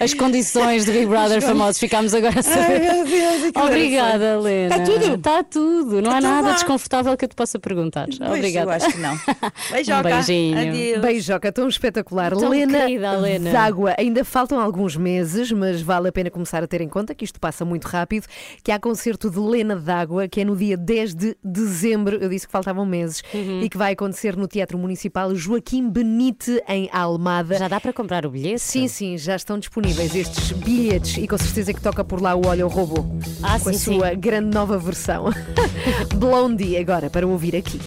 As 0.00 0.14
condições 0.14 0.86
do 0.86 0.92
Big 0.92 1.04
Brother 1.06 1.42
famosos, 1.42 1.78
ficámos 1.78 2.14
agora 2.14 2.40
a 2.40 2.42
saber. 2.42 2.80
Ai, 2.88 2.94
meu 2.94 3.04
Deus, 3.04 3.52
Obrigada, 3.54 4.18
fã. 4.18 4.48
Helena. 4.48 4.76
Está 4.76 4.84
tudo? 4.86 5.14
Está 5.16 5.42
tudo. 5.44 6.00
Não 6.02 6.10
há 6.12 6.18
Então 6.18 6.30
nada 6.30 6.48
vá. 6.48 6.54
desconfortável 6.54 7.14
que 7.16 7.24
eu 7.26 7.28
te 7.28 7.34
possa 7.34 7.58
perguntar. 7.58 8.06
Pois, 8.06 8.30
Obrigada. 8.30 8.70
eu 8.70 8.74
acho 8.74 8.90
que 8.92 8.98
não. 8.98 9.18
Beijoca. 9.70 9.98
Um 10.00 10.02
beijinho. 10.02 10.58
Adeus. 10.58 11.00
Beijoca, 11.02 11.52
tão 11.52 11.68
espetacular. 11.68 12.34
Tão 12.34 12.48
Lena 12.48 12.78
querida, 12.80 13.14
Helena. 13.14 13.50
D'Água, 13.76 13.94
ainda 13.98 14.24
faltam 14.24 14.58
alguns 14.58 14.96
meses, 14.96 15.52
mas 15.52 15.82
vale 15.82 16.08
a 16.08 16.12
pena 16.12 16.30
começar 16.30 16.62
a 16.62 16.66
ter 16.66 16.80
em 16.80 16.88
conta 16.88 17.14
que 17.14 17.24
isto 17.26 17.38
passa 17.38 17.62
muito 17.62 17.84
rápido, 17.84 18.26
que 18.64 18.72
há 18.72 18.78
concerto 18.78 19.28
de 19.30 19.38
Lena 19.38 19.76
D'Água, 19.76 20.26
que 20.28 20.40
é 20.40 20.44
no 20.46 20.56
dia 20.56 20.78
10 20.78 21.14
de 21.14 21.36
dezembro, 21.44 22.16
eu 22.16 22.28
disse 22.30 22.46
que 22.46 22.52
faltavam 22.52 22.86
meses, 22.86 23.22
Uhum. 23.34 23.60
e 23.60 23.68
que 23.68 23.76
vai 23.76 23.92
acontecer 23.92 24.34
no 24.34 24.48
Teatro 24.48 24.78
Municipal 24.78 25.34
Joaquim 25.34 25.90
Benite, 25.90 26.62
em 26.66 26.88
Almada. 26.90 27.58
Já 27.58 27.68
dá 27.68 27.78
para 27.78 27.92
comprar 27.92 28.24
o 28.24 28.30
bilhete? 28.30 28.60
Sim, 28.60 28.88
sim, 28.88 29.18
já 29.18 29.36
estão 29.36 29.58
disponíveis 29.58 30.14
estes 30.14 30.52
bilhetes 30.52 31.18
e 31.18 31.28
com 31.28 31.36
certeza 31.36 31.74
que 31.74 31.80
toca 31.80 32.02
por 32.02 32.22
lá 32.22 32.34
o 32.34 32.46
Olha 32.46 32.64
o 32.64 32.70
Robô, 32.70 33.04
Ah, 33.42 33.60
com 33.60 33.68
a 33.68 33.72
sim, 33.74 33.78
sua 33.78 34.10
sim. 34.12 34.18
grande 34.18 34.54
nova 34.54 34.78
versão. 34.78 35.26
Blondie, 36.16 36.78
agora, 36.78 37.10
para 37.10 37.26
ouvir 37.26 37.54
aqui. 37.56 37.80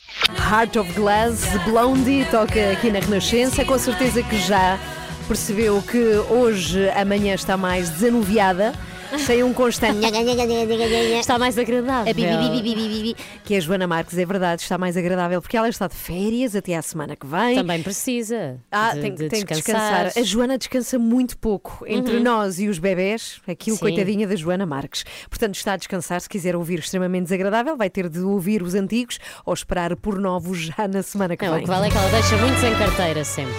Heart 0.51 0.75
of 0.75 0.93
Glass, 0.93 1.43
Blondie, 1.65 2.25
toca 2.29 2.71
aqui 2.71 2.91
na 2.91 2.99
Renascença. 2.99 3.65
Com 3.65 3.77
certeza 3.79 4.21
que 4.21 4.37
já 4.37 4.77
percebeu 5.29 5.79
que 5.83 5.97
hoje 6.29 6.89
a 6.89 7.05
manhã 7.05 7.35
está 7.35 7.55
mais 7.55 7.89
desanuviada. 7.89 8.73
Sem 9.25 9.41
um 9.43 9.51
constante 9.51 10.05
Está 11.19 11.39
mais 11.39 11.57
agradável. 11.57 12.13
bi, 12.13 13.15
que 13.43 13.55
a 13.55 13.59
Joana 13.59 13.87
Marques 13.87 14.15
é 14.19 14.23
verdade, 14.23 14.61
está 14.61 14.77
mais 14.77 14.95
agradável 14.95 15.41
porque 15.41 15.57
ela 15.57 15.67
está 15.67 15.87
de 15.87 15.95
férias 15.95 16.55
até 16.55 16.75
à 16.75 16.81
semana 16.83 17.15
que 17.15 17.25
vem. 17.25 17.55
Também 17.55 17.81
precisa. 17.81 18.59
Ah, 18.71 18.93
de, 18.93 19.01
tem, 19.01 19.15
de 19.15 19.27
tem 19.27 19.43
que 19.43 19.53
descansar. 19.55 20.11
A 20.15 20.21
Joana 20.21 20.59
descansa 20.59 20.99
muito 20.99 21.39
pouco. 21.39 21.83
Entre 21.87 22.17
Uhum. 22.17 22.23
nós 22.23 22.59
e 22.59 22.67
os 22.67 22.77
bebés, 22.77 23.41
aquilo, 23.47 23.77
Sim. 23.77 23.81
coitadinha 23.81 24.27
da 24.27 24.35
Joana 24.35 24.67
Marques. 24.67 25.03
Portanto, 25.27 25.55
está 25.55 25.73
a 25.73 25.77
descansar. 25.77 26.21
Se 26.21 26.29
quiser 26.29 26.55
ouvir 26.55 26.77
extremamente 26.77 27.23
desagradável, 27.23 27.75
vai 27.75 27.89
ter 27.89 28.09
de 28.09 28.19
ouvir 28.19 28.61
os 28.61 28.75
antigos 28.75 29.17
ou 29.43 29.55
esperar 29.55 29.95
por 29.95 30.19
novos 30.19 30.59
já 30.59 30.87
na 30.87 31.01
semana 31.01 31.35
que 31.35 31.45
Não, 31.45 31.53
o 31.53 31.55
vem. 31.55 31.63
que 31.63 31.69
vale 31.69 31.87
é 31.87 31.89
que 31.89 31.97
ela 31.97 32.09
deixa 32.11 32.37
muitos 32.37 32.63
em 32.63 32.75
carteira 32.77 33.23
sempre. 33.25 33.55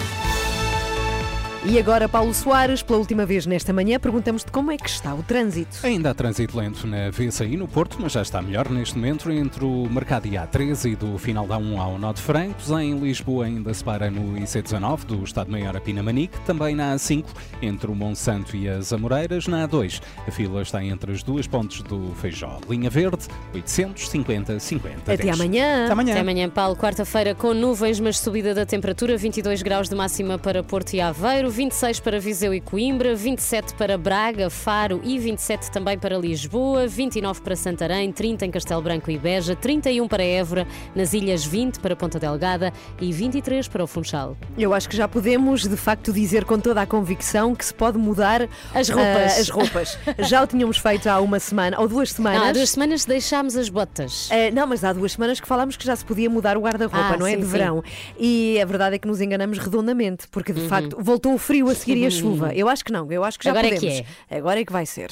E 1.63 1.77
agora, 1.77 2.09
Paulo 2.09 2.33
Soares, 2.33 2.81
pela 2.81 2.97
última 2.97 3.23
vez 3.23 3.45
nesta 3.45 3.71
manhã, 3.71 3.99
perguntamos-te 3.99 4.51
como 4.51 4.71
é 4.71 4.77
que 4.77 4.89
está 4.89 5.13
o 5.13 5.21
trânsito. 5.21 5.77
Ainda 5.83 6.09
há 6.09 6.13
trânsito 6.13 6.57
lento 6.57 6.87
na 6.87 7.11
VCI 7.11 7.55
no 7.55 7.67
Porto, 7.67 7.97
mas 7.99 8.13
já 8.13 8.23
está 8.23 8.41
melhor 8.41 8.67
neste 8.67 8.95
momento 8.95 9.31
entre 9.31 9.63
o 9.63 9.87
Mercado 9.87 10.25
e 10.25 10.31
A13 10.31 10.93
e 10.93 10.95
do 10.95 11.19
final 11.19 11.45
da 11.45 11.59
1 11.59 11.79
ao 11.79 11.99
Nó 11.99 12.13
de 12.13 12.19
Francos. 12.19 12.71
Em 12.71 12.97
Lisboa 12.97 13.45
ainda 13.45 13.71
se 13.75 13.83
para 13.83 14.09
no 14.09 14.39
IC19 14.39 15.05
do 15.05 15.23
Estado-Maior 15.23 15.77
a 15.77 15.79
Pinamanique, 15.79 16.35
também 16.47 16.73
na 16.73 16.95
A5 16.95 17.25
entre 17.61 17.91
o 17.91 17.95
Monsanto 17.95 18.57
e 18.57 18.67
as 18.67 18.91
Amoreiras. 18.91 19.45
Na 19.45 19.67
A2 19.67 20.01
a 20.27 20.31
fila 20.31 20.63
está 20.63 20.83
entre 20.83 21.11
as 21.11 21.21
duas 21.21 21.45
pontes 21.45 21.83
do 21.83 22.11
Feijó. 22.15 22.59
Linha 22.67 22.89
Verde 22.89 23.27
850 23.53 24.59
50 24.59 25.13
Até 25.13 25.29
amanhã. 25.29 25.83
Até 25.83 25.93
amanhã. 25.93 26.11
Até 26.13 26.21
amanhã, 26.21 26.49
Paulo. 26.49 26.75
Quarta-feira 26.75 27.35
com 27.35 27.53
nuvens, 27.53 27.99
mas 27.99 28.17
subida 28.17 28.55
da 28.55 28.65
temperatura. 28.65 29.15
22 29.15 29.61
graus 29.61 29.87
de 29.87 29.93
máxima 29.93 30.39
para 30.39 30.63
Porto 30.63 30.93
e 30.93 31.01
Aveiro, 31.01 31.50
26 31.51 31.99
para 31.99 32.19
Viseu 32.19 32.53
e 32.53 32.61
Coimbra, 32.61 33.13
27 33.13 33.73
para 33.75 33.97
Braga, 33.97 34.49
Faro 34.49 35.01
e 35.03 35.19
27 35.19 35.69
também 35.69 35.97
para 35.99 36.17
Lisboa, 36.17 36.87
29 36.87 37.41
para 37.41 37.55
Santarém, 37.55 38.11
30 38.11 38.45
em 38.45 38.51
Castelo 38.51 38.81
Branco 38.81 39.11
e 39.11 39.17
Beja, 39.17 39.55
31 39.55 40.07
para 40.07 40.23
Évora, 40.23 40.65
nas 40.95 41.13
Ilhas 41.13 41.43
20 41.43 41.79
para 41.79 41.95
Ponta 41.95 42.17
Delgada 42.19 42.71
e 42.99 43.11
23 43.11 43.67
para 43.67 43.83
o 43.83 43.87
Funchal. 43.87 44.37
Eu 44.57 44.73
acho 44.73 44.87
que 44.87 44.95
já 44.95 45.07
podemos, 45.07 45.67
de 45.67 45.75
facto, 45.75 46.13
dizer 46.13 46.45
com 46.45 46.57
toda 46.59 46.81
a 46.81 46.85
convicção 46.85 47.53
que 47.53 47.65
se 47.65 47.73
pode 47.73 47.97
mudar 47.97 48.47
As 48.73 48.87
roupas. 48.89 49.33
ah, 49.37 49.41
as 49.41 49.49
roupas. 49.49 49.97
Já 50.19 50.43
o 50.43 50.47
tínhamos 50.47 50.77
feito 50.77 51.07
há 51.07 51.19
uma 51.19 51.39
semana 51.39 51.79
ou 51.81 51.87
duas 51.87 52.11
semanas. 52.13 52.39
Não, 52.41 52.47
há 52.47 52.51
duas 52.53 52.69
semanas 52.69 53.03
deixámos 53.05 53.57
as 53.57 53.67
botas. 53.67 54.29
Eh, 54.31 54.51
não, 54.51 54.65
mas 54.65 54.83
há 54.85 54.93
duas 54.93 55.11
semanas 55.11 55.39
que 55.39 55.47
falámos 55.47 55.75
que 55.75 55.85
já 55.85 55.95
se 55.95 56.05
podia 56.05 56.29
mudar 56.29 56.55
o 56.57 56.61
guarda-roupa, 56.61 57.13
Ah, 57.13 57.17
não 57.17 57.27
é? 57.27 57.31
sim, 57.31 57.37
de 57.39 57.45
sim. 57.45 57.51
verão. 57.51 57.83
E 58.17 58.57
a 58.61 58.65
verdade 58.65 58.95
é 58.95 58.99
que 58.99 59.07
nos 59.07 59.19
enganamos 59.19 59.57
redondamente, 59.57 60.27
porque 60.29 60.53
de 60.53 60.61
Uhum. 60.61 60.67
facto 60.69 60.97
voltou 60.99 61.33
o 61.33 61.37
frio 61.41 61.69
a 61.69 61.75
seguir 61.75 61.97
e 61.97 62.05
a 62.05 62.11
chuva. 62.11 62.53
Eu 62.53 62.69
acho 62.69 62.83
que 62.85 62.91
não, 62.91 63.11
eu 63.11 63.23
acho 63.23 63.37
que 63.37 63.45
já 63.45 63.51
Agora 63.51 63.67
é 63.67 63.73
podemos. 63.73 63.99
que 64.01 64.35
Agora 64.35 64.59
é 64.61 64.65
que 64.65 64.71
vai 64.71 64.85
ser. 64.85 65.11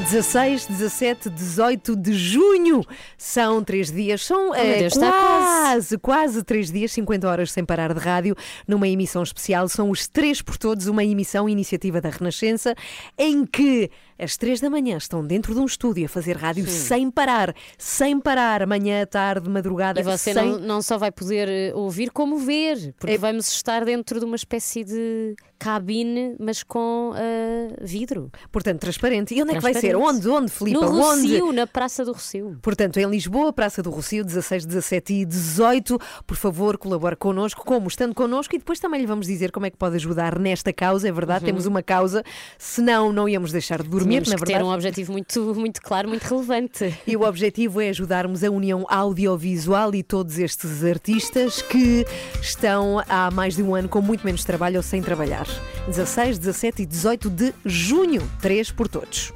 16, 0.00 0.66
17, 0.66 1.30
18 1.30 1.94
de 1.94 2.12
junho. 2.14 2.82
São 3.18 3.62
três 3.62 3.92
dias, 3.92 4.24
são 4.24 4.54
eh, 4.54 4.78
Deus, 4.78 4.94
está 4.94 5.10
quase, 5.10 5.98
quase 5.98 6.42
três 6.42 6.70
dias, 6.72 6.90
50 6.92 7.28
horas 7.28 7.52
sem 7.52 7.64
parar 7.64 7.92
de 7.92 8.00
rádio, 8.00 8.34
numa 8.66 8.88
emissão 8.88 9.22
especial. 9.22 9.68
São 9.68 9.90
os 9.90 10.08
Três 10.08 10.40
por 10.42 10.56
Todos, 10.56 10.86
uma 10.86 11.04
emissão 11.04 11.48
iniciativa 11.48 12.00
da 12.00 12.08
Renascença, 12.08 12.74
em 13.18 13.44
que 13.44 13.90
às 14.22 14.36
três 14.36 14.60
da 14.60 14.68
manhã 14.70 14.96
estão 14.96 15.24
dentro 15.26 15.54
de 15.54 15.60
um 15.60 15.64
estúdio 15.64 16.04
a 16.04 16.08
fazer 16.08 16.36
rádio 16.36 16.66
sem 16.66 17.10
parar, 17.10 17.54
sem 17.78 18.20
parar, 18.20 18.66
manhã, 18.66 19.06
tarde, 19.06 19.48
madrugada. 19.48 20.00
E 20.00 20.02
você 20.02 20.32
sem... 20.34 20.50
não, 20.50 20.58
não 20.58 20.82
só 20.82 20.98
vai 20.98 21.10
poder 21.10 21.48
eh, 21.48 21.72
ouvir, 21.74 22.10
como 22.10 22.38
ver, 22.38 22.94
porque 22.98 23.16
vamos 23.18 23.48
estar 23.48 23.84
dentro 23.84 24.18
de 24.18 24.24
uma 24.24 24.36
espécie 24.36 24.84
de 24.84 25.34
cabine, 25.58 26.36
mas 26.38 26.62
com 26.62 27.12
eh, 27.16 27.74
vidro. 27.82 28.30
Portanto, 28.50 28.80
transparente. 28.80 29.34
E 29.34 29.42
onde 29.42 29.52
é 29.52 29.54
que 29.56 29.60
vai 29.60 29.74
ser? 29.74 29.94
Onde? 29.96 30.28
Onde, 30.28 30.50
Filipe? 30.50 30.80
No 30.80 30.88
Onde? 30.88 31.36
Rocio, 31.38 31.52
na 31.52 31.66
Praça 31.66 32.04
do 32.04 32.12
Rocio. 32.12 32.58
Portanto, 32.62 32.98
em 32.98 33.04
Lisboa, 33.06 33.52
Praça 33.52 33.82
do 33.82 33.90
Rocio, 33.90 34.24
16, 34.24 34.64
17 34.64 35.12
e 35.14 35.24
18. 35.24 35.98
Por 36.26 36.36
favor, 36.36 36.78
colabore 36.78 37.16
connosco, 37.16 37.64
como 37.64 37.88
estando 37.88 38.14
connosco, 38.14 38.54
e 38.54 38.58
depois 38.58 38.80
também 38.80 39.00
lhe 39.00 39.06
vamos 39.06 39.26
dizer 39.26 39.52
como 39.52 39.66
é 39.66 39.70
que 39.70 39.76
pode 39.76 39.96
ajudar 39.96 40.38
nesta 40.38 40.72
causa. 40.72 41.08
É 41.08 41.12
verdade, 41.12 41.44
Uhum. 41.44 41.46
temos 41.46 41.66
uma 41.66 41.82
causa, 41.82 42.24
senão 42.58 43.12
não 43.12 43.28
íamos 43.28 43.52
deixar 43.52 43.82
de 43.82 43.88
dormir. 43.88 44.09
Tínhamos 44.10 44.28
na 44.28 44.34
que 44.36 44.40
ter 44.42 44.52
verdade. 44.52 44.68
um 44.68 44.72
objetivo 44.74 45.12
muito, 45.12 45.54
muito 45.54 45.80
claro, 45.80 46.08
muito 46.08 46.22
relevante. 46.22 46.94
E 47.06 47.16
o 47.16 47.22
objetivo 47.22 47.80
é 47.80 47.88
ajudarmos 47.88 48.42
a 48.44 48.50
União 48.50 48.84
Audiovisual 48.88 49.94
e 49.94 50.02
todos 50.02 50.38
estes 50.38 50.84
artistas 50.84 51.62
que 51.62 52.04
estão 52.40 53.02
há 53.08 53.30
mais 53.30 53.56
de 53.56 53.62
um 53.62 53.74
ano 53.74 53.88
com 53.88 54.00
muito 54.00 54.24
menos 54.24 54.44
trabalho 54.44 54.76
ou 54.76 54.82
sem 54.82 55.00
trabalhar. 55.02 55.46
16, 55.86 56.38
17 56.38 56.82
e 56.82 56.86
18 56.86 57.30
de 57.30 57.54
junho. 57.64 58.28
Três 58.40 58.70
por 58.70 58.88
todos. 58.88 59.32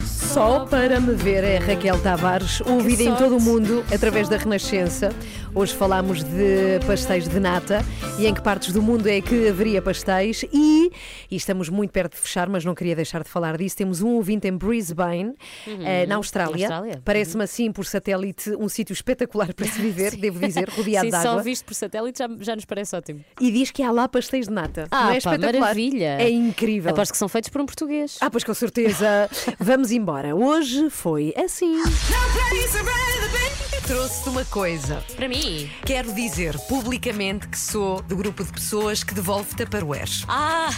Só 0.00 0.66
para 0.66 1.00
me 1.00 1.14
ver 1.14 1.42
é 1.42 1.56
Raquel 1.56 1.98
Tavares, 1.98 2.60
ouvida 2.60 3.02
em 3.02 3.14
todo 3.14 3.38
o 3.38 3.40
mundo 3.40 3.82
através 3.92 4.28
da 4.28 4.36
Renascença. 4.36 5.10
Hoje 5.58 5.74
falámos 5.74 6.22
de 6.22 6.78
pastéis 6.86 7.26
de 7.26 7.40
nata 7.40 7.82
e 8.18 8.26
em 8.26 8.34
que 8.34 8.42
partes 8.42 8.74
do 8.74 8.82
mundo 8.82 9.06
é 9.06 9.22
que 9.22 9.48
haveria 9.48 9.80
pastéis 9.80 10.44
e, 10.52 10.92
e 11.30 11.34
estamos 11.34 11.70
muito 11.70 11.92
perto 11.92 12.12
de 12.12 12.20
fechar, 12.20 12.46
mas 12.46 12.62
não 12.62 12.74
queria 12.74 12.94
deixar 12.94 13.22
de 13.22 13.30
falar 13.30 13.56
disso. 13.56 13.74
Temos 13.74 14.02
um 14.02 14.16
ouvinte 14.16 14.46
em 14.46 14.52
Brisbane, 14.52 15.32
eh, 15.66 16.04
na 16.04 16.16
Austrália. 16.16 16.68
Uhum. 16.68 16.74
Austrália. 16.74 17.02
Parece-me 17.02 17.42
assim 17.42 17.72
por 17.72 17.86
satélite 17.86 18.50
um 18.50 18.68
sítio 18.68 18.92
espetacular 18.92 19.54
para 19.54 19.66
se 19.66 19.80
viver, 19.80 20.14
devo 20.20 20.38
dizer, 20.40 20.68
rodeado 20.68 21.06
Sim, 21.06 21.16
de 21.16 21.22
só 21.22 21.30
água. 21.30 21.42
visto 21.42 21.64
por 21.64 21.74
satélite 21.74 22.18
já, 22.18 22.28
já 22.38 22.54
nos 22.54 22.66
parece 22.66 22.94
ótimo. 22.94 23.24
E 23.40 23.50
diz 23.50 23.70
que 23.70 23.82
há 23.82 23.90
lá 23.90 24.06
pastéis 24.06 24.48
de 24.48 24.52
nata. 24.52 24.86
Ah, 24.90 25.04
não 25.04 25.10
é 25.12 25.12
pá, 25.12 25.16
espetacular? 25.16 25.60
maravilha. 25.60 26.20
É 26.20 26.28
incrível. 26.28 26.90
Aposto 26.90 27.12
que 27.12 27.18
são 27.18 27.30
feitos 27.30 27.48
por 27.48 27.62
um 27.62 27.66
português. 27.66 28.18
Ah, 28.20 28.28
pois 28.30 28.44
com 28.44 28.52
certeza. 28.52 29.30
Vamos 29.58 29.90
embora. 29.90 30.36
Hoje 30.36 30.90
foi 30.90 31.32
assim. 31.34 31.82
Trouxe-te 33.86 34.28
uma 34.28 34.44
coisa. 34.46 35.02
Para 35.16 35.28
mim. 35.28 35.45
Quero 35.84 36.12
dizer 36.12 36.58
publicamente 36.68 37.46
que 37.46 37.58
sou 37.58 38.02
do 38.02 38.16
grupo 38.16 38.42
de 38.44 38.52
pessoas 38.52 39.04
que 39.04 39.14
devolve 39.14 39.54
Tupperwares. 39.54 40.24
Ah, 40.26 40.70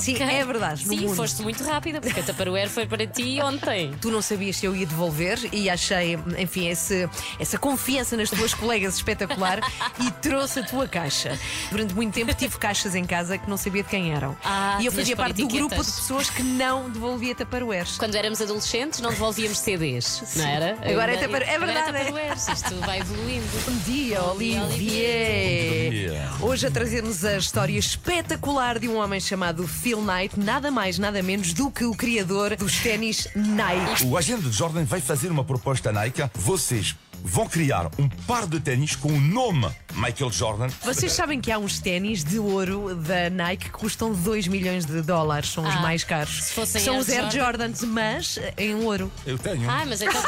Sim, 0.00 0.14
ok. 0.14 0.26
é 0.26 0.44
verdade. 0.44 0.84
Sim, 0.86 1.00
mundo. 1.02 1.14
foste 1.14 1.42
muito 1.42 1.62
rápida, 1.64 2.00
porque 2.00 2.18
a 2.20 2.22
Tupperware 2.22 2.68
foi 2.68 2.86
para 2.86 3.06
ti 3.06 3.38
ontem. 3.40 3.92
Tu 4.00 4.10
não 4.10 4.20
sabias 4.20 4.56
se 4.56 4.66
eu 4.66 4.74
ia 4.74 4.84
devolver 4.86 5.38
e 5.52 5.70
achei, 5.70 6.18
enfim, 6.38 6.68
esse, 6.68 7.08
essa 7.38 7.56
confiança 7.58 8.16
nas 8.16 8.28
tuas 8.30 8.52
colegas 8.52 8.96
espetacular 8.96 9.60
e 10.04 10.10
trouxe 10.20 10.60
a 10.60 10.62
tua 10.64 10.88
caixa. 10.88 11.38
Durante 11.70 11.94
muito 11.94 12.14
tempo 12.14 12.34
tive 12.34 12.58
caixas 12.58 12.94
em 12.94 13.04
casa 13.04 13.38
que 13.38 13.48
não 13.48 13.56
sabia 13.56 13.82
de 13.84 13.88
quem 13.88 14.12
eram. 14.12 14.36
Ah, 14.44 14.78
e 14.80 14.86
eu 14.86 14.92
fazia 14.92 15.14
parte 15.16 15.36
do 15.42 15.48
grupo 15.48 15.74
de 15.76 15.92
pessoas 15.92 16.28
que 16.30 16.42
não 16.42 16.90
devolvia 16.90 17.34
Tupperwares. 17.34 17.96
Quando 17.96 18.14
éramos 18.16 18.40
adolescentes, 18.40 19.00
não 19.00 19.10
devolvíamos 19.10 19.58
CDs, 19.58 20.22
não 20.34 20.44
era? 20.46 20.72
Agora 20.90 21.12
é 21.12 21.16
Tupper- 21.16 21.42
é 21.42 21.54
Agora 21.56 21.72
verdade, 21.72 21.96
é. 21.96 22.04
Tupperwares, 22.06 22.48
Isto 22.48 22.74
vai 22.80 22.98
evoluindo. 23.00 23.46
Bom 23.66 23.76
dia, 23.84 24.15
Olivier! 24.18 25.96
Hoje 26.40 26.66
a 26.66 26.70
trazer-nos 26.70 27.24
a 27.24 27.36
história 27.36 27.78
espetacular 27.78 28.78
de 28.78 28.88
um 28.88 28.96
homem 28.96 29.20
chamado 29.20 29.66
Phil 29.66 30.00
Knight, 30.00 30.38
nada 30.38 30.70
mais, 30.70 30.98
nada 30.98 31.22
menos 31.22 31.52
do 31.52 31.70
que 31.70 31.84
o 31.84 31.92
criador 31.92 32.56
dos 32.56 32.78
ténis 32.80 33.28
Nike. 33.34 34.04
O 34.04 34.16
agente 34.16 34.42
de 34.42 34.52
Jordan 34.52 34.84
vai 34.84 35.00
fazer 35.00 35.30
uma 35.30 35.44
proposta 35.44 35.90
à 35.90 35.92
Nike. 35.92 36.22
Vocês 36.34 36.96
vão 37.24 37.46
criar 37.48 37.90
um 37.98 38.08
par 38.08 38.46
de 38.46 38.60
ténis 38.60 38.94
com 38.94 39.08
o 39.08 39.20
nome 39.20 39.66
Michael 39.96 40.30
Jordan. 40.30 40.68
Vocês 40.84 41.12
sabem 41.12 41.40
que 41.40 41.50
há 41.50 41.58
uns 41.58 41.78
ténis 41.80 42.22
de 42.22 42.38
ouro 42.38 42.94
da 42.94 43.30
Nike 43.30 43.64
que 43.66 43.70
custam 43.70 44.12
2 44.12 44.46
milhões 44.46 44.84
de 44.84 45.00
dólares, 45.00 45.50
são 45.50 45.64
os 45.66 45.74
Ah, 45.74 45.80
mais 45.80 46.04
caros. 46.04 46.44
se 46.44 46.52
fossem 46.52 46.82
são 46.82 46.94
Air 46.94 47.02
os 47.02 47.08
Air 47.08 47.18
Jordan. 47.30 47.36
Jordans, 47.46 47.82
mas 47.84 48.38
em 48.58 48.74
ouro. 48.74 49.10
Eu 49.24 49.38
tenho. 49.38 49.68
Ah, 49.70 49.84
mas 49.86 50.00
então. 50.02 50.22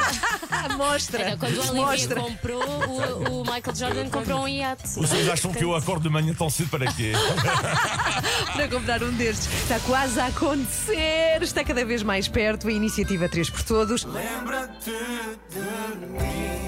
Mostra! 0.77 1.29
então, 1.35 1.39
quando 1.39 1.57
o 1.57 1.61
Olivier 1.61 1.85
Mostra. 1.87 2.21
comprou, 2.21 2.63
o, 2.65 3.41
o 3.41 3.45
Michael 3.45 3.77
Jordan 3.77 4.09
comprou 4.09 4.41
um 4.43 4.49
iate. 4.49 4.89
Vocês 4.89 5.29
acham 5.29 5.53
que 5.53 5.63
eu 5.63 5.75
acordo 5.75 6.03
de 6.05 6.09
manhã 6.09 6.33
tão 6.35 6.49
cedo 6.49 6.71
para 6.71 6.91
quê? 6.93 7.13
para 8.55 8.69
comprar 8.69 9.03
um 9.03 9.13
destes. 9.13 9.49
Está 9.63 9.79
quase 9.81 10.19
a 10.19 10.27
acontecer, 10.27 11.43
está 11.43 11.63
cada 11.63 11.85
vez 11.85 12.03
mais 12.03 12.27
perto 12.27 12.69
a 12.69 12.73
iniciativa 12.73 13.29
3 13.29 13.51
por 13.51 13.63
Todos. 13.63 14.07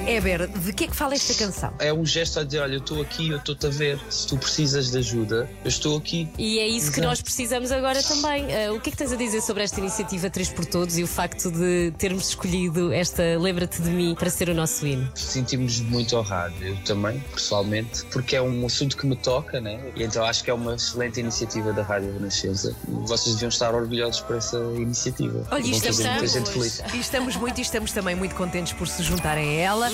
Eber, 0.06 0.48
de 0.48 0.72
que 0.72 0.84
é 0.84 0.86
que 0.88 0.96
fala 0.96 1.14
esta 1.14 1.34
canção? 1.34 1.72
É 1.78 1.92
um 1.92 2.04
gesto 2.04 2.40
a 2.40 2.44
dizer: 2.44 2.60
olha, 2.60 2.74
eu 2.74 2.80
estou 2.90 3.02
aqui, 3.02 3.28
eu 3.30 3.36
estou-te 3.38 3.66
a 3.66 3.70
ver. 3.70 4.00
Se 4.10 4.26
tu 4.26 4.36
precisas 4.36 4.90
de 4.90 4.98
ajuda, 4.98 5.48
eu 5.64 5.68
estou 5.68 5.96
aqui. 5.96 6.28
E 6.36 6.58
é 6.58 6.66
isso 6.66 6.90
que 6.90 6.98
Exato. 6.98 7.08
nós 7.08 7.22
precisamos 7.22 7.70
agora 7.70 8.02
também. 8.02 8.46
Ah, 8.52 8.72
o 8.72 8.80
que 8.80 8.88
é 8.88 8.92
que 8.92 8.98
tens 8.98 9.12
a 9.12 9.16
dizer 9.16 9.40
sobre 9.40 9.62
esta 9.62 9.78
iniciativa 9.78 10.28
3 10.28 10.50
por 10.50 10.66
Todos 10.66 10.98
e 10.98 11.02
o 11.02 11.06
facto 11.06 11.50
de 11.50 11.92
termos 11.96 12.28
escolhido 12.30 12.92
esta 12.92 13.22
Lembra-te 13.38 13.80
de 13.80 13.90
mim 13.90 14.14
para 14.14 14.28
ser 14.28 14.48
o 14.48 14.54
nosso 14.54 14.86
hino? 14.86 15.10
Sentimos 15.14 15.80
muito 15.80 16.16
honrados, 16.16 16.60
eu 16.60 16.76
também, 16.84 17.20
pessoalmente, 17.34 18.04
porque 18.06 18.36
é 18.36 18.42
um 18.42 18.66
assunto 18.66 18.96
que 18.96 19.06
me 19.06 19.16
toca, 19.16 19.60
né? 19.60 19.80
E 19.94 20.02
então 20.02 20.24
acho 20.24 20.42
que 20.42 20.50
é 20.50 20.54
uma 20.54 20.74
excelente 20.74 21.20
iniciativa 21.20 21.72
da 21.72 21.82
Rádio 21.82 22.12
Renascença. 22.12 22.74
Vocês 23.06 23.36
deviam 23.36 23.48
estar 23.48 23.74
orgulhosos 23.74 24.20
por 24.20 24.36
essa 24.36 24.58
iniciativa. 24.76 25.46
Olha, 25.50 25.62
Vão 25.62 25.80
fazer 25.80 25.92
muita 25.92 26.24
estamos, 26.24 26.32
gente 26.32 26.50
feliz. 26.50 26.82
e 26.94 26.98
estamos 26.98 27.36
muito 27.36 27.58
e 27.58 27.62
estamos 27.62 27.92
também 27.92 28.16
muito 28.16 28.34
contentes 28.34 28.72
por 28.72 28.88
se 28.88 29.02
juntarem 29.02 29.58
a 29.58 29.60
ela. 29.62 29.90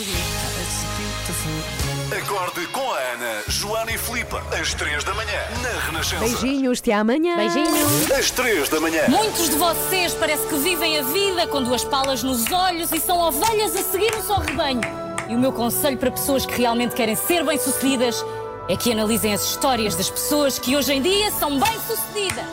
Acorde 2.13 2.67
com 2.69 2.86
a 2.93 2.99
Ana, 2.99 3.43
Joana 3.49 3.93
e 3.93 3.99
Filipe, 3.99 4.37
às 4.59 4.75
3 4.75 5.05
da 5.05 5.15
manhã, 5.15 5.39
na 5.63 5.81
Renascença. 5.87 6.25
Beijinhos, 6.25 6.79
até 6.81 6.93
amanhã. 6.93 7.37
Beijinhos. 7.37 8.11
Às 8.11 8.31
3 8.31 8.69
da 8.69 8.81
manhã. 8.81 9.05
Muitos 9.09 9.49
de 9.51 9.57
vocês 9.57 10.15
parece 10.15 10.47
que 10.47 10.57
vivem 10.57 10.99
a 10.99 11.03
vida 11.03 11.47
com 11.47 11.63
duas 11.63 11.85
palas 11.85 12.23
nos 12.23 12.51
olhos 12.51 12.93
e 12.93 13.01
são 13.01 13.19
ovelhas 13.19 13.75
a 13.77 13.83
seguir 13.83 14.15
um 14.17 14.23
só 14.23 14.39
rebanho. 14.39 14.81
E 15.29 15.35
o 15.35 15.39
meu 15.39 15.53
conselho 15.53 15.99
para 15.99 16.11
pessoas 16.11 16.47
que 16.47 16.61
realmente 16.61 16.95
querem 16.95 17.17
ser 17.17 17.45
bem-sucedidas 17.45 18.25
é 18.69 18.77
que 18.77 18.93
analisem 18.93 19.33
as 19.35 19.43
histórias 19.43 19.95
das 19.97 20.11
pessoas 20.11 20.59
que 20.59 20.77
hoje 20.77 20.93
em 20.93 21.03
dia 21.03 21.31
são 21.33 21.59
bem-sucedidas. 21.59 22.45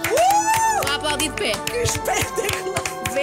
Vou 0.86 0.96
aplaudir 0.96 1.30
de 1.30 1.36
pé. 1.36 1.52
Que 1.70 1.78
espetáculo! 1.78 2.73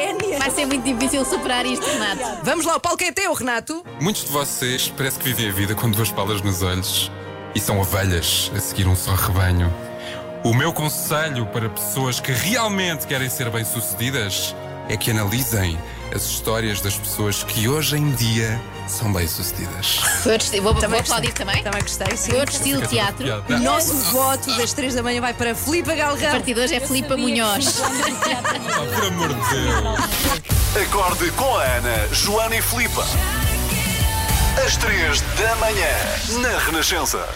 Vénia! 0.00 0.38
Vai 0.38 0.50
ser 0.50 0.64
muito 0.64 0.82
difícil 0.82 1.24
superar 1.26 1.66
isto, 1.66 1.84
Renato. 1.84 2.42
Vamos 2.42 2.64
lá, 2.64 2.76
o 2.76 2.80
palco 2.80 3.04
é 3.04 3.12
teu, 3.12 3.34
Renato. 3.34 3.84
Muitos 4.00 4.24
de 4.24 4.30
vocês 4.30 4.88
parece 4.96 5.18
que 5.18 5.26
vivem 5.26 5.50
a 5.50 5.52
vida 5.52 5.74
com 5.74 5.90
duas 5.90 6.10
palas 6.10 6.40
nos 6.40 6.62
olhos 6.62 7.12
e 7.54 7.60
são 7.60 7.78
ovelhas 7.78 8.50
a 8.56 8.60
seguir 8.60 8.86
um 8.86 8.96
só 8.96 9.14
rebanho. 9.14 9.72
O 10.42 10.54
meu 10.54 10.72
conselho 10.72 11.44
para 11.46 11.68
pessoas 11.68 12.18
que 12.18 12.32
realmente 12.32 13.06
querem 13.06 13.28
ser 13.28 13.50
bem-sucedidas 13.50 14.56
é 14.88 14.96
que 14.96 15.10
analisem 15.10 15.78
as 16.14 16.24
histórias 16.24 16.80
das 16.80 16.94
pessoas 16.96 17.42
que 17.42 17.68
hoje 17.68 17.96
em 17.96 18.10
dia 18.12 18.60
são 18.86 19.12
bem-sucedidas. 19.12 20.00
Vou, 20.24 20.62
vou 20.62 20.74
Também 20.74 21.00
aplaudir 21.00 21.28
gostei. 21.28 21.46
também. 21.46 21.62
Também 21.62 21.82
gostei, 21.82 22.16
sim. 22.16 22.30
Foi 22.30 22.40
outro 22.40 22.54
estilo 22.56 22.82
de 22.82 22.88
teatro. 22.88 23.26
O 23.48 23.58
nosso 23.58 23.94
voto 24.12 24.54
das 24.56 24.72
3 24.72 24.94
da 24.94 25.02
manhã 25.02 25.20
vai 25.20 25.32
para 25.34 25.54
Filipe 25.54 25.94
Galrão. 25.94 26.28
A 26.28 26.30
partir 26.32 26.54
de 26.54 26.60
hoje 26.60 26.74
é 26.74 26.80
Filipe 26.80 27.14
Munhoz. 27.14 27.80
Ah, 27.82 28.94
por 28.94 29.04
amor 29.04 29.28
de 29.28 29.34
Deus. 29.34 30.86
Acorde 30.86 31.30
com 31.32 31.56
a 31.56 31.62
Ana, 31.62 32.08
Joana 32.12 32.56
e 32.56 32.62
Filipe. 32.62 33.00
Às 34.64 34.76
3 34.76 35.20
da 35.20 35.56
manhã, 35.56 35.88
na 36.42 36.58
Renascença. 36.58 37.28